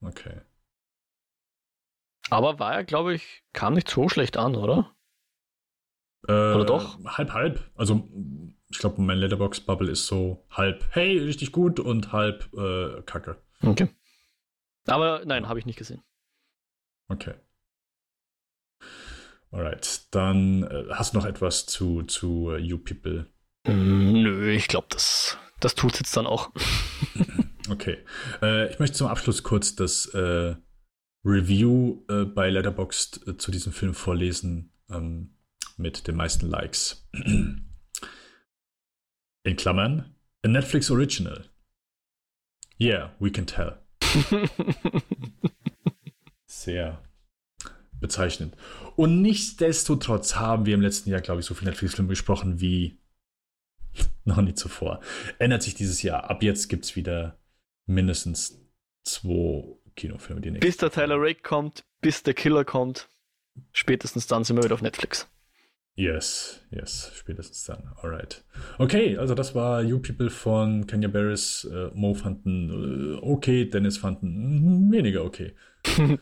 Okay. 0.01 0.41
Aber 2.29 2.59
war 2.59 2.73
er, 2.73 2.83
glaube 2.83 3.13
ich, 3.13 3.43
kam 3.53 3.75
nicht 3.75 3.89
so 3.89 4.09
schlecht 4.09 4.37
an, 4.37 4.55
oder? 4.55 4.91
Äh, 6.27 6.31
Oder 6.31 6.65
doch? 6.65 6.99
Halb, 7.05 7.33
halb. 7.33 7.71
Also, 7.75 8.09
ich 8.69 8.79
glaube, 8.79 9.01
mein 9.01 9.19
Letterbox-Bubble 9.19 9.91
ist 9.91 10.07
so 10.07 10.43
halb, 10.49 10.83
hey, 10.89 11.19
richtig 11.19 11.51
gut 11.51 11.79
und 11.79 12.11
halb 12.11 12.51
äh, 12.53 13.03
kacke. 13.03 13.37
Okay. 13.61 13.89
Aber 14.87 15.23
nein, 15.25 15.47
habe 15.47 15.59
ich 15.59 15.65
nicht 15.65 15.77
gesehen. 15.77 16.03
Okay. 17.07 17.33
Alright, 19.51 20.07
dann 20.11 20.63
äh, 20.63 20.85
hast 20.91 21.13
du 21.13 21.19
noch 21.19 21.25
etwas 21.25 21.65
zu, 21.65 22.03
zu 22.03 22.49
uh, 22.49 22.57
You 22.57 22.77
People? 22.77 23.31
Mm, 23.65 24.23
nö, 24.23 24.51
ich 24.51 24.67
glaube, 24.67 24.87
das, 24.89 25.37
das 25.59 25.75
tut 25.75 25.93
es 25.93 25.99
jetzt 25.99 26.17
dann 26.17 26.27
auch. 26.27 26.51
okay. 27.69 28.03
Äh, 28.41 28.71
ich 28.71 28.79
möchte 28.79 28.97
zum 28.97 29.07
Abschluss 29.07 29.43
kurz 29.43 29.75
das 29.75 30.07
äh, 30.07 30.55
Review 31.23 32.03
äh, 32.09 32.25
bei 32.25 32.49
Letterboxd 32.49 33.27
äh, 33.27 33.37
zu 33.37 33.51
diesem 33.51 33.71
Film 33.71 33.93
vorlesen 33.93 34.73
ähm, 34.89 35.37
mit 35.77 36.07
den 36.07 36.15
meisten 36.15 36.47
Likes. 36.47 37.07
In 39.43 39.55
Klammern, 39.55 40.15
a 40.43 40.47
Netflix 40.47 40.91
Original. 40.91 41.49
Yeah, 42.79 43.11
we 43.19 43.31
can 43.31 43.45
tell. 43.45 43.77
Sehr 46.45 47.01
bezeichnend. 47.99 48.55
Und 48.95 49.21
nichtsdestotrotz 49.21 50.35
haben 50.35 50.65
wir 50.65 50.73
im 50.73 50.81
letzten 50.81 51.09
Jahr, 51.09 51.21
glaube 51.21 51.39
ich, 51.39 51.45
so 51.45 51.53
viele 51.53 51.71
Netflix-Filme 51.71 52.09
gesprochen 52.09 52.59
wie 52.59 52.99
noch 54.25 54.41
nie 54.41 54.53
zuvor. 54.53 55.01
Ändert 55.39 55.63
sich 55.63 55.75
dieses 55.75 56.01
Jahr. 56.01 56.29
Ab 56.29 56.43
jetzt 56.43 56.67
gibt 56.67 56.85
es 56.85 56.95
wieder 56.95 57.37
mindestens 57.87 58.59
zwei 59.03 59.63
Kinofilme, 59.95 60.41
die 60.41 60.51
Bis 60.51 60.77
der 60.77 60.91
Tyler 60.91 61.15
Rake 61.17 61.41
kommt, 61.41 61.85
bis 62.01 62.23
der 62.23 62.33
Killer 62.33 62.65
kommt, 62.65 63.09
spätestens 63.71 64.27
dann 64.27 64.43
sind 64.43 64.57
wir 64.57 64.63
wieder 64.63 64.75
auf 64.75 64.81
Netflix. 64.81 65.27
Yes, 65.97 66.61
yes, 66.71 67.11
spätestens 67.15 67.63
dann. 67.63 67.89
Alright. 68.01 68.43
Okay, 68.77 69.17
also 69.17 69.33
das 69.33 69.55
war 69.55 69.81
You 69.81 69.99
People 69.99 70.29
von 70.29 70.87
Kenya 70.87 71.07
Barris. 71.07 71.63
Äh, 71.71 71.89
Mo 71.93 72.13
fanden 72.13 73.15
äh, 73.15 73.19
okay, 73.21 73.69
Dennis 73.69 73.97
fanden 73.97 74.91
weniger 74.91 75.23
okay. 75.23 75.55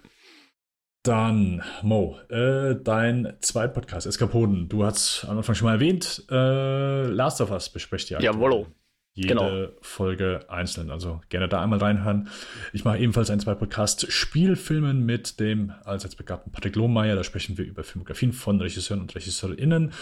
Dann, 1.03 1.61
Mo, 1.81 2.17
äh, 2.29 2.77
dein 2.81 3.33
Zweitpodcast, 3.41 4.07
Eskapoden. 4.07 4.69
Du 4.69 4.85
hast 4.85 5.25
am 5.27 5.37
Anfang 5.37 5.53
schon 5.53 5.65
mal 5.65 5.73
erwähnt, 5.73 6.25
äh, 6.31 7.03
Last 7.07 7.41
of 7.41 7.51
Us 7.51 7.69
besprecht 7.69 8.09
ja. 8.09 8.21
Jawollo. 8.21 8.67
Jede 9.15 9.27
genau. 9.27 9.67
Folge 9.81 10.45
einzeln. 10.49 10.89
Also 10.89 11.21
gerne 11.29 11.47
da 11.47 11.61
einmal 11.61 11.79
reinhören. 11.79 12.29
Ich 12.71 12.83
mache 12.83 12.97
ebenfalls 12.97 13.29
einen 13.29 13.41
zwei 13.41 13.53
Podcast 13.53 14.11
Spielfilmen 14.11 15.05
mit 15.05 15.39
dem 15.39 15.71
allseits 15.85 16.15
begabten 16.15 16.51
Patrick 16.51 16.75
Lohmeier. 16.75 17.15
Da 17.15 17.23
sprechen 17.23 17.57
wir 17.57 17.65
über 17.65 17.83
Filmografien 17.83 18.33
von 18.33 18.59
Regisseuren 18.59 19.01
und 19.01 19.13
RegisseurInnen. 19.13 19.93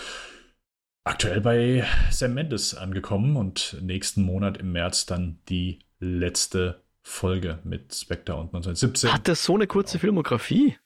Aktuell 1.03 1.41
bei 1.41 1.83
Sam 2.09 2.35
Mendes 2.35 2.73
angekommen 2.75 3.35
und 3.35 3.77
nächsten 3.81 4.21
Monat 4.21 4.57
im 4.57 4.71
März 4.71 5.07
dann 5.07 5.39
die 5.49 5.79
letzte 5.99 6.81
Folge 7.03 7.59
mit 7.63 7.93
Spectre 7.93 8.35
und 8.35 8.53
1917. 8.53 9.11
Hat 9.11 9.27
das 9.27 9.43
so 9.43 9.55
eine 9.55 9.67
kurze 9.67 9.99
Filmografie? 9.99 10.77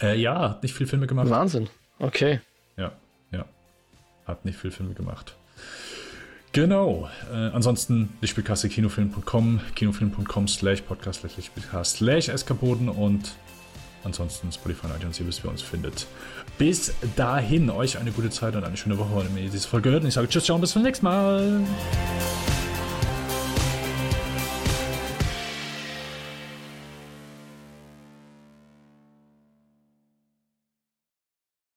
Äh, 0.00 0.20
ja, 0.20 0.50
hat 0.50 0.62
nicht 0.62 0.74
viel 0.74 0.86
Filme 0.86 1.06
gemacht. 1.06 1.30
Wahnsinn. 1.30 1.68
Okay. 1.98 2.40
Ja, 2.76 2.92
ja. 3.32 3.46
Hat 4.26 4.44
nicht 4.44 4.58
viel 4.58 4.70
Filme 4.70 4.94
gemacht. 4.94 5.34
Genau. 6.56 7.06
Äh, 7.30 7.34
ansonsten 7.52 8.08
Lichtspielkasse 8.22 8.70
kinofilm.com, 8.70 9.60
kinofilm.com 9.74 10.48
slash 10.48 10.80
podcast 10.80 11.20
slash 11.84 12.28
Eskapoden 12.30 12.88
und 12.88 13.34
ansonsten 14.04 14.50
Spotify 14.50 14.86
und 14.86 14.96
iTunes, 14.96 15.20
ihr 15.20 15.26
wisst, 15.26 15.44
wie 15.44 15.48
ihr 15.48 15.50
uns 15.50 15.60
findet. 15.60 16.06
Bis 16.56 16.94
dahin, 17.14 17.68
euch 17.68 17.98
eine 17.98 18.10
gute 18.10 18.30
Zeit 18.30 18.56
und 18.56 18.64
eine 18.64 18.78
schöne 18.78 18.96
Woche, 18.96 19.26
wenn 19.34 19.44
ihr 19.44 19.50
diese 19.50 19.68
Folge 19.68 19.90
hört. 19.90 20.00
Und 20.00 20.08
ich 20.08 20.14
sage 20.14 20.28
Tschüss, 20.28 20.44
ciao 20.44 20.54
und 20.54 20.62
bis 20.62 20.70
zum 20.70 20.82
nächsten 20.82 21.04
Mal. 21.04 21.60